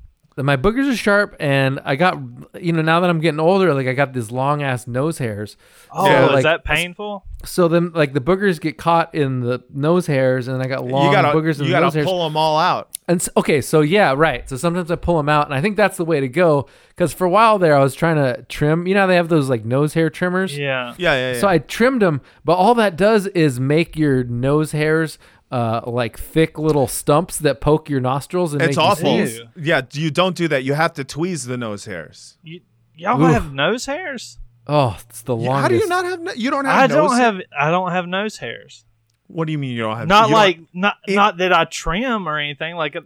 My 0.43 0.57
boogers 0.57 0.91
are 0.93 0.97
sharp, 0.97 1.37
and 1.39 1.81
I 1.85 1.95
got 1.95 2.19
you 2.61 2.73
know 2.73 2.83
now 2.83 2.99
that 3.01 3.09
I'm 3.11 3.21
getting 3.21 3.39
older, 3.39 3.73
like 3.73 3.87
I 3.87 3.93
got 3.93 4.13
these 4.13 4.31
long 4.33 4.63
ass 4.63 4.87
nose 4.87 5.19
hairs. 5.19 5.57
Oh, 5.93 6.07
Yeah, 6.07 6.37
is 6.37 6.43
that 6.43 6.65
painful? 6.65 7.25
So 7.45 7.69
then 7.69 7.93
like 7.93 8.15
the 8.15 8.21
boogers 8.21 8.61
get 8.61 8.77
caught 8.77 9.15
in 9.15 9.41
the 9.41 9.63
nose 9.73 10.07
hairs, 10.07 10.49
and 10.49 10.61
I 10.61 10.67
got 10.67 10.85
long 10.85 11.07
you 11.07 11.13
gotta, 11.13 11.29
boogers 11.29 11.59
in 11.61 11.67
you 11.67 11.67
the 11.67 11.71
gotta 11.71 11.87
nose 11.87 11.95
hairs. 11.95 12.07
pull 12.07 12.25
them 12.25 12.37
all 12.37 12.59
out. 12.59 12.89
And 13.07 13.21
s 13.21 13.29
okay, 13.37 13.61
so 13.61 13.83
yeah, 13.83 14.15
right. 14.17 14.49
So 14.49 14.57
sometimes 14.57 14.91
I 14.91 14.97
pull 14.97 15.19
them 15.19 15.29
out, 15.29 15.47
and 15.47 15.55
I 15.55 15.61
think 15.61 15.77
that's 15.77 15.97
the 15.99 16.05
way 16.05 16.21
to 16.21 16.29
go. 16.29 16.67
Because 16.89 17.13
for 17.13 17.27
a 17.27 17.31
while 17.31 17.59
there, 17.59 17.77
I 17.77 17.83
was 17.83 17.95
trying 17.95 18.17
to 18.17 18.43
trim. 18.49 18.87
You 18.89 18.95
know, 18.95 19.01
how 19.03 19.07
they 19.07 19.17
have 19.17 19.29
those 19.29 19.49
like 19.49 19.65
nose 19.65 19.95
hair 19.95 20.11
trimmers. 20.11 20.57
Yeah. 20.57 20.95
Yeah, 20.97 21.15
yeah, 21.15 21.33
yeah. 21.35 21.41
So 21.41 21.47
I 21.47 21.59
trimmed 21.59 22.03
them, 22.03 22.23
but 22.45 22.55
all 22.55 22.75
that 22.77 22.97
does 22.97 23.27
is 23.29 23.61
make 23.61 23.97
your 23.97 24.25
nose 24.25 24.73
hairs 24.73 25.19
uh, 25.55 25.81
like 25.87 26.19
thick 26.19 26.59
little 26.59 26.89
stumps 26.89 27.39
that 27.39 27.61
poke 27.61 27.89
your 27.89 28.01
nostrils 28.01 28.53
and 28.53 28.63
it's 28.63 28.77
make 28.77 28.77
you 28.77 28.91
awful. 28.91 29.03
sneeze. 29.05 29.41
Yeah, 29.57 29.83
you 29.93 30.11
don't 30.11 30.35
do 30.37 30.49
that. 30.49 30.65
You 30.65 30.75
have 30.75 30.95
to 30.95 31.05
tweeze 31.05 31.47
the 31.47 31.57
nose 31.57 31.85
hairs. 31.85 32.37
You, 32.43 32.61
y'all 32.97 33.23
Oof. 33.23 33.33
have 33.33 33.53
nose 33.53 33.87
hairs? 33.87 34.39
Oh, 34.67 34.97
it's 35.09 35.23
the 35.23 35.37
longest. 35.37 35.63
How 35.63 35.69
do 35.69 35.77
you 35.77 35.87
not 35.89 36.05
have? 36.05 36.37
You 36.37 36.51
don't 36.51 36.65
have. 36.65 36.91
I 36.91 36.95
nose 36.95 37.11
don't 37.11 37.17
have 37.19 37.41
I 37.57 37.71
don't 37.71 37.93
have 37.93 38.07
nose 38.07 38.39
hairs. 38.39 38.85
What 39.29 39.47
do 39.47 39.53
you 39.53 39.59
mean 39.59 39.71
you 39.77 39.83
don't 39.83 39.97
have? 39.97 40.09
Not 40.09 40.29
you 40.29 40.35
don't- 40.35 40.41
like 40.41 40.59
not 40.73 40.97
it- 41.07 41.15
not 41.15 41.37
that 41.39 41.53
I 41.53 41.65
trim 41.67 42.29
or 42.29 42.39
anything. 42.39 42.75
Like 42.77 42.97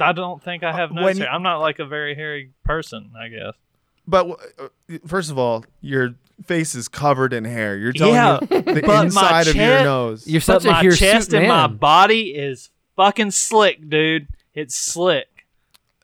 I 0.00 0.12
don't 0.12 0.42
think 0.42 0.62
I 0.62 0.72
have 0.72 0.90
Uh, 0.92 0.94
nose 0.94 1.04
when 1.04 1.16
hair. 1.18 1.26
you- 1.26 1.32
I'm 1.32 1.42
not 1.42 1.58
like 1.58 1.78
a 1.78 1.86
very 1.86 2.14
hairy 2.14 2.52
person. 2.64 3.10
I 3.20 3.28
guess. 3.28 3.54
But 4.06 4.28
uh, 4.58 4.98
first 5.06 5.30
of 5.30 5.38
all, 5.38 5.64
your 5.82 6.14
face 6.46 6.74
is 6.74 6.88
covered 6.88 7.32
in 7.32 7.44
hair. 7.44 7.76
You're 7.76 7.92
telling 7.92 8.14
Yeah, 8.14 8.38
me 8.50 8.60
the 8.60 8.82
but 8.82 8.86
my 8.86 9.04
inside 9.04 9.48
of 9.48 9.56
your 9.56 9.82
nose. 9.84 10.26
You're 10.26 10.40
such 10.40 10.62
but 10.64 10.68
a 10.68 10.72
my 10.72 10.82
hirsute 10.82 10.98
chest 10.98 11.32
and 11.34 11.48
my 11.48 11.66
body 11.66 12.30
is 12.34 12.70
fucking 12.96 13.30
slick, 13.32 13.88
dude. 13.88 14.28
It's 14.54 14.74
slick. 14.76 15.26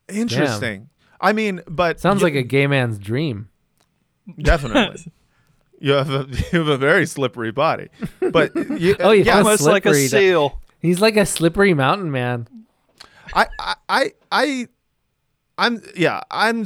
Interesting. 0.09 0.91
I 1.21 1.33
mean, 1.33 1.63
but 1.67 2.01
Sounds 2.01 2.21
y- 2.23 2.25
like 2.29 2.35
a 2.35 2.43
gay 2.43 2.67
man's 2.67 2.99
dream. 2.99 3.49
definitely. 4.41 5.13
You 5.81 5.93
have 5.93 6.09
a 6.09 6.27
you 6.53 6.61
have 6.61 6.69
a 6.69 6.79
very 6.79 7.05
slippery 7.05 7.51
body, 7.51 7.89
but 8.33 8.55
you, 8.81 8.97
Oh, 9.01 9.11
you 9.11 9.25
yeah, 9.25 9.35
found 9.35 9.47
Almost 9.47 9.65
like 9.65 9.85
a 9.85 9.91
slippery. 9.91 10.07
seal. 10.09 10.61
He's 10.81 11.01
like 11.01 11.17
a 11.19 11.27
slippery 11.27 11.75
mountain 11.75 12.11
man. 12.11 12.47
I, 13.35 13.49
I, 13.59 13.75
I, 13.89 14.13
I, 14.33 14.69
I'm, 15.57 15.81
yeah, 15.97 16.21
I'm. 16.33 16.65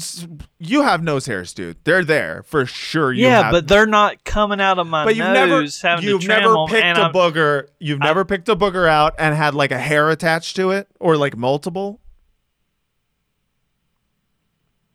You 0.59 0.83
have 0.83 1.03
nose 1.03 1.27
hairs, 1.27 1.53
dude. 1.53 1.77
They're 1.85 2.05
there 2.05 2.43
for 2.45 2.65
sure. 2.65 3.13
You 3.13 3.27
yeah, 3.27 3.43
have, 3.43 3.53
but 3.53 3.69
they're 3.69 3.87
not 3.87 4.25
coming 4.25 4.63
out 4.63 4.79
of 4.79 4.87
my 4.87 5.05
but 5.05 5.15
you've 5.15 5.27
never, 5.27 5.61
nose. 5.61 5.83
having 5.83 6.07
you've 6.07 6.23
to 6.23 6.29
never 6.29 6.55
picked 6.67 6.85
and 6.85 6.97
a 6.97 7.03
I'm- 7.03 7.13
booger. 7.13 7.69
You've 7.79 7.99
never 7.99 8.25
picked 8.25 8.49
a 8.49 8.57
booger 8.57 8.89
out 8.89 9.15
and 9.19 9.35
had 9.35 9.55
like 9.55 9.73
a 9.73 9.79
hair 9.79 10.09
attached 10.09 10.57
to 10.57 10.71
it, 10.71 10.89
or 10.99 11.19
like 11.19 11.37
multiple. 11.37 12.01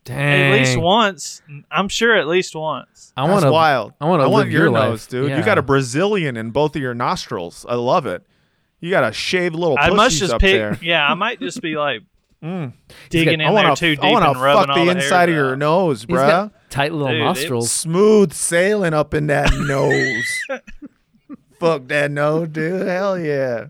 Dang. 0.06 0.54
At 0.54 0.60
least 0.60 0.78
once. 0.78 1.42
I'm 1.72 1.88
sure 1.88 2.16
at 2.18 2.28
least 2.28 2.56
once. 2.56 3.14
I 3.16 3.30
want 3.30 3.44
to. 3.44 3.52
wild. 3.52 3.94
I 4.02 4.06
wanna 4.06 4.24
I 4.24 4.28
want 4.28 4.50
your 4.50 4.64
your 4.64 4.72
nose, 4.72 5.08
dude. 5.08 5.30
Yeah. 5.30 5.38
You 5.38 5.46
got 5.46 5.58
a 5.58 5.62
Brazilian 5.62 6.36
in 6.36 6.52
both 6.52 6.76
of 6.76 6.82
your 6.82 6.94
nostrils. 6.94 7.66
I 7.70 7.76
love 7.76 8.06
it. 8.06 8.26
You 8.82 8.90
got 8.90 9.08
to 9.08 9.14
shave 9.14 9.54
little 9.54 9.78
I 9.78 9.88
pussies 9.90 9.96
must 9.96 10.18
just 10.18 10.34
up 10.34 10.42
pick. 10.42 10.56
there. 10.60 10.78
Yeah, 10.82 11.08
I 11.08 11.14
might 11.14 11.40
just 11.40 11.62
be 11.62 11.78
like 11.78 12.02
Mm. 12.44 12.74
digging 13.10 13.40
I 13.42 13.48
in 13.48 13.54
wanna 13.54 13.68
there 13.68 13.72
f- 13.72 13.80
too 13.80 13.96
deep 13.96 14.04
I 14.04 14.12
wanna 14.12 14.32
and 14.32 14.42
rubbing 14.42 14.62
fuck 14.68 14.70
all 14.78 14.86
the 14.86 14.94
the 14.94 14.98
inside 15.00 15.30
of 15.30 15.36
hairs 15.36 15.46
your 15.46 15.52
out. 15.54 15.58
nose, 15.60 16.02
He's 16.02 16.18
bruh. 16.18 16.28
got 16.28 16.70
tight 16.70 16.92
little 16.92 17.08
Dude, 17.08 17.18
it- 17.22 17.24
nostrils. 17.24 17.72
Smooth 17.72 18.34
sailing 18.34 18.94
up 18.94 19.14
in 19.14 19.28
that 19.28 19.50
nose. 19.56 20.60
Fuck 21.60 21.88
that 21.88 22.12
nose, 22.12 22.50
dude. 22.50 22.86
Hell 22.86 23.18
yeah. 23.18 23.68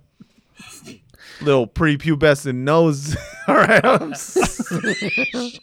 Little 1.41 1.67
prepubescent 1.67 2.55
nose. 2.55 3.15
All 3.47 3.55
right. 3.55 3.83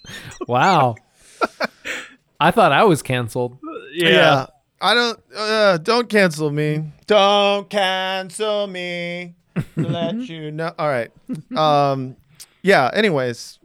Wow. 0.47 0.95
I 2.39 2.51
thought 2.51 2.73
I 2.73 2.85
was 2.85 3.03
canceled. 3.03 3.59
Yeah. 3.93 4.47
I 4.81 4.95
don't. 4.95 5.21
Uh, 5.37 5.77
don't 5.79 6.09
cancel 6.09 6.51
me. 6.51 6.85
Don't 7.07 7.69
cancel 7.69 8.67
me. 8.67 9.35
Let 9.77 10.17
you 10.17 10.51
know. 10.51 10.73
All 10.79 10.89
right. 10.89 11.11
Um. 11.57 12.17
Yeah. 12.63 12.91
Anyways, 12.93 13.59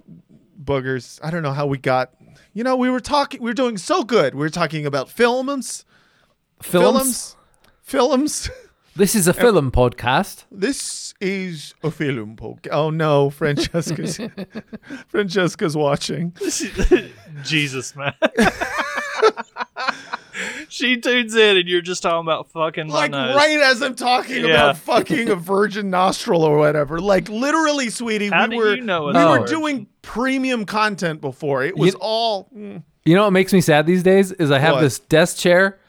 boogers. 0.62 1.20
I 1.24 1.32
don't 1.32 1.44
know 1.44 1.54
how 1.54 1.66
we 1.68 1.78
got. 1.78 2.14
You 2.54 2.64
know, 2.64 2.76
we 2.76 2.90
were 2.90 3.00
talking. 3.00 3.42
We 3.42 3.50
were 3.50 3.54
doing 3.56 3.78
so 3.78 4.04
good. 4.04 4.34
We 4.34 4.40
were 4.40 4.50
talking 4.50 4.86
about 4.86 5.10
films. 5.10 5.86
Films. 6.62 7.36
Films. 7.82 8.50
This 8.98 9.14
is 9.14 9.28
a 9.28 9.34
film 9.34 9.72
podcast. 9.72 10.46
This 10.50 11.14
is 11.20 11.74
a 11.84 11.92
film 11.92 12.38
podcast. 12.38 12.70
Oh 12.72 12.90
no, 12.90 13.30
Francesca's 13.40 14.20
Francesca's 15.10 15.76
watching. 15.76 16.34
Jesus, 17.44 17.94
man. 17.96 18.14
she 20.70 20.96
tunes 20.98 21.36
in 21.36 21.58
and 21.58 21.68
you're 21.68 21.82
just 21.82 22.04
talking 22.04 22.22
about 22.26 22.50
fucking 22.52 22.88
my 22.88 22.94
Like 22.94 23.12
nose. 23.12 23.36
right 23.36 23.60
as 23.60 23.82
I'm 23.82 23.96
talking 23.96 24.46
Yeah. 24.46 24.54
about 24.70 24.78
fucking 24.78 25.28
a 25.30 25.36
virgin 25.36 25.90
nostril 25.90 26.44
or 26.44 26.58
whatever. 26.58 27.00
Like 27.02 27.28
literally, 27.28 27.90
sweetie, 27.90 28.30
How 28.30 28.46
we 28.48 28.52
do 28.52 28.58
were 28.58 28.76
you 28.76 28.82
know 28.82 29.06
we 29.06 29.10
it's 29.10 29.18
were 29.20 29.40
virgin? 29.40 29.60
doing 29.60 29.88
premium 30.04 30.66
content 30.66 31.20
before. 31.20 31.64
It 31.64 31.76
was 31.78 31.94
You- 31.94 32.00
all 32.00 32.50
mm, 32.56 32.82
You 33.04 33.16
know 33.16 33.26
what 33.26 33.32
makes 33.32 33.52
me 33.52 33.60
sad 33.60 33.86
these 33.88 34.04
days 34.04 34.32
is 34.32 34.52
I 34.52 34.60
have 34.60 34.76
What? 34.76 34.82
this 34.82 35.00
desk 35.00 35.38
chair, 35.38 35.80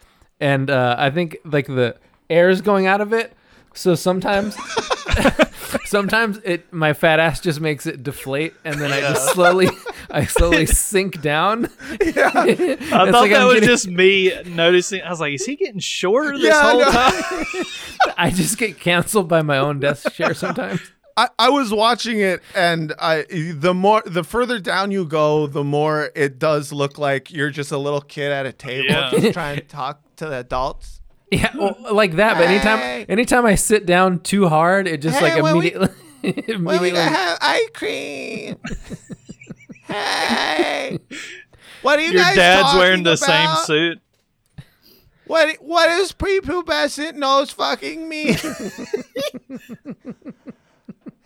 and 0.41 0.69
uh, 0.71 0.97
I 0.99 1.11
think 1.11 1.37
like 1.45 1.67
the 1.67 1.97
air 2.31 2.49
is 2.51 2.61
going 2.61 2.87
out 2.87 3.01
of 3.01 3.13
it. 3.13 3.33
So 3.75 3.95
sometimes, 3.95 4.57
sometimes 5.85 6.39
it 6.45 6.73
my 6.73 6.93
fat 6.93 7.21
ass 7.21 7.41
just 7.41 7.61
makes 7.61 7.87
it 7.87 8.03
deflate, 8.03 8.55
and 8.65 8.81
then 8.81 8.91
I 8.93 9.01
just 9.01 9.33
slowly, 9.35 9.69
I 10.11 10.25
slowly 10.25 10.65
sink 10.67 11.21
down. 11.21 11.67
I 11.91 13.11
thought 13.11 13.29
that 13.29 13.45
was 13.47 13.61
just 13.61 13.87
me 13.89 14.33
noticing. 14.47 15.03
I 15.03 15.11
was 15.11 15.21
like, 15.21 15.35
is 15.35 15.45
he 15.45 15.57
getting 15.57 15.79
shorter 15.81 16.33
this 16.39 16.47
Yeah, 16.49 16.59
I 16.59 16.71
whole 16.71 16.81
know. 16.81 16.91
time? 16.91 18.15
I 18.17 18.31
just 18.31 18.57
get 18.59 18.81
canceled 18.81 19.29
by 19.29 19.43
my 19.43 19.59
own 19.59 19.81
desk 19.81 20.13
chair 20.13 20.35
sometimes. 20.35 20.81
I, 21.19 21.29
I 21.39 21.49
was 21.49 21.73
watching 21.73 22.21
it 22.21 22.43
and 22.55 22.93
I 22.99 23.25
the 23.31 23.73
more 23.75 24.03
the 24.05 24.23
further 24.23 24.59
down 24.59 24.91
you 24.91 25.07
go, 25.07 25.47
the 25.47 25.65
more 25.65 26.11
it 26.15 26.39
does 26.39 26.73
look 26.73 26.99
like 26.99 27.31
you're 27.33 27.51
just 27.51 27.73
a 27.73 27.79
little 27.79 28.03
kid 28.03 28.33
at 28.33 28.45
a 28.47 28.53
table 28.53 28.87
Yeah. 28.89 29.11
just 29.11 29.33
trying 29.33 29.57
to 29.57 29.65
talk 29.65 30.01
to 30.17 30.27
the 30.27 30.39
adults. 30.41 31.01
Yeah, 31.31 31.51
well, 31.57 31.77
like 31.93 32.13
that. 32.17 32.35
But 32.39 32.49
anytime, 32.49 32.79
Hey. 32.79 33.07
anytime 33.09 33.45
I 33.47 33.55
sit 33.57 33.85
down 33.87 34.21
too 34.21 34.49
hard, 34.49 34.87
it 34.87 35.03
just 35.03 35.19
Hey, 35.19 35.35
like 35.35 35.43
when 35.43 35.59
we- 35.59 35.73
immediately. 35.75 36.55
immediately 36.55 37.01
have 37.01 37.39
ice 37.41 37.69
cream. 37.75 38.57
hey. 39.87 40.99
What 41.83 41.99
are 41.99 42.03
you 42.03 42.13
Your 42.13 42.23
guys 42.23 42.37
dad's 42.37 42.75
wearing 42.75 43.03
the 43.03 43.17
same 43.17 43.45
about? 43.45 43.67
suit. 43.67 44.01
What 45.27 45.57
what 45.61 45.89
is 45.91 46.13
prepubescent 46.13 47.15
nose 47.15 47.51
fucking 47.51 48.09
mean? 48.09 48.37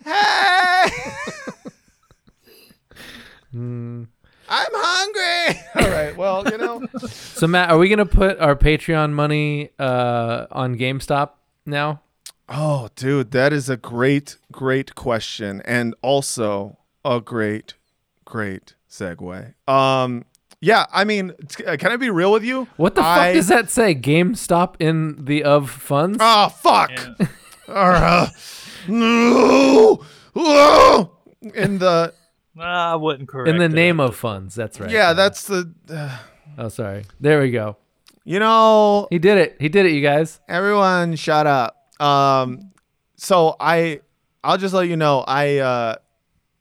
hey. 0.03 0.89
Hmm. 3.51 4.03
I'm 4.53 4.67
hungry. 4.73 5.61
All 5.75 5.89
right. 5.89 6.15
Well, 6.17 6.43
you 6.49 6.57
know. 6.57 6.85
So 7.41 7.47
Matt, 7.47 7.71
are 7.71 7.77
we 7.79 7.89
gonna 7.89 8.05
put 8.05 8.37
our 8.39 8.55
Patreon 8.55 9.13
money 9.13 9.71
uh, 9.79 10.45
on 10.51 10.77
GameStop 10.77 11.31
now? 11.65 12.01
Oh, 12.47 12.89
dude, 12.95 13.31
that 13.31 13.51
is 13.53 13.67
a 13.69 13.77
great, 13.77 14.37
great 14.51 14.93
question, 14.93 15.61
and 15.65 15.95
also 16.03 16.77
a 17.03 17.19
great, 17.21 17.73
great 18.25 18.75
segue. 18.89 19.53
Um, 19.67 20.25
yeah, 20.59 20.85
I 20.93 21.03
mean, 21.05 21.31
uh, 21.65 21.77
can 21.79 21.91
I 21.91 21.95
be 21.95 22.11
real 22.11 22.31
with 22.31 22.43
you? 22.43 22.67
What 22.77 22.93
the 22.93 23.01
I- 23.01 23.15
fuck 23.29 23.33
does 23.35 23.47
that 23.47 23.71
say? 23.71 23.95
GameStop 23.95 24.75
in 24.79 25.25
the 25.25 25.43
of 25.43 25.69
funds? 25.71 26.19
Oh, 26.21 26.49
fuck. 26.49 26.91
Yeah. 26.91 27.27
Uh, 27.67 28.27
no. 28.87 30.03
Oh. 30.35 31.11
In 31.55 31.79
the 31.79 32.13
Nah, 32.13 32.20
I 32.59 32.95
wouldn't 32.95 33.29
correct. 33.29 33.49
in 33.49 33.57
the 33.57 33.65
it. 33.65 33.71
name 33.71 33.99
of 33.99 34.15
funds. 34.15 34.55
That's 34.55 34.79
right. 34.79 34.89
yeah, 34.89 35.13
that's 35.13 35.45
the. 35.47 35.71
Uh, 35.89 36.17
Oh, 36.57 36.67
sorry. 36.67 37.05
There 37.21 37.39
we 37.39 37.49
go. 37.49 37.77
you 38.25 38.37
know, 38.39 39.07
He 39.09 39.19
did 39.19 39.37
it. 39.37 39.55
He 39.59 39.69
did 39.69 39.85
it, 39.85 39.93
you 39.93 40.01
guys. 40.01 40.41
everyone, 40.49 41.15
shut 41.15 41.47
up. 41.47 41.77
Um, 42.01 42.71
so 43.15 43.55
I, 43.57 44.01
I'll 44.43 44.57
just 44.57 44.73
let 44.73 44.89
you 44.89 44.97
know, 44.97 45.23
I, 45.25 45.59
uh, 45.59 45.95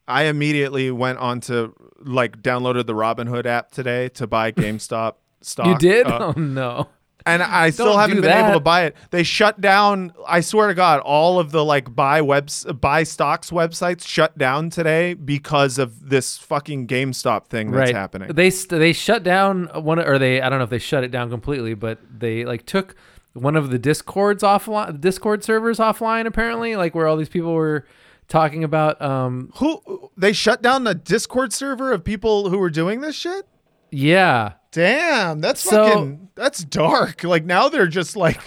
I 0.06 0.24
immediately 0.24 0.92
went 0.92 1.18
on 1.18 1.40
to 1.42 1.74
like 1.98 2.40
downloaded 2.40 2.86
the 2.86 2.94
Robinhood 2.94 3.46
app 3.46 3.72
today 3.72 4.10
to 4.10 4.28
buy 4.28 4.52
GameStop 4.52 5.14
stock. 5.40 5.66
You 5.66 5.76
did? 5.78 6.06
uh, 6.06 6.32
oh 6.36 6.40
no. 6.40 6.88
And 7.26 7.42
I 7.42 7.70
still 7.70 7.96
haven't 7.96 8.20
been 8.20 8.32
able 8.32 8.54
to 8.54 8.60
buy 8.60 8.84
it. 8.84 8.96
They 9.10 9.22
shut 9.22 9.60
down. 9.60 10.12
I 10.26 10.40
swear 10.40 10.68
to 10.68 10.74
God, 10.74 11.00
all 11.00 11.38
of 11.38 11.52
the 11.52 11.64
like 11.64 11.94
buy 11.94 12.20
webs, 12.20 12.64
buy 12.64 13.02
stocks 13.02 13.50
websites 13.50 14.06
shut 14.06 14.36
down 14.38 14.70
today 14.70 15.14
because 15.14 15.78
of 15.78 16.08
this 16.08 16.38
fucking 16.38 16.86
GameStop 16.86 17.46
thing 17.46 17.70
that's 17.70 17.90
right. 17.90 17.94
happening. 17.94 18.32
They 18.32 18.50
st- 18.50 18.80
they 18.80 18.92
shut 18.92 19.22
down 19.22 19.66
one 19.74 19.98
or 19.98 20.18
they 20.18 20.40
I 20.40 20.48
don't 20.48 20.58
know 20.58 20.64
if 20.64 20.70
they 20.70 20.78
shut 20.78 21.04
it 21.04 21.10
down 21.10 21.30
completely, 21.30 21.74
but 21.74 21.98
they 22.10 22.44
like 22.44 22.66
took 22.66 22.94
one 23.32 23.56
of 23.56 23.70
the 23.70 23.78
Discords 23.78 24.42
offline, 24.42 25.00
Discord 25.00 25.44
servers 25.44 25.78
offline 25.78 26.26
apparently, 26.26 26.76
like 26.76 26.94
where 26.94 27.06
all 27.06 27.16
these 27.16 27.28
people 27.28 27.54
were 27.54 27.86
talking 28.28 28.64
about 28.64 29.00
um 29.02 29.52
Who 29.56 30.10
they 30.16 30.32
shut 30.32 30.62
down 30.62 30.84
the 30.84 30.94
Discord 30.94 31.52
server 31.52 31.92
of 31.92 32.04
people 32.04 32.48
who 32.48 32.58
were 32.58 32.70
doing 32.70 33.00
this 33.00 33.16
shit? 33.16 33.46
Yeah. 33.90 34.52
Damn, 34.72 35.40
that's 35.40 35.60
So- 35.60 35.88
fucking 35.88 36.28
that's 36.36 36.62
dark. 36.64 37.24
Like 37.24 37.44
now 37.44 37.68
they're 37.68 37.86
just 37.88 38.16
like 38.16 38.38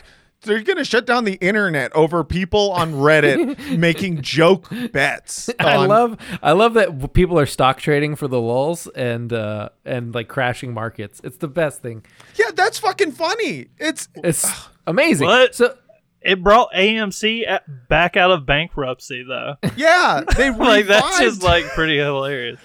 they're 0.43 0.61
gonna 0.61 0.83
shut 0.85 1.05
down 1.05 1.23
the 1.25 1.33
internet 1.35 1.93
over 1.95 2.23
people 2.23 2.71
on 2.71 2.93
Reddit 2.93 3.77
making 3.77 4.21
joke 4.21 4.67
bets. 4.93 5.49
I 5.59 5.85
love 5.85 6.17
I 6.41 6.53
love 6.53 6.75
that 6.75 7.13
people 7.13 7.37
are 7.39 7.45
stock 7.45 7.79
trading 7.79 8.15
for 8.15 8.27
the 8.29 8.39
lulls 8.39 8.87
and 8.87 9.31
uh 9.33 9.69
and 9.85 10.15
like 10.15 10.27
crashing 10.29 10.73
markets. 10.73 11.19
It's 11.25 11.37
the 11.37 11.47
best 11.49 11.81
thing. 11.81 12.05
Yeah, 12.35 12.51
that's 12.55 12.79
fucking 12.79 13.11
funny. 13.11 13.67
It's 13.77 14.07
It's 14.15 14.49
amazing. 14.87 15.27
What? 15.27 15.55
So 15.55 15.75
It 16.21 16.41
brought 16.41 16.71
AMC 16.73 17.45
at, 17.47 17.63
back 17.89 18.15
out 18.15 18.31
of 18.31 18.45
bankruptcy, 18.45 19.23
though. 19.27 19.55
yeah, 19.75 20.23
they 20.37 20.49
like 20.57 20.87
that's 20.87 21.19
just 21.19 21.43
like 21.43 21.65
pretty 21.71 21.97
hilarious. 21.97 22.59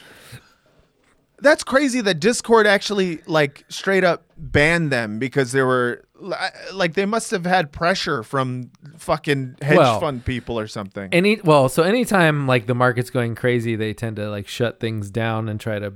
That's 1.40 1.64
crazy 1.64 2.00
that 2.00 2.20
Discord 2.20 2.66
actually 2.66 3.20
like 3.26 3.64
straight 3.68 4.04
up 4.04 4.24
banned 4.36 4.90
them 4.90 5.18
because 5.18 5.52
they 5.52 5.62
were 5.62 6.04
like 6.72 6.94
they 6.94 7.06
must 7.06 7.30
have 7.30 7.46
had 7.46 7.70
pressure 7.72 8.22
from 8.22 8.70
fucking 8.96 9.56
hedge 9.62 9.78
Well, 9.78 10.00
fund 10.00 10.24
people 10.24 10.58
or 10.58 10.66
something. 10.66 11.08
any 11.12 11.40
well, 11.42 11.68
so 11.68 11.82
anytime 11.82 12.46
like 12.46 12.66
the 12.66 12.74
market's 12.74 13.10
going 13.10 13.34
crazy, 13.34 13.76
they 13.76 13.94
tend 13.94 14.16
to 14.16 14.28
like 14.28 14.48
shut 14.48 14.80
things 14.80 15.10
down 15.10 15.48
and 15.48 15.60
try 15.60 15.78
to 15.78 15.94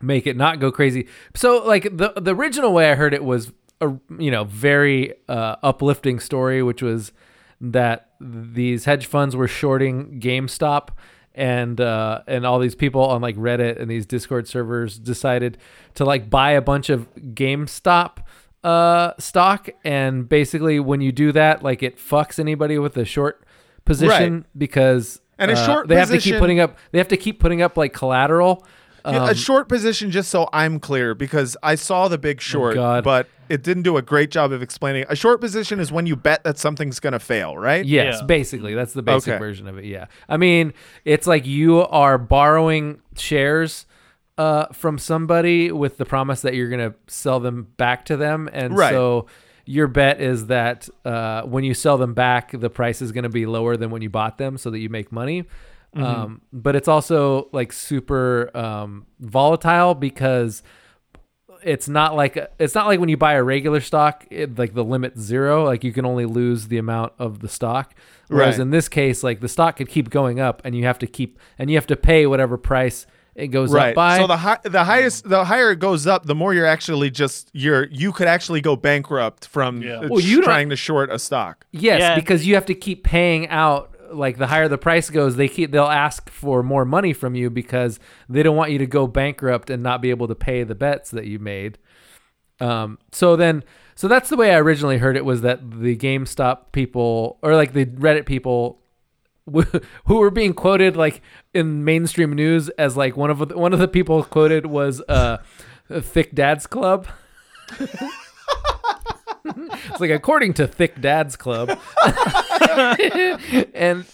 make 0.00 0.26
it 0.26 0.36
not 0.36 0.60
go 0.60 0.70
crazy. 0.70 1.08
So 1.34 1.64
like 1.64 1.84
the 1.96 2.12
the 2.16 2.34
original 2.34 2.72
way 2.72 2.90
I 2.90 2.94
heard 2.94 3.14
it 3.14 3.24
was 3.24 3.52
a 3.80 3.92
you 4.18 4.30
know 4.30 4.44
very 4.44 5.14
uh, 5.28 5.56
uplifting 5.62 6.20
story, 6.20 6.62
which 6.62 6.82
was 6.82 7.12
that 7.60 8.10
these 8.20 8.84
hedge 8.84 9.06
funds 9.06 9.34
were 9.34 9.48
shorting 9.48 10.20
GameStop 10.20 10.88
and 11.34 11.80
uh, 11.80 12.22
and 12.26 12.46
all 12.46 12.58
these 12.58 12.74
people 12.74 13.02
on 13.04 13.20
like 13.20 13.36
Reddit 13.36 13.80
and 13.80 13.90
these 13.90 14.06
Discord 14.06 14.46
servers 14.48 14.98
decided 14.98 15.58
to 15.94 16.04
like 16.04 16.30
buy 16.30 16.52
a 16.52 16.60
bunch 16.62 16.90
of 16.90 17.12
GameStop 17.16 18.18
uh, 18.62 19.12
stock, 19.18 19.68
and 19.84 20.28
basically 20.28 20.80
when 20.80 21.00
you 21.00 21.12
do 21.12 21.32
that, 21.32 21.62
like 21.62 21.82
it 21.82 21.98
fucks 21.98 22.38
anybody 22.38 22.78
with 22.78 22.96
a 22.96 23.04
short 23.04 23.44
position 23.84 24.34
Right. 24.34 24.44
because 24.56 25.20
And 25.38 25.50
a 25.50 25.54
uh, 25.54 25.66
short 25.66 25.88
they 25.88 25.96
have 25.96 26.08
to 26.10 26.18
keep 26.18 26.38
putting 26.38 26.60
up 26.60 26.78
they 26.92 26.98
have 26.98 27.08
to 27.08 27.16
keep 27.16 27.40
putting 27.40 27.60
up 27.62 27.76
like 27.76 27.92
collateral. 27.92 28.64
Yeah, 29.06 29.24
Um, 29.24 29.28
a 29.28 29.34
short 29.34 29.68
position, 29.68 30.10
just 30.10 30.30
so 30.30 30.48
I'm 30.52 30.80
clear, 30.80 31.14
because 31.14 31.56
I 31.62 31.74
saw 31.74 32.08
the 32.08 32.16
big 32.18 32.40
short, 32.40 32.76
Oh, 32.78 33.02
but 33.02 33.28
it 33.50 33.62
didn't 33.62 33.82
do 33.82 33.96
a 33.98 34.02
great 34.02 34.30
job 34.30 34.50
of 34.52 34.62
explaining. 34.62 35.04
A 35.10 35.16
short 35.16 35.40
position 35.40 35.78
is 35.78 35.92
when 35.92 36.06
you 36.06 36.16
bet 36.16 36.42
that 36.44 36.56
something's 36.58 37.00
going 37.00 37.12
to 37.12 37.18
fail, 37.18 37.58
right? 37.58 37.84
Yes, 37.84 38.16
Yeah. 38.20 38.26
basically. 38.26 38.74
That's 38.74 38.94
the 38.94 39.02
basic 39.02 39.34
Okay. 39.34 39.38
version 39.38 39.68
of 39.68 39.76
it. 39.76 39.84
Yeah. 39.84 40.06
I 40.28 40.38
mean, 40.38 40.72
it's 41.04 41.26
like 41.26 41.44
you 41.46 41.80
are 41.80 42.16
borrowing 42.16 43.00
shares 43.16 43.84
uh, 44.38 44.66
from 44.72 44.98
somebody 44.98 45.70
with 45.70 45.96
the 45.98 46.04
promise 46.04 46.40
that 46.40 46.54
you're 46.54 46.68
going 46.70 46.90
to 46.90 46.96
sell 47.06 47.38
them 47.40 47.68
back 47.76 48.04
to 48.06 48.16
them. 48.16 48.48
And 48.52 48.76
Right. 48.76 48.90
so 48.90 49.26
your 49.66 49.86
bet 49.86 50.20
is 50.20 50.46
that 50.46 50.88
uh, 51.04 51.42
when 51.42 51.62
you 51.62 51.72
sell 51.74 51.98
them 51.98 52.14
back, 52.14 52.50
the 52.58 52.68
price 52.70 53.00
is 53.00 53.12
going 53.12 53.22
to 53.24 53.28
be 53.30 53.46
lower 53.46 53.76
than 53.76 53.90
when 53.90 54.02
you 54.02 54.10
bought 54.10 54.38
them 54.38 54.56
so 54.58 54.70
that 54.70 54.78
you 54.80 54.88
make 54.88 55.12
money. 55.12 55.44
Mm-hmm. 55.94 56.04
Um, 56.04 56.40
but 56.52 56.74
it's 56.76 56.88
also 56.88 57.48
like 57.52 57.72
super 57.72 58.50
um, 58.56 59.06
volatile 59.20 59.94
because 59.94 60.62
it's 61.62 61.88
not 61.88 62.14
like 62.14 62.36
it's 62.58 62.74
not 62.74 62.86
like 62.86 63.00
when 63.00 63.08
you 63.08 63.16
buy 63.16 63.34
a 63.34 63.42
regular 63.42 63.80
stock 63.80 64.26
it, 64.30 64.58
like 64.58 64.74
the 64.74 64.84
limit 64.84 65.18
zero 65.18 65.64
like 65.64 65.82
you 65.84 65.92
can 65.92 66.04
only 66.04 66.26
lose 66.26 66.68
the 66.68 66.76
amount 66.78 67.12
of 67.18 67.40
the 67.40 67.48
stock 67.48 67.94
whereas 68.28 68.56
Right. 68.58 68.62
in 68.62 68.70
this 68.70 68.88
case 68.88 69.22
like 69.22 69.40
the 69.40 69.48
stock 69.48 69.76
could 69.76 69.88
keep 69.88 70.10
going 70.10 70.40
up 70.40 70.60
and 70.64 70.74
you 70.74 70.84
have 70.84 70.98
to 70.98 71.06
keep 71.06 71.38
and 71.58 71.70
you 71.70 71.76
have 71.76 71.86
to 71.86 71.96
pay 71.96 72.26
whatever 72.26 72.58
price 72.58 73.06
it 73.34 73.48
goes 73.48 73.72
Right. 73.72 73.88
up 73.90 73.94
by 73.94 74.18
So 74.18 74.26
the 74.26 74.36
high, 74.36 74.58
the 74.62 74.84
highest, 74.84 75.28
the 75.28 75.44
higher 75.46 75.72
it 75.72 75.80
goes 75.80 76.06
up, 76.06 76.24
the 76.26 76.34
more 76.36 76.54
you're 76.54 76.66
actually 76.66 77.10
just 77.10 77.50
you're 77.52 77.86
you 77.86 78.12
could 78.12 78.28
actually 78.28 78.60
go 78.60 78.76
bankrupt 78.76 79.46
from 79.46 79.80
Yeah. 79.82 80.00
uh, 80.00 80.08
Well, 80.10 80.20
you 80.20 80.36
don't- 80.36 80.44
trying 80.44 80.68
to 80.70 80.76
short 80.76 81.10
a 81.10 81.18
stock. 81.18 81.66
yes 81.72 82.00
Yeah. 82.00 82.14
because 82.14 82.46
you 82.46 82.54
have 82.56 82.66
to 82.66 82.74
keep 82.74 83.04
paying 83.04 83.48
out 83.48 83.93
like 84.14 84.38
the 84.38 84.46
higher 84.46 84.68
the 84.68 84.78
price 84.78 85.10
goes 85.10 85.36
they 85.36 85.48
keep 85.48 85.70
they'll 85.72 85.84
ask 85.84 86.30
for 86.30 86.62
more 86.62 86.84
money 86.84 87.12
from 87.12 87.34
you 87.34 87.50
because 87.50 87.98
they 88.28 88.42
don't 88.42 88.56
want 88.56 88.70
you 88.70 88.78
to 88.78 88.86
go 88.86 89.06
bankrupt 89.06 89.70
and 89.70 89.82
not 89.82 90.00
be 90.00 90.10
able 90.10 90.28
to 90.28 90.34
pay 90.34 90.62
the 90.64 90.74
bets 90.74 91.10
that 91.10 91.26
you 91.26 91.38
made 91.38 91.78
Um, 92.60 92.98
so 93.10 93.34
then, 93.36 93.64
so 93.96 94.06
that's 94.08 94.28
the 94.28 94.36
way 94.36 94.54
I 94.54 94.58
originally 94.58 94.98
heard 94.98 95.16
it 95.16 95.24
was 95.24 95.40
that 95.42 95.58
the 95.80 95.96
GameStop 95.96 96.72
people 96.72 97.38
or 97.42 97.54
like 97.56 97.72
the 97.72 97.86
Reddit 97.86 98.26
people 98.26 98.80
who 100.06 100.18
were 100.18 100.30
being 100.30 100.54
quoted 100.54 100.96
like 100.96 101.20
in 101.52 101.84
mainstream 101.84 102.32
news 102.32 102.68
as 102.70 102.96
like 102.96 103.16
one 103.16 103.30
of 103.30 103.48
the, 103.48 103.58
one 103.58 103.72
of 103.72 103.78
the 103.78 103.88
people 103.88 104.22
quoted 104.24 104.66
was 104.66 105.02
uh, 105.08 105.38
Thick 105.90 106.34
Dad's 106.34 106.66
Club. 106.66 107.06
it's 109.44 110.00
like 110.00 110.10
according 110.10 110.54
to 110.54 110.66
Thick 110.66 111.00
Dad's 111.00 111.36
Club, 111.36 111.78
and 113.74 114.04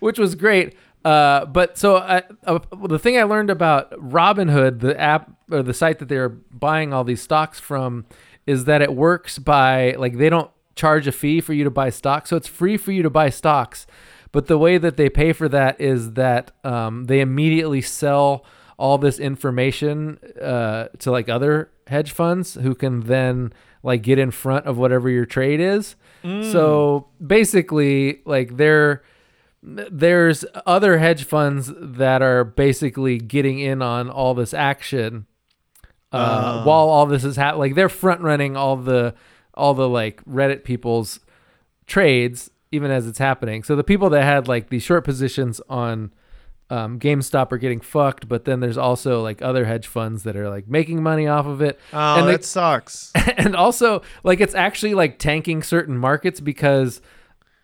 which 0.00 0.18
was 0.18 0.34
great. 0.34 0.76
Uh, 1.04 1.44
but 1.46 1.78
so 1.78 1.98
I, 1.98 2.24
uh, 2.44 2.58
the 2.84 2.98
thing 2.98 3.16
I 3.16 3.22
learned 3.22 3.50
about 3.50 3.92
Robinhood, 3.92 4.80
the 4.80 4.98
app 5.00 5.30
or 5.50 5.62
the 5.62 5.74
site 5.74 6.00
that 6.00 6.08
they're 6.08 6.28
buying 6.28 6.92
all 6.92 7.04
these 7.04 7.22
stocks 7.22 7.60
from, 7.60 8.06
is 8.46 8.64
that 8.64 8.82
it 8.82 8.94
works 8.94 9.38
by 9.38 9.92
like 9.92 10.18
they 10.18 10.28
don't 10.28 10.50
charge 10.74 11.06
a 11.06 11.12
fee 11.12 11.40
for 11.40 11.52
you 11.52 11.64
to 11.64 11.70
buy 11.70 11.90
stocks, 11.90 12.30
so 12.30 12.36
it's 12.36 12.48
free 12.48 12.76
for 12.76 12.92
you 12.92 13.02
to 13.02 13.10
buy 13.10 13.30
stocks. 13.30 13.86
But 14.32 14.46
the 14.46 14.58
way 14.58 14.78
that 14.78 14.96
they 14.96 15.08
pay 15.08 15.32
for 15.32 15.48
that 15.48 15.80
is 15.80 16.12
that 16.12 16.50
um, 16.64 17.04
they 17.04 17.20
immediately 17.20 17.80
sell 17.80 18.44
all 18.76 18.98
this 18.98 19.18
information 19.18 20.18
uh, 20.42 20.88
to 20.98 21.10
like 21.10 21.28
other 21.28 21.70
hedge 21.86 22.12
funds 22.12 22.54
who 22.54 22.74
can 22.74 23.00
then 23.00 23.52
like 23.86 24.02
get 24.02 24.18
in 24.18 24.32
front 24.32 24.66
of 24.66 24.76
whatever 24.76 25.08
your 25.08 25.24
trade 25.24 25.60
is. 25.60 25.94
So 26.52 27.06
basically, 27.24 28.20
like 28.26 28.56
they're 28.56 29.04
there's 29.62 30.44
other 30.66 30.98
hedge 30.98 31.22
funds 31.22 31.72
that 31.76 32.20
are 32.20 32.42
basically 32.42 33.18
getting 33.18 33.60
in 33.60 33.82
on 33.82 34.10
all 34.10 34.34
this 34.34 34.52
action 34.52 35.26
uh, 36.10 36.64
while 36.64 36.88
all 36.88 37.06
this 37.06 37.22
is 37.22 37.36
happening. 37.36 37.60
Like 37.60 37.74
they're 37.76 37.88
front 37.88 38.22
running 38.22 38.56
all 38.56 38.76
the 38.76 39.14
all 39.54 39.72
the 39.72 39.88
like 39.88 40.24
Reddit 40.24 40.64
people's 40.64 41.20
trades 41.86 42.50
even 42.72 42.90
as 42.90 43.06
it's 43.06 43.18
happening. 43.18 43.62
So 43.62 43.76
the 43.76 43.84
people 43.84 44.10
that 44.10 44.24
had 44.24 44.48
like 44.48 44.68
these 44.68 44.82
short 44.82 45.04
positions 45.04 45.60
on 45.68 46.12
um, 46.70 46.98
GameStop 46.98 47.52
are 47.52 47.58
getting 47.58 47.80
fucked, 47.80 48.28
but 48.28 48.44
then 48.44 48.60
there's 48.60 48.78
also 48.78 49.22
like 49.22 49.40
other 49.42 49.64
hedge 49.64 49.86
funds 49.86 50.24
that 50.24 50.36
are 50.36 50.48
like 50.50 50.66
making 50.68 51.02
money 51.02 51.26
off 51.28 51.46
of 51.46 51.62
it. 51.62 51.78
Oh, 51.92 52.18
and 52.18 52.28
they- 52.28 52.32
that 52.32 52.44
sucks. 52.44 53.12
and 53.36 53.54
also 53.54 54.02
like 54.24 54.40
it's 54.40 54.54
actually 54.54 54.94
like 54.94 55.18
tanking 55.18 55.62
certain 55.62 55.96
markets 55.96 56.40
because 56.40 57.00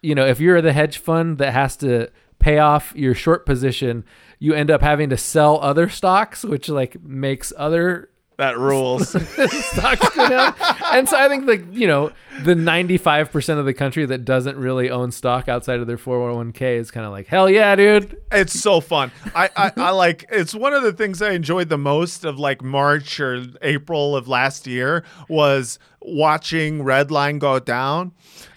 you 0.02 0.14
know 0.14 0.26
if 0.26 0.38
you're 0.40 0.60
the 0.62 0.72
hedge 0.72 0.98
fund 0.98 1.38
that 1.38 1.52
has 1.52 1.76
to 1.78 2.10
pay 2.38 2.58
off 2.58 2.92
your 2.96 3.14
short 3.14 3.46
position 3.46 4.04
you 4.40 4.52
end 4.52 4.68
up 4.68 4.82
having 4.82 5.08
to 5.10 5.16
sell 5.16 5.60
other 5.60 5.88
stocks 5.88 6.44
which 6.44 6.68
like 6.68 7.00
makes 7.04 7.52
other 7.56 8.08
that 8.38 8.58
rules. 8.58 9.08
stocks 9.64 10.08
go 10.16 10.28
down 10.28 10.54
and 10.92 11.08
so 11.08 11.16
i 11.16 11.28
think 11.28 11.46
like 11.46 11.64
you 11.72 11.86
know 11.86 12.10
the 12.44 12.54
95% 12.54 13.58
of 13.58 13.66
the 13.66 13.74
country 13.74 14.06
that 14.06 14.24
doesn't 14.24 14.56
really 14.56 14.90
own 14.90 15.12
stock 15.12 15.48
outside 15.48 15.80
of 15.80 15.86
their 15.86 15.98
401k 15.98 16.78
is 16.78 16.90
kind 16.90 17.04
of 17.04 17.12
like 17.12 17.26
hell 17.26 17.48
yeah 17.48 17.76
dude 17.76 18.16
it's 18.32 18.58
so 18.58 18.80
fun. 18.80 19.12
I, 19.34 19.50
I, 19.56 19.72
I 19.76 19.90
like 19.90 20.24
it's 20.30 20.54
one 20.54 20.72
of 20.72 20.82
the 20.82 20.92
things 20.92 21.20
I 21.20 21.32
enjoyed 21.32 21.68
the 21.68 21.78
most 21.78 22.24
of 22.24 22.38
like 22.38 22.62
March 22.62 23.20
or 23.20 23.44
April 23.60 24.16
of 24.16 24.28
last 24.28 24.66
year 24.66 25.04
was 25.28 25.78
watching 26.04 26.82
red 26.82 27.10
line 27.10 27.38
go 27.38 27.58
down 27.58 28.12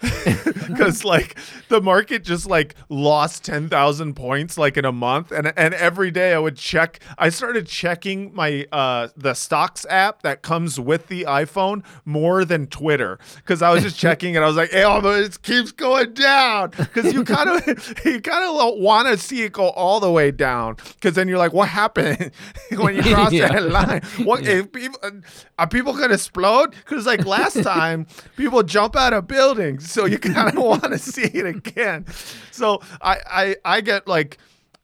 because 0.66 1.04
like 1.04 1.36
the 1.68 1.80
market 1.80 2.22
just 2.24 2.46
like 2.46 2.74
lost 2.88 3.44
10,000 3.44 4.14
points 4.14 4.58
like 4.58 4.76
in 4.76 4.84
a 4.84 4.92
month. 4.92 5.30
And 5.32 5.52
and 5.56 5.74
every 5.74 6.10
day 6.10 6.34
I 6.34 6.38
would 6.38 6.56
check 6.56 7.00
I 7.18 7.28
started 7.28 7.66
checking 7.66 8.34
my 8.34 8.66
uh 8.72 9.08
the 9.16 9.34
stocks 9.34 9.86
app 9.88 10.22
that 10.22 10.42
comes 10.42 10.78
with 10.80 11.08
the 11.08 11.24
iPhone 11.24 11.84
more 12.04 12.44
than 12.44 12.66
Twitter. 12.66 13.18
Cuz 13.44 13.62
I 13.62 13.70
was 13.70 13.82
just 13.82 13.98
checking 13.98 14.36
and 14.36 14.44
I 14.44 14.48
was 14.48 14.56
like 14.56 14.70
hey 14.70 14.84
oh, 14.84 15.00
but 15.00 15.22
it 15.24 15.42
keeps 15.42 15.72
going 15.72 16.14
down. 16.14 16.70
Cuz 16.70 17.12
you 17.12 17.24
kind 17.24 17.48
of 17.50 17.66
you 18.04 18.20
kind 18.20 18.44
of 18.44 18.78
want 18.78 19.08
to 19.08 19.16
see 19.18 19.42
it 19.42 19.52
go 19.52 19.68
all 19.70 20.00
the 20.00 20.10
way 20.10 20.30
down. 20.30 20.76
Cuz 21.00 21.14
then 21.14 21.28
you're 21.28 21.38
like 21.38 21.52
what 21.52 21.68
happened? 21.68 22.30
When 22.76 22.96
you 22.96 23.02
cross 23.02 23.32
Yeah. 23.32 23.48
that 23.52 23.70
line. 23.70 24.02
What 24.24 24.46
if 24.46 24.70
people 24.72 24.98
are 25.58 25.68
people 25.68 25.92
going 25.94 26.08
to 26.08 26.14
explode? 26.14 26.74
Cuz 26.84 27.06
like 27.06 27.24
last 27.38 27.62
time 27.62 28.06
people 28.36 28.62
jump 28.62 28.96
out 28.96 29.12
of 29.12 29.26
buildings 29.26 29.90
so 29.90 30.04
you 30.04 30.18
kind 30.18 30.48
of 30.48 30.62
want 30.62 30.82
to 30.84 30.98
see 30.98 31.22
it 31.22 31.46
again 31.46 32.04
so 32.50 32.80
I, 33.00 33.18
I 33.30 33.56
i 33.64 33.80
get 33.80 34.06
like 34.08 34.38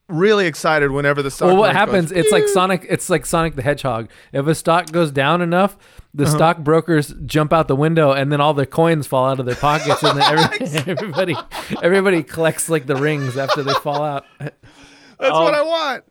really 0.09 0.47
excited 0.47 0.91
whenever 0.91 1.23
the 1.23 1.31
stock 1.31 1.47
well 1.47 1.57
what 1.57 1.73
market 1.75 1.87
goes, 1.93 1.95
happens 2.11 2.13
it's 2.13 2.33
like 2.33 2.47
sonic 2.49 2.87
it's 2.91 3.09
like 3.09 3.25
sonic 3.25 3.55
the 3.55 3.63
hedgehog 3.63 4.11
if 4.33 4.47
a 4.47 4.55
stock 4.55 4.91
goes 4.93 5.11
down 5.11 5.41
enough 5.41 5.77
the 6.15 6.25
Uh-huh. 6.25 6.37
stockbrokers 6.37 7.15
jump 7.25 7.53
out 7.55 7.69
the 7.69 7.77
window 7.77 8.13
and 8.13 8.31
then 8.31 8.39
all 8.41 8.53
the 8.53 8.67
coins 8.67 9.07
fall 9.07 9.31
out 9.31 9.41
of 9.41 9.47
their 9.47 9.55
pockets 9.57 10.03
and 10.03 10.19
then 10.21 10.39
every, 10.39 10.67
everybody 10.93 11.37
everybody 11.83 12.23
collects 12.23 12.69
like 12.69 12.87
the 12.87 12.97
rings 12.97 13.39
after 13.39 13.63
they 13.63 13.73
fall 13.75 14.03
out 14.03 14.25
that's 14.39 14.55
Oh. 15.21 15.45
what 15.45 15.55
i 15.55 15.63
want 15.63 16.05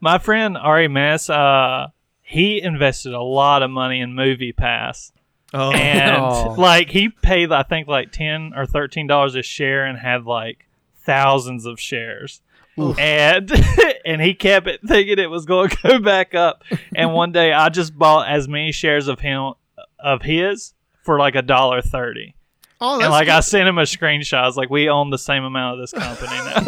My 0.00 0.18
friend 0.18 0.56
Ari 0.58 0.88
Mess, 0.88 1.30
uh, 1.30 1.86
he 2.22 2.60
invested 2.60 3.12
a 3.14 3.22
lot 3.22 3.62
of 3.62 3.70
money 3.70 4.00
in 4.00 4.14
Movie 4.14 4.52
Pass. 4.52 5.12
Oh 5.54 5.70
and 5.72 6.16
Oh. 6.20 6.54
like 6.58 6.90
he 6.90 7.08
paid 7.08 7.50
I 7.52 7.62
think 7.62 7.88
like 7.88 8.12
ten 8.12 8.52
or 8.54 8.66
thirteen 8.66 9.06
dollars 9.06 9.34
a 9.34 9.42
share 9.42 9.86
and 9.86 9.96
had 9.98 10.26
like 10.26 10.66
thousands 11.04 11.64
of 11.64 11.80
shares. 11.80 12.42
And 12.76 13.50
and 14.04 14.20
he 14.20 14.34
kept 14.34 14.66
it 14.66 14.80
thinking 14.86 15.18
it 15.20 15.30
was 15.30 15.44
going 15.46 15.68
to 15.70 15.76
go 15.82 15.98
back 16.00 16.34
up. 16.34 16.64
And 16.94 17.12
one 17.14 17.30
day 17.32 17.52
I 17.52 17.68
just 17.68 17.96
bought 17.96 18.28
as 18.28 18.48
many 18.48 18.72
shares 18.72 19.06
of 19.08 19.20
him 19.20 19.52
of 19.98 20.22
his 20.22 20.74
for 21.04 21.18
like 21.18 21.34
a 21.36 21.42
dollar 21.42 21.80
thirty. 21.82 22.34
oh 22.80 22.94
And 22.94 23.02
that's 23.02 23.10
like 23.12 23.28
I 23.28 23.38
sent 23.40 23.68
him 23.68 23.78
a 23.78 23.82
screenshot. 23.82 24.38
I 24.38 24.46
was 24.46 24.56
like, 24.56 24.70
"We 24.70 24.88
own 24.88 25.10
the 25.10 25.18
same 25.18 25.44
amount 25.44 25.78
of 25.80 25.82
this 25.82 25.92
company 25.92 26.36
now." 26.36 26.60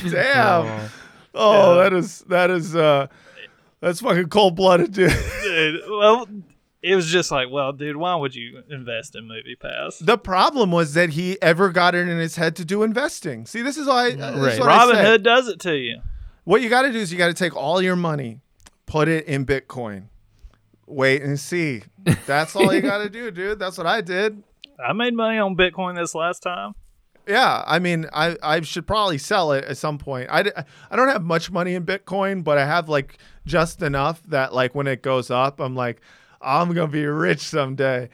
damn 0.10 0.88
oh 1.34 1.76
that 1.76 1.92
is 1.92 2.20
that 2.28 2.50
is 2.50 2.74
uh 2.74 3.06
that's 3.80 4.00
fucking 4.00 4.28
cold-blooded 4.28 4.92
dude 4.92 5.12
dude, 5.42 5.80
well, 5.88 6.26
it 6.82 6.96
was 6.96 7.06
just 7.08 7.30
like, 7.30 7.48
"Well, 7.50 7.72
dude, 7.72 7.96
why 7.96 8.14
would 8.14 8.34
you 8.34 8.62
invest 8.70 9.14
in 9.14 9.26
Movie 9.28 9.56
Pass?" 9.56 9.98
the 9.98 10.16
problem 10.16 10.70
was 10.70 10.94
that 10.94 11.10
he 11.10 11.40
ever 11.42 11.70
got 11.70 11.94
it 11.94 12.08
in 12.08 12.18
his 12.18 12.36
head 12.36 12.56
to 12.56 12.64
do 12.64 12.82
investing 12.82 13.44
see 13.46 13.62
this 13.62 13.76
is 13.76 13.86
why 13.86 14.10
Right. 14.14 14.60
I 14.60 14.66
Robin 14.66 14.96
say. 14.96 15.04
Hood 15.04 15.22
does 15.22 15.48
it 15.48 15.60
to 15.60 15.74
you. 15.76 16.00
What 16.44 16.62
you 16.62 16.68
got 16.70 16.82
to 16.82 16.92
do 16.92 16.98
is 16.98 17.12
you 17.12 17.18
got 17.18 17.28
to 17.28 17.34
take 17.34 17.54
all 17.54 17.82
your 17.82 17.96
money, 17.96 18.40
put 18.86 19.08
it 19.08 19.26
in 19.26 19.44
Bitcoin. 19.44 20.04
Wait 20.86 21.22
and 21.22 21.38
see. 21.38 21.82
That's 22.26 22.56
all 22.56 22.72
you 22.74 22.80
got 22.80 22.98
to 22.98 23.08
do, 23.20 23.30
dude. 23.30 23.58
That's 23.58 23.78
what 23.78 23.86
I 23.86 24.00
did. 24.00 24.42
I 24.84 24.92
made 24.94 25.14
money 25.14 25.38
on 25.38 25.54
Bitcoin 25.54 25.94
this 25.96 26.14
last 26.14 26.42
time. 26.42 26.72
Yeah, 27.28 27.62
I 27.66 27.78
mean, 27.78 28.06
I, 28.12 28.36
I 28.42 28.62
should 28.62 28.86
probably 28.86 29.18
sell 29.18 29.52
it 29.52 29.64
at 29.66 29.76
some 29.76 29.98
point. 29.98 30.28
I, 30.30 30.50
I 30.90 30.96
don't 30.96 31.08
have 31.08 31.22
much 31.22 31.50
money 31.52 31.74
in 31.74 31.84
Bitcoin, 31.84 32.42
but 32.42 32.58
I 32.58 32.64
have 32.64 32.88
like 32.88 33.18
just 33.50 33.82
enough 33.82 34.22
that 34.28 34.54
like 34.54 34.74
when 34.74 34.86
it 34.86 35.02
goes 35.02 35.30
up, 35.30 35.60
I'm 35.60 35.74
like, 35.74 36.00
I'm 36.40 36.72
gonna 36.72 36.88
be 36.88 37.04
rich 37.06 37.40
someday. 37.40 38.08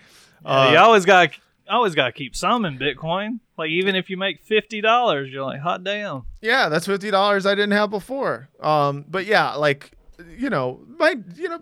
Uh, 0.44 0.70
you 0.72 0.78
always 0.78 1.04
got 1.04 1.30
always 1.68 1.94
got 1.94 2.06
to 2.06 2.12
keep 2.12 2.34
some 2.36 2.64
in 2.64 2.78
Bitcoin. 2.78 3.40
Like 3.58 3.70
even 3.70 3.94
if 3.96 4.08
you 4.10 4.16
make 4.16 4.42
fifty 4.42 4.80
dollars, 4.80 5.30
you're 5.30 5.44
like, 5.44 5.60
hot 5.60 5.84
damn. 5.84 6.22
Yeah, 6.40 6.68
that's 6.68 6.86
fifty 6.86 7.10
dollars 7.10 7.46
I 7.46 7.54
didn't 7.54 7.72
have 7.72 7.90
before. 7.90 8.48
Um, 8.60 9.04
but 9.08 9.26
yeah, 9.26 9.54
like 9.54 9.92
you 10.36 10.48
know, 10.50 10.80
my 10.98 11.16
you 11.36 11.48
know, 11.48 11.60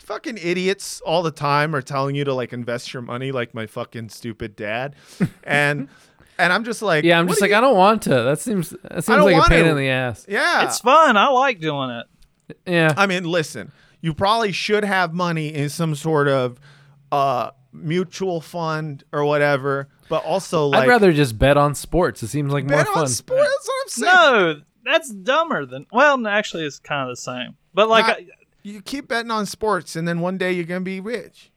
fucking 0.00 0.38
idiots 0.38 1.00
all 1.02 1.22
the 1.22 1.30
time 1.30 1.74
are 1.74 1.82
telling 1.82 2.14
you 2.14 2.24
to 2.24 2.34
like 2.34 2.52
invest 2.52 2.92
your 2.92 3.02
money, 3.02 3.32
like 3.32 3.54
my 3.54 3.66
fucking 3.66 4.08
stupid 4.08 4.56
dad, 4.56 4.94
and 5.44 5.88
and 6.38 6.52
I'm 6.52 6.64
just 6.64 6.82
like, 6.82 7.04
Yeah, 7.04 7.18
I'm 7.18 7.28
just 7.28 7.40
like 7.40 7.50
you- 7.50 7.56
I 7.56 7.60
don't 7.60 7.76
want 7.76 8.02
to. 8.02 8.10
That 8.10 8.38
seems 8.40 8.70
that 8.70 9.04
seems 9.04 9.22
like 9.24 9.36
a 9.36 9.48
pain 9.48 9.64
to. 9.64 9.70
in 9.70 9.76
the 9.76 9.88
ass. 9.88 10.24
yeah, 10.28 10.64
It's 10.66 10.78
fun. 10.80 11.16
I 11.16 11.28
like 11.28 11.60
doing 11.60 11.90
it. 11.90 12.06
Yeah. 12.66 12.94
I 12.96 13.06
mean, 13.06 13.24
listen, 13.24 13.72
you 14.00 14.14
probably 14.14 14.52
should 14.52 14.84
have 14.84 15.12
money 15.14 15.48
in 15.54 15.68
some 15.68 15.94
sort 15.94 16.28
of 16.28 16.58
uh 17.10 17.50
mutual 17.72 18.40
fund 18.40 19.04
or 19.12 19.24
whatever, 19.24 19.88
but 20.08 20.24
also 20.24 20.66
like 20.66 20.82
I'd 20.82 20.88
rather 20.88 21.12
just 21.12 21.38
bet 21.38 21.56
on 21.56 21.74
sports. 21.74 22.22
It 22.22 22.28
seems 22.28 22.52
like 22.52 22.64
more 22.64 22.78
bet 22.78 22.86
fun. 22.88 23.02
on 23.02 23.08
sports. 23.08 23.42
That's 23.48 23.68
what 23.68 23.74
I'm 23.82 23.88
saying. 23.88 24.56
No, 24.56 24.62
that's 24.84 25.10
dumber 25.12 25.66
than. 25.66 25.86
Well, 25.92 26.26
actually, 26.26 26.64
it's 26.64 26.78
kind 26.78 27.08
of 27.10 27.16
the 27.16 27.20
same. 27.20 27.56
But 27.74 27.88
like, 27.88 28.06
Not- 28.06 28.16
I, 28.18 28.26
you 28.62 28.82
keep 28.82 29.08
betting 29.08 29.30
on 29.30 29.46
sports, 29.46 29.96
and 29.96 30.06
then 30.08 30.20
one 30.20 30.38
day 30.38 30.52
you're 30.52 30.64
gonna 30.64 30.80
be 30.80 31.00
rich. 31.00 31.50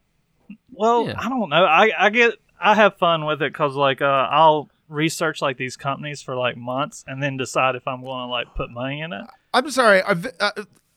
well, 0.72 1.08
Yeah. 1.08 1.16
I 1.18 1.30
don't 1.30 1.50
know. 1.50 1.64
I 1.66 1.92
I 1.98 2.10
get 2.10 2.36
I 2.60 2.76
have 2.76 2.98
fun 2.98 3.26
with 3.26 3.42
it 3.42 3.52
because 3.52 3.76
like 3.76 4.02
uh, 4.02 4.06
I'll 4.06 4.70
research 4.88 5.42
like 5.42 5.58
these 5.58 5.78
companies 5.78 6.22
for 6.22 6.36
like 6.36 6.58
months 6.58 7.04
and 7.08 7.24
then 7.24 7.38
decide 7.38 7.76
if 7.76 7.88
I'm 7.88 8.04
going 8.04 8.28
to 8.28 8.32
like 8.32 8.54
put 8.56 8.70
money 8.70 9.02
in 9.02 9.14
it. 9.14 9.26
I'm 9.54 9.70
sorry, 9.72 10.02
uh, 10.04 10.52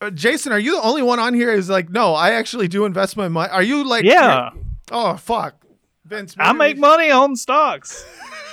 Uh, 0.05 0.11
Jason. 0.11 0.53
Are 0.53 0.59
you 0.59 0.77
the 0.77 0.83
only 0.83 1.03
one 1.03 1.19
on 1.19 1.35
here? 1.35 1.53
Is 1.53 1.69
like, 1.71 1.91
no, 1.91 2.15
I 2.15 2.31
actually 2.33 2.69
do 2.69 2.85
invest 2.85 3.17
my 3.17 3.29
money. 3.29 3.51
Are 3.51 3.63
you 3.63 3.85
like, 3.89 4.05
Yeah, 4.05 4.51
Oh 4.91 5.17
fuck, 5.17 5.55
Vince. 6.05 6.35
I 6.39 6.53
make 6.53 6.77
we- 6.77 6.81
money 6.81 7.11
on 7.11 7.37
stocks. 7.37 8.05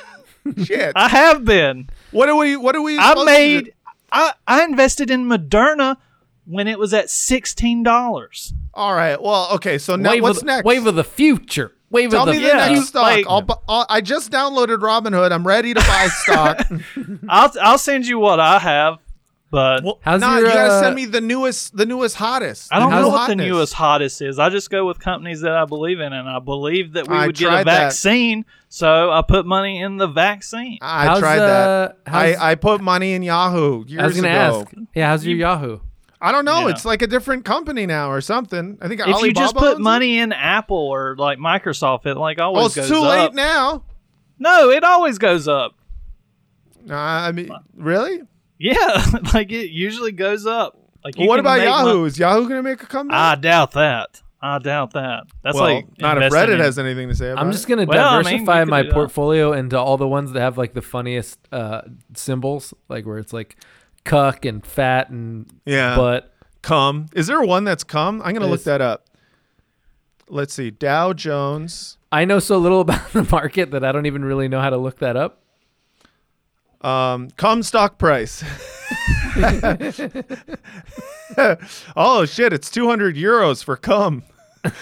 Shit. 0.64 0.93
I 0.95 1.08
have 1.10 1.45
been. 1.45 1.89
what 2.12 2.26
do 2.26 2.36
we? 2.36 2.56
What 2.58 2.74
do 2.74 2.82
we? 2.82 2.97
I 2.97 3.10
supposed 3.10 3.28
to 3.28 3.34
made. 3.34 3.74
I 4.12 4.34
I 4.47 4.64
invested 4.64 5.10
in 5.12 5.26
Moderna 5.26 5.97
when 6.45 6.68
it 6.68 6.80
was 6.80 6.93
at 6.93 7.10
sixteen 7.10 7.84
dollars. 7.84 8.54
All 8.74 8.93
right. 8.95 9.22
Well, 9.22 9.49
okay. 9.54 9.78
So 9.78 9.95
now 9.95 10.12
wave 10.12 10.24
what's 10.24 10.39
the, 10.39 10.45
next? 10.45 10.66
Wave 10.66 10.88
of 10.88 10.95
the 10.95 11.04
future. 11.04 11.72
Wave 11.91 12.10
Tell 12.12 12.22
of 12.22 12.28
the 12.28 12.32
me 12.34 12.39
the 12.39 12.47
Yeah, 12.47 12.70
next 12.70 12.88
stock. 12.88 13.04
like- 13.04 13.26
I'll, 13.28 13.64
I'll, 13.68 13.86
I 13.89 13.99
just 14.02 14.32
downloaded 14.32 14.78
Robinhood. 14.80 15.32
I'm 15.32 15.45
ready 15.45 15.74
to 15.74 15.80
buy 15.82 16.08
stock. 16.10 16.66
I'll 17.30 17.52
I'll 17.62 17.78
send 17.78 18.08
you 18.08 18.18
what 18.18 18.39
I 18.39 18.60
have, 18.60 18.97
but 19.52 19.84
How's 20.02 20.22
nah, 20.22 20.38
your, 20.38 20.47
you 20.47 20.54
gotta 20.54 20.74
uh, 20.74 20.82
send 20.82 20.95
me 20.95 21.06
the 21.06 21.22
newest, 21.22 21.76
the 21.78 21.86
newest, 21.86 22.16
hottest. 22.16 22.74
I 22.74 22.80
don't 22.80 22.89
know 22.89 23.02
new 23.04 23.10
what 23.10 23.28
the 23.28 23.36
newest 23.36 23.74
hottest 23.74 24.22
is. 24.22 24.39
I 24.39 24.49
just 24.49 24.70
go 24.70 24.88
with 24.88 24.99
companies 24.99 25.41
that 25.41 25.52
I 25.56 25.66
believe 25.66 25.99
in, 25.99 26.14
and 26.14 26.28
I 26.28 26.39
believe 26.39 26.93
that 26.93 27.08
we 27.08 27.16
I 27.16 27.28
would 27.28 27.36
get 27.36 27.47
tried 27.47 27.62
a 27.62 27.66
that. 27.66 27.80
vaccine. 27.89 28.45
So 28.70 29.12
I 29.12 29.22
put 29.22 29.45
money 29.45 29.82
in 29.82 29.97
the 29.97 30.08
vaccine. 30.08 30.78
I 30.82 31.06
How's, 31.06 31.20
tried 31.20 31.39
uh, 31.39 31.47
that. 31.47 31.97
how's- 32.08 32.36
I, 32.38 32.52
I 32.52 32.56
put 32.56 32.80
money 32.82 33.12
in 33.14 33.22
Yahoo 33.24 33.84
years 33.86 34.02
I 34.02 34.08
was 34.08 34.16
gonna 34.16 34.30
ago. 34.30 34.62
ask. 34.62 34.74
Yeah, 34.95 35.10
how's 35.10 35.26
your 35.26 35.36
Yahoo? 35.38 35.80
I 36.24 36.32
don't 36.32 36.45
know. 36.45 36.68
Yeah. 36.68 36.74
It's 36.76 36.86
like 36.86 37.02
a 37.02 37.08
different 37.08 37.45
company 37.45 37.86
now 37.88 38.10
or 38.12 38.22
something. 38.22 38.78
I 38.80 38.88
think 38.88 39.02
if 39.02 39.08
Alibaba 39.08 39.28
you 39.28 39.34
just 39.34 39.56
owns 39.56 39.64
put 39.64 39.78
it? 39.78 39.82
money 39.82 40.20
in 40.20 40.32
Apple 40.32 40.78
or 40.78 41.16
like 41.18 41.39
Microsoft, 41.39 42.06
it 42.06 42.16
like 42.16 42.38
Oh, 42.39 42.43
always 42.54 42.68
it's 42.68 42.76
goes 42.76 42.89
too 42.89 43.02
late 43.02 43.20
up. 43.30 43.34
now. 43.34 43.84
No, 44.39 44.70
it 44.70 44.84
always 44.84 45.18
goes 45.18 45.47
up. 45.47 45.74
Uh, 46.89 46.93
I 46.95 47.32
mean, 47.32 47.49
really? 47.76 48.22
Yeah, 48.62 49.05
like 49.34 49.51
it 49.51 49.72
usually 49.72 50.12
goes 50.12 50.45
up. 50.45 50.78
Like 51.03 51.18
you 51.18 51.22
Well, 51.22 51.30
what 51.30 51.39
about 51.39 51.62
Yahoo? 51.62 51.97
mon- 51.99 52.07
Is 52.07 52.20
Yahoo 52.20 52.47
gonna 52.47 52.62
make 52.64 52.82
a 52.82 52.86
I 52.86 52.88
comeback? 52.88 53.18
I 53.38 53.41
doubt 53.41 53.72
that. 53.72 54.22
I 54.43 54.57
doubt 54.59 54.93
that. 54.93 55.24
That's 55.43 55.55
well, 55.55 55.64
like 55.66 55.99
not 55.99 56.22
if 56.22 56.32
Reddit 56.32 56.53
in- 56.55 56.59
has 56.59 56.78
anything 56.80 57.09
to 57.09 57.16
say 57.16 57.30
about 57.32 57.43
I'm 57.45 57.51
just 57.51 57.68
gonna 57.68 57.86
Well, 57.86 58.07
I 58.07 58.18
mean, 58.18 58.24
diversify 58.45 58.64
my 58.66 58.82
do 58.84 58.88
that. 58.89 58.93
portfolio 58.93 59.53
into 59.53 59.80
all 59.80 59.97
the 59.97 60.07
ones 60.07 60.32
that 60.34 60.39
have 60.41 60.57
like 60.57 60.74
the 60.74 60.82
funniest 60.82 61.39
uh, 61.51 61.82
symbols, 62.16 62.74
like 62.89 63.05
where 63.05 63.18
it's 63.18 63.34
like 63.34 63.57
cuck 64.03 64.45
and 64.45 64.66
fat 64.66 65.09
and 65.09 65.51
Yeah. 65.66 65.95
but 65.95 66.34
Cum. 66.62 67.07
Is 67.14 67.26
there 67.28 67.41
one 67.41 67.64
that's 67.64 67.84
cum? 67.84 68.22
I'm 68.24 68.34
gonna 68.34 68.45
look 68.47 68.64
that 68.66 68.82
up. 68.82 69.07
Let's 70.30 70.53
see. 70.53 70.70
Dow 70.72 71.14
Jones. 71.14 71.97
I 72.12 72.26
know 72.26 72.39
so 72.39 72.57
little 72.57 72.82
about 72.88 73.12
the 73.14 73.24
market 73.32 73.72
that 73.72 73.84
I 73.84 73.91
don't 73.91 74.05
even 74.05 74.24
really 74.24 74.47
know 74.47 74.62
how 74.62 74.70
to 74.70 74.78
look 74.78 74.99
that 74.99 75.16
up. 75.16 75.41
Um, 76.82 77.30
cum 77.38 77.62
stock 77.64 77.98
price. 78.00 78.44
oh 81.96 82.26
shit! 82.26 82.54
It's 82.54 82.70
200 82.72 83.16
euros 83.16 83.64
for 83.64 83.78
cum. 83.78 84.24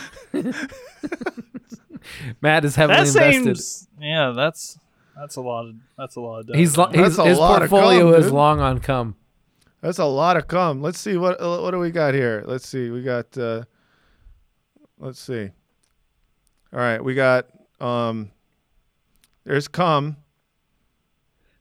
Matt 2.42 2.66
is 2.66 2.76
heavily 2.76 2.98
That 2.98 3.08
invested. 3.08 3.58
seems 3.58 3.88
yeah. 4.00 4.34
That's 4.36 4.78
that's 5.16 5.36
a 5.36 5.42
lot 5.42 5.68
of 5.68 5.76
that's 5.98 6.16
a 6.16 6.22
lot 6.22 6.40
of. 6.40 6.48
dough. 6.48 6.54
He's, 6.54 6.78
lo- 6.78 6.88
That's 6.92 6.98
he's 7.16 7.20
a 7.20 7.26
his 7.26 7.38
lot 7.38 7.62
of 7.62 7.70
portfolio 7.70 8.12
cum, 8.12 8.20
is 8.20 8.26
dude. 8.28 8.34
long 8.34 8.60
on 8.62 8.80
cum. 8.80 9.16
That's 9.82 10.00
a 10.00 10.06
lot 10.06 10.38
of 10.38 10.48
cum. 10.48 10.82
Let's 10.82 11.00
see 11.00 11.18
what 11.18 11.40
uh, 11.42 11.60
what 11.60 11.72
do 11.72 11.80
we 11.80 11.92
got 11.92 12.14
here. 12.14 12.44
Let's 12.46 12.68
see. 12.68 12.90
We 12.90 13.02
got. 13.04 13.38
Uh, 13.38 13.64
let's 14.98 15.20
see. 15.20 15.50
All 16.74 16.80
right, 16.80 17.04
we 17.04 17.14
got. 17.16 17.48
Um, 17.80 18.32
there's 19.44 19.68
cum. 19.68 20.18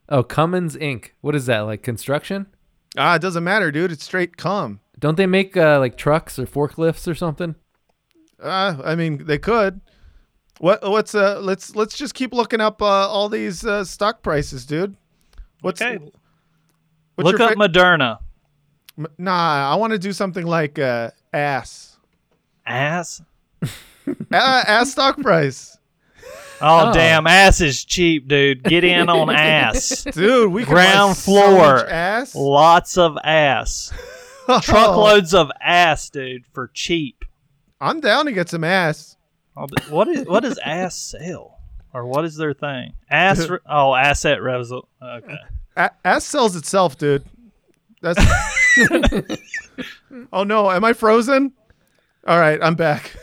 Oh, 0.08 0.22
Cummins 0.22 0.76
Inc. 0.76 1.10
What 1.20 1.34
is 1.34 1.46
that? 1.46 1.60
Like 1.60 1.82
construction? 1.82 2.46
Ah, 2.96 3.16
it 3.16 3.22
doesn't 3.22 3.44
matter, 3.44 3.70
dude. 3.70 3.92
It's 3.92 4.04
straight 4.04 4.36
cum. 4.36 4.80
Don't 4.98 5.16
they 5.16 5.26
make 5.26 5.56
uh, 5.56 5.78
like 5.78 5.96
trucks 5.96 6.38
or 6.38 6.46
forklifts 6.46 7.06
or 7.06 7.14
something? 7.14 7.54
Uh, 8.40 8.76
I 8.84 8.94
mean, 8.94 9.26
they 9.26 9.38
could. 9.38 9.80
What? 10.58 10.88
What's 10.88 11.14
uh? 11.14 11.40
Let's 11.40 11.76
let's 11.76 11.96
just 11.96 12.14
keep 12.14 12.32
looking 12.32 12.60
up 12.60 12.82
uh, 12.82 13.08
all 13.08 13.28
these 13.28 13.64
uh, 13.64 13.84
stock 13.84 14.22
prices, 14.22 14.66
dude. 14.66 14.96
What's 15.60 15.80
okay. 15.80 15.98
what's 17.14 17.26
Look 17.26 17.38
your 17.38 17.42
up 17.42 17.52
fa- 17.52 17.58
Moderna. 17.58 18.18
Nah, 19.18 19.72
I 19.72 19.76
want 19.76 19.92
to 19.92 19.98
do 19.98 20.12
something 20.12 20.44
like 20.44 20.78
uh, 20.78 21.10
ass. 21.32 21.98
Ass. 22.66 23.22
uh, 23.62 23.66
ass 24.32 24.90
stock 24.90 25.20
price, 25.20 25.77
Oh, 26.60 26.90
Oh. 26.90 26.92
damn, 26.92 27.26
ass 27.26 27.60
is 27.60 27.84
cheap, 27.84 28.26
dude. 28.28 28.64
Get 28.64 28.82
in 28.84 29.08
on 29.08 29.30
ass. 29.34 30.04
dude. 30.12 30.50
We 30.52 30.64
can 30.64 30.72
Ground 30.74 31.10
buy 31.10 31.14
so 31.14 31.20
floor. 31.32 31.76
much 31.76 31.88
ass. 31.88 32.34
Lots 32.34 32.98
of 32.98 33.16
ass. 33.22 33.92
Oh. 34.50 34.60
Truckloads 34.60 35.34
of 35.34 35.50
ass, 35.60 36.08
dude, 36.08 36.46
for 36.54 36.70
cheap. 36.72 37.22
I'm 37.82 38.00
down 38.00 38.24
to 38.24 38.32
get 38.32 38.48
some 38.48 38.64
ass. 38.64 39.18
Oh, 39.54 39.66
What 39.90 40.08
is 40.08 40.26
what 40.26 40.40
does 40.42 40.58
ass 40.64 40.96
sell, 40.96 41.58
or 41.92 42.06
what 42.06 42.24
is 42.24 42.34
their 42.34 42.54
thing? 42.54 42.94
Ass. 43.10 43.46
Re- 43.46 43.58
oh, 43.68 43.94
asset 43.94 44.40
result. 44.40 44.88
Okay. 45.02 45.36
A- 45.76 45.90
ass 46.02 46.24
sells 46.24 46.56
itself, 46.56 46.96
dude. 46.96 47.24
That's. 48.00 48.18
oh 50.32 50.44
no, 50.44 50.70
am 50.70 50.82
I 50.82 50.94
frozen? 50.94 51.52
All 52.26 52.38
right, 52.40 52.58
I'm 52.62 52.74
back. 52.74 53.14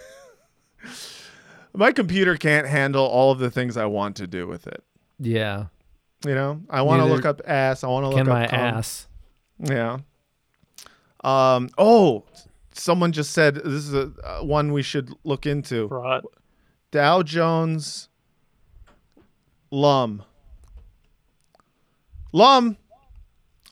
My 1.75 1.91
computer 1.91 2.37
can't 2.37 2.67
handle 2.67 3.05
all 3.05 3.31
of 3.31 3.39
the 3.39 3.51
things 3.51 3.77
I 3.77 3.85
want 3.85 4.15
to 4.17 4.27
do 4.27 4.47
with 4.47 4.67
it. 4.67 4.83
Yeah. 5.19 5.67
You 6.25 6.33
know, 6.33 6.61
I 6.69 6.81
want 6.81 7.01
to 7.01 7.05
look 7.05 7.25
up 7.25 7.41
ass. 7.45 7.83
I 7.83 7.87
want 7.87 8.05
to 8.05 8.09
look 8.09 8.19
up 8.19 8.27
my 8.27 8.47
cum. 8.47 8.59
ass? 8.59 9.07
Yeah. 9.59 9.99
Um. 11.23 11.69
Oh, 11.77 12.25
someone 12.73 13.11
just 13.11 13.31
said 13.31 13.55
this 13.55 13.85
is 13.85 13.93
a 13.93 14.11
uh, 14.23 14.43
one 14.43 14.73
we 14.73 14.81
should 14.81 15.13
look 15.23 15.45
into. 15.45 15.87
Right. 15.87 16.23
Dow 16.91 17.21
Jones. 17.21 18.09
Lum. 19.71 20.23
Lum. 22.31 22.77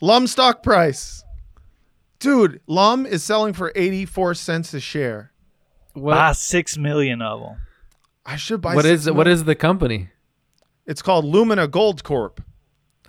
Lum 0.02 0.28
stock 0.28 0.64
price. 0.64 1.24
Dude, 2.20 2.62
Lum 2.68 3.06
is 3.06 3.24
selling 3.24 3.54
for 3.54 3.72
84 3.76 4.34
cents 4.36 4.74
a 4.74 4.80
share. 4.80 5.32
What? 5.94 6.16
Buy 6.16 6.32
six 6.34 6.78
million 6.78 7.22
of 7.22 7.42
them. 7.42 7.58
I 8.26 8.36
should 8.38 8.62
buy 8.62 8.76
what 8.76 8.86
six 8.86 9.02
is 9.02 9.08
more. 9.12 9.28
is 9.28 9.44
the 9.44 9.56
company? 9.56 10.10
It's 10.86 11.02
called 11.02 11.26
Lumina 11.26 11.68
Gold 11.68 12.04
Corp. 12.04 12.42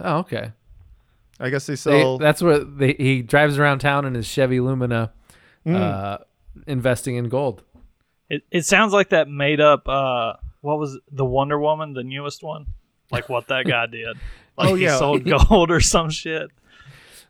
Oh, 0.01 0.19
okay. 0.19 0.53
I 1.41 1.51
guess 1.51 1.67
they 1.67 1.73
They- 1.73 1.77
sell 1.77 2.19
that's 2.19 2.43
where 2.43 2.59
they, 2.61 2.93
he 2.95 3.23
drives 3.23 3.59
around 3.59 3.81
town 3.81 4.05
in 4.05 4.15
his 4.15 4.27
Chevy 4.27 4.61
Lumina, 4.61 5.13
Hmm. 5.65 5.75
uh, 5.77 6.17
investing 6.67 7.17
in 7.17 7.29
gold. 7.29 7.63
It 8.31 8.43
it 8.51 8.65
sounds 8.65 8.93
like 8.93 9.11
that 9.11 9.29
made 9.29 9.61
up. 9.61 9.89
Uh, 9.89 10.35
what 10.61 10.79
was 10.79 10.95
it? 10.95 11.03
the 11.11 11.25
Wonder 11.25 11.59
Woman, 11.59 11.93
the 11.93 12.03
newest 12.05 12.43
one? 12.43 12.67
Like 13.11 13.29
what 13.29 13.49
that 13.49 13.67
guy 13.67 13.87
did? 13.87 14.17
Like 14.57 14.69
Oh, 14.71 14.75
he 14.77 14.85
yeah. 14.85 14.97
sold 14.99 15.25
gold 15.25 15.73
or 15.73 15.81
some 15.81 16.11
shit. 16.11 16.49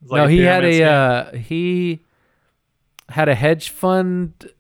Like 0.07 0.23
no, 0.25 0.27
he 0.29 0.41
had 0.41 0.63
a 0.63 0.83
uh, 0.85 1.37
he 1.37 2.01
had 3.09 3.31
a 3.31 3.35
hedge 3.35 3.71
fund 3.71 4.51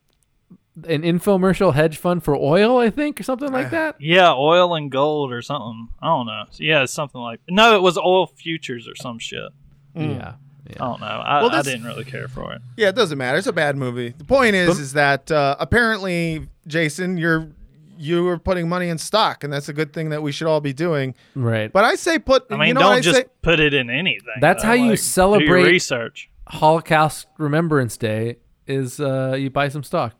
an 0.83 1.03
infomercial 1.03 1.75
hedge 1.75 1.99
fund 1.99 2.25
for 2.25 2.35
oil, 2.35 2.79
I 2.79 2.91
think, 2.91 3.21
or 3.21 3.23
something 3.23 3.53
like 3.53 3.71
that. 3.71 3.97
Yeah, 4.01 4.33
oil 4.33 4.75
and 4.75 4.91
gold 4.91 5.33
or 5.33 5.41
something. 5.43 5.89
I 6.03 6.07
don't 6.07 6.27
know. 6.27 6.45
Yeah, 6.59 6.85
something 6.87 7.21
like 7.21 7.41
no, 7.49 7.77
it 7.77 7.83
was 7.83 7.97
oil 7.97 8.27
futures 8.27 8.89
or 8.89 8.95
some 8.97 9.19
shit. 9.19 9.51
Yeah. 9.95 10.35
I 10.71 10.79
don't 10.79 11.01
know. 11.01 11.07
I, 11.07 11.43
Well, 11.43 11.55
I 11.55 11.63
didn't 11.63 11.85
really 11.85 12.05
care 12.05 12.27
for 12.27 12.53
it. 12.55 12.63
Yeah, 12.77 12.89
it 12.89 12.97
doesn't 12.97 13.19
matter. 13.19 13.37
It's 13.37 13.47
a 13.47 13.53
bad 13.53 13.77
movie. 13.77 14.15
The 14.17 14.25
point 14.25 14.55
is, 14.57 14.79
is 14.81 14.95
that 14.95 15.31
uh, 15.31 15.57
apparently, 15.61 16.49
Jason, 16.67 17.19
you're 17.19 17.49
you 17.97 18.25
were 18.25 18.39
putting 18.39 18.69
money 18.69 18.89
in 18.89 18.99
stock, 18.99 19.45
and 19.45 19.53
that's 19.53 19.69
a 19.69 19.73
good 19.73 19.93
thing 19.93 20.09
that 20.09 20.23
we 20.23 20.33
should 20.33 20.49
all 20.49 20.61
be 20.61 20.73
doing. 20.73 21.15
Right. 21.37 21.71
But 21.71 21.85
I 21.85 21.95
say 21.95 22.19
put. 22.19 22.47
I 22.51 22.57
mean, 22.57 22.69
you 22.69 22.75
know 22.75 22.81
don't 22.81 22.93
I 22.95 23.01
just 23.01 23.19
say? 23.19 23.25
put 23.43 23.61
it 23.61 23.75
in 23.75 23.91
anything. 23.91 24.27
That's 24.41 24.63
though, 24.63 24.69
how 24.69 24.75
you 24.75 24.83
like, 24.91 24.91
do 24.93 24.97
celebrate- 24.97 25.65
research. 25.67 26.31
Holocaust 26.49 27.27
Remembrance 27.39 27.97
Day 27.97 28.37
is 28.67 29.01
uh, 29.01 29.37
you 29.39 29.51
buy 29.51 29.69
some 29.69 29.83
stock. 29.83 30.15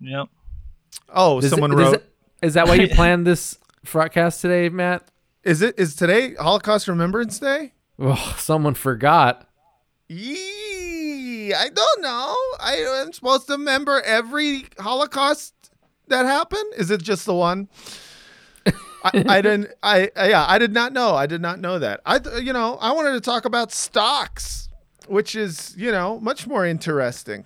Yep. 0.00 0.28
Oh, 1.14 1.38
Is 1.38 1.50
someone 1.50 1.72
it- 1.72 1.76
wrote. 1.76 1.86
Is, 1.88 1.92
it- 1.94 2.12
is 2.42 2.54
that 2.54 2.66
why 2.68 2.74
you 2.74 2.88
planned 2.94 3.26
this 3.26 3.58
broadcast 3.90 4.40
today, 4.40 4.68
Matt? 4.68 5.02
Is 5.44 5.62
it 5.62 5.78
is 5.78 5.94
today 5.96 6.34
Holocaust 6.34 6.88
Remembrance 6.88 7.38
Day? 7.38 7.72
Oh, 7.98 8.34
someone 8.38 8.74
forgot. 8.74 9.48
Yee, 10.08 11.52
I 11.54 11.68
don't 11.68 12.02
know. 12.02 12.36
I 12.60 12.74
am 13.04 13.12
supposed 13.12 13.46
to 13.46 13.54
remember 13.54 14.00
every 14.02 14.64
Holocaust 14.78 15.54
that 16.08 16.26
happened. 16.26 16.72
Is 16.76 16.90
it 16.90 17.02
just 17.02 17.24
the 17.26 17.34
one? 17.34 17.68
I, 18.66 19.24
I 19.28 19.40
didn't. 19.42 19.68
I 19.82 20.10
I- 20.16 20.28
yeah. 20.30 20.44
I 20.48 20.58
did 20.58 20.72
not 20.72 20.92
know. 20.92 21.14
I 21.14 21.26
did 21.26 21.40
not 21.40 21.60
know 21.60 21.78
that. 21.78 22.00
I 22.06 22.20
you 22.40 22.52
know 22.52 22.76
I 22.80 22.92
wanted 22.92 23.12
to 23.12 23.20
talk 23.20 23.44
about 23.44 23.72
stocks, 23.72 24.68
which 25.06 25.34
is 25.34 25.74
you 25.78 25.90
know 25.92 26.18
much 26.20 26.46
more 26.46 26.66
interesting. 26.66 27.44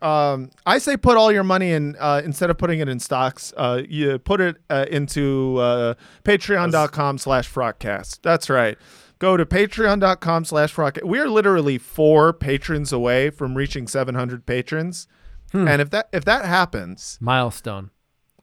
Um, 0.00 0.50
I 0.64 0.78
say 0.78 0.96
put 0.96 1.16
all 1.16 1.32
your 1.32 1.42
money 1.44 1.72
in 1.72 1.96
uh, 1.98 2.22
instead 2.24 2.50
of 2.50 2.58
putting 2.58 2.78
it 2.80 2.88
in 2.88 3.00
stocks. 3.00 3.52
Uh, 3.56 3.82
you 3.88 4.18
put 4.18 4.40
it 4.40 4.56
uh, 4.70 4.86
into 4.90 5.56
uh, 5.58 5.94
Patreon.com 6.24 7.18
slash 7.18 7.50
Frotcast. 7.52 8.20
That's 8.22 8.48
right. 8.48 8.78
Go 9.18 9.36
to 9.36 9.44
Patreon.com 9.44 10.44
slash 10.44 10.72
Frotcast. 10.74 11.04
We 11.04 11.18
are 11.18 11.28
literally 11.28 11.78
four 11.78 12.32
patrons 12.32 12.92
away 12.92 13.30
from 13.30 13.56
reaching 13.56 13.88
700 13.88 14.46
patrons, 14.46 15.08
and 15.52 15.80
if 15.82 15.90
that 15.90 16.08
if 16.12 16.24
that 16.26 16.44
happens, 16.44 17.18
Milestone. 17.20 17.90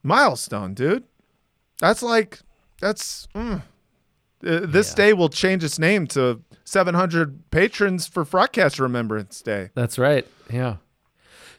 milestone, 0.03 0.73
dude. 0.73 1.05
That's 1.79 2.03
like 2.03 2.39
that's. 2.81 3.27
mm. 3.33 3.61
Uh, 4.45 4.59
this 4.63 4.91
Yeah. 4.91 4.95
day 4.95 5.13
will 5.13 5.29
change 5.29 5.63
its 5.63 5.79
name 5.79 6.05
to 6.07 6.41
700 6.65 7.49
patrons 7.51 8.05
for 8.05 8.25
Frotcast 8.25 8.79
Remembrance 8.79 9.41
Day. 9.41 9.69
That's 9.73 9.97
right. 9.97 10.27
Yeah. 10.51 10.75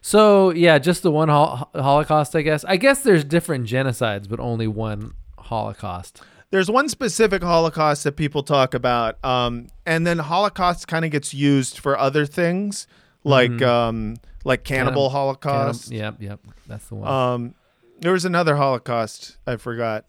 So 0.06 0.50
yeah, 0.50 0.78
just 0.78 1.02
the 1.02 1.10
one 1.10 1.28
hol- 1.28 1.68
Holocaust, 1.74 2.36
I 2.36 2.42
guess. 2.42 2.64
I 2.64 2.76
guess 2.76 3.00
there's 3.02 3.24
different 3.24 3.66
genocides, 3.66 4.28
but 4.28 4.38
only 4.38 4.68
one 4.68 5.14
Holocaust. 5.36 6.22
there's 6.50 6.70
one 6.70 6.88
specific 6.88 7.42
Holocaust 7.42 8.04
that 8.04 8.12
people 8.12 8.44
talk 8.44 8.72
about, 8.72 9.22
um, 9.24 9.66
and 9.84 10.06
then 10.06 10.18
Holocaust 10.20 10.86
kind 10.86 11.04
of 11.04 11.10
gets 11.10 11.34
used 11.34 11.78
for 11.80 11.98
other 11.98 12.24
things, 12.24 12.86
like 13.24 13.60
um, 13.62 14.14
like 14.44 14.62
Cannibal 14.62 15.08
Cannib- 15.08 15.12
Holocaust. 15.12 15.88
Cannib- 15.90 16.20
Yep, 16.20 16.22
yep. 16.22 16.40
That's 16.68 16.86
the 16.86 16.94
one. 16.94 17.08
Um, 17.08 17.54
there 17.98 18.12
was 18.12 18.24
another 18.24 18.54
Holocaust. 18.54 19.38
I 19.44 19.56
forgot 19.56 20.08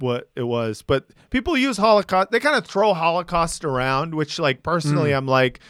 what 0.00 0.28
it 0.34 0.42
was, 0.42 0.82
but 0.82 1.06
people 1.30 1.56
use 1.56 1.76
Holocaust. 1.76 2.32
They 2.32 2.40
kind 2.40 2.56
of 2.56 2.66
throw 2.66 2.92
Holocaust 2.92 3.64
around, 3.64 4.16
which, 4.16 4.40
like, 4.40 4.64
personally, 4.64 5.12
I'm 5.14 5.26
like, 5.28 5.60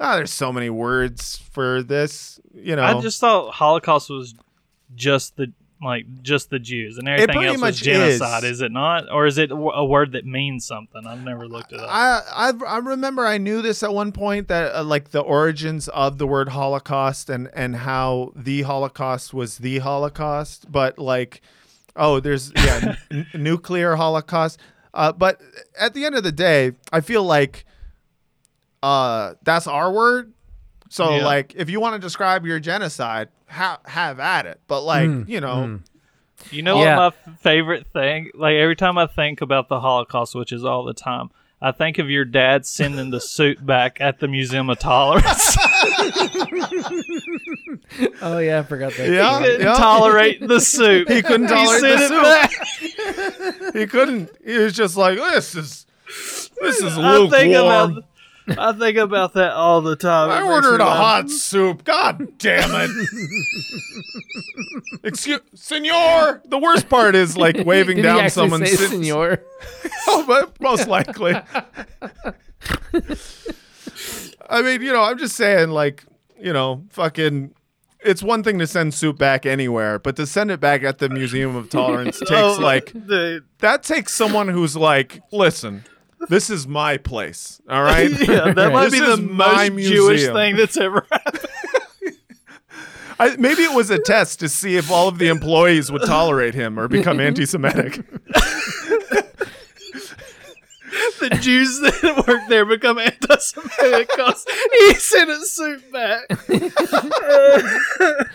ah, 0.00 0.16
there's 0.16 0.32
so 0.32 0.52
many 0.52 0.70
words 0.70 1.36
for 1.52 1.82
this. 1.82 2.40
You 2.54 2.76
know, 2.76 2.84
I 2.84 3.00
just 3.00 3.20
thought 3.20 3.54
Holocaust 3.54 4.10
was 4.10 4.34
just 4.94 5.36
the 5.36 5.52
like 5.82 6.06
just 6.22 6.48
the 6.50 6.58
Jews 6.58 6.96
and 6.96 7.08
everything 7.08 7.44
else 7.44 7.60
was 7.60 7.80
genocide. 7.80 8.44
is. 8.44 8.52
Is. 8.52 8.60
it 8.62 8.72
not, 8.72 9.10
or 9.12 9.26
is 9.26 9.38
it 9.38 9.50
a 9.50 9.84
word 9.84 10.12
that 10.12 10.24
means 10.24 10.66
something? 10.66 11.06
I've 11.06 11.22
never 11.22 11.46
looked 11.46 11.72
it 11.72 11.80
up. 11.80 11.88
I, 11.90 12.22
I 12.34 12.52
I 12.66 12.78
remember 12.78 13.26
I 13.26 13.38
knew 13.38 13.62
this 13.62 13.82
at 13.82 13.92
one 13.92 14.12
point 14.12 14.48
that 14.48 14.74
uh, 14.74 14.84
like 14.84 15.10
the 15.10 15.20
origins 15.20 15.88
of 15.88 16.18
the 16.18 16.26
word 16.26 16.50
Holocaust 16.50 17.28
and 17.28 17.50
and 17.54 17.76
how 17.76 18.32
the 18.34 18.62
Holocaust 18.62 19.34
was 19.34 19.58
the 19.58 19.78
Holocaust, 19.78 20.70
but 20.70 20.98
like 20.98 21.42
oh 21.94 22.20
there's 22.20 22.52
yeah 22.56 22.96
n- 23.10 23.26
nuclear 23.34 23.96
Holocaust. 23.96 24.58
Uh, 24.94 25.12
but 25.12 25.42
at 25.78 25.92
the 25.92 26.06
end 26.06 26.14
of 26.14 26.22
the 26.22 26.32
day, 26.32 26.72
I 26.90 27.02
feel 27.02 27.22
like 27.22 27.65
uh 28.82 29.34
that's 29.42 29.66
our 29.66 29.90
word. 29.92 30.32
So 30.88 31.16
Yeah. 31.16 31.24
like 31.24 31.54
if 31.56 31.68
you 31.70 31.80
want 31.80 31.94
to 31.94 31.98
describe 31.98 32.46
your 32.46 32.60
genocide, 32.60 33.28
ha- 33.48 33.80
have 33.86 34.20
at 34.20 34.46
it. 34.46 34.60
But 34.68 34.82
like 34.82 35.08
Mm, 35.08 35.28
you 35.28 35.40
know. 35.40 35.56
mm. 35.56 35.80
You 36.50 36.62
know 36.62 36.82
Yeah. 36.82 36.98
what 36.98 37.14
my 37.26 37.32
favorite 37.34 37.86
thing? 37.92 38.30
Like 38.34 38.54
every 38.56 38.76
time 38.76 38.98
I 38.98 39.06
think 39.06 39.40
about 39.40 39.68
the 39.68 39.80
Holocaust, 39.80 40.34
which 40.34 40.52
is 40.52 40.64
all 40.64 40.84
the 40.84 40.92
time, 40.94 41.30
I 41.62 41.72
think 41.72 41.98
of 41.98 42.10
your 42.10 42.26
dad 42.26 42.66
sending 42.66 43.08
the 43.10 43.20
suit 43.20 43.64
back 43.64 43.98
at 44.00 44.20
the 44.20 44.28
Museum 44.28 44.68
of 44.68 44.78
Tolerance. 44.78 45.56
oh 48.22 48.38
yeah, 48.38 48.60
I 48.60 48.62
forgot 48.62 48.92
that. 48.94 49.08
Yeah. 49.08 49.38
he 49.40 49.44
Couldn't 49.46 49.60
yeah. 49.62 49.74
tolerate 49.74 50.46
the 50.46 50.60
suit. 50.60 51.08
He 51.16 51.22
couldn't 51.22 51.48
tolerate 51.48 51.80
sent 51.80 51.98
the 51.98 52.04
it 52.04 52.50
suit. 52.50 53.64
back. 53.64 53.74
He 53.74 53.86
couldn't. 53.86 54.30
He 54.44 54.58
was 54.58 54.72
just 54.74 54.96
like 54.96 55.16
this 55.18 55.54
is 55.54 55.86
this 56.60 56.78
is 56.82 56.96
I 56.98 57.28
think 57.30 57.54
lukewarm. 57.54 58.02
About 58.48 58.76
I 58.76 58.78
think 58.78 58.96
about 58.98 59.32
that 59.34 59.52
all 59.52 59.80
the 59.80 59.96
time. 59.96 60.30
I 60.30 60.38
It 60.38 60.40
makes 60.42 60.52
ordered 60.52 60.80
a 60.80 60.84
laugh. 60.84 60.96
hot 60.96 61.30
soup. 61.30 61.84
God 61.84 62.38
damn 62.38 62.70
it. 62.72 62.90
Excuse, 65.04 65.40
senor. 65.54 66.42
The 66.44 66.58
worst 66.58 66.88
part 66.88 67.14
is 67.14 67.36
like 67.36 67.64
waving 67.64 67.96
Did 67.96 68.02
down 68.02 68.16
he 68.16 68.20
actually 68.22 68.50
someone's 68.50 68.70
say 68.70 68.76
sin- 68.76 69.02
senor? 69.04 69.42
Oh, 70.08 70.24
but 70.26 70.60
most 70.60 70.86
likely. 70.88 71.34
I 74.48 74.62
mean, 74.62 74.82
you 74.82 74.92
know, 74.92 75.02
I'm 75.02 75.18
just 75.18 75.34
saying, 75.36 75.70
like, 75.70 76.04
you 76.40 76.52
know, 76.52 76.84
fucking. 76.90 77.52
It's 78.04 78.22
one 78.22 78.44
thing 78.44 78.58
to 78.60 78.66
send 78.68 78.94
soup 78.94 79.18
back 79.18 79.46
anywhere, 79.46 79.98
but 79.98 80.14
to 80.16 80.26
send 80.26 80.52
it 80.52 80.60
back 80.60 80.84
at 80.84 80.98
the 80.98 81.08
Museum 81.08 81.56
of 81.56 81.68
Tolerance 81.70 82.18
takes 82.20 82.30
Oh, 82.30 82.56
like 82.60 82.92
dude. 83.06 83.44
that 83.58 83.82
takes 83.82 84.12
someone 84.12 84.46
who's 84.46 84.76
like, 84.76 85.20
listen, 85.32 85.84
this 86.28 86.50
is 86.50 86.66
my 86.66 86.96
place. 86.96 87.60
All 87.68 87.82
right. 87.82 88.10
Yeah, 88.28 88.52
that 88.52 88.72
might 88.72 88.90
be 88.90 88.98
the 89.00 89.16
most 89.16 89.72
Jewish 89.88 90.24
thing 90.24 90.56
that's 90.56 90.76
ever 90.76 91.06
happened. 91.12 91.46
I, 93.18 93.36
maybe 93.36 93.62
it 93.62 93.74
was 93.74 93.88
a 93.90 93.98
test 93.98 94.40
to 94.40 94.48
see 94.48 94.76
if 94.76 94.90
all 94.90 95.08
of 95.08 95.18
the 95.18 95.28
employees 95.28 95.90
would 95.90 96.02
tolerate 96.02 96.54
him 96.54 96.78
or 96.78 96.86
become 96.86 97.18
anti-Semitic. 97.28 98.04
the 101.20 101.38
Jews 101.40 101.78
that 101.80 102.24
work 102.26 102.40
there 102.48 102.64
become 102.64 102.98
anti-Semitic 102.98 104.08
because 104.10 104.44
he 104.72 104.94
sent 104.94 105.30
a 105.30 105.40
suit 105.46 105.92
back. 105.92 106.28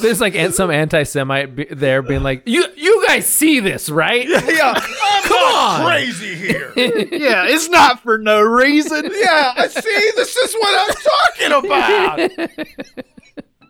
There's 0.00 0.20
like 0.20 0.34
some 0.52 0.70
anti-Semite 0.70 1.54
be- 1.54 1.64
there 1.70 2.02
being 2.02 2.22
like, 2.22 2.42
"You, 2.46 2.64
you 2.76 3.04
guys 3.06 3.26
see 3.26 3.60
this, 3.60 3.88
right? 3.90 4.26
yeah, 4.28 4.72
I'm 4.76 5.22
Come 5.22 5.40
not 5.40 5.80
on. 5.80 5.86
crazy 5.86 6.34
here. 6.34 6.72
yeah, 6.76 7.44
it's 7.46 7.68
not 7.68 8.00
for 8.00 8.18
no 8.18 8.40
reason. 8.42 9.04
yeah, 9.14 9.52
I 9.56 9.68
see. 9.68 10.10
This 10.16 10.36
is 10.36 10.54
what 10.54 10.88
I'm 10.88 10.94
talking 10.96 11.52
about. 11.66 12.18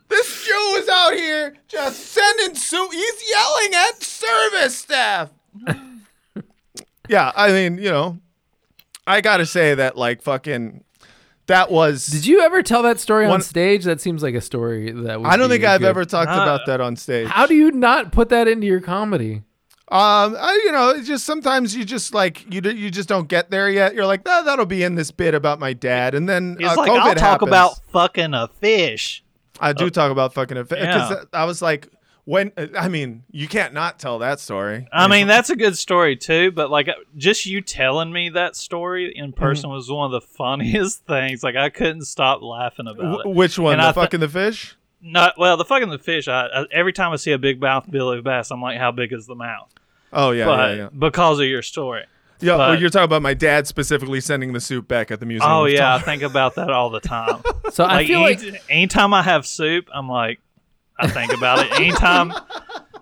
this 0.09 0.45
Jew 0.47 0.73
is 0.77 0.89
out 0.89 1.13
here 1.15 1.57
just 1.69 2.01
sending 2.01 2.55
soup. 2.55 2.93
He's 2.93 3.31
yelling 3.31 3.75
at 3.75 4.03
service 4.03 4.77
staff. 4.79 5.31
yeah, 7.09 7.33
I 7.37 7.49
mean, 7.53 7.79
you 7.79 7.91
know, 7.91 8.19
I 9.07 9.21
gotta 9.21 9.47
say 9.47 9.75
that, 9.75 9.97
like, 9.97 10.23
fucking, 10.23 10.83
that 11.47 11.71
was. 11.71 12.07
Did 12.07 12.27
you 12.27 12.41
ever 12.41 12.63
tell 12.63 12.83
that 12.85 12.99
story 13.01 13.25
on 13.27 13.31
One- 13.33 13.41
stage? 13.43 13.85
That 13.85 14.01
seems 14.01 14.23
like 14.23 14.35
a 14.35 14.41
story 14.41 14.91
that 14.93 15.21
would 15.21 15.27
I 15.29 15.37
don't 15.37 15.49
be 15.49 15.55
think 15.57 15.65
I've 15.65 15.81
good. 15.81 15.89
ever 15.89 16.05
talked 16.05 16.31
Uh, 16.31 16.35
about 16.43 16.67
that 16.67 16.81
on 16.81 16.97
stage. 16.97 17.29
How 17.29 17.47
do 17.47 17.55
you 17.55 17.71
not 17.71 18.13
put 18.13 18.31
that 18.31 18.49
into 18.49 18.67
your 18.67 18.81
comedy? 18.81 19.43
Um, 19.89 20.35
I, 20.41 20.61
you 20.65 20.73
know, 20.73 20.91
it's 20.91 21.07
just 21.07 21.27
sometimes 21.27 21.77
you 21.77 21.85
just 21.85 22.15
like 22.15 22.51
you 22.53 22.63
d- 22.63 22.71
you 22.75 22.91
just 22.91 23.07
don't 23.09 23.29
get 23.29 23.51
there 23.51 23.69
yet. 23.69 23.95
You're 23.95 24.07
like, 24.07 24.23
oh, 24.25 24.43
that'll 24.43 24.65
be 24.65 24.83
in 24.83 24.95
this 24.95 25.11
bit 25.11 25.35
about 25.35 25.61
my 25.61 25.75
dad, 25.75 26.15
and 26.15 26.27
then 26.27 26.57
He's 26.59 26.69
uh, 26.69 26.75
like, 26.77 26.91
COVID 26.91 26.99
I'll 27.01 27.15
talk 27.15 27.21
happens. 27.21 27.49
about 27.49 27.73
fucking 27.93 28.33
a 28.33 28.49
fish. 28.61 29.23
I 29.61 29.75
do 29.75 29.91
talk 29.91 30.11
about 30.11 30.33
fucking 30.33 30.57
a 30.57 30.65
fish 30.65 30.81
because 30.81 31.11
Yeah. 31.11 31.25
I 31.35 31.45
was 31.45 31.61
like, 31.61 31.89
when 32.25 32.53
I 32.79 32.89
mean, 32.89 33.23
you 33.31 33.47
can't 33.49 33.75
not 33.75 33.99
tell 33.99 34.19
that 34.21 34.41
story. 34.41 34.87
I 34.93 35.09
mean, 35.09 35.27
that's 35.35 35.51
a 35.51 35.57
good 35.57 35.77
story 35.77 36.17
too, 36.17 36.51
but 36.53 36.71
like 36.71 36.89
just 37.17 37.45
you 37.47 37.61
telling 37.61 38.13
me 38.13 38.31
that 38.31 38.57
story 38.57 39.13
in 39.17 39.33
Mm-hmm. 39.33 39.41
person 39.41 39.71
was 39.71 39.91
one 39.91 40.07
of 40.07 40.13
the 40.13 40.27
funniest 40.27 41.05
things. 41.07 41.43
Like 41.43 41.57
I 41.57 41.69
couldn't 41.71 42.05
stop 42.07 42.41
laughing 42.43 42.87
about 42.87 43.27
it. 43.27 43.29
which 43.29 43.59
one? 43.59 43.75
And 43.75 43.83
the 43.83 43.87
I 43.89 43.93
thi- 43.93 44.01
fucking 44.01 44.21
the 44.21 44.29
fish? 44.29 44.77
Not 45.03 45.35
well, 45.39 45.57
the 45.59 45.65
fucking 45.67 45.91
the 45.91 45.99
fish. 45.99 46.29
I, 46.29 46.47
I 46.47 46.65
every 46.73 46.93
time 46.95 47.13
I 47.13 47.17
see 47.17 47.33
a 47.33 47.39
big 47.39 47.61
mouth 47.61 47.91
Billy 47.91 48.21
Bass, 48.23 48.51
I'm 48.51 48.63
like, 48.63 48.79
how 48.79 48.91
big 48.91 49.13
is 49.13 49.27
the 49.27 49.35
mouth? 49.35 49.71
Oh 50.13 50.31
yeah, 50.31 50.45
but 50.47 50.71
yeah, 50.71 50.75
yeah. 50.85 50.89
because 50.99 51.41
of 51.41 51.47
your 51.47 51.61
story. 51.63 52.05
Yeah, 52.41 52.55
oh, 52.55 52.59
but- 52.59 52.81
you're 52.81 52.89
talking 52.91 53.05
about 53.05 53.21
my 53.23 53.35
dad 53.35 53.67
specifically 53.67 54.21
sending 54.21 54.53
the 54.55 54.61
soup 54.61 54.89
back 54.89 55.11
at 55.11 55.21
the 55.21 55.27
museum. 55.27 55.51
Oh 55.51 55.65
yeah, 55.67 55.95
I 55.95 55.99
think 55.99 56.23
about 56.23 56.55
that 56.55 56.71
all 56.71 56.89
the 56.91 57.01
time. 57.01 57.43
So 57.73 57.83
I 57.85 57.97
like, 57.97 58.07
feel 58.07 58.25
any, 58.25 58.51
like 58.53 58.63
anytime 58.71 59.13
I 59.15 59.23
have 59.23 59.45
soup, 59.47 59.89
I'm 59.93 60.09
like, 60.09 60.39
I 60.99 61.09
think 61.09 61.33
about 61.33 61.59
it. 61.67 61.73
Anytime 61.81 62.33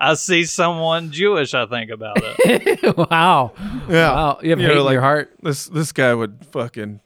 I 0.01 0.15
see 0.15 0.45
someone 0.45 1.11
Jewish, 1.13 1.55
I 1.55 1.67
think 1.67 1.91
about 1.91 2.17
it. 2.21 2.97
wow. 3.11 3.53
Yeah. 3.89 4.13
Wow. 4.15 4.39
You 4.43 4.51
have 4.51 4.61
You 4.61 4.67
hate 4.67 4.75
know, 4.75 4.81
in 4.81 4.85
like- 4.87 4.93
your 4.95 5.03
heart. 5.03 5.33
This 5.43 5.67
this 5.67 5.93
guy 5.93 6.15
would 6.15 6.45
fucking. 6.51 7.01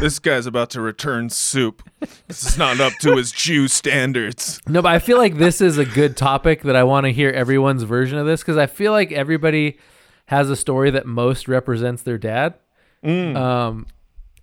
this 0.00 0.18
guy's 0.18 0.46
about 0.46 0.70
to 0.70 0.80
return 0.80 1.30
soup. 1.30 1.82
This 2.26 2.44
is 2.44 2.58
not 2.58 2.80
up 2.80 2.92
to 3.02 3.16
his 3.16 3.30
Jew 3.32 3.68
standards. 3.68 4.60
No, 4.66 4.82
but 4.82 4.92
I 4.92 4.98
feel 4.98 5.18
like 5.18 5.36
this 5.38 5.60
is 5.60 5.78
a 5.78 5.84
good 5.84 6.16
topic 6.16 6.62
that 6.62 6.74
I 6.76 6.82
want 6.84 7.04
to 7.06 7.12
hear 7.12 7.30
everyone's 7.30 7.84
version 7.84 8.18
of 8.18 8.26
this 8.26 8.40
because 8.40 8.56
I 8.56 8.66
feel 8.66 8.90
like 8.92 9.12
everybody 9.12 9.78
has 10.26 10.50
a 10.50 10.56
story 10.56 10.90
that 10.90 11.06
most 11.06 11.46
represents 11.48 12.02
their 12.02 12.18
dad. 12.18 12.54
Um, 13.04 13.86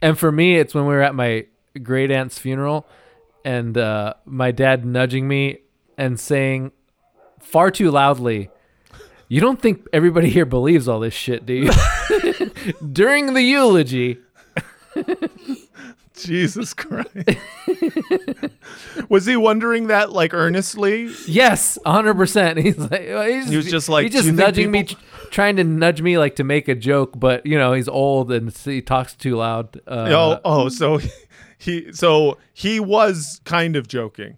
and 0.01 0.17
for 0.17 0.31
me, 0.31 0.57
it's 0.57 0.73
when 0.73 0.85
we 0.85 0.93
were 0.93 1.01
at 1.01 1.15
my 1.15 1.45
great 1.81 2.11
aunt's 2.11 2.37
funeral, 2.39 2.87
and 3.45 3.77
uh, 3.77 4.13
my 4.25 4.51
dad 4.51 4.85
nudging 4.85 5.27
me 5.27 5.59
and 5.97 6.19
saying 6.19 6.71
far 7.39 7.71
too 7.71 7.91
loudly, 7.91 8.49
"You 9.27 9.41
don't 9.41 9.61
think 9.61 9.87
everybody 9.93 10.29
here 10.29 10.45
believes 10.45 10.87
all 10.87 10.99
this 10.99 11.13
shit, 11.13 11.45
do 11.45 11.53
you?" 11.53 11.71
During 12.91 13.33
the 13.33 13.41
eulogy. 13.41 14.19
Jesus 16.19 16.73
Christ. 16.73 17.07
was 19.09 19.25
he 19.25 19.37
wondering 19.37 19.87
that 19.87 20.11
like 20.11 20.33
earnestly? 20.33 21.09
Yes, 21.27 21.77
hundred 21.85 22.15
percent. 22.15 22.59
He's 22.59 22.77
like, 22.77 23.01
he's, 23.01 23.49
He 23.49 23.55
was 23.55 23.69
just 23.69 23.89
like, 23.89 24.03
he's 24.11 24.23
just 24.23 24.33
nudging 24.33 24.69
me, 24.69 24.85
trying 25.31 25.55
to 25.57 25.63
nudge 25.63 26.01
me 26.01 26.17
like 26.17 26.35
to 26.35 26.43
make 26.43 26.67
a 26.67 26.75
joke, 26.75 27.17
but 27.17 27.45
you 27.45 27.57
know 27.57 27.73
he's 27.73 27.87
old 27.87 28.31
and 28.31 28.55
he 28.55 28.81
talks 28.81 29.13
too 29.15 29.37
loud. 29.37 29.79
Uh, 29.87 30.09
oh, 30.11 30.39
oh, 30.43 30.69
so 30.69 30.99
he 31.59 31.93
so 31.93 32.37
he 32.53 32.79
was 32.79 33.39
kind 33.45 33.75
of 33.75 33.87
joking. 33.87 34.37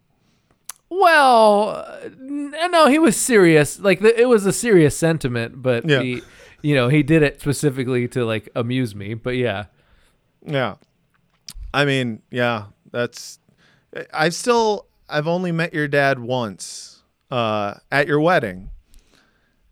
well, 0.90 1.70
uh, 1.70 2.10
no, 2.20 2.88
he 2.88 3.00
was 3.00 3.16
serious. 3.16 3.80
Like 3.80 4.02
it 4.02 4.28
was 4.28 4.46
a 4.46 4.52
serious 4.52 4.98
sentiment, 4.98 5.62
but 5.62 5.88
Yeah. 5.88 6.02
he, 6.02 6.22
you 6.62 6.76
know, 6.76 6.90
he 6.90 7.02
did 7.04 7.24
it 7.24 7.40
specifically 7.40 8.08
to 8.10 8.26
like 8.26 8.50
amuse 8.56 8.94
me. 8.94 9.14
But 9.14 9.36
yeah, 9.38 9.66
Yeah. 10.46 10.76
I 11.74 11.86
mean, 11.86 12.22
yeah, 12.30 12.66
that's 12.92 13.40
I've 14.14 14.34
still 14.36 14.88
I've 15.08 15.28
only 15.28 15.52
met 15.54 15.74
your 15.74 15.88
dad 15.88 16.20
once 16.20 17.04
uh 17.30 17.76
at 17.92 18.08
your 18.08 18.20
wedding. 18.20 18.70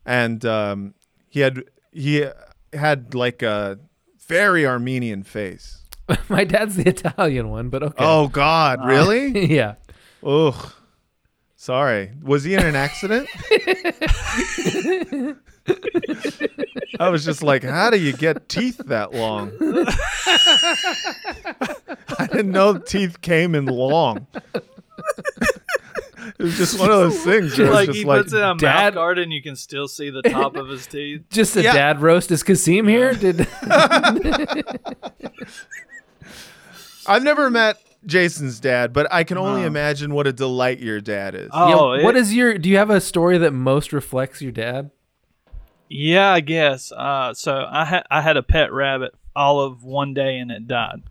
And 0.05 0.45
um 0.45 0.93
he 1.29 1.41
had 1.41 1.63
he 1.91 2.25
had 2.71 3.13
like 3.13 3.41
a 3.41 3.79
very 4.27 4.65
Armenian 4.65 5.23
face. 5.23 5.78
my 6.29 6.43
dad's 6.43 6.75
the 6.75 6.87
Italian 6.87 7.49
one, 7.49 7.69
but 7.69 7.83
okay. 7.83 8.03
Oh 8.05 8.27
god, 8.27 8.79
uh, 8.81 8.85
really? 8.85 9.45
yeah. 9.53 9.75
Ugh. 10.23 10.73
Sorry. 11.55 12.11
Was 12.23 12.43
he 12.45 12.53
in 12.53 12.65
an 12.65 12.75
accident? 12.75 13.27
I 16.99 17.09
was 17.09 17.25
just 17.25 17.43
like, 17.43 17.63
how 17.63 17.89
do 17.89 17.97
you 17.99 18.13
get 18.13 18.47
teeth 18.47 18.77
that 18.85 19.13
long? 19.13 19.51
I 22.17 22.27
didn't 22.27 22.51
know 22.51 22.77
teeth 22.77 23.19
came 23.21 23.55
in 23.55 23.65
long. 23.65 24.27
it 24.55 24.63
was 26.39 26.57
just 26.57 26.79
one 26.79 26.89
of 26.89 26.97
those 26.97 27.21
things. 27.23 27.57
Where 27.57 27.71
like 27.71 27.89
it's 27.89 27.97
he 27.99 28.05
like, 28.05 28.21
puts 28.23 28.33
it 28.33 28.41
on 28.41 28.57
Dad- 28.57 28.73
mouth 28.75 28.93
guard 28.95 29.19
and 29.19 29.31
you 29.33 29.41
can 29.43 29.55
still 29.57 29.87
see 29.89 30.09
the 30.09 30.21
top 30.21 30.55
of 30.55 30.69
his 30.69 30.87
teeth. 30.87 31.23
Just 31.29 31.55
a 31.57 31.61
Yeah. 31.63 31.73
dad 31.73 32.01
roast. 32.01 32.31
Is 32.31 32.41
Kasim 32.41 32.87
here? 32.87 33.13
Did 33.13 33.45
I've 37.09 37.23
never 37.23 37.49
met 37.49 37.77
Jason's 38.05 38.59
dad, 38.59 38.93
but 38.93 39.07
I 39.11 39.23
can 39.23 39.37
only 39.37 39.61
No. 39.61 39.67
imagine 39.67 40.13
what 40.13 40.27
a 40.27 40.31
delight 40.33 40.79
your 40.79 41.01
dad 41.01 41.35
is. 41.35 41.49
Oh, 41.51 41.95
Yeah, 41.95 42.03
what 42.03 42.15
it- 42.15 42.19
is 42.19 42.33
your? 42.33 42.57
Do 42.57 42.69
you 42.69 42.77
have 42.77 42.89
a 42.89 43.01
story 43.01 43.37
that 43.39 43.51
most 43.51 43.91
reflects 43.91 44.41
your 44.41 44.51
dad? 44.51 44.91
Yeah, 45.89 46.29
I 46.31 46.39
guess. 46.41 46.91
Uh, 46.91 47.33
so 47.33 47.65
I 47.69 47.85
had 47.85 48.03
I 48.11 48.21
had 48.21 48.37
a 48.37 48.43
pet 48.43 48.71
rabbit 48.71 49.13
all 49.35 49.61
of 49.61 49.83
one 49.83 50.13
day 50.13 50.37
and 50.37 50.51
it 50.51 50.67
died, 50.67 51.01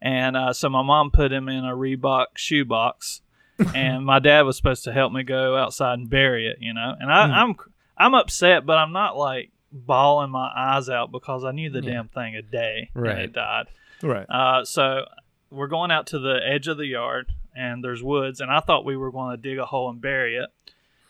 and 0.00 0.36
uh, 0.36 0.52
so 0.52 0.68
my 0.68 0.82
mom 0.82 1.10
put 1.10 1.30
him 1.32 1.48
in 1.48 1.64
a 1.64 1.72
Reebok 1.76 2.26
shoebox, 2.36 3.20
and 3.74 4.04
my 4.06 4.18
dad 4.18 4.42
was 4.42 4.56
supposed 4.56 4.84
to 4.84 4.92
help 4.92 5.12
me 5.12 5.22
go 5.24 5.56
outside 5.56 5.98
and 5.98 6.08
bury 6.08 6.46
it, 6.48 6.56
you 6.60 6.72
know. 6.72 6.94
And 6.98 7.12
I, 7.12 7.42
I'm 7.42 7.54
I'm 7.98 8.14
upset, 8.14 8.64
but 8.64 8.78
I'm 8.78 8.92
not 8.92 9.16
like 9.16 9.50
bawling 9.72 10.30
my 10.30 10.50
eyes 10.56 10.88
out 10.88 11.12
because 11.12 11.44
I 11.44 11.50
knew 11.52 11.68
the 11.68 11.82
Yeah. 11.82 11.92
damn 11.92 12.08
thing 12.08 12.34
a 12.34 12.42
day 12.42 12.88
and 12.94 13.02
Right. 13.04 13.18
it 13.18 13.32
died. 13.34 13.66
Right. 14.02 14.24
Uh, 14.30 14.64
so 14.64 15.04
we're 15.50 15.66
going 15.68 15.90
out 15.90 16.06
to 16.08 16.18
the 16.18 16.40
edge 16.44 16.68
of 16.68 16.76
the 16.76 16.86
yard, 16.86 17.32
and 17.56 17.82
there's 17.82 18.02
woods, 18.02 18.40
and 18.40 18.50
I 18.50 18.60
thought 18.60 18.84
we 18.84 18.96
were 18.96 19.10
going 19.10 19.36
to 19.36 19.42
dig 19.42 19.58
a 19.58 19.66
hole 19.66 19.88
and 19.90 20.00
bury 20.00 20.36
it. 20.36 20.50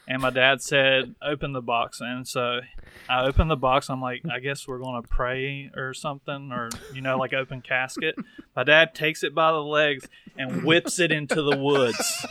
And 0.06 0.22
my 0.22 0.30
dad 0.30 0.62
said, 0.62 1.14
"Open 1.22 1.52
the 1.52 1.60
box." 1.60 2.00
And 2.00 2.26
so 2.26 2.60
I 3.08 3.24
opened 3.24 3.50
the 3.50 3.56
box. 3.56 3.90
I'm 3.90 4.00
like, 4.00 4.22
I 4.30 4.38
guess 4.38 4.66
we're 4.66 4.78
going 4.78 5.02
to 5.02 5.08
pray 5.08 5.70
or 5.76 5.92
something, 5.92 6.50
or 6.52 6.70
you 6.94 7.02
know, 7.02 7.18
like 7.18 7.34
open 7.34 7.60
casket. 7.60 8.16
My 8.56 8.64
dad 8.64 8.94
takes 8.94 9.22
it 9.22 9.34
by 9.34 9.52
the 9.52 9.62
legs 9.62 10.08
and 10.36 10.64
whips 10.64 10.98
it 10.98 11.12
into 11.12 11.42
the 11.42 11.56
woods, 11.56 12.26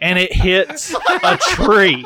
and 0.00 0.18
it 0.18 0.32
hits 0.32 0.94
a 1.22 1.36
tree. 1.36 2.04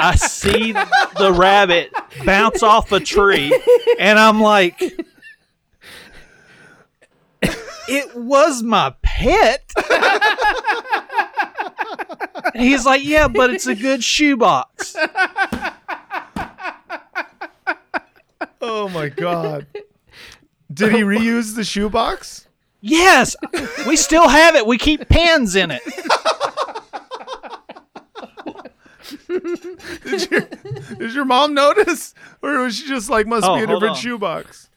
I 0.00 0.14
see 0.14 0.72
the 0.72 1.32
rabbit 1.36 1.92
bounce 2.24 2.62
off 2.62 2.92
a 2.92 3.00
tree, 3.00 3.52
and 3.98 4.18
I'm 4.18 4.40
like, 4.40 4.80
it 7.88 8.14
was 8.16 8.62
my 8.62 8.94
pet. 9.02 9.70
And 12.54 12.62
He's 12.62 12.86
like, 12.86 13.04
yeah, 13.04 13.28
but 13.28 13.50
it's 13.52 13.66
a 13.66 13.74
good 13.74 14.02
shoebox. 14.04 14.94
Oh 18.60 18.88
my 18.88 19.08
god. 19.08 19.66
Did 20.72 20.92
he 20.92 21.00
reuse 21.02 21.54
the 21.56 21.64
shoebox? 21.64 22.46
Yes, 22.80 23.34
we 23.86 23.96
still 23.96 24.28
have 24.28 24.54
it. 24.54 24.66
We 24.66 24.78
keep 24.78 25.08
pens 25.08 25.56
in 25.56 25.70
it. 25.72 25.82
Did 29.28 30.30
your, 30.30 30.40
did 30.98 31.14
your 31.14 31.24
mom 31.24 31.54
notice? 31.54 32.14
Or 32.42 32.58
was 32.60 32.76
she 32.76 32.86
just 32.86 33.08
like, 33.10 33.26
must 33.26 33.46
Oh, 33.46 33.56
be 33.56 33.62
a 33.62 33.66
different 33.66 33.96
on. 33.96 33.96
shoebox? 33.96 34.68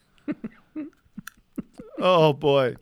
Oh 2.01 2.33
boy. 2.33 2.75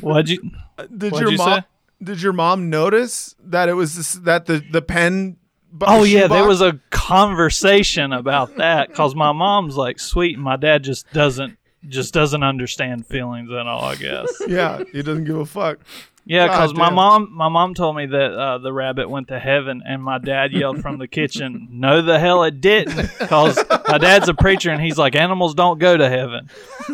What'd 0.00 0.28
you? 0.30 0.50
Uh, 0.78 0.86
did 0.96 1.12
What'd 1.12 1.20
your 1.20 1.32
you 1.32 1.38
mom 1.38 1.60
say? 1.60 1.66
did 2.02 2.22
your 2.22 2.32
mom 2.32 2.70
notice 2.70 3.34
that 3.44 3.68
it 3.68 3.74
was 3.74 3.96
this, 3.96 4.12
that 4.14 4.46
the, 4.46 4.64
the 4.70 4.80
pen 4.82 5.36
bu- 5.72 5.86
Oh 5.88 6.02
yeah, 6.04 6.26
there 6.26 6.46
was 6.46 6.60
a 6.62 6.80
conversation 6.90 8.12
about 8.12 8.56
that 8.56 8.88
because 8.88 9.14
my 9.14 9.32
mom's 9.32 9.76
like 9.76 9.98
sweet, 9.98 10.34
and 10.36 10.42
my 10.44 10.56
dad 10.56 10.82
just 10.84 11.10
doesn't 11.12 11.58
just 11.88 12.12
doesn't 12.14 12.42
understand 12.42 13.06
feelings 13.06 13.50
at 13.50 13.66
all. 13.66 13.82
I 13.84 13.96
guess. 13.96 14.28
Yeah, 14.48 14.82
he 14.92 15.02
doesn't 15.02 15.24
give 15.24 15.36
a 15.36 15.46
fuck. 15.46 15.78
Yeah, 16.26 16.46
because 16.46 16.74
my 16.74 16.90
mom, 16.90 17.30
my 17.32 17.48
mom 17.48 17.74
told 17.74 17.96
me 17.96 18.06
that 18.06 18.32
uh, 18.32 18.58
the 18.58 18.72
rabbit 18.72 19.08
went 19.10 19.28
to 19.28 19.38
heaven, 19.38 19.82
and 19.84 20.02
my 20.02 20.18
dad 20.18 20.52
yelled 20.52 20.80
from 20.80 20.98
the 20.98 21.08
kitchen, 21.08 21.68
"No, 21.72 22.02
the 22.02 22.18
hell 22.20 22.44
it 22.44 22.60
didn't!" 22.60 23.10
Because 23.18 23.58
my 23.88 23.98
dad's 23.98 24.28
a 24.28 24.34
preacher, 24.34 24.70
and 24.70 24.80
he's 24.80 24.98
like, 24.98 25.16
"Animals 25.16 25.54
don't 25.54 25.78
go 25.78 25.96
to 25.96 26.08
heaven," 26.08 26.48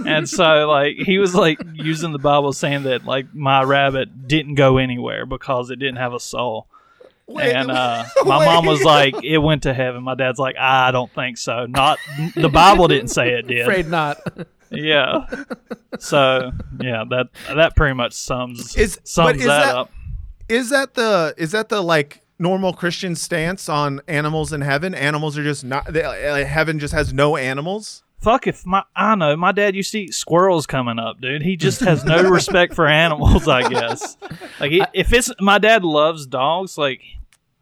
and 0.07 0.29
so 0.29 0.69
like 0.69 0.97
he 0.97 1.19
was 1.19 1.35
like 1.35 1.59
using 1.75 2.13
the 2.13 2.19
Bible, 2.19 2.53
saying 2.53 2.85
that 2.85 3.05
like 3.05 3.35
my 3.35 3.63
rabbit 3.63 4.27
didn't 4.29 4.55
go 4.55 4.79
anywhere 4.79 5.27
because 5.27 5.71
it 5.71 5.79
didn't 5.79 5.97
have 5.97 6.15
a 6.15 6.21
soul. 6.21 6.67
and 7.29 7.71
uh, 7.71 8.05
my 8.25 8.45
mom 8.45 8.65
was 8.65 8.83
like, 8.85 9.23
"It 9.25 9.39
went 9.39 9.65
to 9.65 9.75
heaven." 9.75 10.03
My 10.05 10.15
dad's 10.15 10.39
like, 10.39 10.57
"I 10.57 10.93
don't 10.93 11.13
think 11.13 11.37
so. 11.37 11.67
Not 11.67 11.99
the 12.37 12.49
Bible 12.49 12.89
didn't 12.89 13.09
say 13.09 13.31
it 13.35 13.47
did." 13.49 13.63
Afraid 13.63 13.89
not. 13.89 14.19
Yeah. 14.71 15.27
So 15.99 16.51
yeah, 16.81 17.05
that 17.11 17.29
that 17.55 17.77
pretty 17.77 17.95
much 17.95 18.13
sums 18.13 18.77
Is- 18.77 18.97
but 18.97 19.09
sums 19.09 19.41
is 19.41 19.47
that, 19.47 19.65
that- 19.67 19.77
up. 19.77 19.91
Is 20.49 20.71
that 20.71 20.95
the 20.95 21.35
is 21.37 21.53
that 21.53 21.69
the 21.69 21.81
like 21.81 22.23
normal 22.39 22.73
Christian 22.73 23.15
stance 23.17 23.69
on 23.69 24.01
animals 24.07 24.53
in 24.53 24.61
heaven? 24.61 24.95
Animals 24.95 25.37
are 25.39 25.43
just 25.43 25.65
not 25.65 25.93
they, 25.93 26.03
uh, 26.05 26.45
heaven 26.47 26.79
just 26.79 26.95
has 26.95 27.13
no 27.13 27.37
animals. 27.37 28.03
Fuck 28.21 28.47
if 28.47 28.65
my 28.67 28.83
I 28.95 29.15
know 29.15 29.37
my 29.37 29.53
dad 29.53 29.75
used 29.77 29.93
to 29.93 30.01
eat 30.01 30.15
squirrels 30.15 30.67
coming 30.67 30.99
up, 30.99 31.21
dude. 31.21 31.43
He 31.43 31.57
just 31.57 31.81
has 31.81 32.05
no 32.05 32.23
respect 32.31 32.75
for 32.75 32.87
animals, 32.87 33.47
I 33.49 33.69
guess. 33.69 34.17
Like 34.61 34.71
he, 34.73 34.83
if 34.93 35.13
it's 35.13 35.31
my 35.41 35.59
dad 35.59 35.85
loves 35.85 36.27
dogs, 36.27 36.79
like 36.79 37.03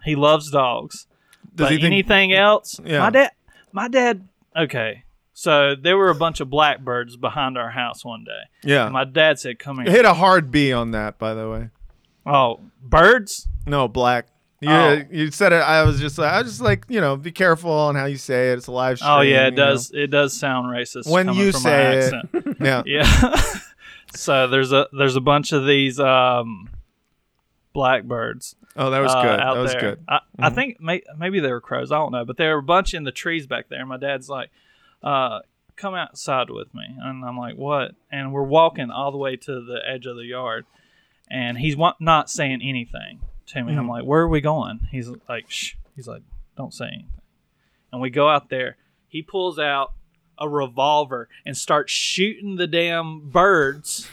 he 0.05 0.15
loves 0.17 0.51
dogs. 0.51 1.07
Does 1.55 1.67
but 1.67 1.71
he 1.73 1.77
think- 1.79 1.87
anything 1.87 2.33
else? 2.35 2.81
Yeah. 2.85 3.01
My 3.01 3.11
dad 3.11 3.31
my 3.73 3.89
dad 3.89 4.29
okay. 4.57 5.05
So 5.37 5.75
there 5.75 5.97
were 5.97 6.11
a 6.11 6.15
bunch 6.15 6.39
of 6.41 6.49
blackbirds 6.49 7.17
behind 7.17 7.59
our 7.59 7.71
house 7.71 8.05
one 8.05 8.23
day. 8.25 8.43
Yeah, 8.63 8.85
And 8.85 8.93
my 8.93 9.05
dad 9.05 9.39
said, 9.41 9.59
Come 9.59 9.81
here. 9.83 9.91
hit 9.91 10.05
a 10.05 10.15
hard 10.15 10.51
B 10.53 10.73
on 10.73 10.93
that, 10.93 11.19
by 11.19 11.35
the 11.35 11.51
way. 11.51 11.71
Oh, 12.25 12.61
birds? 12.81 13.49
No, 13.67 13.89
black. 13.89 14.29
You, 14.61 14.71
Oh. 14.71 15.03
you 15.11 15.31
said 15.33 15.53
it. 15.53 15.57
I 15.57 15.83
was 15.83 15.99
just, 16.01 16.19
I 16.21 16.41
was 16.41 16.53
just 16.53 16.61
like, 16.63 16.85
you 16.89 17.01
know, 17.01 17.17
be 17.17 17.33
careful 17.33 17.71
on 17.73 17.97
how 17.97 18.05
you 18.07 18.17
say 18.17 18.53
it. 18.53 18.59
It's 18.59 18.69
a 18.69 18.73
live 18.73 18.99
stream. 18.99 19.11
Oh 19.11 19.21
yeah, 19.21 19.49
it 19.49 19.51
you 19.55 19.57
know. 19.59 19.67
does 19.67 19.91
it 19.93 20.07
does 20.07 20.33
sound 20.33 20.69
racist. 20.69 21.11
When 21.11 21.35
you 21.35 21.51
from 21.53 21.63
my 21.65 21.69
say 21.69 21.97
it. 21.99 22.15
accent. 22.15 22.57
Yeah. 22.61 22.83
Yeah. 22.87 23.43
so 24.15 24.47
there's 24.47 24.73
a 24.73 24.87
there's 24.97 25.17
a 25.17 25.21
bunch 25.21 25.53
of 25.53 25.67
these 25.67 25.99
um 26.01 26.71
blackbirds 27.75 28.55
Oh, 28.77 28.91
that 28.91 29.01
was 29.01 29.13
uh, 29.15 29.23
good. 29.23 29.39
That 29.39 29.57
was 29.57 29.73
there. 29.73 29.81
good. 29.81 30.05
I, 30.09 30.19
I 30.39 30.51
think 30.51 30.81
may, 30.81 31.03
maybe 31.17 31.39
they 31.39 31.51
were 31.53 31.61
crows. 31.61 31.93
I 31.93 31.97
don't 31.97 32.11
know, 32.11 32.25
but 32.25 32.37
there 32.37 32.55
were 32.55 32.59
a 32.59 32.63
bunch 32.63 32.93
in 32.93 33.05
the 33.05 33.13
trees 33.13 33.47
back 33.47 33.69
there. 33.69 33.79
And 33.79 33.89
my 33.89 33.99
dad's 33.99 34.29
like, 34.29 34.51
uh, 35.05 35.41
"Come 35.77 35.95
outside 35.95 36.51
with 36.51 36.75
me," 36.75 36.85
and 37.01 37.25
I'm 37.25 37.37
like, 37.39 37.57
"What?" 37.57 37.93
And 38.11 38.33
we're 38.33 38.43
walking 38.43 38.91
all 38.91 39.13
the 39.13 39.19
way 39.19 39.37
to 39.37 39.65
the 39.65 39.81
edge 39.87 40.07
of 40.07 40.17
the 40.17 40.25
yard, 40.25 40.67
and 41.31 41.59
he's 41.59 41.77
wa- 41.77 41.95
not 42.01 42.29
saying 42.29 42.61
anything 42.63 43.21
to 43.47 43.63
me. 43.63 43.75
I'm 43.75 43.89
like, 43.89 44.05
"Where 44.05 44.23
are 44.23 44.29
we 44.29 44.41
going?" 44.41 44.81
He's 44.91 45.09
like, 45.29 45.51
"Shh." 45.51 45.75
He's 45.95 46.09
like, 46.09 46.23
"Don't 46.57 46.75
say 46.75 46.87
anything." 46.87 47.11
And 47.93 48.01
we 48.01 48.11
go 48.11 48.29
out 48.29 48.49
there. 48.49 48.77
He 49.07 49.23
pulls 49.23 49.59
out 49.59 49.93
a 50.39 50.49
revolver 50.49 51.29
and 51.47 51.57
starts 51.57 51.93
shooting 51.93 52.57
the 52.57 52.67
damn 52.67 53.29
birds 53.31 54.09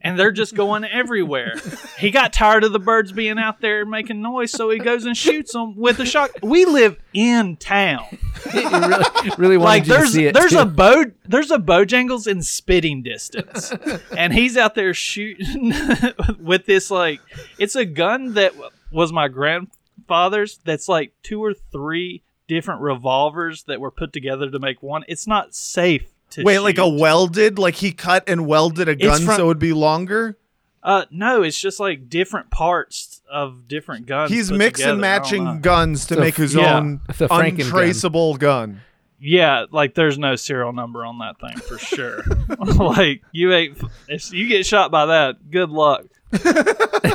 and 0.00 0.18
they're 0.18 0.32
just 0.32 0.54
going 0.54 0.84
everywhere. 0.84 1.54
He 1.98 2.10
got 2.10 2.32
tired 2.32 2.64
of 2.64 2.72
the 2.72 2.78
birds 2.78 3.12
being 3.12 3.38
out 3.38 3.60
there 3.60 3.84
making 3.84 4.22
noise, 4.22 4.50
so 4.50 4.70
he 4.70 4.78
goes 4.78 5.04
and 5.04 5.16
shoots 5.16 5.52
them 5.52 5.76
with 5.76 5.98
a 6.00 6.06
shot. 6.06 6.30
We 6.42 6.64
live 6.64 6.96
in 7.12 7.56
town. 7.56 8.04
Really, 8.52 9.04
really 9.38 9.56
wanted 9.56 9.68
Like 9.68 9.84
there's 9.84 10.12
see 10.12 10.26
it. 10.26 10.34
there's 10.34 10.52
too. 10.52 10.58
a 10.60 10.64
bow 10.64 11.04
there's 11.24 11.50
a 11.50 11.58
Bojangles 11.58 12.26
in 12.26 12.42
spitting 12.42 13.02
distance, 13.02 13.72
and 14.16 14.32
he's 14.32 14.56
out 14.56 14.74
there 14.74 14.94
shooting 14.94 15.72
with 16.40 16.66
this 16.66 16.90
like 16.90 17.20
it's 17.58 17.76
a 17.76 17.84
gun 17.84 18.34
that 18.34 18.54
was 18.90 19.12
my 19.12 19.28
grandfather's. 19.28 20.58
That's 20.64 20.88
like 20.88 21.12
two 21.22 21.42
or 21.42 21.54
three 21.54 22.22
different 22.48 22.80
revolvers 22.80 23.62
that 23.64 23.80
were 23.80 23.90
put 23.90 24.12
together 24.12 24.50
to 24.50 24.58
make 24.58 24.82
one. 24.82 25.04
It's 25.08 25.26
not 25.26 25.54
safe 25.54 26.11
to 26.32 26.42
Wait, 26.42 26.58
like 26.60 26.78
a 26.78 26.88
welded, 26.88 27.58
like 27.58 27.76
he 27.76 27.92
cut 27.92 28.24
and 28.28 28.46
welded 28.46 28.88
a 28.88 28.96
gun 28.96 29.22
from- 29.24 29.36
so 29.36 29.44
it 29.44 29.46
would 29.46 29.58
be 29.58 29.72
longer. 29.72 30.36
Uh, 30.82 31.04
no, 31.12 31.42
it's 31.42 31.60
just 31.60 31.78
like 31.78 32.08
different 32.08 32.50
parts 32.50 33.22
of 33.30 33.68
different 33.68 34.04
guns. 34.06 34.32
He's 34.32 34.48
put 34.50 34.58
mixing 34.58 34.82
together. 34.86 34.98
I 34.98 35.00
matching 35.00 35.60
guns 35.60 36.06
to 36.06 36.14
So 36.14 36.20
make 36.20 36.34
his 36.34 36.54
yeah. 36.54 36.76
own 36.76 37.00
It's 37.08 37.20
a 37.20 37.28
Franken 37.28 37.58
gun. 37.58 37.66
untraceable 37.66 38.36
gun. 38.36 38.80
Yeah, 39.20 39.66
like 39.70 39.94
there's 39.94 40.18
no 40.18 40.34
serial 40.34 40.72
number 40.72 41.04
on 41.04 41.18
that 41.20 41.38
thing 41.38 41.56
for 41.58 41.78
sure. 41.78 42.24
like 42.58 43.22
you 43.30 43.52
ain't 43.52 43.78
if 44.08 44.32
you 44.32 44.48
get 44.48 44.66
shot 44.66 44.90
by 44.90 45.06
that, 45.06 45.48
good 45.52 45.70
luck. 45.70 46.06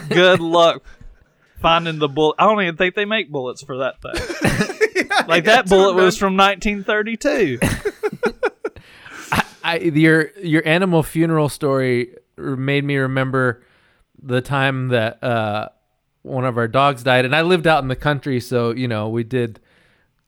good 0.10 0.40
luck 0.40 0.84
finding 1.62 2.00
the 2.00 2.08
bullet. 2.08 2.36
I 2.40 2.46
don't 2.46 2.62
even 2.62 2.78
think 2.78 2.96
they 2.96 3.04
make 3.04 3.30
bullets 3.30 3.62
for 3.64 3.80
that 3.80 4.02
thing. 4.02 5.08
like 5.28 5.44
that 5.44 5.68
bullet 5.68 5.96
was 5.96 6.18
from 6.18 6.38
1932. 6.38 7.60
I, 9.64 9.78
your 9.78 10.32
your 10.40 10.66
animal 10.68 11.04
funeral 11.04 11.50
story 11.50 12.16
made 12.38 12.84
me 12.84 12.98
remember 12.98 13.64
the 14.22 14.42
time 14.42 14.90
that 14.90 15.24
uh, 15.24 15.70
one 16.24 16.46
of 16.46 16.58
our 16.58 16.68
dogs 16.68 17.04
died, 17.04 17.26
and 17.26 17.36
I 17.36 17.42
lived 17.42 17.68
out 17.68 17.82
in 17.82 17.88
the 17.88 17.96
country, 17.96 18.40
so 18.40 18.72
you 18.72 18.88
know 18.88 19.10
we 19.10 19.24
did 19.24 19.60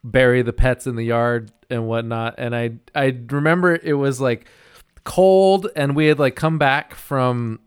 bury 0.03 0.41
the 0.41 0.53
pets 0.53 0.87
in 0.87 0.95
the 0.95 1.03
yard 1.05 1.51
and 1.69 1.87
whatnot. 1.87 2.35
And 2.37 2.55
I 2.55 2.71
I 2.95 3.17
remember 3.29 3.75
it 3.75 3.93
was 3.93 4.19
like 4.19 4.47
cold, 5.03 5.67
and 5.75 5.95
we 5.95 6.07
had 6.07 6.19
like 6.19 6.35
come 6.35 6.57
back 6.57 6.95
from 6.95 7.59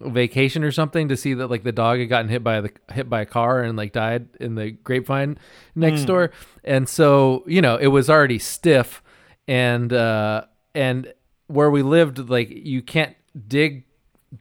vacation 0.00 0.64
or 0.64 0.72
something 0.72 1.08
to 1.08 1.16
see 1.16 1.34
that 1.34 1.48
like 1.48 1.62
the 1.62 1.72
dog 1.72 1.98
had 1.98 2.08
gotten 2.08 2.30
hit 2.30 2.42
by 2.42 2.62
the 2.62 2.70
hit 2.92 3.10
by 3.10 3.20
a 3.20 3.26
car 3.26 3.62
and 3.62 3.76
like 3.76 3.92
died 3.92 4.28
in 4.40 4.54
the 4.54 4.70
grapevine 4.70 5.36
next 5.74 6.00
door. 6.06 6.30
And 6.64 6.88
so 6.88 7.44
you 7.46 7.60
know 7.60 7.76
it 7.76 7.88
was 7.88 8.08
already 8.08 8.38
stiff 8.38 9.02
and 9.46 9.92
uh 9.92 10.44
and 10.74 11.12
where 11.46 11.70
we 11.70 11.82
lived 11.82 12.18
like 12.30 12.48
you 12.50 12.82
can't 12.82 13.16
dig 13.48 13.84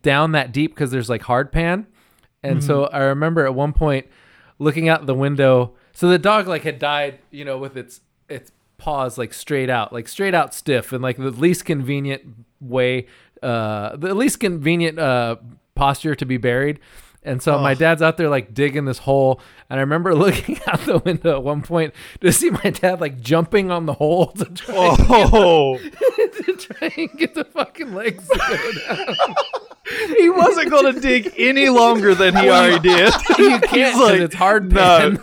down 0.02 0.34
that 0.34 0.52
deep 0.52 0.74
because 0.76 0.92
there's 0.92 1.10
like 1.10 1.24
hard 1.24 1.52
pan. 1.52 1.88
And 2.44 2.64
so 2.64 2.86
i 2.86 3.00
remember 3.00 3.46
at 3.46 3.54
one 3.54 3.74
point 3.74 4.08
looking 4.60 4.88
out 4.88 5.06
the 5.06 5.14
window 5.14 5.74
so 5.92 6.08
the 6.08 6.18
dog 6.18 6.48
like 6.48 6.64
had 6.64 6.80
died 6.80 7.20
you 7.32 7.44
know 7.44 7.58
with 7.58 7.76
its 7.76 8.00
its 8.30 8.52
paws 8.78 9.18
like 9.18 9.34
straight 9.34 9.70
out 9.70 9.92
like 9.92 10.08
straight 10.08 10.34
out 10.34 10.54
stiff 10.54 10.94
and 10.94 11.04
like 11.04 11.18
the 11.18 11.32
least 11.32 11.66
convenient 11.66 12.24
way 12.62 13.08
uh 13.44 13.96
the 13.98 14.14
least 14.16 14.40
convenient 14.40 14.98
uh 14.98 15.36
posture 15.76 16.16
to 16.16 16.26
be 16.26 16.38
buried 16.38 16.80
and 17.24 17.42
so 17.42 17.60
my 17.60 17.74
dad's 17.74 18.02
out 18.02 18.16
there 18.18 18.30
like 18.30 18.54
digging 18.54 18.86
this 18.86 19.00
hole 19.00 19.42
and 19.70 19.78
i 19.80 19.82
remember 19.82 20.16
looking 20.26 20.58
out 20.68 20.80
the 20.82 21.00
window 21.00 21.36
at 21.38 21.44
one 21.44 21.62
point 21.62 21.94
to 22.22 22.32
see 22.32 22.50
my 22.50 22.70
dad 22.70 23.02
like 23.02 23.20
jumping 23.20 23.70
on 23.72 23.86
the 23.86 23.94
hole 23.94 24.28
to 24.28 24.46
try, 24.46 24.74
Oh, 24.78 25.78
to 26.44 26.56
try 26.58 26.94
and 26.98 27.12
get 27.18 27.34
the 27.36 27.44
fucking 27.46 27.94
legs 27.94 28.28
to 28.28 28.38
go 28.38 28.96
down. 28.96 29.36
he 30.18 30.30
wasn't 30.30 30.70
going 30.70 30.94
to 30.94 31.00
dig 31.02 31.34
any 31.38 31.68
longer 31.70 32.14
than 32.16 32.36
he 32.36 32.48
already 32.50 32.80
did. 32.80 33.14
you 33.38 33.60
can't 33.62 34.00
like, 34.00 34.22
it's 34.22 34.36
hard 34.36 34.72
no. 34.72 35.18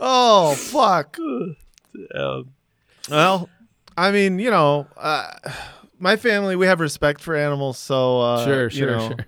Oh 0.00 0.54
fuck. 0.54 1.16
Um, 2.14 2.50
Well, 3.10 3.48
I 3.96 4.12
mean, 4.12 4.38
you 4.38 4.50
know, 4.50 4.86
uh, 4.96 5.32
my 5.98 6.16
family 6.16 6.54
we 6.56 6.66
have 6.66 6.80
respect 6.80 7.20
for 7.20 7.34
animals, 7.34 7.78
so 7.78 8.20
uh, 8.20 8.44
sure 8.44 8.62
you 8.64 8.70
sure 8.70 8.90
know, 8.96 9.08
sure 9.08 9.26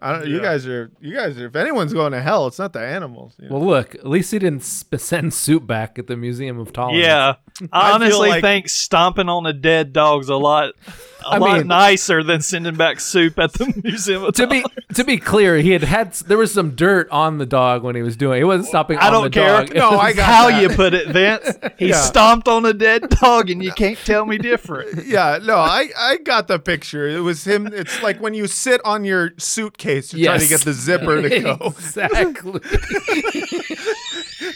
I 0.00 0.12
don't. 0.12 0.26
You 0.28 0.40
guys 0.40 0.66
are. 0.66 0.90
You 1.00 1.14
guys 1.14 1.38
are. 1.38 1.46
If 1.46 1.56
anyone's 1.56 1.92
going 1.92 2.12
to 2.12 2.20
hell, 2.20 2.46
it's 2.46 2.58
not 2.58 2.72
the 2.72 2.80
animals. 2.80 3.34
you 3.38 3.48
know. 3.48 3.56
well 3.56 3.66
look 3.66 3.94
at 3.94 4.06
least 4.06 4.30
he 4.30 4.38
didn't 4.38 4.62
sp- 4.62 4.96
send 4.98 5.34
soup 5.34 5.66
back 5.66 5.98
at 5.98 6.06
the 6.06 6.16
museum 6.16 6.58
of 6.58 6.72
tolerance 6.72 7.04
yeah, 7.04 7.34
I 7.72 7.90
I 7.90 7.92
honestly 7.92 8.28
like- 8.30 8.42
think 8.42 8.68
stomping 8.68 9.28
on 9.28 9.46
a 9.46 9.52
dead 9.52 9.92
dog's 9.92 10.28
a 10.28 10.36
lot, 10.36 10.74
a 11.24 11.30
I 11.30 11.38
lot 11.38 11.58
mean- 11.58 11.66
nicer 11.66 12.22
than 12.22 12.40
sending 12.40 12.76
back 12.76 13.00
soup 13.00 13.38
at 13.38 13.52
the 13.54 13.72
museum. 13.84 14.24
Of 14.24 14.34
to 14.34 14.46
be 14.46 14.64
to 14.94 15.04
be 15.04 15.18
clear, 15.18 15.56
he 15.58 15.70
had 15.72 15.82
had 15.82 16.12
there 16.14 16.38
was 16.38 16.52
some 16.52 16.74
dirt 16.76 17.08
on 17.10 17.38
the 17.38 17.46
dog 17.46 17.82
when 17.82 17.96
he 17.96 18.02
was 18.02 18.16
doing. 18.16 18.36
it. 18.36 18.40
He 18.40 18.44
wasn't 18.44 18.68
stopping. 18.68 18.98
I 18.98 19.06
on 19.08 19.12
don't 19.12 19.22
the 19.24 19.30
care. 19.30 19.64
Dog. 19.64 19.74
No, 19.74 19.90
I 19.98 20.12
got 20.14 20.24
how 20.26 20.48
that. 20.48 20.62
you 20.62 20.68
put 20.70 20.94
it, 20.94 21.08
Vince. 21.08 21.56
He 21.78 21.88
Yeah. 21.90 22.00
stomped 22.00 22.48
on 22.48 22.64
a 22.64 22.72
dead 22.72 23.08
dog, 23.08 23.50
and 23.50 23.62
you 23.62 23.70
can't 23.72 23.98
tell 23.98 24.26
me 24.26 24.36
different. 24.38 25.06
Yeah, 25.06 25.38
no, 25.42 25.56
I, 25.56 25.88
I 25.96 26.16
got 26.16 26.48
the 26.48 26.58
picture. 26.58 27.06
It 27.08 27.20
was 27.20 27.44
him. 27.46 27.68
It's 27.68 28.02
like 28.02 28.20
when 28.20 28.34
you 28.34 28.46
sit 28.48 28.80
on 28.84 29.04
your 29.04 29.30
suitcase 29.38 30.08
to 30.08 30.22
try 30.24 30.38
to 30.38 30.46
get 30.48 30.62
the 30.62 30.72
zipper 30.72 31.22
to 31.22 31.40
go, 31.40 31.56
exactly. 31.78 32.60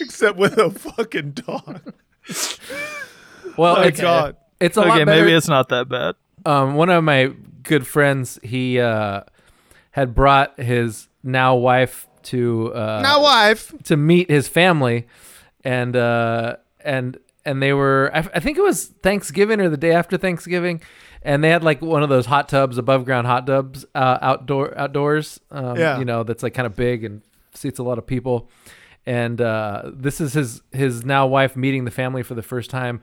except 0.01 0.37
with 0.37 0.59
a 0.59 0.71
fucking 0.71 1.33
dog. 1.33 1.93
Well, 3.57 3.77
My 3.77 3.87
it's, 3.87 4.01
God. 4.01 4.37
it's 4.61 4.77
a 4.77 4.81
okay, 4.81 4.89
lot 4.89 4.99
better. 5.07 5.21
maybe 5.23 5.33
it's 5.33 5.49
not 5.49 5.69
that 5.69 5.89
bad. 5.89 6.15
Um, 6.45 6.75
one 6.75 6.91
of 6.91 7.05
my 7.05 7.33
good 7.63 7.87
friends, 7.87 8.39
he 8.43 8.81
uh, 8.81 9.23
had 9.93 10.15
brought 10.15 10.59
his 10.61 11.09
now 11.23 11.55
wife 11.55 12.07
to 12.25 12.73
uh, 12.75 13.01
Now, 13.03 13.23
wife. 13.23 13.73
to 13.85 13.97
meet 13.97 14.31
his 14.31 14.49
family, 14.49 15.07
and 15.65 15.97
uh, 15.97 16.57
and 16.85 17.19
and 17.45 17.63
they 17.63 17.73
were 17.73 18.11
I, 18.15 18.19
I 18.35 18.41
think 18.41 18.59
it 18.59 18.63
was 18.63 18.87
Thanksgiving 19.03 19.61
or 19.61 19.69
the 19.69 19.77
day 19.77 19.93
after 19.93 20.17
Thanksgiving, 20.17 20.81
and 21.23 21.43
they 21.43 21.51
had 21.51 21.63
like 21.65 21.83
one 21.83 22.03
of 22.03 22.09
those 22.09 22.27
hot 22.27 22.49
tubs, 22.49 22.79
above 22.79 23.05
ground 23.05 23.27
hot 23.27 23.47
tubs, 23.47 23.85
uh, 23.95 24.19
outdoor 24.23 24.77
outdoors. 24.79 25.41
Um, 25.51 25.77
Yeah. 25.77 25.99
you 25.99 26.05
know 26.05 26.23
that's 26.23 26.43
like 26.43 26.55
kind 26.55 26.67
of 26.67 26.77
big 26.77 27.05
and 27.05 27.23
seats 27.55 27.79
a 27.79 27.83
lot 27.83 27.99
of 27.99 28.07
people. 28.07 28.49
And 29.05 29.41
uh, 29.41 29.91
this 29.93 30.21
is 30.21 30.33
his 30.35 30.63
his 30.71 31.05
now 31.05 31.27
wife 31.27 31.57
meeting 31.57 31.85
the 31.85 31.91
family 31.91 32.23
for 32.23 32.35
the 32.35 32.43
first 32.43 32.71
time, 32.71 33.01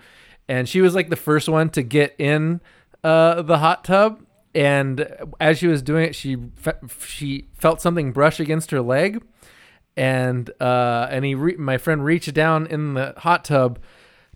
and 0.48 0.68
she 0.70 0.80
was 0.80 0.96
like 0.96 1.10
the 1.10 1.18
first 1.18 1.50
one 1.50 1.70
to 1.72 1.84
get 1.84 2.16
in 2.18 2.62
uh, 3.04 3.42
the 3.42 3.60
hot 3.60 3.84
tub. 3.84 4.24
And 4.56 5.08
as 5.40 5.60
she 5.60 5.68
was 5.68 5.82
doing 5.82 6.06
it, 6.06 6.16
she 6.16 6.36
fe- 6.56 6.74
she 7.06 7.50
felt 7.54 7.82
something 7.82 8.12
brush 8.12 8.40
against 8.40 8.72
her 8.72 8.82
leg, 8.82 9.22
and 9.96 10.50
uh, 10.60 11.08
and 11.12 11.24
he 11.24 11.36
re- 11.36 11.56
my 11.56 11.78
friend 11.78 12.04
reached 12.04 12.34
down 12.34 12.66
in 12.66 12.96
the 12.96 13.14
hot 13.18 13.46
tub 13.46 13.78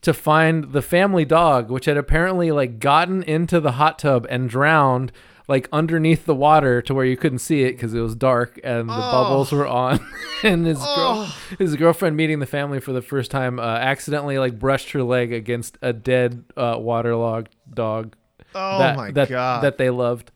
to 0.02 0.14
find 0.14 0.72
the 0.72 0.84
family 0.84 1.26
dog, 1.26 1.72
which 1.72 1.86
had 1.86 1.98
apparently 1.98 2.52
like 2.52 2.78
gotten 2.80 3.24
into 3.24 3.60
the 3.60 3.74
hot 3.74 3.98
tub 3.98 4.28
and 4.30 4.50
drowned 4.50 5.12
like 5.48 5.68
underneath 5.74 6.26
the 6.26 6.36
water 6.36 6.82
to 6.82 6.94
where 6.94 7.06
you 7.06 7.18
couldn't 7.18 7.40
see 7.40 7.64
it 7.64 7.74
because 7.74 7.94
it 7.94 8.00
was 8.00 8.16
dark 8.16 8.60
and 8.64 8.90
the 8.90 8.94
bubbles 8.94 9.52
were 9.52 9.68
on. 9.68 10.00
and 10.44 10.66
his 10.66 10.78
girl, 10.78 11.34
his 11.58 11.76
girlfriend 11.76 12.16
meeting 12.16 12.40
the 12.40 12.46
family 12.46 12.80
for 12.80 12.94
the 12.94 13.02
first 13.02 13.32
time 13.32 13.60
uh, 13.60 13.64
accidentally 13.64 14.38
like 14.38 14.58
brushed 14.60 14.92
her 14.92 15.04
leg 15.04 15.34
against 15.34 15.78
a 15.82 15.92
dead 15.92 16.46
uh, 16.56 16.78
waterlogged 16.80 17.56
dog. 17.74 18.16
Oh 18.56 18.80
that, 18.80 18.96
my 18.98 19.12
that, 19.12 19.30
god, 19.30 19.64
That 19.64 19.78
they 19.78 19.90
loved. 19.90 20.32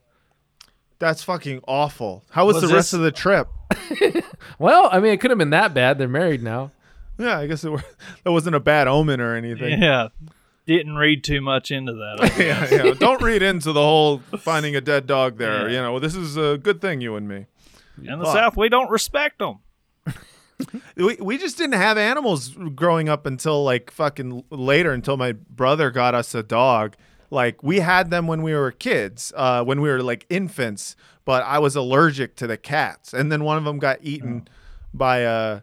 that's 1.00 1.24
fucking 1.24 1.62
awful. 1.68 2.24
How 2.32 2.46
was, 2.46 2.56
Was 2.56 2.62
the 2.64 2.68
this- 2.68 2.76
rest 2.76 2.94
of 2.94 3.02
the 3.02 3.12
trip? 3.12 3.48
Well, 4.60 4.90
I 4.92 5.00
mean, 5.00 5.12
it 5.14 5.20
could 5.20 5.30
have 5.30 5.38
been 5.38 5.50
that 5.52 5.74
bad. 5.74 5.98
They're 6.00 6.08
married 6.08 6.42
now. 6.42 6.72
Yeah, 7.20 7.38
I 7.38 7.48
guess 7.48 7.64
it 7.64 7.70
were, 7.70 7.84
that 8.24 8.32
wasn't 8.32 8.56
a 8.56 8.60
bad 8.60 8.88
omen 8.88 9.20
or 9.20 9.36
anything. 9.36 9.82
Yeah, 9.82 10.08
didn't 10.66 10.96
read 10.96 11.24
too 11.24 11.42
much 11.42 11.70
into 11.70 11.94
that. 11.94 12.18
I 12.22 12.44
yeah, 12.44 12.86
yeah. 12.86 12.94
Don't 12.94 13.22
read 13.22 13.42
into 13.44 13.72
the 13.74 13.82
whole 13.82 14.20
finding 14.40 14.76
a 14.76 14.82
dead 14.82 15.06
dog 15.06 15.38
there. 15.38 15.68
Yeah. 15.70 15.76
You 15.76 15.82
know, 15.82 16.00
this 16.00 16.16
is 16.16 16.38
a 16.38 16.58
good 16.58 16.82
thing, 16.82 17.02
you 17.02 17.16
and 17.16 17.28
me. 17.28 17.46
In 18.04 18.20
the 18.20 18.26
Fuck. 18.26 18.34
South, 18.36 18.58
we 18.58 18.70
don't 18.70 18.90
respect 18.90 19.40
them. 19.40 19.60
We, 20.96 21.16
we 21.22 21.38
just 21.38 21.58
didn't 21.58 21.76
have 21.80 21.98
animals 22.00 22.50
growing 22.74 23.10
up 23.10 23.28
until 23.28 23.64
like 23.64 23.92
fucking 23.92 24.44
later 24.50 24.92
until 24.92 25.16
my 25.18 25.34
brother 25.34 25.92
got 25.92 26.16
us 26.16 26.34
a 26.34 26.42
dog. 26.42 26.96
Like 27.30 27.62
we 27.64 27.80
had 27.80 28.10
them 28.10 28.28
when 28.28 28.42
we 28.42 28.54
were 28.54 28.72
kids, 28.72 29.34
uh, 29.36 29.64
when 29.64 29.82
we 29.82 29.90
were 29.90 30.02
like 30.02 30.26
infants, 30.30 30.96
but 31.26 31.44
I 31.44 31.60
was 31.60 31.76
allergic 31.76 32.36
to 32.38 32.48
the 32.48 32.58
cats, 32.58 33.14
and 33.14 33.32
then 33.32 33.44
one 33.44 33.58
of 33.58 33.66
them 33.66 33.80
got 33.80 34.00
eaten 34.02 34.48
by 34.94 35.20
a, 35.20 35.62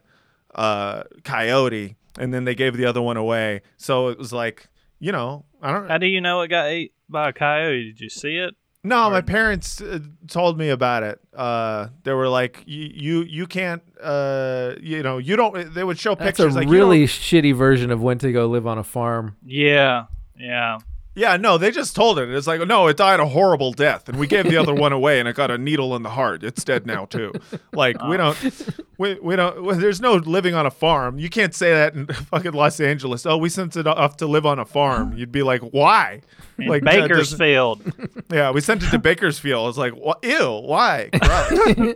a 0.53 1.05
coyote, 1.23 1.95
and 2.19 2.33
then 2.33 2.45
they 2.45 2.55
gave 2.55 2.77
the 2.77 2.85
other 2.85 3.01
one 3.01 3.17
away. 3.17 3.61
So 3.77 4.09
it 4.09 4.17
was 4.19 4.31
like, 4.31 4.67
you 4.99 5.11
know, 5.11 5.45
I 5.61 5.71
don't. 5.71 5.89
How 5.89 5.97
do 5.97 6.05
you 6.05 6.21
know 6.21 6.41
it 6.41 6.49
got 6.49 6.67
ate 6.67 6.93
by 7.09 7.29
a 7.29 7.33
coyote? 7.33 7.83
Did 7.85 7.99
you 8.01 8.09
see 8.09 8.37
it? 8.37 8.55
No, 8.83 9.09
my 9.09 9.21
parents 9.21 9.81
uh, 9.81 9.97
told 10.27 10.59
me 10.59 10.69
about 10.69 11.01
it. 11.01 11.19
Uh, 11.35 11.87
they 12.03 12.13
were 12.13 12.29
like, 12.29 12.61
"You, 12.67 12.91
you, 12.93 13.23
you 13.23 13.47
can't. 13.47 13.81
Uh, 13.99 14.75
you 14.79 15.01
know, 15.01 15.17
you 15.17 15.35
don't." 15.35 15.73
They 15.73 15.83
would 15.83 15.97
show 15.97 16.13
That's 16.13 16.37
pictures 16.37 16.55
a 16.55 16.59
like, 16.59 16.69
really 16.69 16.99
don't- 16.99 17.07
shitty 17.07 17.55
version 17.55 17.89
of 17.89 18.03
when 18.03 18.19
to 18.19 18.31
go 18.31 18.45
live 18.45 18.67
on 18.67 18.77
a 18.77 18.83
farm. 18.83 19.37
Yeah, 19.43 20.05
yeah. 20.37 20.77
Yeah, 21.15 21.37
no, 21.37 21.57
they 21.57 21.71
just 21.71 21.95
told 21.95 22.19
it. 22.19 22.29
It's 22.29 22.45
like, 22.45 22.59
no, 22.67 22.87
it 22.87 22.97
died 22.97 23.21
a 23.21 23.25
horrible 23.25 23.71
death, 23.71 24.09
and 24.09 24.19
we 24.19 24.27
gave 24.27 24.43
the 24.45 24.57
other 24.57 24.73
one 24.75 24.91
away, 24.91 25.19
and 25.19 25.29
it 25.29 25.35
got 25.35 25.49
a 25.49 25.57
needle 25.57 25.95
in 25.95 26.03
the 26.03 26.09
heart. 26.09 26.43
It's 26.43 26.63
dead 26.63 26.85
now 26.85 27.05
too. 27.05 27.33
Like 27.71 28.01
we 28.03 28.15
oh. 28.15 28.17
don't, 28.17 28.69
we, 28.97 29.19
we 29.21 29.35
don't. 29.37 29.63
well, 29.63 29.77
there's 29.77 30.01
no 30.01 30.15
living 30.15 30.55
on 30.55 30.65
a 30.65 30.71
farm. 30.71 31.17
You 31.17 31.29
can't 31.29 31.55
say 31.55 31.71
that 31.71 31.93
in 31.93 32.07
fucking 32.31 32.51
Los 32.51 32.79
Angeles. 32.79 33.25
Oh, 33.25 33.37
we 33.37 33.49
sent 33.49 33.77
it 33.77 33.87
off 33.87 34.17
to 34.17 34.27
live 34.27 34.45
on 34.45 34.59
a 34.59 34.65
farm. 34.65 35.17
You'd 35.17 35.31
be 35.31 35.43
like, 35.43 35.61
why? 35.61 36.21
In 36.57 36.67
Like 36.67 36.83
uh, 36.83 36.91
that 36.91 37.07
doesn't- 37.09 37.37
Bakersfield. 37.37 37.93
Yeah, 38.31 38.51
we 38.51 38.59
sent 38.61 38.81
it 38.83 38.89
to 38.91 38.97
Bakersfield. 38.99 39.69
It's 39.69 39.77
like, 39.77 39.93
what? 39.93 40.23
Ew, 40.23 40.61
why? 40.65 41.09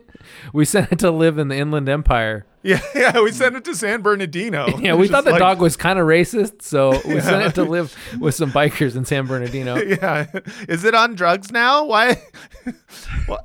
We 0.53 0.64
sent 0.65 0.91
it 0.91 0.99
to 0.99 1.11
live 1.11 1.38
in 1.38 1.48
the 1.48 1.56
Inland 1.56 1.90
Empire. 1.90 2.45
yeah, 2.61 2.81
yeah, 2.94 3.19
we 3.22 3.31
sent 3.31 3.56
it 3.56 3.64
to 3.65 3.73
San 3.76 4.02
Bernardino. 4.02 4.77
Yeah, 4.80 4.94
we 4.95 5.07
thought 5.07 5.23
the 5.23 5.31
like- 5.31 5.40
dog 5.40 5.60
was 5.61 5.76
kind 5.77 5.98
of 5.98 6.06
racist, 6.06 6.61
so 6.61 6.91
we 7.06 7.19
sent 7.22 7.45
it 7.48 7.56
to 7.56 7.64
live 7.64 7.95
with 8.19 8.36
some 8.36 8.52
bikers 8.52 8.95
in 8.95 9.06
San 9.06 9.26
Bernardino. 9.26 9.77
Yeah, 9.77 10.27
is 10.68 10.84
it 10.84 10.94
on 10.94 11.15
drugs 11.15 11.52
now? 11.52 11.86
Why? 11.86 12.22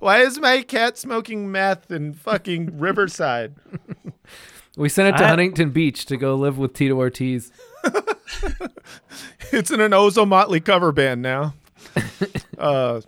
Why 0.00 0.20
is 0.20 0.38
my 0.40 0.62
cat 0.62 0.98
smoking 0.98 1.50
meth 1.50 1.90
in 1.90 2.12
fucking 2.12 2.78
Riverside? 2.78 3.54
We 4.76 4.88
sent 4.88 5.14
it 5.14 5.18
to 5.18 5.24
I- 5.24 5.28
Huntington 5.28 5.70
Beach 5.70 6.04
to 6.06 6.16
go 6.16 6.34
live 6.34 6.58
with 6.58 6.74
Tito 6.74 6.96
Ortiz. 6.96 7.50
It's 9.52 9.70
in 9.70 9.80
an 9.80 9.92
Ozo 9.92 10.26
Motley 10.26 10.60
cover 10.60 10.90
band 10.90 11.22
now. 11.22 11.54
uh, 12.58 13.00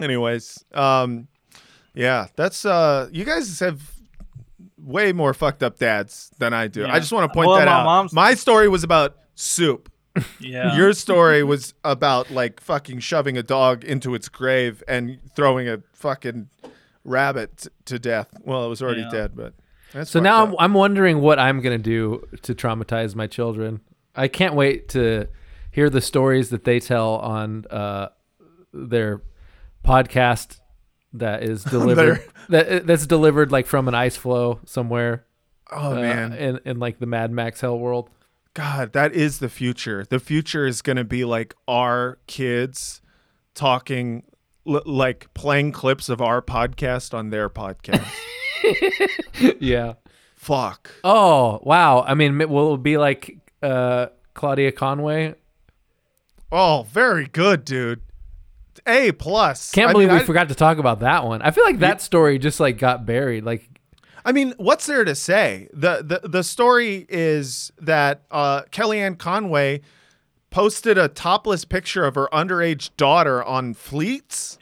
anyways, 0.00 0.62
um, 0.74 1.28
yeah, 1.94 2.26
that's 2.36 2.64
uh, 2.66 3.08
you 3.12 3.24
guys 3.24 3.58
have 3.60 3.80
way 4.76 5.12
more 5.12 5.32
fucked 5.32 5.62
up 5.62 5.78
dads 5.78 6.30
than 6.38 6.52
I 6.52 6.68
do. 6.68 6.82
Yeah. 6.82 6.92
I 6.92 6.98
just 6.98 7.12
want 7.12 7.30
to 7.30 7.34
point 7.34 7.48
Well, 7.48 7.56
that 7.58 7.64
my 7.66 7.72
out. 7.72 7.84
mom's- 7.84 8.12
My 8.12 8.34
story 8.34 8.68
was 8.68 8.84
about 8.84 9.16
soup. 9.36 9.90
Yeah. 10.38 10.76
Your 10.76 10.92
story 10.92 11.42
was 11.42 11.72
about 11.82 12.30
like 12.30 12.60
fucking 12.60 12.98
shoving 13.00 13.38
a 13.38 13.42
dog 13.42 13.82
into 13.84 14.14
its 14.14 14.28
grave 14.28 14.82
and 14.86 15.18
throwing 15.34 15.66
a 15.68 15.82
fucking 15.94 16.48
rabbit 17.04 17.56
t- 17.58 17.68
to 17.86 17.98
death. 17.98 18.28
Well, 18.42 18.66
it 18.66 18.68
was 18.68 18.82
already 18.82 19.02
Yeah. 19.02 19.10
dead, 19.10 19.32
but 19.34 19.54
that's 19.92 20.10
So 20.10 20.20
now. 20.20 20.44
I'm, 20.46 20.54
I'm 20.58 20.74
wondering 20.74 21.20
what 21.22 21.38
I'm 21.38 21.60
gonna 21.60 21.78
do 21.78 22.26
to 22.42 22.54
traumatize 22.54 23.14
my 23.14 23.26
children. 23.26 23.80
I 24.14 24.28
can't 24.28 24.54
wait 24.54 24.88
to 24.90 25.28
hear 25.70 25.90
the 25.90 26.00
stories 26.00 26.50
that 26.50 26.64
they 26.64 26.80
tell 26.80 27.16
on 27.16 27.64
uh, 27.70 28.08
their 28.72 29.22
podcast 29.84 30.60
that 31.12 31.42
is 31.42 31.64
delivered 31.64 32.22
that 32.48 32.86
that's 32.86 33.06
delivered 33.06 33.50
like 33.50 33.66
from 33.66 33.88
an 33.88 33.94
ice 33.94 34.16
floe 34.16 34.60
somewhere 34.64 35.24
oh 35.72 35.92
uh, 35.92 35.94
man, 35.96 36.32
in 36.32 36.60
in 36.64 36.78
like 36.78 36.98
the 36.98 37.06
Mad 37.06 37.30
Max 37.30 37.60
hell 37.60 37.78
world. 37.78 38.10
God, 38.54 38.92
that 38.94 39.14
is 39.14 39.38
the 39.38 39.48
future. 39.48 40.04
The 40.08 40.18
future 40.18 40.66
is 40.66 40.82
going 40.82 40.96
to 40.96 41.04
be 41.04 41.24
like 41.24 41.54
our 41.68 42.18
kids 42.26 43.00
talking, 43.54 44.24
l- 44.66 44.82
like 44.84 45.32
playing 45.34 45.70
clips 45.70 46.08
of 46.08 46.20
our 46.20 46.42
podcast 46.42 47.14
on 47.14 47.30
their 47.30 47.48
podcast. 47.48 48.10
yeah. 49.60 49.94
Fuck. 50.34 50.90
Oh 51.04 51.60
wow! 51.62 52.02
I 52.02 52.14
mean, 52.14 52.38
will 52.48 52.74
it 52.74 52.82
be 52.82 52.96
like 52.96 53.38
uh, 53.62 54.06
Claudia 54.34 54.72
Conway? 54.72 55.34
Oh, 56.52 56.86
very 56.90 57.26
good, 57.26 57.64
dude. 57.64 58.02
A 58.86 59.12
plus. 59.12 59.70
Can't 59.72 59.90
I 59.90 59.92
believe 59.92 60.08
mean, 60.08 60.16
we 60.18 60.22
I- 60.22 60.26
forgot 60.26 60.48
to 60.48 60.54
talk 60.54 60.78
about 60.78 61.00
that 61.00 61.24
one. 61.24 61.42
I 61.42 61.50
feel 61.50 61.64
like 61.64 61.80
that 61.80 62.00
story 62.00 62.38
just 62.38 62.60
like 62.60 62.78
got 62.78 63.04
buried. 63.04 63.44
Like, 63.44 63.68
I 64.24 64.32
mean, 64.32 64.54
what's 64.56 64.86
there 64.86 65.04
to 65.04 65.14
say? 65.14 65.68
The 65.72 66.02
the 66.22 66.28
the 66.28 66.44
story 66.44 67.06
is 67.08 67.72
that 67.80 68.22
uh, 68.30 68.62
Kellyanne 68.70 69.18
Conway 69.18 69.80
posted 70.50 70.98
a 70.98 71.08
topless 71.08 71.64
picture 71.64 72.04
of 72.04 72.14
her 72.16 72.28
underage 72.32 72.90
daughter 72.96 73.42
on 73.44 73.74
Fleets. 73.74 74.58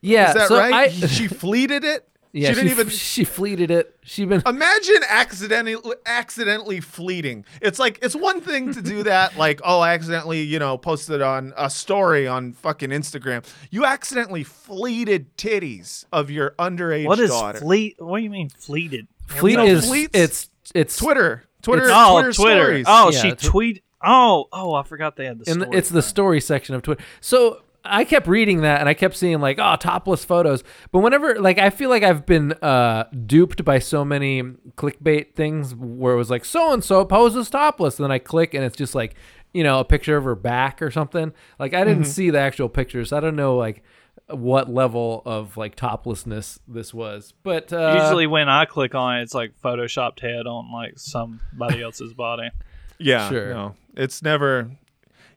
yeah, 0.00 0.28
Is 0.28 0.34
that 0.34 0.48
so 0.48 0.58
right? 0.58 0.74
I, 0.74 0.88
she 0.88 1.28
fleeted 1.28 1.84
it. 1.84 2.07
Yeah, 2.32 2.48
she 2.50 2.54
didn't 2.54 2.68
she, 2.68 2.72
even. 2.72 2.88
she 2.90 3.24
fleeted 3.24 3.70
it. 3.70 3.96
She 4.02 4.24
been 4.24 4.42
Imagine 4.46 5.02
accidentally 5.08 5.76
accidentally 6.06 6.80
fleeting. 6.80 7.44
It's 7.60 7.78
like 7.78 7.98
it's 8.02 8.14
one 8.16 8.40
thing 8.40 8.72
to 8.74 8.82
do 8.82 9.02
that, 9.04 9.36
like 9.38 9.60
oh, 9.64 9.80
I 9.80 9.94
accidentally 9.94 10.42
you 10.42 10.58
know 10.58 10.76
posted 10.78 11.22
on 11.22 11.52
a 11.56 11.70
story 11.70 12.26
on 12.26 12.52
fucking 12.52 12.90
Instagram. 12.90 13.44
You 13.70 13.84
accidentally 13.84 14.44
fleeted 14.44 15.36
titties 15.36 16.04
of 16.12 16.30
your 16.30 16.50
underage 16.58 17.06
what 17.06 17.18
is 17.20 17.30
daughter. 17.30 17.58
fleet? 17.60 17.96
What 17.98 18.18
do 18.18 18.24
you 18.24 18.30
mean 18.30 18.48
fleeted? 18.50 19.08
fleet 19.26 19.56
know, 19.56 19.64
is 19.66 19.86
Fleets- 19.86 20.10
it's 20.14 20.50
it's 20.74 20.96
Twitter, 20.96 21.44
Twitter, 21.62 21.84
It's- 21.84 21.96
Oh, 21.98 22.14
Twitter, 22.14 22.32
Twitter. 22.32 22.62
stories. 22.64 22.86
Oh, 22.88 23.10
Yeah, 23.10 23.20
she 23.20 23.32
tw- 23.32 23.42
tweet. 23.42 23.82
Oh, 24.02 24.46
oh, 24.52 24.74
I 24.74 24.84
forgot 24.84 25.16
they 25.16 25.26
had 25.26 25.38
the 25.40 25.50
in 25.50 25.54
story. 25.60 25.70
the, 25.70 25.76
it's 25.76 25.88
the 25.88 26.02
story 26.02 26.40
section 26.40 26.74
of 26.74 26.82
Twitter. 26.82 27.02
So 27.20 27.62
I 27.84 28.04
kept 28.04 28.26
reading 28.26 28.62
that 28.62 28.80
and 28.80 28.88
I 28.88 28.94
kept 28.94 29.16
seeing 29.16 29.40
like 29.40 29.58
oh 29.58 29.76
topless 29.76 30.24
photos. 30.24 30.62
But 30.92 31.00
whenever 31.00 31.40
like 31.40 31.58
I 31.58 31.70
feel 31.70 31.90
like 31.90 32.02
I've 32.02 32.26
been 32.26 32.52
uh, 32.54 33.04
duped 33.26 33.64
by 33.64 33.78
so 33.78 34.04
many 34.04 34.42
clickbait 34.76 35.34
things 35.34 35.74
where 35.74 36.14
it 36.14 36.16
was 36.16 36.30
like 36.30 36.44
so 36.44 36.72
and 36.72 36.82
so 36.84 37.04
poses 37.04 37.48
topless, 37.50 37.98
and 37.98 38.04
then 38.04 38.12
I 38.12 38.18
click 38.18 38.54
and 38.54 38.64
it's 38.64 38.76
just 38.76 38.94
like 38.94 39.14
you 39.52 39.62
know 39.62 39.80
a 39.80 39.84
picture 39.84 40.16
of 40.16 40.24
her 40.24 40.34
back 40.34 40.82
or 40.82 40.90
something. 40.90 41.32
Like 41.58 41.74
I 41.74 41.84
didn't 41.84 42.04
see 42.04 42.30
the 42.30 42.40
actual 42.40 42.68
pictures. 42.68 43.12
I 43.12 43.20
don't 43.20 43.36
know 43.36 43.56
like 43.56 43.82
what 44.28 44.68
level 44.70 45.22
of 45.24 45.56
like 45.56 45.74
toplessness 45.74 46.58
this 46.68 46.92
was. 46.92 47.32
But 47.42 47.72
uh, 47.72 47.98
Usually 48.02 48.26
when 48.26 48.48
I 48.48 48.64
click 48.66 48.94
on 48.94 49.18
it, 49.18 49.22
it's 49.22 49.34
like 49.34 49.52
photoshopped 49.64 50.20
head 50.20 50.46
on 50.46 50.70
like 50.72 50.98
somebody 50.98 51.82
else's 51.82 52.14
body. 52.14 52.50
Yeah, 53.00 53.28
Sure. 53.28 53.54
No, 53.54 53.76
it's 53.96 54.22
never. 54.22 54.72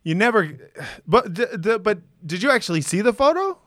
You 0.04 0.14
never. 0.14 0.50
But 1.06 1.34
the, 1.34 1.46
the, 1.56 1.78
but 1.78 2.00
did 2.26 2.42
you 2.42 2.50
actually 2.50 2.80
see 2.80 3.00
the 3.02 3.12
photo? 3.12 3.58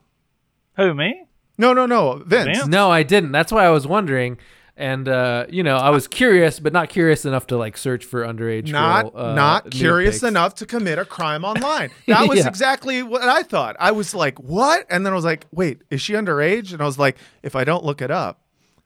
Who 0.78 0.94
me? 0.94 1.24
No, 1.58 1.72
no, 1.74 1.86
no, 1.86 2.22
Vince. 2.26 2.58
Vince? 2.58 2.68
No, 2.68 2.92
I 2.92 3.04
didn't. 3.04 3.32
That's 3.32 3.52
why 3.52 3.66
I 3.66 3.70
was 3.70 3.88
wondering. 3.88 4.38
And 4.78 5.08
uh, 5.08 5.46
you 5.50 5.64
know, 5.64 5.78
I 5.78 5.90
was 5.92 6.06
curious, 6.06 6.60
but 6.60 6.74
not 6.74 6.90
curious 6.90 7.24
enough 7.24 7.48
to 7.48 7.56
like 7.58 7.78
search 7.78 8.04
for 8.04 8.26
underage. 8.26 8.70
Not 8.70 9.14
girl, 9.14 9.28
uh, 9.28 9.34
not 9.34 9.72
curious 9.72 10.16
pics. 10.16 10.24
enough 10.24 10.56
to 10.56 10.66
commit 10.66 11.00
a 11.00 11.06
crime 11.06 11.46
online. 11.46 11.92
That 12.08 12.28
was 12.28 12.40
Yeah. 12.40 12.48
exactly 12.50 13.02
what 13.02 13.22
I 13.24 13.44
thought. 13.44 13.78
I 13.80 13.92
was 13.94 14.14
like, 14.14 14.38
"What?" 14.40 14.86
And 14.90 15.06
then 15.06 15.14
I 15.14 15.16
was 15.16 15.24
like, 15.24 15.46
"Wait, 15.54 15.82
is 15.90 16.02
she 16.02 16.12
underage?" 16.12 16.74
And 16.74 16.82
I 16.82 16.86
was 16.86 17.00
like, 17.00 17.18
"If 17.42 17.56
I 17.56 17.64
don't 17.64 17.86
look 17.86 18.02
it 18.02 18.12
up, 18.12 18.42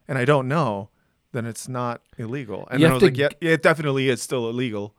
and 0.08 0.20
I 0.20 0.26
don't 0.26 0.48
know, 0.48 0.90
then 1.32 1.48
it's 1.48 1.68
not 1.68 2.02
illegal." 2.20 2.68
And 2.70 2.80
You 2.82 2.86
then 2.86 2.92
I 2.92 2.94
have 2.94 3.02
was 3.02 3.10
like, 3.10 3.18
"Yeah, 3.18 3.30
yeah, 3.42 3.54
it 3.54 3.64
definitely 3.64 4.10
is 4.10 4.22
still 4.22 4.48
illegal." 4.48 4.94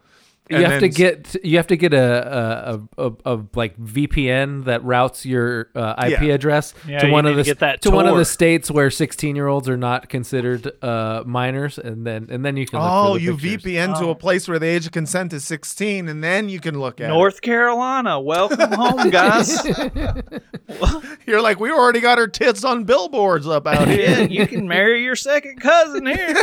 You 0.51 0.65
have 0.65 0.81
to 0.81 0.89
get 0.89 1.37
you 1.45 1.57
have 1.59 1.69
to 1.69 1.77
get 1.77 1.95
a 1.95 2.81
a, 2.99 3.05
a, 3.07 3.07
a, 3.09 3.13
a 3.37 3.41
like 3.55 3.79
VPN 3.79 4.65
that 4.65 4.83
routes 4.85 5.25
your 5.25 5.69
uh, 5.75 5.95
IP 6.07 6.23
Yeah. 6.23 6.35
address 6.35 6.75
Yeah, 6.87 6.99
to 7.01 7.11
one 7.11 7.25
of 7.27 7.37
the 7.37 7.45
to 7.45 7.51
get 7.51 7.59
that 7.61 7.83
to 7.83 7.91
one 7.91 8.07
of 8.07 8.17
the 8.17 8.25
states 8.25 8.71
where 8.71 8.91
16 8.91 9.37
year 9.37 9.47
olds 9.47 9.69
are 9.69 9.77
not 9.77 10.09
considered 10.09 10.71
uh, 10.83 11.23
minors, 11.25 11.79
and 11.79 12.07
then 12.07 12.27
and 12.31 12.45
then 12.45 12.57
you 12.57 12.67
can. 12.67 12.81
Look 12.81 12.89
for 12.89 12.95
Oh, 13.11 13.15
the 13.15 13.21
you 13.23 13.37
pictures. 13.37 13.63
VPN 13.65 13.99
to 14.01 14.07
Oh. 14.07 14.11
a 14.11 14.15
place 14.15 14.49
where 14.49 14.59
the 14.59 14.67
age 14.67 14.87
of 14.87 14.93
consent 14.93 15.33
is 15.33 15.45
16, 15.45 16.09
and 16.09 16.23
then 16.25 16.49
you 16.49 16.59
can 16.61 16.79
look 16.79 17.01
at 17.01 17.09
North 17.09 17.41
Carolina, 17.43 18.19
welcome 18.21 18.73
home, 18.73 19.11
guys. 19.11 19.65
You're 21.27 21.41
like, 21.43 21.61
we 21.61 21.71
already 21.71 22.01
got 22.01 22.19
our 22.19 22.27
tits 22.29 22.65
on 22.65 22.85
billboards 22.85 23.47
up 23.47 23.67
out 23.67 23.89
here. 23.89 24.01
yeah, 24.01 24.19
you 24.21 24.47
can 24.47 24.67
marry 24.69 25.03
your 25.05 25.17
second 25.17 25.61
cousin 25.61 26.07
here. 26.07 26.35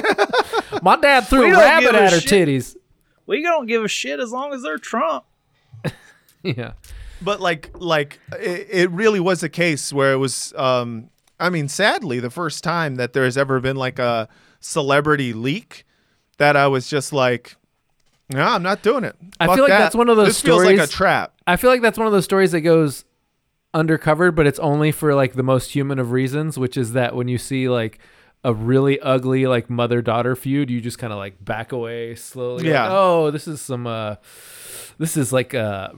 My 0.82 0.96
dad 0.96 1.22
threw 1.28 1.46
We 1.46 1.52
a 1.52 1.58
rabbit 1.58 1.86
give 1.88 1.96
a 1.96 2.02
at 2.04 2.14
her 2.14 2.20
shit. 2.20 2.48
titties. 2.48 2.76
We 3.28 3.44
don't 3.44 3.68
give 3.68 3.84
a 3.84 3.88
shit 3.88 4.20
as 4.20 4.32
long 4.32 4.54
as 4.54 4.64
they're 4.64 4.78
Trump. 4.80 5.26
Yeah. 6.44 6.74
but 7.22 7.42
like 7.42 7.72
like 7.74 8.20
it, 8.40 8.68
it 8.72 8.92
really 8.92 9.20
was 9.20 9.44
a 9.44 9.50
case 9.50 9.92
where 9.92 10.14
it 10.14 10.18
was 10.18 10.54
um 10.56 11.10
i 11.40 11.50
mean 11.50 11.68
sadly 11.68 12.20
the 12.22 12.30
first 12.30 12.64
time 12.64 12.96
that 12.96 13.12
there 13.12 13.26
has 13.26 13.38
ever 13.38 13.60
been 13.60 13.76
like 13.76 14.00
a 14.00 14.30
celebrity 14.62 15.34
leak 15.34 15.84
that 16.38 16.56
i 16.56 16.68
was 16.68 16.88
just 16.88 17.12
like 17.12 17.58
no 18.30 18.42
i'm 18.44 18.64
not 18.64 18.82
doing 18.82 19.04
it 19.04 19.16
I 19.42 19.48
feel 19.48 19.64
like 19.64 19.70
that. 19.70 19.80
that's 19.80 19.96
one 19.96 20.08
of 20.10 20.16
those 20.16 20.38
stories 20.38 20.68
feels 20.70 20.80
like 20.80 20.90
a 20.90 20.92
trap 20.92 21.34
I 21.48 21.58
feel 21.58 21.70
like 21.70 21.82
that's 21.82 21.98
one 21.98 22.08
of 22.08 22.14
those 22.14 22.26
stories 22.26 22.52
that 22.52 22.62
goes 22.62 23.04
undercovered, 23.74 24.36
but 24.36 24.48
it's 24.48 24.60
only 24.60 24.92
for 24.92 25.14
like 25.16 25.34
the 25.34 25.44
most 25.44 25.72
human 25.72 26.00
of 26.00 26.12
reasons, 26.12 26.58
which 26.58 26.76
is 26.78 26.94
that 26.94 27.16
when 27.16 27.28
you 27.28 27.38
see 27.38 27.70
like 27.70 28.00
a 28.44 28.54
really 28.54 29.00
ugly 29.00 29.46
like 29.48 29.70
mother 29.70 30.02
daughter 30.02 30.36
feud, 30.36 30.70
you 30.70 30.80
just 30.82 31.00
kind 31.00 31.12
of 31.12 31.18
like 31.20 31.44
back 31.44 31.72
away 31.72 32.16
slowly. 32.16 32.64
like, 32.64 32.72
Yeah. 32.72 32.88
oh, 32.90 33.32
this 33.32 33.48
is 33.48 33.60
some. 33.62 33.88
uh 33.88 34.16
This 34.98 35.18
is 35.18 35.32
like 35.34 35.54
uh 35.54 35.90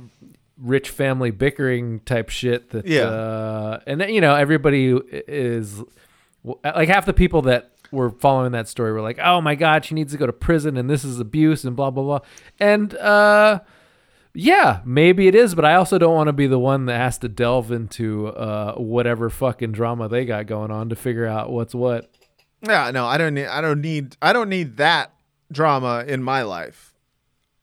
rich 0.61 0.90
family 0.90 1.32
bickering 1.32 1.99
type 2.02 2.30
shit 2.30 2.72
that 2.72 2.86
Yeah. 2.86 3.03
uh 3.03 3.80
and 3.88 4.02
then, 4.02 4.10
you 4.10 4.20
know 4.20 4.36
everybody 4.36 4.91
is 5.28 5.82
like 6.64 6.90
half 6.90 7.06
the 7.06 7.14
people 7.14 7.44
that 7.44 7.72
were 7.91 8.10
following 8.10 8.52
that 8.52 8.68
story 8.68 8.91
were 8.91 9.02
like 9.02 9.20
oh 9.24 9.40
my 9.41 9.56
god 9.56 9.86
she 9.86 9.95
needs 9.95 10.11
to 10.11 10.18
go 10.18 10.26
to 10.26 10.34
prison 10.34 10.76
and 10.78 10.90
this 10.90 11.03
is 11.06 11.20
abuse 11.20 11.64
and 11.64 11.76
blah 11.78 11.90
blah 11.90 12.03
blah 12.03 12.20
and 12.60 12.94
uh 12.95 13.60
yeah 14.34 14.82
maybe 14.86 15.28
it 15.28 15.34
is 15.36 15.56
but 15.56 15.64
i 15.66 15.76
also 15.76 15.98
don't 15.98 16.14
want 16.14 16.28
to 16.28 16.34
be 16.34 16.45
the 16.45 16.60
one 16.60 16.86
that 16.86 16.98
has 16.98 17.18
to 17.18 17.28
delve 17.30 17.72
into 17.72 18.28
uh 18.28 18.76
whatever 18.76 19.30
fucking 19.30 19.72
drama 19.72 20.07
they 20.10 20.26
got 20.26 20.45
going 20.45 20.72
on 20.72 20.90
to 20.90 20.95
figure 20.95 21.26
out 21.26 21.49
what's 21.52 21.74
what 21.74 22.11
Yeah, 22.61 22.91
no, 22.91 23.06
I 23.06 23.18
don't 23.18 23.34
need. 23.34 23.45
I 23.48 23.61
don't 23.61 23.81
need. 23.81 24.18
I 24.22 24.34
don't 24.34 24.49
need 24.49 24.77
that 24.77 25.14
drama 25.52 26.03
in 26.07 26.22
my 26.23 26.41
life. 26.44 26.94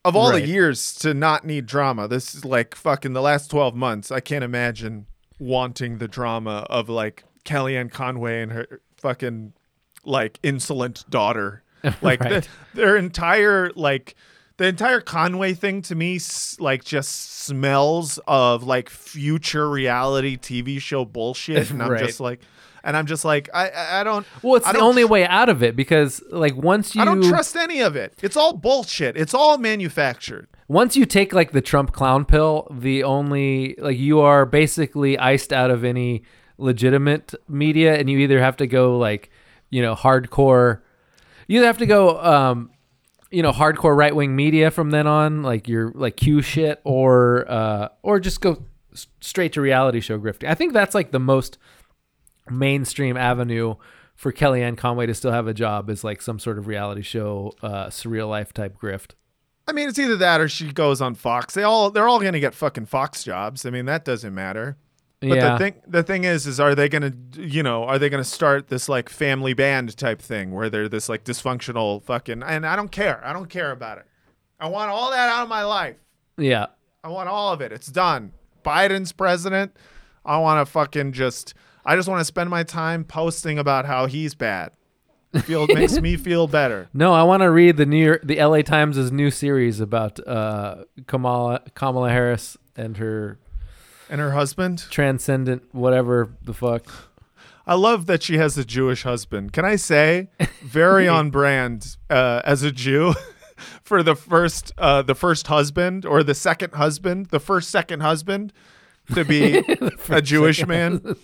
Of 0.05 0.15
all 0.17 0.31
Right. 0.31 0.43
the 0.43 0.49
years 0.49 0.95
to 0.97 1.15
not 1.15 1.45
need 1.45 1.67
drama, 1.67 2.07
this 2.09 2.35
is 2.35 2.45
like 2.45 2.75
fucking 2.75 3.13
the 3.13 3.21
last 3.23 3.51
twelve 3.51 3.75
months. 3.75 4.11
I 4.11 4.21
can't 4.21 4.45
imagine 4.45 5.07
wanting 5.39 5.99
the 5.99 6.09
drama 6.09 6.67
of 6.71 6.89
like 6.89 7.25
Kellyanne 7.45 7.91
Conway 7.91 8.41
and 8.43 8.53
her 8.53 8.81
fucking 8.97 9.53
like 10.05 10.39
insolent 10.43 11.05
daughter. 11.11 11.63
Like 12.03 12.19
the- 12.21 12.47
their 12.75 12.97
entire 12.97 13.71
like 13.77 14.17
the 14.59 14.67
entire 14.67 15.01
Conway 15.01 15.55
thing 15.55 15.83
to 15.83 15.95
me 15.95 16.19
like 16.59 16.83
just 16.85 17.43
smells 17.45 18.19
of 18.27 18.63
like 18.63 18.89
future 18.91 19.69
reality 19.71 20.37
TV 20.37 20.81
show 20.81 21.05
bullshit, 21.05 21.71
and 21.71 21.83
I'm 21.83 21.91
Right. 21.91 22.05
just 22.05 22.21
like. 22.21 22.41
And 22.85 22.97
I'm 22.97 23.07
just 23.07 23.25
like 23.25 23.51
I 23.53 23.99
I 24.01 24.05
don't. 24.05 24.25
well 24.43 24.55
it's 24.55 24.71
the 24.71 24.79
only 24.79 25.05
way 25.05 25.27
out 25.27 25.49
of 25.49 25.61
it 25.65 25.75
because 25.75 26.23
like 26.31 26.55
once 26.55 26.95
you 26.95 27.03
I 27.03 27.05
don't 27.05 27.21
trust 27.25 27.57
any 27.57 27.81
of 27.81 27.97
it. 27.97 28.15
It's 28.23 28.37
all 28.37 28.53
bullshit. 28.53 29.17
It's 29.17 29.35
all 29.35 29.59
manufactured. 29.59 30.47
once 30.69 30.97
you 30.97 31.05
take 31.05 31.33
like 31.33 31.51
the 31.51 31.61
Trump 31.61 31.91
clown 31.93 32.25
pill, 32.25 32.69
the 32.71 33.03
only 33.03 33.75
like 33.79 33.99
you 33.99 34.21
are 34.21 34.47
basically 34.47 35.19
iced 35.19 35.53
out 35.53 35.73
of 35.73 35.83
any 35.83 36.23
legitimate 36.59 37.35
media, 37.49 37.97
and 37.97 38.09
you 38.09 38.19
either 38.19 38.41
have 38.41 38.57
to 38.59 38.69
go 38.69 38.97
like 38.97 39.31
you 39.69 39.83
know 39.83 39.97
hardcore, 39.97 40.81
you 41.49 41.59
either 41.59 41.67
have 41.67 41.79
to 41.79 41.87
go 41.87 42.21
um 42.23 42.71
you 43.31 43.43
know 43.43 43.53
hardcore 43.53 43.97
right 43.97 44.15
wing 44.15 44.37
media 44.37 44.71
from 44.71 44.91
then 44.91 45.07
on, 45.07 45.43
like 45.43 45.69
your 45.69 45.93
like 45.95 46.17
Q 46.17 46.43
shit, 46.43 46.81
or 46.85 47.45
uh 47.51 47.89
or 48.03 48.21
just 48.21 48.41
go 48.41 48.63
s- 48.93 49.07
straight 49.21 49.53
to 49.55 49.61
reality 49.61 50.01
show 50.01 50.19
grifting. 50.19 50.49
I 50.49 50.55
think 50.55 50.73
that's 50.73 50.95
like 50.95 51.11
the 51.11 51.21
most 51.21 51.59
mainstream 52.51 53.17
avenue 53.17 53.75
for 54.15 54.33
Kellyanne 54.33 54.79
Conway 54.79 55.07
to 55.07 55.15
still 55.15 55.33
have 55.33 55.47
a 55.47 55.55
job 55.55 55.91
is 55.91 56.03
like 56.03 56.23
some 56.23 56.39
sort 56.39 56.59
of 56.59 56.67
reality 56.67 57.03
show, 57.03 57.53
uh, 57.63 57.87
surreal 57.89 58.29
life 58.31 58.53
type 58.55 58.79
grift. 58.81 59.11
I 59.69 59.73
mean, 59.73 59.89
it's 59.89 59.99
either 59.99 60.17
that 60.17 60.41
or 60.41 60.49
she 60.49 60.73
goes 60.73 61.01
on 61.01 61.15
Fox. 61.15 61.55
They 61.55 61.65
all 61.65 61.91
they're 61.91 62.09
all 62.09 62.21
gonna 62.21 62.41
get 62.41 62.55
fucking 62.55 62.87
Fox 62.87 63.25
jobs. 63.25 63.67
I 63.67 63.71
mean, 63.71 63.87
that 63.87 64.05
doesn't 64.05 64.35
matter. 64.35 64.79
But 65.21 65.29
yeah. 65.29 65.53
the 65.53 65.59
thing 65.59 65.75
the 65.87 66.03
thing 66.03 66.25
is, 66.25 66.47
is 66.47 66.61
are 66.61 66.75
they 66.75 66.89
gonna 66.89 67.13
you 67.35 67.63
know 67.63 67.85
are 67.85 67.99
they 67.99 68.11
gonna 68.11 68.25
start 68.25 68.69
this 68.69 68.89
like 68.89 69.09
family 69.09 69.55
band 69.55 69.97
type 69.97 70.21
thing 70.21 70.53
where 70.53 70.69
they're 70.69 70.89
this 70.89 71.09
like 71.09 71.25
dysfunctional 71.25 72.03
fucking 72.03 72.43
and 72.43 72.67
I 72.67 72.77
don't 72.77 72.93
care. 72.93 73.25
I 73.25 73.33
don't 73.33 73.49
care 73.49 73.71
about 73.71 73.99
it. 73.99 74.07
I 74.61 74.69
want 74.69 74.91
all 74.91 75.11
that 75.11 75.29
out 75.29 75.43
of 75.43 75.49
my 75.49 75.65
life. 75.65 75.97
yeah. 76.37 76.67
I 77.05 77.09
want 77.09 77.29
all 77.29 77.53
of 77.53 77.61
it. 77.61 77.71
It's 77.71 77.87
done. 77.87 78.33
Biden's 78.65 79.13
president. 79.13 79.77
I 80.25 80.39
want 80.39 80.67
to 80.67 80.71
fucking 80.71 81.13
just. 81.13 81.55
I 81.85 81.95
just 81.95 82.09
want 82.09 82.19
to 82.19 82.25
spend 82.25 82.51
my 82.51 82.65
time 82.65 83.05
posting 83.05 83.61
about 83.61 83.85
how 83.85 84.07
he's 84.07 84.35
bad. 84.35 84.73
Feel 85.43 85.67
makes 85.73 86.01
me 86.01 86.17
feel 86.17 86.49
better. 86.49 86.89
No, 86.93 87.13
I 87.13 87.23
want 87.23 87.43
to 87.43 87.51
read 87.51 87.77
the 87.77 87.87
New 87.87 88.05
York, 88.05 88.23
the 88.25 88.43
LA 88.43 88.63
Times' 88.63 89.13
new 89.13 89.31
series 89.31 89.79
about 89.79 90.19
uh, 90.27 90.85
Kamala 91.07 91.63
Kamala 91.75 92.11
Harris 92.11 92.57
and 92.75 92.97
her 92.97 93.39
And 94.09 94.21
her 94.21 94.33
husband. 94.33 94.87
transcendent 94.91 95.63
whatever 95.73 96.31
the 96.43 96.55
fuck. 96.55 96.87
I 97.67 97.75
love 97.75 98.07
that 98.07 98.23
she 98.23 98.39
has 98.39 98.57
a 98.57 98.65
Jewish 98.65 99.03
husband. 99.03 99.53
Can 99.53 99.65
I 99.65 99.75
say, 99.77 100.29
very 100.63 101.09
on 101.19 101.31
brand 101.31 101.97
uh, 102.09 102.41
as 102.45 102.63
a 102.63 102.71
Jew 102.71 103.15
for 103.83 104.03
the 104.05 104.15
first 104.15 104.73
uh, 104.79 105.03
the 105.03 105.15
first 105.17 105.49
husband 105.49 106.07
or 106.07 106.23
the 106.23 106.35
second 106.35 106.75
husband, 106.75 107.27
the 107.27 107.41
first 107.41 107.71
second 107.71 108.01
husband 108.01 108.53
to 109.15 109.25
be 109.25 109.59
a 110.09 110.23
Jewish 110.23 110.65
man. 110.67 111.17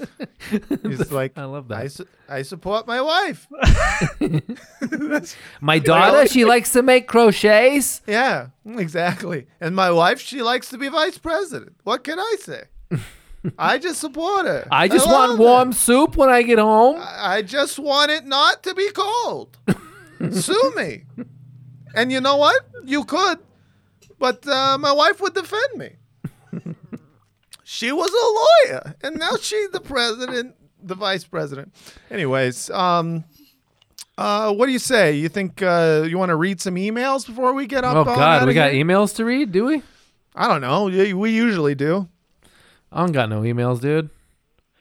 He's 0.83 1.11
like, 1.13 1.37
I 1.37 1.45
love 1.45 1.69
that. 1.69 1.79
I, 1.79 1.87
su- 1.89 2.09
I 2.29 2.43
support 2.43 2.87
my 2.87 3.01
wife. 3.01 3.47
My 5.61 5.79
daughter, 5.79 6.27
she 6.27 6.45
likes 6.45 6.73
to 6.73 6.83
make 6.83 7.07
crochets. 7.09 8.03
Yeah, 8.07 8.49
exactly. 8.67 9.47
And 9.61 9.75
my 9.75 9.91
wife, 9.91 10.21
she 10.21 10.43
likes 10.43 10.69
to 10.71 10.79
be 10.79 10.89
vice 10.89 11.19
president. 11.19 11.77
What 11.85 12.05
can 12.05 12.19
I 12.19 12.37
say? 12.41 12.65
I 13.59 13.78
just 13.78 14.01
support 14.01 14.47
it. 14.47 14.69
I 14.70 14.89
just 14.89 15.06
love 15.06 15.31
want 15.31 15.40
warm 15.40 15.73
soup 15.73 16.16
when 16.16 16.28
I 16.28 16.43
get 16.43 16.59
home. 16.59 16.97
I 17.01 17.36
I 17.36 17.43
just 17.43 17.78
want 17.78 18.10
it 18.10 18.24
not 18.24 18.62
to 18.62 18.74
be 18.74 18.89
cold. 18.93 19.56
Sue 20.31 20.73
me. 20.77 21.05
And 21.94 22.12
you 22.12 22.20
know 22.20 22.36
what? 22.36 22.62
You 22.85 23.05
could, 23.05 23.39
but 24.19 24.47
uh, 24.47 24.78
my 24.78 24.93
wife 24.93 25.20
would 25.20 25.35
defend 25.35 25.74
me. 25.77 25.90
she 27.64 27.93
was 27.93 28.10
a 28.10 28.70
lawyer, 28.70 28.94
and 29.02 29.19
now 29.19 29.36
she's 29.40 29.70
the 29.70 29.81
president, 29.81 30.55
the 30.82 30.94
vice 30.94 31.24
president. 31.24 31.74
Anyways, 32.10 32.70
um, 32.70 33.24
uh, 34.16 34.55
what 34.55 34.66
do 34.66 34.73
you 34.73 34.78
say? 34.78 35.16
You 35.16 35.28
think 35.28 35.60
uh, 35.62 36.05
you 36.09 36.19
want 36.19 36.31
to 36.31 36.36
read 36.36 36.60
some 36.60 36.77
emails 36.77 37.27
before 37.27 37.52
we 37.52 37.66
get 37.66 37.85
up? 37.85 37.97
Oh 37.97 38.05
God, 38.05 38.47
we 38.47 38.55
got 38.55 38.73
emails 38.73 39.16
to 39.16 39.24
read, 39.24 39.52
do 39.52 39.64
we? 39.66 39.82
I 40.35 40.48
don't 40.48 40.60
know. 40.60 40.85
We 40.85 41.31
usually 41.31 41.74
do. 41.74 42.09
I 42.93 43.01
don't 43.01 43.12
got 43.12 43.28
no 43.28 43.43
emails, 43.43 43.81
dude. 43.81 44.10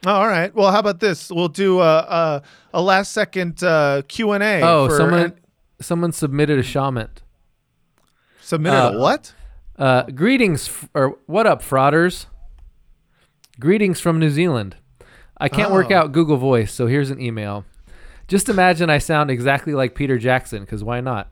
Oh, 0.05 0.11
all 0.13 0.27
right. 0.27 0.53
Well, 0.53 0.71
how 0.71 0.79
about 0.79 0.99
this? 0.99 1.29
We'll 1.29 1.47
do 1.47 1.79
a 1.79 1.97
a, 1.99 2.41
a 2.73 2.81
last 2.81 3.11
second 3.13 3.63
uh, 3.63 4.01
Q 4.07 4.31
and 4.31 4.43
A. 4.43 4.61
Oh, 4.61 4.89
for- 4.89 4.97
someone 4.97 5.33
someone 5.79 6.11
submitted 6.11 6.59
a 6.59 6.63
shaman. 6.63 7.09
submitted 8.41 8.75
uh, 8.77 8.91
a 8.95 8.99
what? 8.99 9.33
Uh, 9.77 10.03
greetings, 10.03 10.67
f- 10.67 10.89
or 10.93 11.17
what 11.25 11.47
up, 11.47 11.61
frauders? 11.63 12.25
Greetings 13.59 13.99
from 13.99 14.19
New 14.19 14.29
Zealand. 14.29 14.75
I 15.37 15.49
can't 15.49 15.71
work 15.71 15.87
Oh. 15.91 15.95
out 15.95 16.11
Google 16.11 16.37
Voice, 16.37 16.71
so 16.73 16.87
here's 16.87 17.09
an 17.09 17.19
email. 17.19 17.65
Just 18.27 18.47
imagine 18.49 18.89
I 18.89 18.97
sound 18.99 19.31
exactly 19.31 19.73
like 19.73 19.95
Peter 19.95 20.17
Jackson, 20.17 20.61
because 20.61 20.83
why 20.83 21.01
not? 21.01 21.31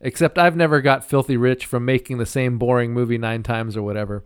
Except 0.00 0.38
I've 0.38 0.56
never 0.56 0.80
got 0.82 1.04
filthy 1.04 1.36
rich 1.38 1.64
from 1.64 1.84
making 1.86 2.18
the 2.18 2.26
same 2.26 2.58
boring 2.58 2.92
movie 2.92 3.16
nine 3.18 3.42
times 3.42 3.76
or 3.76 3.82
whatever. 3.82 4.24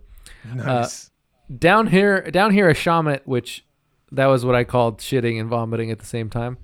Nice. 0.53 1.10
Down 1.57 1.87
here, 1.87 2.21
down 2.31 2.51
here, 2.51 2.69
a 2.69 2.73
shaman, 2.73 3.19
which 3.25 3.65
that 4.11 4.27
was 4.27 4.45
what 4.45 4.55
I 4.55 4.63
called 4.63 4.99
shitting 4.99 5.39
and 5.39 5.49
vomiting 5.49 5.91
at 5.91 5.99
the 5.99 6.05
same 6.05 6.29
time. 6.29 6.57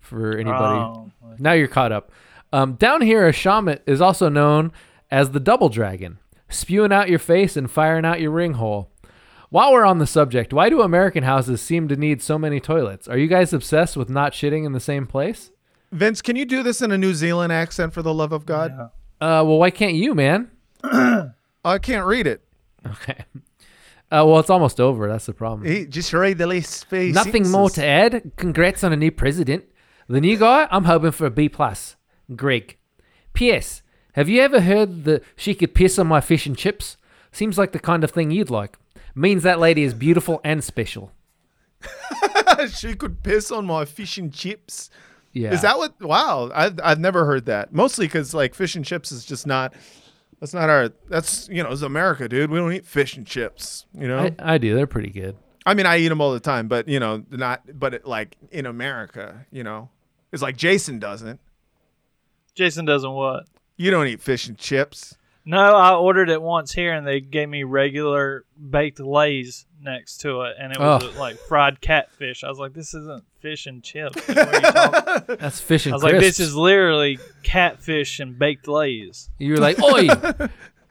For 0.00 0.32
anybody, 0.36 0.78
Oh, 0.80 1.10
now 1.38 1.52
you're 1.52 1.68
caught 1.68 1.92
up. 1.92 2.10
Um, 2.52 2.74
down 2.74 3.02
here, 3.02 3.26
a 3.26 3.32
shaman 3.32 3.80
is 3.86 4.00
also 4.00 4.28
known 4.28 4.72
as 5.10 5.30
the 5.32 5.40
double 5.40 5.68
dragon, 5.68 6.18
spewing 6.48 6.92
out 6.92 7.10
your 7.10 7.18
face 7.18 7.56
and 7.56 7.70
firing 7.70 8.04
out 8.06 8.20
your 8.20 8.30
ring 8.30 8.54
hole. 8.54 8.90
While 9.50 9.72
we're 9.72 9.84
on 9.84 9.98
the 9.98 10.06
subject, 10.06 10.52
why 10.52 10.68
do 10.70 10.82
American 10.82 11.24
houses 11.24 11.60
seem 11.60 11.88
to 11.88 11.96
need 11.96 12.22
so 12.22 12.38
many 12.38 12.60
toilets? 12.60 13.08
Are 13.08 13.18
you 13.18 13.26
guys 13.26 13.52
obsessed 13.52 13.96
with 13.96 14.08
not 14.08 14.32
shitting 14.32 14.64
in 14.64 14.72
the 14.72 14.80
same 14.80 15.06
place? 15.06 15.50
Vince, 15.90 16.20
can 16.22 16.36
you 16.36 16.44
do 16.44 16.62
this 16.62 16.82
in 16.82 16.90
a 16.90 16.98
New 16.98 17.14
Zealand 17.14 17.52
accent 17.52 17.92
for 17.94 18.02
the 18.02 18.12
love 18.14 18.32
of 18.32 18.44
God? 18.46 18.72
Yeah. 18.76 18.84
Uh, 19.26 19.42
well, 19.44 19.58
why 19.58 19.70
can't 19.70 19.94
you, 19.94 20.14
man? 20.14 20.50
I 20.84 21.78
can't 21.80 22.06
read 22.06 22.26
it. 22.26 22.42
Okay. 22.86 23.24
Uh, 24.10 24.24
well, 24.26 24.38
it's 24.38 24.50
almost 24.50 24.80
over. 24.80 25.08
That's 25.08 25.26
the 25.26 25.34
problem. 25.34 25.66
Hey, 25.66 25.84
just 25.84 26.12
read 26.12 26.38
the 26.38 26.46
last 26.46 26.86
few 26.86 27.12
Nothing 27.12 27.50
more 27.50 27.68
to 27.70 27.84
add. 27.84 28.32
Congrats 28.36 28.82
on 28.82 28.92
a 28.92 28.96
new 28.96 29.10
president. 29.10 29.64
The 30.08 30.20
new 30.20 30.38
guy, 30.38 30.66
I'm 30.70 30.84
hoping 30.84 31.10
for 31.10 31.26
a 31.26 31.30
B 31.30 31.48
plus. 31.48 31.96
Greg. 32.34 32.78
P.S. 33.34 33.82
Have 34.12 34.28
you 34.28 34.40
ever 34.40 34.62
heard 34.62 35.04
that 35.04 35.22
she 35.36 35.54
could 35.54 35.74
piss 35.74 35.98
on 35.98 36.06
my 36.06 36.20
fish 36.20 36.46
and 36.46 36.56
chips? 36.56 36.96
Seems 37.30 37.58
like 37.58 37.72
the 37.72 37.78
kind 37.78 38.02
of 38.02 38.10
thing 38.10 38.30
you'd 38.30 38.50
like. 38.50 38.78
Means 39.14 39.42
that 39.42 39.58
lady 39.58 39.82
is 39.82 39.94
beautiful 39.94 40.40
and 40.42 40.64
special. 40.64 41.12
she 42.74 42.94
could 42.94 43.22
piss 43.22 43.50
on 43.50 43.66
my 43.66 43.84
fish 43.84 44.16
and 44.16 44.32
chips. 44.32 44.90
Yeah. 45.32 45.52
Is 45.52 45.62
that 45.62 45.76
what? 45.76 46.00
Wow, 46.00 46.50
I've 46.54 46.80
I've 46.82 46.98
never 46.98 47.24
heard 47.24 47.46
that. 47.46 47.72
Mostly 47.72 48.06
because 48.06 48.34
like 48.34 48.54
fish 48.54 48.74
and 48.74 48.84
chips 48.84 49.12
is 49.12 49.24
just 49.24 49.46
not. 49.46 49.74
That's 50.40 50.54
not 50.54 50.70
our. 50.70 50.90
That's 51.08 51.48
you 51.48 51.62
know, 51.62 51.70
it's 51.70 51.82
America, 51.82 52.28
dude. 52.28 52.50
We 52.50 52.58
don't 52.58 52.72
eat 52.72 52.86
fish 52.86 53.16
and 53.16 53.26
chips. 53.26 53.86
You 53.92 54.08
know. 54.08 54.18
I, 54.18 54.54
I 54.54 54.58
do. 54.58 54.74
They're 54.74 54.86
pretty 54.86 55.10
good. 55.10 55.36
I 55.66 55.74
mean, 55.74 55.86
I 55.86 55.98
eat 55.98 56.08
them 56.08 56.20
all 56.20 56.32
the 56.32 56.40
time, 56.40 56.68
but 56.68 56.88
you 56.88 57.00
know, 57.00 57.24
not. 57.30 57.62
But 57.78 57.94
it, 57.94 58.06
like 58.06 58.36
in 58.50 58.66
America, 58.66 59.46
you 59.50 59.64
know, 59.64 59.90
it's 60.32 60.42
like 60.42 60.56
Jason 60.56 60.98
doesn't. 60.98 61.40
Jason 62.54 62.84
doesn't 62.84 63.12
what? 63.12 63.44
You 63.76 63.90
don't 63.90 64.06
eat 64.06 64.20
fish 64.20 64.48
and 64.48 64.58
chips. 64.58 65.16
No, 65.44 65.58
I 65.58 65.94
ordered 65.94 66.28
it 66.28 66.42
once 66.42 66.72
here, 66.72 66.92
and 66.92 67.06
they 67.06 67.20
gave 67.20 67.48
me 67.48 67.64
regular 67.64 68.44
baked 68.58 69.00
lays 69.00 69.66
next 69.82 70.18
to 70.22 70.42
it, 70.42 70.56
and 70.58 70.72
it 70.72 70.78
was 70.78 71.04
Oh. 71.04 71.18
like 71.20 71.36
fried 71.48 71.80
catfish. 71.80 72.42
I 72.44 72.48
was 72.48 72.58
like, 72.58 72.72
"This 72.74 72.94
isn't 72.94 73.24
fish 73.40 73.66
and 73.66 73.82
chips." 73.82 74.16
What 74.28 74.38
are 74.38 75.24
you 75.30 75.36
That's 75.36 75.60
fish 75.60 75.86
and 75.86 75.92
chips. 75.94 76.02
I 76.04 76.06
was 76.06 76.12
like, 76.12 76.20
"This 76.20 76.40
is 76.40 76.54
literally 76.54 77.18
catfish 77.42 78.20
and 78.20 78.38
baked 78.38 78.68
lays." 78.68 79.30
You 79.38 79.52
were 79.54 79.58
like, 79.58 79.80
oi, 79.82 80.08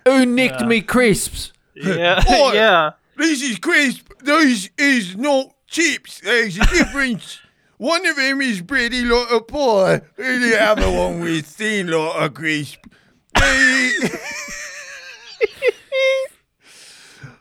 who 0.06 0.26
nicked 0.26 0.62
Yeah. 0.62 0.68
me 0.68 0.82
crisps? 0.82 1.54
Yeah, 1.76 2.24
Oi. 2.30 2.54
yeah. 2.54 2.92
This 3.18 3.42
is 3.42 3.58
crisp. 3.60 4.12
This 4.24 4.70
is 4.78 5.16
not 5.16 5.48
chips. 5.68 6.22
There's 6.22 6.58
a 6.58 6.66
difference. 6.68 7.40
one 7.78 8.06
of 8.06 8.16
them 8.16 8.42
is 8.42 8.62
pretty 8.62 9.04
lot 9.04 9.32
of 9.32 9.48
pie, 9.48 10.02
and 10.18 10.44
the 10.44 10.58
other 10.62 10.90
one 10.92 11.20
with 11.22 11.46
thin 11.46 11.88
lot 11.92 12.16
of 12.24 12.34
crisp. 12.34 12.80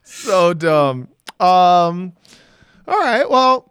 so 0.02 0.52
dumb. 0.55 1.09
Um. 1.40 2.12
All 2.88 2.98
right. 3.00 3.28
Well, 3.28 3.70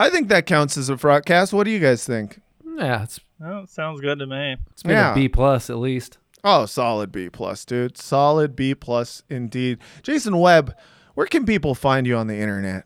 I 0.00 0.10
think 0.10 0.28
that 0.28 0.46
counts 0.46 0.76
as 0.76 0.88
a 0.88 0.96
broadcast. 0.96 1.52
What 1.52 1.64
do 1.64 1.70
you 1.70 1.78
guys 1.78 2.04
think? 2.06 2.40
Yeah, 2.76 3.02
it's 3.04 3.20
Oh, 3.44 3.64
sounds 3.66 4.00
good 4.00 4.18
to 4.20 4.26
me. 4.26 4.56
it's 4.72 4.82
been 4.82 4.92
Yeah. 4.92 5.12
a 5.12 5.14
B 5.14 5.28
plus 5.28 5.68
at 5.70 5.76
least. 5.78 6.18
Oh, 6.42 6.66
solid 6.66 7.10
B 7.12 7.30
plus, 7.30 7.64
dude. 7.64 7.96
Solid 7.96 8.54
B 8.56 8.74
plus 8.74 9.22
indeed. 9.30 9.78
Jason 10.02 10.38
Webb, 10.38 10.74
where 11.14 11.26
can 11.26 11.44
people 11.46 11.74
find 11.74 12.06
you 12.06 12.16
on 12.16 12.26
the 12.26 12.36
internet? 12.38 12.84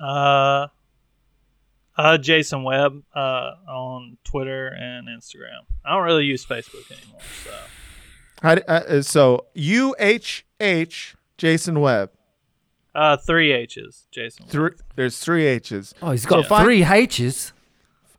Uh, 0.00 0.68
uh, 1.96 2.18
Jason 2.18 2.62
Webb 2.62 3.02
uh, 3.14 3.52
on 3.68 4.16
Twitter 4.24 4.68
and 4.68 5.08
Instagram. 5.08 5.64
I 5.84 5.94
don't 5.94 6.04
really 6.04 6.24
use 6.24 6.44
Facebook 6.46 6.90
anymore, 6.90 7.20
so 7.44 7.50
How 8.42 8.54
do- 8.56 8.62
uh, 8.68 9.02
so 9.02 9.46
U 9.54 9.94
H 9.98 10.46
H 10.60 11.16
Jason 11.36 11.80
Webb. 11.80 12.10
Uh, 12.98 13.16
three 13.16 13.52
H's, 13.52 14.06
Jason. 14.10 14.46
Three, 14.46 14.70
there's 14.96 15.18
three 15.18 15.46
H's. 15.46 15.94
Oh, 16.02 16.10
he's 16.10 16.26
got 16.26 16.46
find- 16.46 16.64
three 16.64 16.82
H's. 16.84 17.52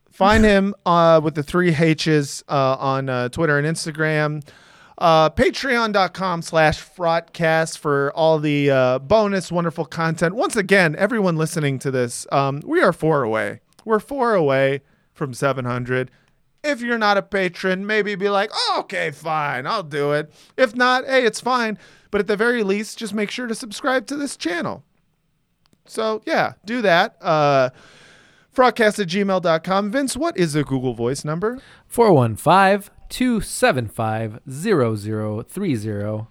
Find 0.10 0.44
him 0.44 0.76
uh, 0.86 1.22
with 1.24 1.36
the 1.36 1.44
three 1.44 1.74
H's 1.74 2.44
uh, 2.50 2.76
on 2.80 3.10
uh, 3.10 3.30
Twitter 3.30 3.58
and 3.58 3.66
Instagram. 3.66 4.46
Uh, 4.98 5.30
Patreon.com 5.30 6.42
slash 6.42 6.84
Frotcast 6.84 7.78
for 7.78 8.12
all 8.14 8.38
the 8.38 8.70
uh, 8.70 9.00
bonus, 9.00 9.50
wonderful 9.50 9.86
content. 9.86 10.36
Once 10.36 10.58
again, 10.58 10.94
everyone 10.98 11.38
listening 11.38 11.80
to 11.80 11.90
this, 11.90 12.28
um, 12.34 12.62
we 12.66 12.82
are 12.82 12.92
four 12.92 13.24
away. 13.24 13.62
We're 13.86 14.02
four 14.02 14.34
away 14.34 14.82
from 15.14 15.34
700. 15.34 16.12
If 16.64 16.82
you're 16.82 16.98
not 16.98 17.18
a 17.18 17.22
patron, 17.22 17.86
maybe 17.86 18.16
be 18.16 18.30
like, 18.30 18.52
oh, 18.54 18.78
okay, 18.80 19.12
fine, 19.12 19.66
I'll 19.66 19.84
do 19.84 20.12
it. 20.12 20.32
If 20.58 20.76
not, 20.76 21.06
hey, 21.06 21.24
it's 21.26 21.40
fine. 21.40 21.78
But 22.12 22.22
at 22.22 22.28
the 22.28 22.36
very 22.36 22.64
least, 22.64 22.98
just 22.98 23.14
make 23.14 23.32
sure 23.32 23.48
to 23.48 23.56
subscribe 23.56 24.08
to 24.08 24.16
this 24.16 24.36
channel. 24.36 24.84
So, 25.86 26.22
yeah, 26.26 26.54
do 26.66 26.82
that. 26.82 27.16
Uh, 27.22 27.70
Frotcast 28.56 29.00
at 29.00 29.08
gmail.com. 29.08 29.92
Vince, 29.92 30.18
what 30.18 30.38
is 30.38 30.54
the 30.54 30.64
Google 30.64 30.94
Voice 30.94 31.24
number? 31.24 31.60
415 31.88 32.94
275 33.10 34.40
0030. 34.50 36.28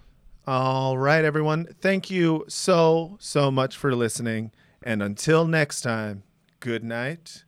All 0.47 0.97
right, 0.97 1.25
everyone. 1.25 1.67
Thank 1.81 2.11
you 2.11 2.45
so, 2.49 3.17
so 3.21 3.51
much 3.51 3.77
for 3.77 3.95
listening. 3.95 4.53
And 4.83 5.03
until 5.03 5.47
next 5.47 5.83
time, 5.83 6.23
good 6.61 6.83
night 6.83 7.45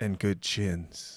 and 0.00 0.18
good 0.18 0.42
chins. 0.42 1.13